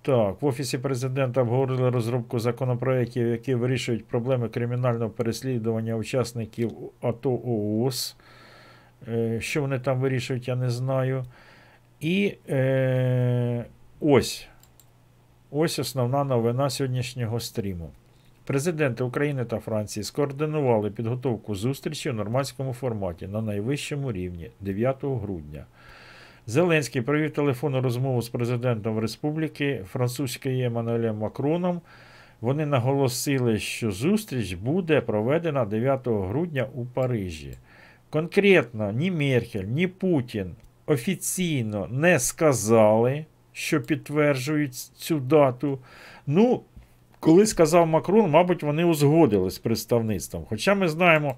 так, 0.01 0.41
в 0.41 0.45
Офісі 0.45 0.77
президента 0.77 1.41
обговорили 1.41 1.89
розробку 1.89 2.39
законопроєктів, 2.39 3.27
які 3.27 3.55
вирішують 3.55 4.05
проблеми 4.05 4.49
кримінального 4.49 5.09
переслідування 5.09 5.95
учасників 5.95 6.71
АТО 7.01 7.41
ООС. 7.45 8.15
Е, 9.07 9.41
що 9.41 9.61
вони 9.61 9.79
там 9.79 9.99
вирішують, 9.99 10.47
я 10.47 10.55
не 10.55 10.69
знаю. 10.69 11.25
І 11.99 12.35
е, 12.49 13.65
ось. 13.99 14.47
Ось 15.51 15.79
основна 15.79 16.23
новина 16.23 16.69
сьогоднішнього 16.69 17.39
стріму. 17.39 17.89
Президенти 18.45 19.03
України 19.03 19.45
та 19.45 19.59
Франції 19.59 20.03
скоординували 20.03 20.91
підготовку 20.91 21.55
зустрічі 21.55 22.09
в 22.09 22.13
нормандському 22.13 22.73
форматі 22.73 23.27
на 23.27 23.41
найвищому 23.41 24.11
рівні 24.11 24.51
9 24.59 24.97
грудня. 25.03 25.65
Зеленський 26.47 27.01
провів 27.01 27.31
телефонну 27.31 27.81
розмову 27.81 28.21
з 28.21 28.29
президентом 28.29 28.99
Республіки 28.99 29.85
французької 29.91 30.63
Еммануелем 30.63 31.17
Макроном. 31.17 31.81
Вони 32.41 32.65
наголосили, 32.65 33.59
що 33.59 33.91
зустріч 33.91 34.53
буде 34.53 35.01
проведена 35.01 35.65
9 35.65 36.07
грудня 36.07 36.67
у 36.73 36.85
Парижі. 36.85 37.57
Конкретно 38.09 38.91
ні 38.91 39.11
Меркель, 39.11 39.65
ні 39.65 39.87
Путін 39.87 40.55
офіційно 40.85 41.87
не 41.91 42.19
сказали, 42.19 43.25
що 43.59 43.81
підтверджують 43.81 44.75
цю 44.75 45.19
дату. 45.19 45.79
Ну, 46.27 46.61
коли 47.19 47.45
сказав 47.45 47.87
Макрон, 47.87 48.29
мабуть, 48.29 48.63
вони 48.63 48.83
узгодили 48.83 49.51
з 49.51 49.59
представництвом. 49.59 50.45
Хоча 50.49 50.75
ми 50.75 50.89
знаємо 50.89 51.35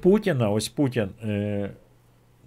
Путіна, 0.00 0.50
ось 0.50 0.68
Путін, 0.68 1.10
е, 1.24 1.70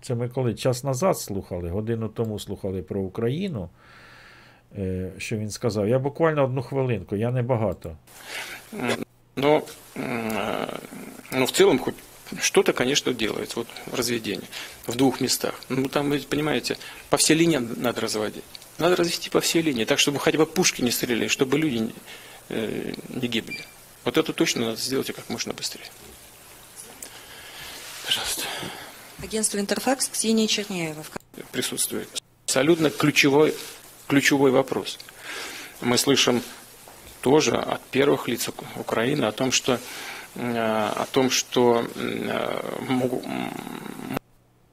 це 0.01 0.15
ми 0.15 0.29
коли 0.29 0.53
час 0.53 0.83
назад 0.83 1.17
слухали, 1.17 1.69
годину 1.69 2.07
тому 2.07 2.39
слухали 2.39 2.81
про 2.81 3.01
Україну. 3.01 3.69
е, 4.77 5.11
Що 5.17 5.37
він 5.37 5.49
сказав? 5.49 5.87
Я 5.87 5.99
буквально 5.99 6.43
одну 6.43 6.61
хвилинку, 6.61 7.15
я 7.15 7.31
не 7.31 7.41
багато. 7.41 7.97
Но, 9.35 9.61
э, 9.95 11.45
в 11.45 11.51
целом 11.51 11.79
хоть 11.79 11.95
что-то, 12.41 12.73
конечно, 12.73 13.13
делается. 13.13 13.59
Вот 13.59 13.67
разведение 13.91 14.47
в 14.87 14.95
двух 14.95 15.19
местах. 15.21 15.55
Ну, 15.69 15.87
там, 15.89 16.09
вы 16.09 16.19
понимаете, 16.19 16.77
по 17.09 17.17
всей 17.17 17.35
линии 17.35 17.57
надо 17.57 18.01
разводить. 18.01 18.43
Надо 18.77 18.95
развести 18.95 19.29
по 19.29 19.41
всей 19.41 19.61
линии, 19.61 19.85
так, 19.85 19.99
чтобы 19.99 20.19
хотя 20.19 20.37
бы 20.37 20.45
пушки 20.45 20.81
не 20.81 20.91
стреляли, 20.91 21.27
чтобы 21.27 21.59
люди 21.59 21.77
не, 21.77 21.93
э, 22.49 22.93
не 23.09 23.27
гибли. 23.27 23.65
Вот 24.03 24.17
это 24.17 24.33
точно 24.33 24.67
надо 24.67 24.77
сделать 24.77 25.09
и 25.09 25.13
как 25.13 25.29
можно 25.29 25.53
быстрее. 25.53 25.85
Пожалуйста. 28.05 28.43
Агентство 29.21 29.57
«Интерфакс» 29.59 30.09
Ксения 30.09 30.47
Черняева. 30.47 31.05
Присутствует. 31.51 32.09
Абсолютно 32.45 32.89
ключевой, 32.89 33.55
ключевой 34.07 34.51
вопрос. 34.51 34.99
Мы 35.81 35.97
слышим 35.97 36.43
тоже 37.21 37.55
от 37.55 37.81
первых 37.87 38.27
лиц 38.27 38.49
Украины 38.75 39.25
о 39.25 39.31
том, 39.31 39.51
что 39.51 39.79
о 40.35 41.05
том, 41.11 41.29
что 41.29 41.85
э, 41.95 42.59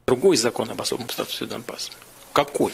другой 0.06 0.36
закон 0.36 0.70
об 0.70 0.80
особом 0.80 1.08
статусе 1.08 1.46
Донбасса. 1.46 1.92
Какой? 2.32 2.72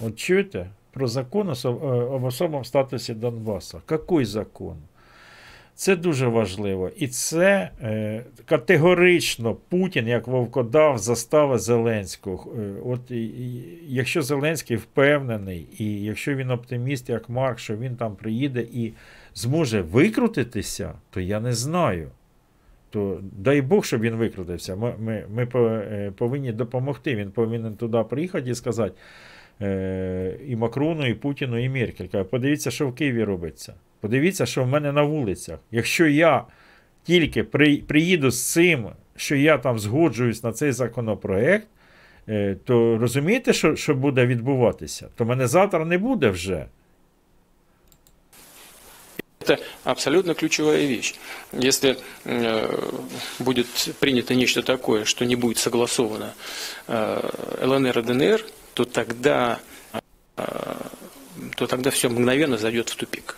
От 0.00 0.16
чуєте 0.16 0.70
про 0.92 1.08
закон 1.08 1.48
е, 1.64 1.68
об 1.68 2.24
особому 2.24 2.64
статусі 2.64 3.14
Донбасу? 3.14 3.82
Який 3.90 4.24
закон? 4.24 4.76
Це 5.74 5.96
дуже 5.96 6.26
важливо. 6.26 6.90
І 6.96 7.08
це 7.08 7.70
е, 7.82 8.24
категорично 8.44 9.54
Путін, 9.54 10.08
як 10.08 10.26
вовкодав, 10.26 10.98
застави 10.98 11.58
Зеленського. 11.58 12.52
Е, 12.58 12.72
от 12.84 13.10
і, 13.10 13.30
якщо 13.88 14.22
Зеленський 14.22 14.76
впевнений, 14.76 15.66
і 15.78 16.02
якщо 16.02 16.34
він 16.34 16.50
оптиміст, 16.50 17.08
як 17.08 17.28
Марк, 17.28 17.58
що 17.58 17.76
він 17.76 17.96
там 17.96 18.16
приїде 18.16 18.60
і 18.60 18.92
зможе 19.34 19.80
викрутитися, 19.82 20.92
то 21.10 21.20
я 21.20 21.40
не 21.40 21.52
знаю. 21.52 22.10
То 22.90 23.20
дай 23.22 23.62
Бог, 23.62 23.84
щоб 23.84 24.00
він 24.00 24.14
викрутився. 24.14 24.76
Ми, 24.76 24.94
ми, 24.98 25.24
ми 25.34 25.48
е, 25.54 26.12
повинні 26.16 26.52
допомогти. 26.52 27.16
Він 27.16 27.30
повинен 27.30 27.74
туди 27.74 28.04
приїхати 28.10 28.50
і 28.50 28.54
сказати 28.54 28.94
е, 29.60 30.36
і 30.46 30.56
Макрону, 30.56 31.06
і 31.06 31.14
Путіну, 31.14 31.64
і 31.64 31.68
Меркель. 31.68 32.06
Каже, 32.06 32.24
Подивіться, 32.24 32.70
що 32.70 32.88
в 32.88 32.94
Києві 32.94 33.24
робиться. 33.24 33.74
Подивіться, 34.00 34.46
що 34.46 34.64
в 34.64 34.68
мене 34.68 34.92
на 34.92 35.02
вулицях. 35.02 35.58
Якщо 35.70 36.06
я 36.06 36.44
тільки 37.02 37.44
при, 37.44 37.76
приїду 37.76 38.30
з 38.30 38.52
цим, 38.52 38.86
що 39.16 39.36
я 39.36 39.58
там 39.58 39.78
згоджуюсь 39.78 40.44
на 40.44 40.52
цей 40.52 40.72
законопроект, 40.72 41.66
е, 42.28 42.56
то 42.64 42.98
розумієте, 42.98 43.52
що, 43.52 43.76
що 43.76 43.94
буде 43.94 44.26
відбуватися? 44.26 45.08
То 45.14 45.24
мене 45.24 45.46
завтра 45.46 45.84
не 45.84 45.98
буде 45.98 46.30
вже. 46.30 46.66
Это 49.48 49.62
абсолютно 49.84 50.34
ключевая 50.34 50.84
вещь. 50.84 51.14
Если 51.52 51.98
э, 52.24 52.90
будет 53.38 53.66
принято 53.98 54.34
нечто 54.34 54.62
такое, 54.62 55.04
что 55.04 55.24
не 55.24 55.36
будет 55.36 55.56
согласовано 55.56 56.34
э, 56.86 57.30
ЛНР 57.62 57.98
и 57.98 58.02
ДНР, 58.02 58.44
то 58.74 58.84
тогда, 58.84 59.58
э, 60.36 60.42
то 61.56 61.66
тогда 61.66 61.90
все 61.90 62.10
мгновенно 62.10 62.58
зайдет 62.58 62.90
в 62.90 62.96
тупик. 62.96 63.36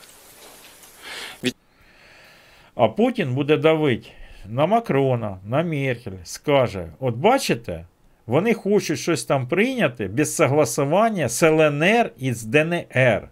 А 2.75 2.89
Путін 2.89 3.35
буде 3.35 3.57
давити 3.57 4.09
на 4.47 4.67
Макрона, 4.67 5.39
на 5.45 5.63
Меркель, 5.63 6.19
скаже: 6.25 6.93
от 7.01 7.15
бачите, 7.15 7.87
вони 8.27 8.55
хочуть 8.55 8.99
щось 8.99 9.25
там 9.25 9.49
прийняти 9.49 10.09
без 10.09 10.37
согласування 10.37 11.29
з 11.29 11.43
ЛНР 11.43 12.13
і 12.19 12.33
з 12.33 12.43
ДНР. 12.45 13.29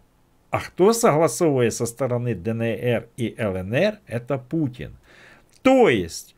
А 0.51 0.59
хто 0.59 0.95
согласовує 0.95 1.71
со 1.71 1.87
сторони 1.87 2.35
ДНР 2.35 3.03
і 3.17 3.35
ЛНР, 3.41 3.93
це 4.29 4.39
Путін. 4.49 4.91
Тобто, 5.63 6.35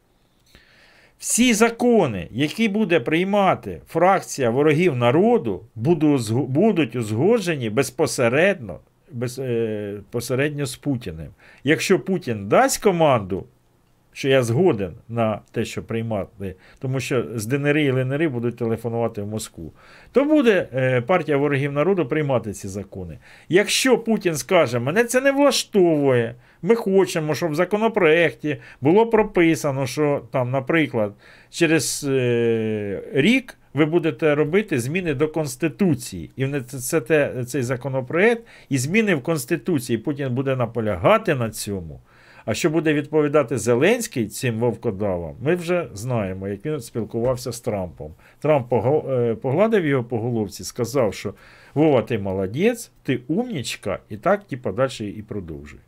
всі 1.18 1.54
закони, 1.54 2.28
які 2.30 2.68
буде 2.68 3.00
приймати 3.00 3.80
фракція 3.88 4.50
ворогів 4.50 4.96
народу, 4.96 5.62
будуть 5.74 6.96
узгоджені 6.96 7.70
безпосередньо, 7.70 8.78
без, 9.12 9.38
е, 9.38 10.00
з 10.66 10.76
Путіним. 10.76 11.28
Якщо 11.64 12.00
Путін 12.00 12.48
дасть 12.48 12.82
команду, 12.82 13.46
що 14.12 14.28
я 14.28 14.42
згоден 14.42 14.92
на 15.08 15.40
те, 15.52 15.64
що 15.64 15.82
приймати, 15.82 16.54
тому 16.78 17.00
що 17.00 17.24
з 17.34 17.46
ДНР 17.46 17.78
і 17.78 17.88
ЛНР 17.88 18.30
будуть 18.30 18.56
телефонувати 18.56 19.22
в 19.22 19.26
Москву, 19.26 19.72
то 20.12 20.24
буде 20.24 20.68
е, 20.74 21.00
партія 21.00 21.36
ворогів 21.36 21.72
народу 21.72 22.06
приймати 22.06 22.52
ці 22.52 22.68
закони. 22.68 23.18
Якщо 23.48 23.98
Путін 23.98 24.34
скаже, 24.36 24.78
мене 24.78 25.04
це 25.04 25.20
не 25.20 25.32
влаштовує, 25.32 26.34
ми 26.62 26.74
хочемо, 26.74 27.34
щоб 27.34 27.50
в 27.50 27.54
законопроекті 27.54 28.56
було 28.80 29.06
прописано, 29.06 29.86
що 29.86 30.22
там, 30.32 30.50
наприклад, 30.50 31.12
через 31.50 32.06
е, 32.08 33.02
рік 33.12 33.56
ви 33.74 33.84
будете 33.84 34.34
робити 34.34 34.80
зміни 34.80 35.14
до 35.14 35.28
Конституції. 35.28 36.30
І 36.36 36.48
це, 36.60 37.32
цей 37.46 37.62
законопроект 37.62 38.42
і 38.68 38.78
зміни 38.78 39.14
в 39.14 39.22
Конституції. 39.22 39.98
Путін 39.98 40.34
буде 40.34 40.56
наполягати 40.56 41.34
на 41.34 41.50
цьому. 41.50 42.00
А 42.45 42.53
що 42.53 42.69
буде 42.69 42.93
відповідати 42.93 43.57
Зеленський 43.57 44.27
цим 44.27 44.59
вовкодавам, 44.59 45.35
ми 45.41 45.55
вже 45.55 45.87
знаємо, 45.93 46.47
як 46.47 46.65
він 46.65 46.81
спілкувався 46.81 47.51
з 47.51 47.59
Трампом. 47.59 48.13
Трамп 48.39 48.69
пого- 48.69 49.11
е, 49.11 49.35
погладив 49.35 49.85
його 49.85 50.03
по 50.03 50.19
головці, 50.19 50.63
сказав, 50.63 51.13
що 51.13 51.33
Вова, 51.73 52.01
ти 52.01 52.17
молодець, 52.19 52.91
ти 53.03 53.19
умнічка, 53.27 53.99
і 54.09 54.17
так 54.17 54.43
типа, 54.47 54.71
далі 54.71 55.09
і 55.17 55.21
продовжуй. 55.21 55.79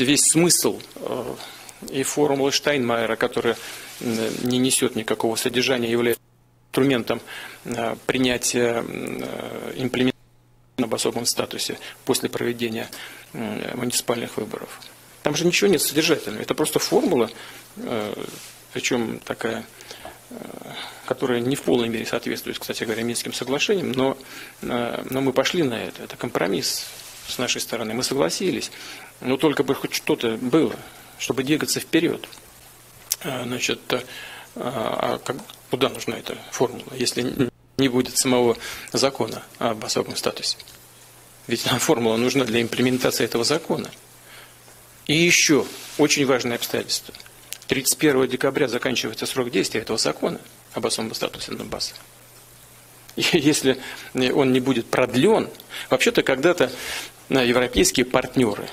Весь 0.00 0.36
смысл 0.36 0.74
э, 1.04 1.98
и 1.98 2.02
формулы 2.02 2.50
Штайнмайера, 2.52 3.16
которая 3.16 3.56
м, 4.06 4.16
не 4.50 4.58
несет 4.58 4.96
никакого 4.96 5.36
содержания, 5.36 5.90
является 5.90 6.22
инструментом 6.68 7.20
э, 7.66 7.94
принятия 8.06 8.82
э, 8.82 9.82
имплементации 9.82 10.14
об 10.84 10.94
особом 10.94 11.26
статусе 11.26 11.76
после 12.04 12.28
проведения 12.28 12.86
м, 13.34 13.60
муниципальных 13.74 14.36
выборов. 14.36 14.68
Там 15.25 15.35
же 15.35 15.43
ничего 15.43 15.67
нет 15.67 15.81
содержательного. 15.81 16.43
Это 16.43 16.53
просто 16.53 16.77
формула, 16.77 17.31
э, 17.77 18.23
причем 18.73 19.19
такая, 19.25 19.65
э, 20.29 20.35
которая 21.07 21.39
не 21.39 21.55
в 21.55 21.63
полной 21.63 21.89
мере 21.89 22.05
соответствует, 22.05 22.59
кстати 22.59 22.83
говоря, 22.83 23.01
Минским 23.01 23.33
соглашениям, 23.33 23.91
но, 23.91 24.19
э, 24.61 25.03
но 25.09 25.21
мы 25.21 25.33
пошли 25.33 25.63
на 25.63 25.83
это. 25.83 26.03
Это 26.03 26.15
компромисс 26.15 26.85
с 27.27 27.39
нашей 27.39 27.59
стороны. 27.59 27.95
Мы 27.95 28.03
согласились. 28.03 28.69
Но 29.19 29.37
только 29.37 29.63
бы 29.63 29.73
хоть 29.73 29.95
что-то 29.95 30.37
было, 30.37 30.75
чтобы 31.17 31.41
двигаться 31.41 31.79
вперед. 31.79 32.29
Значит, 33.23 33.81
а 34.55 35.17
как- 35.25 35.37
куда 35.71 35.89
нужна 35.89 36.19
эта 36.19 36.37
формула, 36.51 36.93
если 36.95 37.49
не 37.79 37.89
будет 37.89 38.15
самого 38.15 38.57
закона 38.93 39.41
об 39.57 39.83
особом 39.83 40.17
статусе? 40.17 40.57
Ведь 41.47 41.61
формула 41.61 42.17
нужна 42.17 42.43
для 42.43 42.61
имплементации 42.61 43.25
этого 43.25 43.43
закона. 43.43 43.89
И 45.07 45.13
еще 45.13 45.65
очень 45.97 46.25
важное 46.25 46.57
обстоятельство. 46.57 47.13
31 47.67 48.27
декабря 48.27 48.67
заканчивается 48.67 49.25
срок 49.25 49.49
действия 49.51 49.81
этого 49.81 49.97
закона 49.97 50.39
об 50.73 50.85
особом 50.85 51.13
статусе 51.13 51.51
Донбасса. 51.51 51.93
Если 53.15 53.79
он 54.13 54.51
не 54.51 54.59
будет 54.59 54.87
продлен, 54.87 55.49
вообще-то 55.89 56.21
когда-то 56.21 56.71
э, 57.29 57.45
европейские 57.47 58.05
партнеры 58.05 58.67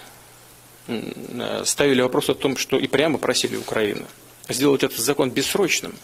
э, 0.89 1.63
ставили 1.65 2.03
вопрос 2.03 2.29
о 2.29 2.35
том, 2.35 2.57
что 2.57 2.79
и 2.79 2.87
прямо 2.87 3.19
просили 3.19 3.57
Украину 3.57 4.07
сделать 4.49 4.83
этот 4.83 4.99
закон 4.99 5.31
бессрочным, 5.31 5.95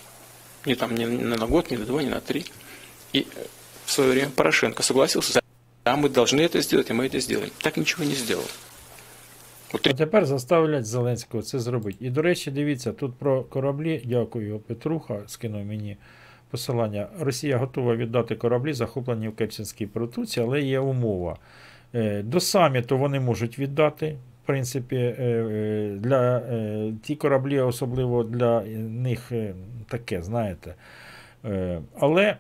не 0.65 0.75
там 0.75 0.95
не 0.95 1.07
на 1.07 1.47
год, 1.47 1.71
не 1.71 1.77
на 1.77 1.85
два, 1.85 2.03
не 2.03 2.11
на 2.11 2.21
три. 2.21 2.47
И 3.13 3.27
э, 3.35 3.45
в 3.87 3.91
свое 3.91 4.11
время 4.11 4.31
Порошенко 4.31 4.83
согласился, 4.83 5.41
да, 5.85 5.97
мы 5.97 6.09
должны 6.09 6.41
это 6.41 6.61
сделать, 6.61 6.91
и 6.91 6.93
мы 6.93 7.07
это 7.07 7.19
сделаем. 7.19 7.51
Так 7.61 7.77
ничего 7.77 8.05
не 8.05 8.15
сделал. 8.15 8.47
А 9.73 9.79
тепер 9.79 10.27
заставлять 10.27 10.87
Зеленського 10.87 11.43
це 11.43 11.59
зробити. 11.59 11.99
І, 12.01 12.11
до 12.11 12.23
речі, 12.23 12.51
дивіться, 12.51 12.93
тут 12.93 13.15
про 13.15 13.43
кораблі, 13.43 14.03
дякую, 14.05 14.59
Петруха 14.59 15.21
скинув 15.27 15.65
мені 15.65 15.97
посилання. 16.51 17.09
Росія 17.21 17.57
готова 17.57 17.97
віддати 17.97 18.35
кораблі, 18.35 18.73
захоплені 18.73 19.29
в 19.29 19.37
Керченській 19.37 19.87
протоці, 19.87 20.41
але 20.41 20.61
є 20.61 20.79
умова. 20.79 21.37
Е, 21.95 22.23
До 22.23 22.41
саміту 22.41 22.99
вони 22.99 23.21
можуть 23.21 23.59
віддати. 23.59 24.17
В 24.45 24.47
принципі, 24.47 24.97
е, 24.97 25.15
е, 25.19 25.97
для 25.99 26.43
ті 27.03 27.17
кораблі, 27.17 27.61
особливо 27.61 28.25
для 28.25 28.61
них 28.79 29.33
таке, 29.89 30.23
знаєте. 30.23 30.75
Але 31.99 32.37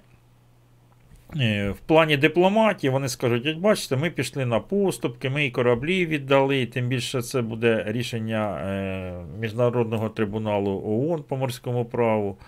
в 1.37 1.77
плані 1.87 2.17
дипломатії 2.17 2.91
вони 2.91 3.09
скажуть, 3.09 3.59
бачите, 3.59 3.97
ми 3.97 4.11
пішли 4.11 4.47
на 4.47 4.61
поступки, 4.61 5.31
ми 5.31 5.47
і 5.47 5.51
кораблі 5.51 6.07
віддали, 6.07 6.61
і 6.61 6.67
тим 6.67 6.89
більше 6.89 7.23
це 7.23 7.43
буде 7.43 7.85
рішення 7.87 8.61
е, 8.61 9.13
Міжнародного 9.41 10.09
трибуналу 10.09 10.83
ООН 10.87 11.23
по 11.23 11.37
морському 11.37 11.85
праву. 11.85 12.39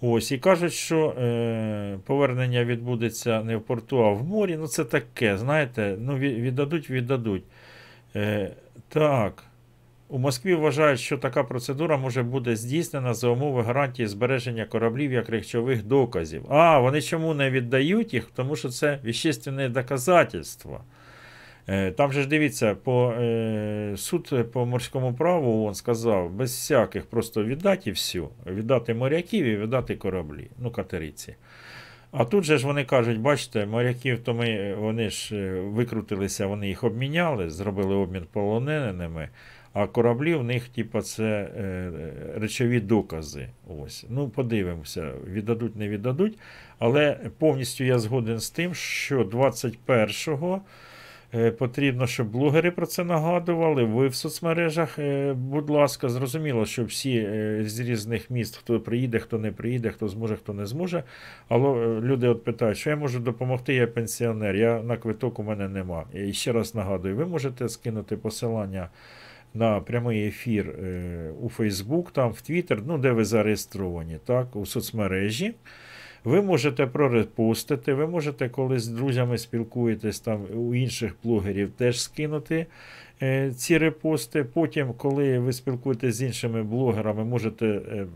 Ось, 0.00 0.32
і 0.32 0.38
кажуть, 0.38 0.72
що 0.72 1.08
е, 1.08 1.98
повернення 2.06 2.64
відбудеться 2.64 3.42
не 3.42 3.56
в 3.56 3.62
порту, 3.62 4.04
а 4.04 4.10
в 4.10 4.24
морі. 4.24 4.56
Ну, 4.56 4.66
це 4.66 4.84
таке, 4.84 5.38
знаєте, 5.38 5.96
ну, 5.98 6.16
віддадуть, 6.18 6.90
віддадуть. 6.90 7.44
Е, 8.16 8.50
так. 8.88 9.44
У 10.12 10.18
Москві 10.18 10.54
вважають, 10.54 11.00
що 11.00 11.18
така 11.18 11.44
процедура 11.44 11.96
може 11.96 12.22
бути 12.22 12.56
здійснена 12.56 13.14
за 13.14 13.28
умови 13.28 13.62
гарантії 13.62 14.08
збереження 14.08 14.64
кораблів 14.64 15.12
як 15.12 15.28
речових 15.28 15.82
доказів. 15.84 16.52
А, 16.52 16.78
вони 16.78 17.02
чому 17.02 17.34
не 17.34 17.50
віддають 17.50 18.14
їх? 18.14 18.30
Тому 18.34 18.56
що 18.56 18.68
це 18.68 18.98
вещественне 19.04 19.68
доказательство. 19.68 20.80
Е, 21.66 21.90
Там 21.90 22.12
же 22.12 22.22
ж 22.22 22.28
дивіться, 22.28 22.74
по, 22.74 23.12
е, 23.12 23.94
суд 23.96 24.52
по 24.52 24.66
морському 24.66 25.14
праву 25.14 25.66
он 25.66 25.74
сказав, 25.74 26.30
без 26.30 26.50
всяких 26.50 27.06
просто 27.06 27.44
віддати 27.44 27.90
і 27.90 27.92
все. 27.92 28.22
Віддати 28.46 28.94
моряків 28.94 29.44
і 29.46 29.56
віддати 29.56 29.96
кораблі, 29.96 30.50
ну, 30.58 30.70
катериці. 30.70 31.34
А 32.10 32.24
тут 32.24 32.44
же 32.44 32.58
ж 32.58 32.66
вони 32.66 32.84
кажуть, 32.84 33.20
бачите, 33.20 33.66
моряків, 33.66 34.18
то 34.18 34.34
ми, 34.34 34.74
вони 34.74 35.10
ж 35.10 35.36
е, 35.36 35.60
викрутилися, 35.60 36.46
вони 36.46 36.68
їх 36.68 36.84
обміняли, 36.84 37.50
зробили 37.50 37.94
обмін 37.94 38.26
полоненими, 38.32 39.28
а 39.72 39.86
кораблі 39.86 40.34
в 40.34 40.44
них, 40.44 40.68
типа, 40.68 41.02
це 41.02 41.24
е, 41.24 41.90
речові 42.36 42.80
докази. 42.80 43.48
Ось. 43.84 44.06
Ну, 44.08 44.28
подивимося, 44.28 45.12
віддадуть, 45.26 45.76
не 45.76 45.88
віддадуть. 45.88 46.38
Але 46.78 47.20
повністю 47.38 47.84
я 47.84 47.98
згоден 47.98 48.40
з 48.40 48.50
тим, 48.50 48.74
що 48.74 49.22
21-го 49.24 50.62
Е, 51.34 51.50
Потрібно, 51.50 52.06
щоб 52.06 52.30
блогери 52.30 52.70
про 52.70 52.86
це 52.86 53.04
нагадували. 53.04 53.84
Ви 53.84 54.08
в 54.08 54.14
соцмережах, 54.14 54.98
е, 54.98 55.32
будь 55.32 55.70
ласка, 55.70 56.08
зрозуміло, 56.08 56.66
що 56.66 56.84
всі 56.84 57.28
з 57.64 57.80
різних 57.80 58.30
міст, 58.30 58.56
хто 58.56 58.80
приїде, 58.80 59.18
хто 59.18 59.38
не 59.38 59.52
приїде, 59.52 59.90
хто 59.90 60.08
зможе, 60.08 60.36
хто 60.36 60.54
не 60.54 60.66
зможе. 60.66 61.02
Але 61.48 62.00
люди 62.00 62.28
от 62.28 62.44
питають, 62.44 62.78
що 62.78 62.90
я 62.90 62.96
можу 62.96 63.20
допомогти, 63.20 63.74
я 63.74 63.86
пенсіонер, 63.86 64.56
я 64.56 64.82
на 64.82 64.96
квиток 64.96 65.38
у 65.38 65.42
мене 65.42 65.68
нема. 65.68 66.04
І 66.14 66.32
ще 66.32 66.52
раз 66.52 66.74
нагадую, 66.74 67.16
ви 67.16 67.26
можете 67.26 67.68
скинути 67.68 68.16
посилання 68.16 68.88
на 69.54 69.80
прямий 69.80 70.26
ефір 70.26 70.68
е, 70.68 71.30
у 71.40 71.48
Facebook, 71.48 72.12
там 72.12 72.30
в 72.30 72.42
Twitter, 72.50 72.82
ну 72.86 72.98
де 72.98 73.12
ви 73.12 73.24
зареєстровані, 73.24 74.18
так, 74.24 74.56
у 74.56 74.66
соцмережі. 74.66 75.54
Ви 76.24 76.42
можете 76.42 76.86
прорепостити, 76.86 77.94
ви 77.94 78.06
можете, 78.06 78.48
коли 78.48 78.78
з 78.78 78.88
друзями 78.88 79.38
спілкуєтесь 79.38 80.20
там 80.20 80.40
у 80.54 80.74
інших 80.74 81.16
блогерів, 81.24 81.70
теж 81.70 82.00
скинути 82.00 82.66
е, 83.22 83.52
ці 83.52 83.78
репости. 83.78 84.44
Потім, 84.44 84.92
коли 84.96 85.38
ви 85.38 85.52
спілкуєтесь 85.52 86.14
з 86.14 86.22
іншими 86.22 86.62
блогерами, 86.62 87.24
можете 87.24 87.66
е, 87.66 88.06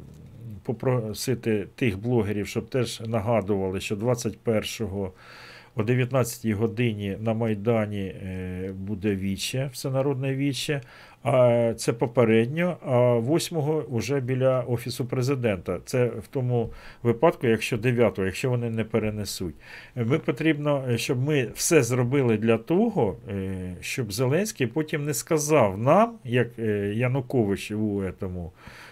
попросити 0.63 1.67
тих 1.75 1.99
блогерів, 1.99 2.47
щоб 2.47 2.69
теж 2.69 3.01
нагадували, 3.01 3.81
що 3.81 3.97
21-го 3.97 5.13
о 5.77 5.83
19 5.83 6.51
годині 6.51 7.17
на 7.21 7.35
Майдані 7.35 8.05
е, 8.07 8.73
буде 8.79 9.15
віче, 9.15 9.71
всенародне 9.73 10.35
віче. 10.35 10.81
Це 11.76 11.93
попередньо, 11.93 12.76
а 12.86 12.90
8-го 13.18 13.84
вже 13.90 14.20
біля 14.20 14.60
Офісу 14.60 15.05
президента. 15.05 15.78
Це 15.84 16.05
в 16.06 16.26
тому 16.30 16.70
випадку, 17.02 17.47
якщо 17.47 17.76
9-го, 17.76 18.24
якщо 18.24 18.51
вони 18.51 18.70
не 18.70 18.84
перенесуть. 18.84 19.55
Ми 19.94 20.18
потрібно, 20.18 20.84
щоб 20.97 21.22
ми 21.22 21.48
все 21.55 21.82
зробили 21.82 22.36
для 22.36 22.59
того, 22.59 23.16
е, 23.28 23.76
щоб 23.80 24.12
Зеленський 24.12 24.66
потім 24.66 25.05
не 25.05 25.14
сказав 25.14 25.78
нам, 25.78 26.18
як 26.24 26.59
е, 26.59 26.93
Янукович 26.94 27.70
у 27.70 28.02
этому, 28.02 28.51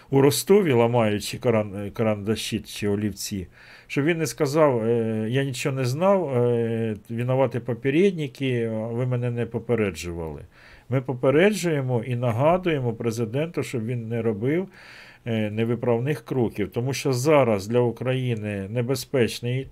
у 0.09 0.21
Ростові, 0.21 0.73
ламаючи 0.73 1.37
каран, 1.37 1.91
карандаші 1.93 2.59
чи 2.59 2.87
олівці, 2.87 3.47
щоб 3.87 4.05
він 4.05 4.17
не 4.17 4.25
сказав, 4.25 4.83
е, 4.83 5.27
я 5.29 5.43
нічого 5.43 5.75
не 5.75 5.85
знав, 5.85 6.29
винувати 7.09 7.59
попередники, 7.59 8.69
ви 8.69 9.05
мене 9.05 9.31
не 9.31 9.45
попереджували. 9.45 10.41
Ми 10.89 11.01
попереджуємо 11.01 12.03
і 12.03 12.15
нагадуємо 12.15 12.93
президенту, 12.93 13.63
щоб 13.63 13.85
він 13.85 14.07
не 14.07 14.21
робив 14.21 14.67
е, 15.25 15.51
невиправних 15.51 16.25
кроків, 16.25 16.71
тому 16.71 16.93
що 16.93 17.13
зараз 17.13 17.67
для 17.67 17.79
України 17.79 18.67
небезпечний. 18.69 19.67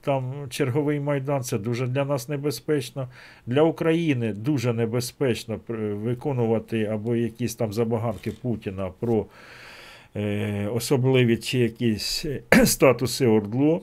Там 0.00 0.32
черговий 0.50 1.00
майдан 1.00 1.42
це 1.42 1.58
дуже 1.58 1.86
для 1.86 2.04
нас 2.04 2.28
небезпечно. 2.28 3.08
Для 3.46 3.62
України 3.62 4.32
дуже 4.32 4.72
небезпечно 4.72 5.60
виконувати 5.68 6.84
або 6.84 7.16
якісь 7.16 7.54
там 7.54 7.72
забаганки 7.72 8.32
Путіна 8.32 8.90
про 9.00 9.26
е, 10.16 10.66
особливі 10.66 11.36
чи 11.36 11.58
якісь 11.58 12.24
е, 12.24 12.42
статуси 12.66 13.26
ОРДЛО. 13.26 13.82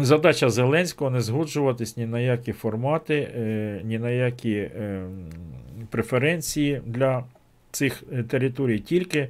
Задача 0.00 0.50
Зеленського 0.50 1.10
не 1.10 1.20
згоджуватись 1.20 1.96
ні 1.96 2.06
на 2.06 2.20
які 2.20 2.52
формати, 2.52 3.28
е, 3.36 3.80
ні 3.84 3.98
на 3.98 4.10
які 4.10 4.54
е, 4.54 5.06
преференції 5.90 6.82
для 6.86 7.24
цих 7.70 8.02
е, 8.12 8.22
територій, 8.22 8.78
тільки 8.78 9.28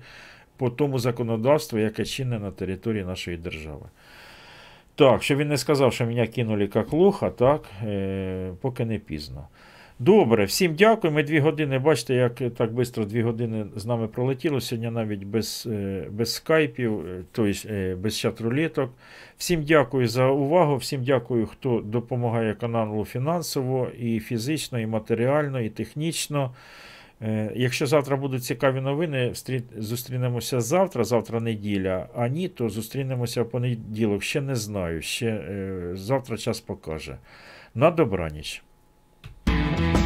по 0.56 0.70
тому 0.70 0.98
законодавству, 0.98 1.78
яке 1.78 2.04
чинне 2.04 2.38
на 2.38 2.50
території 2.50 3.04
нашої 3.04 3.36
держави. 3.36 3.86
Так, 4.94 5.22
щоб 5.22 5.38
він 5.38 5.48
не 5.48 5.58
сказав, 5.58 5.92
що 5.92 6.06
мене 6.06 6.26
кинули 6.26 6.70
як 6.74 6.92
лоха, 6.92 7.30
так, 7.30 7.62
е, 7.84 8.52
поки 8.60 8.84
не 8.84 8.98
пізно. 8.98 9.48
Добре, 10.00 10.44
всім 10.44 10.74
дякую. 10.74 11.12
Ми 11.12 11.22
дві 11.22 11.40
години, 11.40 11.78
бачите, 11.78 12.14
як 12.14 12.34
так 12.34 12.70
швидко 12.70 13.04
дві 13.04 13.22
години 13.22 13.66
з 13.76 13.86
нами 13.86 14.08
пролетіло. 14.08 14.60
Сьогодні 14.60 14.90
навіть 14.90 15.24
без, 15.24 15.68
е, 15.70 16.06
без 16.10 16.34
скайпів, 16.34 17.00
е, 17.00 17.24
тобто 17.32 17.68
е, 17.68 17.94
без 17.94 18.24
чат-рулеток. 18.24 18.88
Всім 19.36 19.62
дякую 19.62 20.08
за 20.08 20.26
увагу. 20.26 20.76
Всім 20.76 21.04
дякую, 21.04 21.46
хто 21.46 21.80
допомагає 21.80 22.54
каналу 22.54 23.04
фінансово, 23.04 23.88
і 23.98 24.20
фізично, 24.20 24.80
і 24.80 24.86
матеріально, 24.86 25.60
і 25.60 25.68
технічно. 25.68 26.54
Якщо 27.54 27.86
завтра 27.86 28.16
будуть 28.16 28.44
цікаві 28.44 28.80
новини, 28.80 29.32
зустрінемося 29.78 30.60
завтра, 30.60 31.04
завтра 31.04 31.40
неділя. 31.40 32.08
А 32.14 32.28
ні, 32.28 32.48
то 32.48 32.68
зустрінемося 32.68 33.42
в 33.42 33.50
понеділок. 33.50 34.22
Ще 34.22 34.40
не 34.40 34.54
знаю. 34.54 35.02
Ще 35.02 35.42
завтра 35.94 36.36
час 36.36 36.60
покаже. 36.60 37.16
На 37.74 37.90
добраніч. 37.90 38.62
Thank 39.48 39.80
you. 39.80 39.97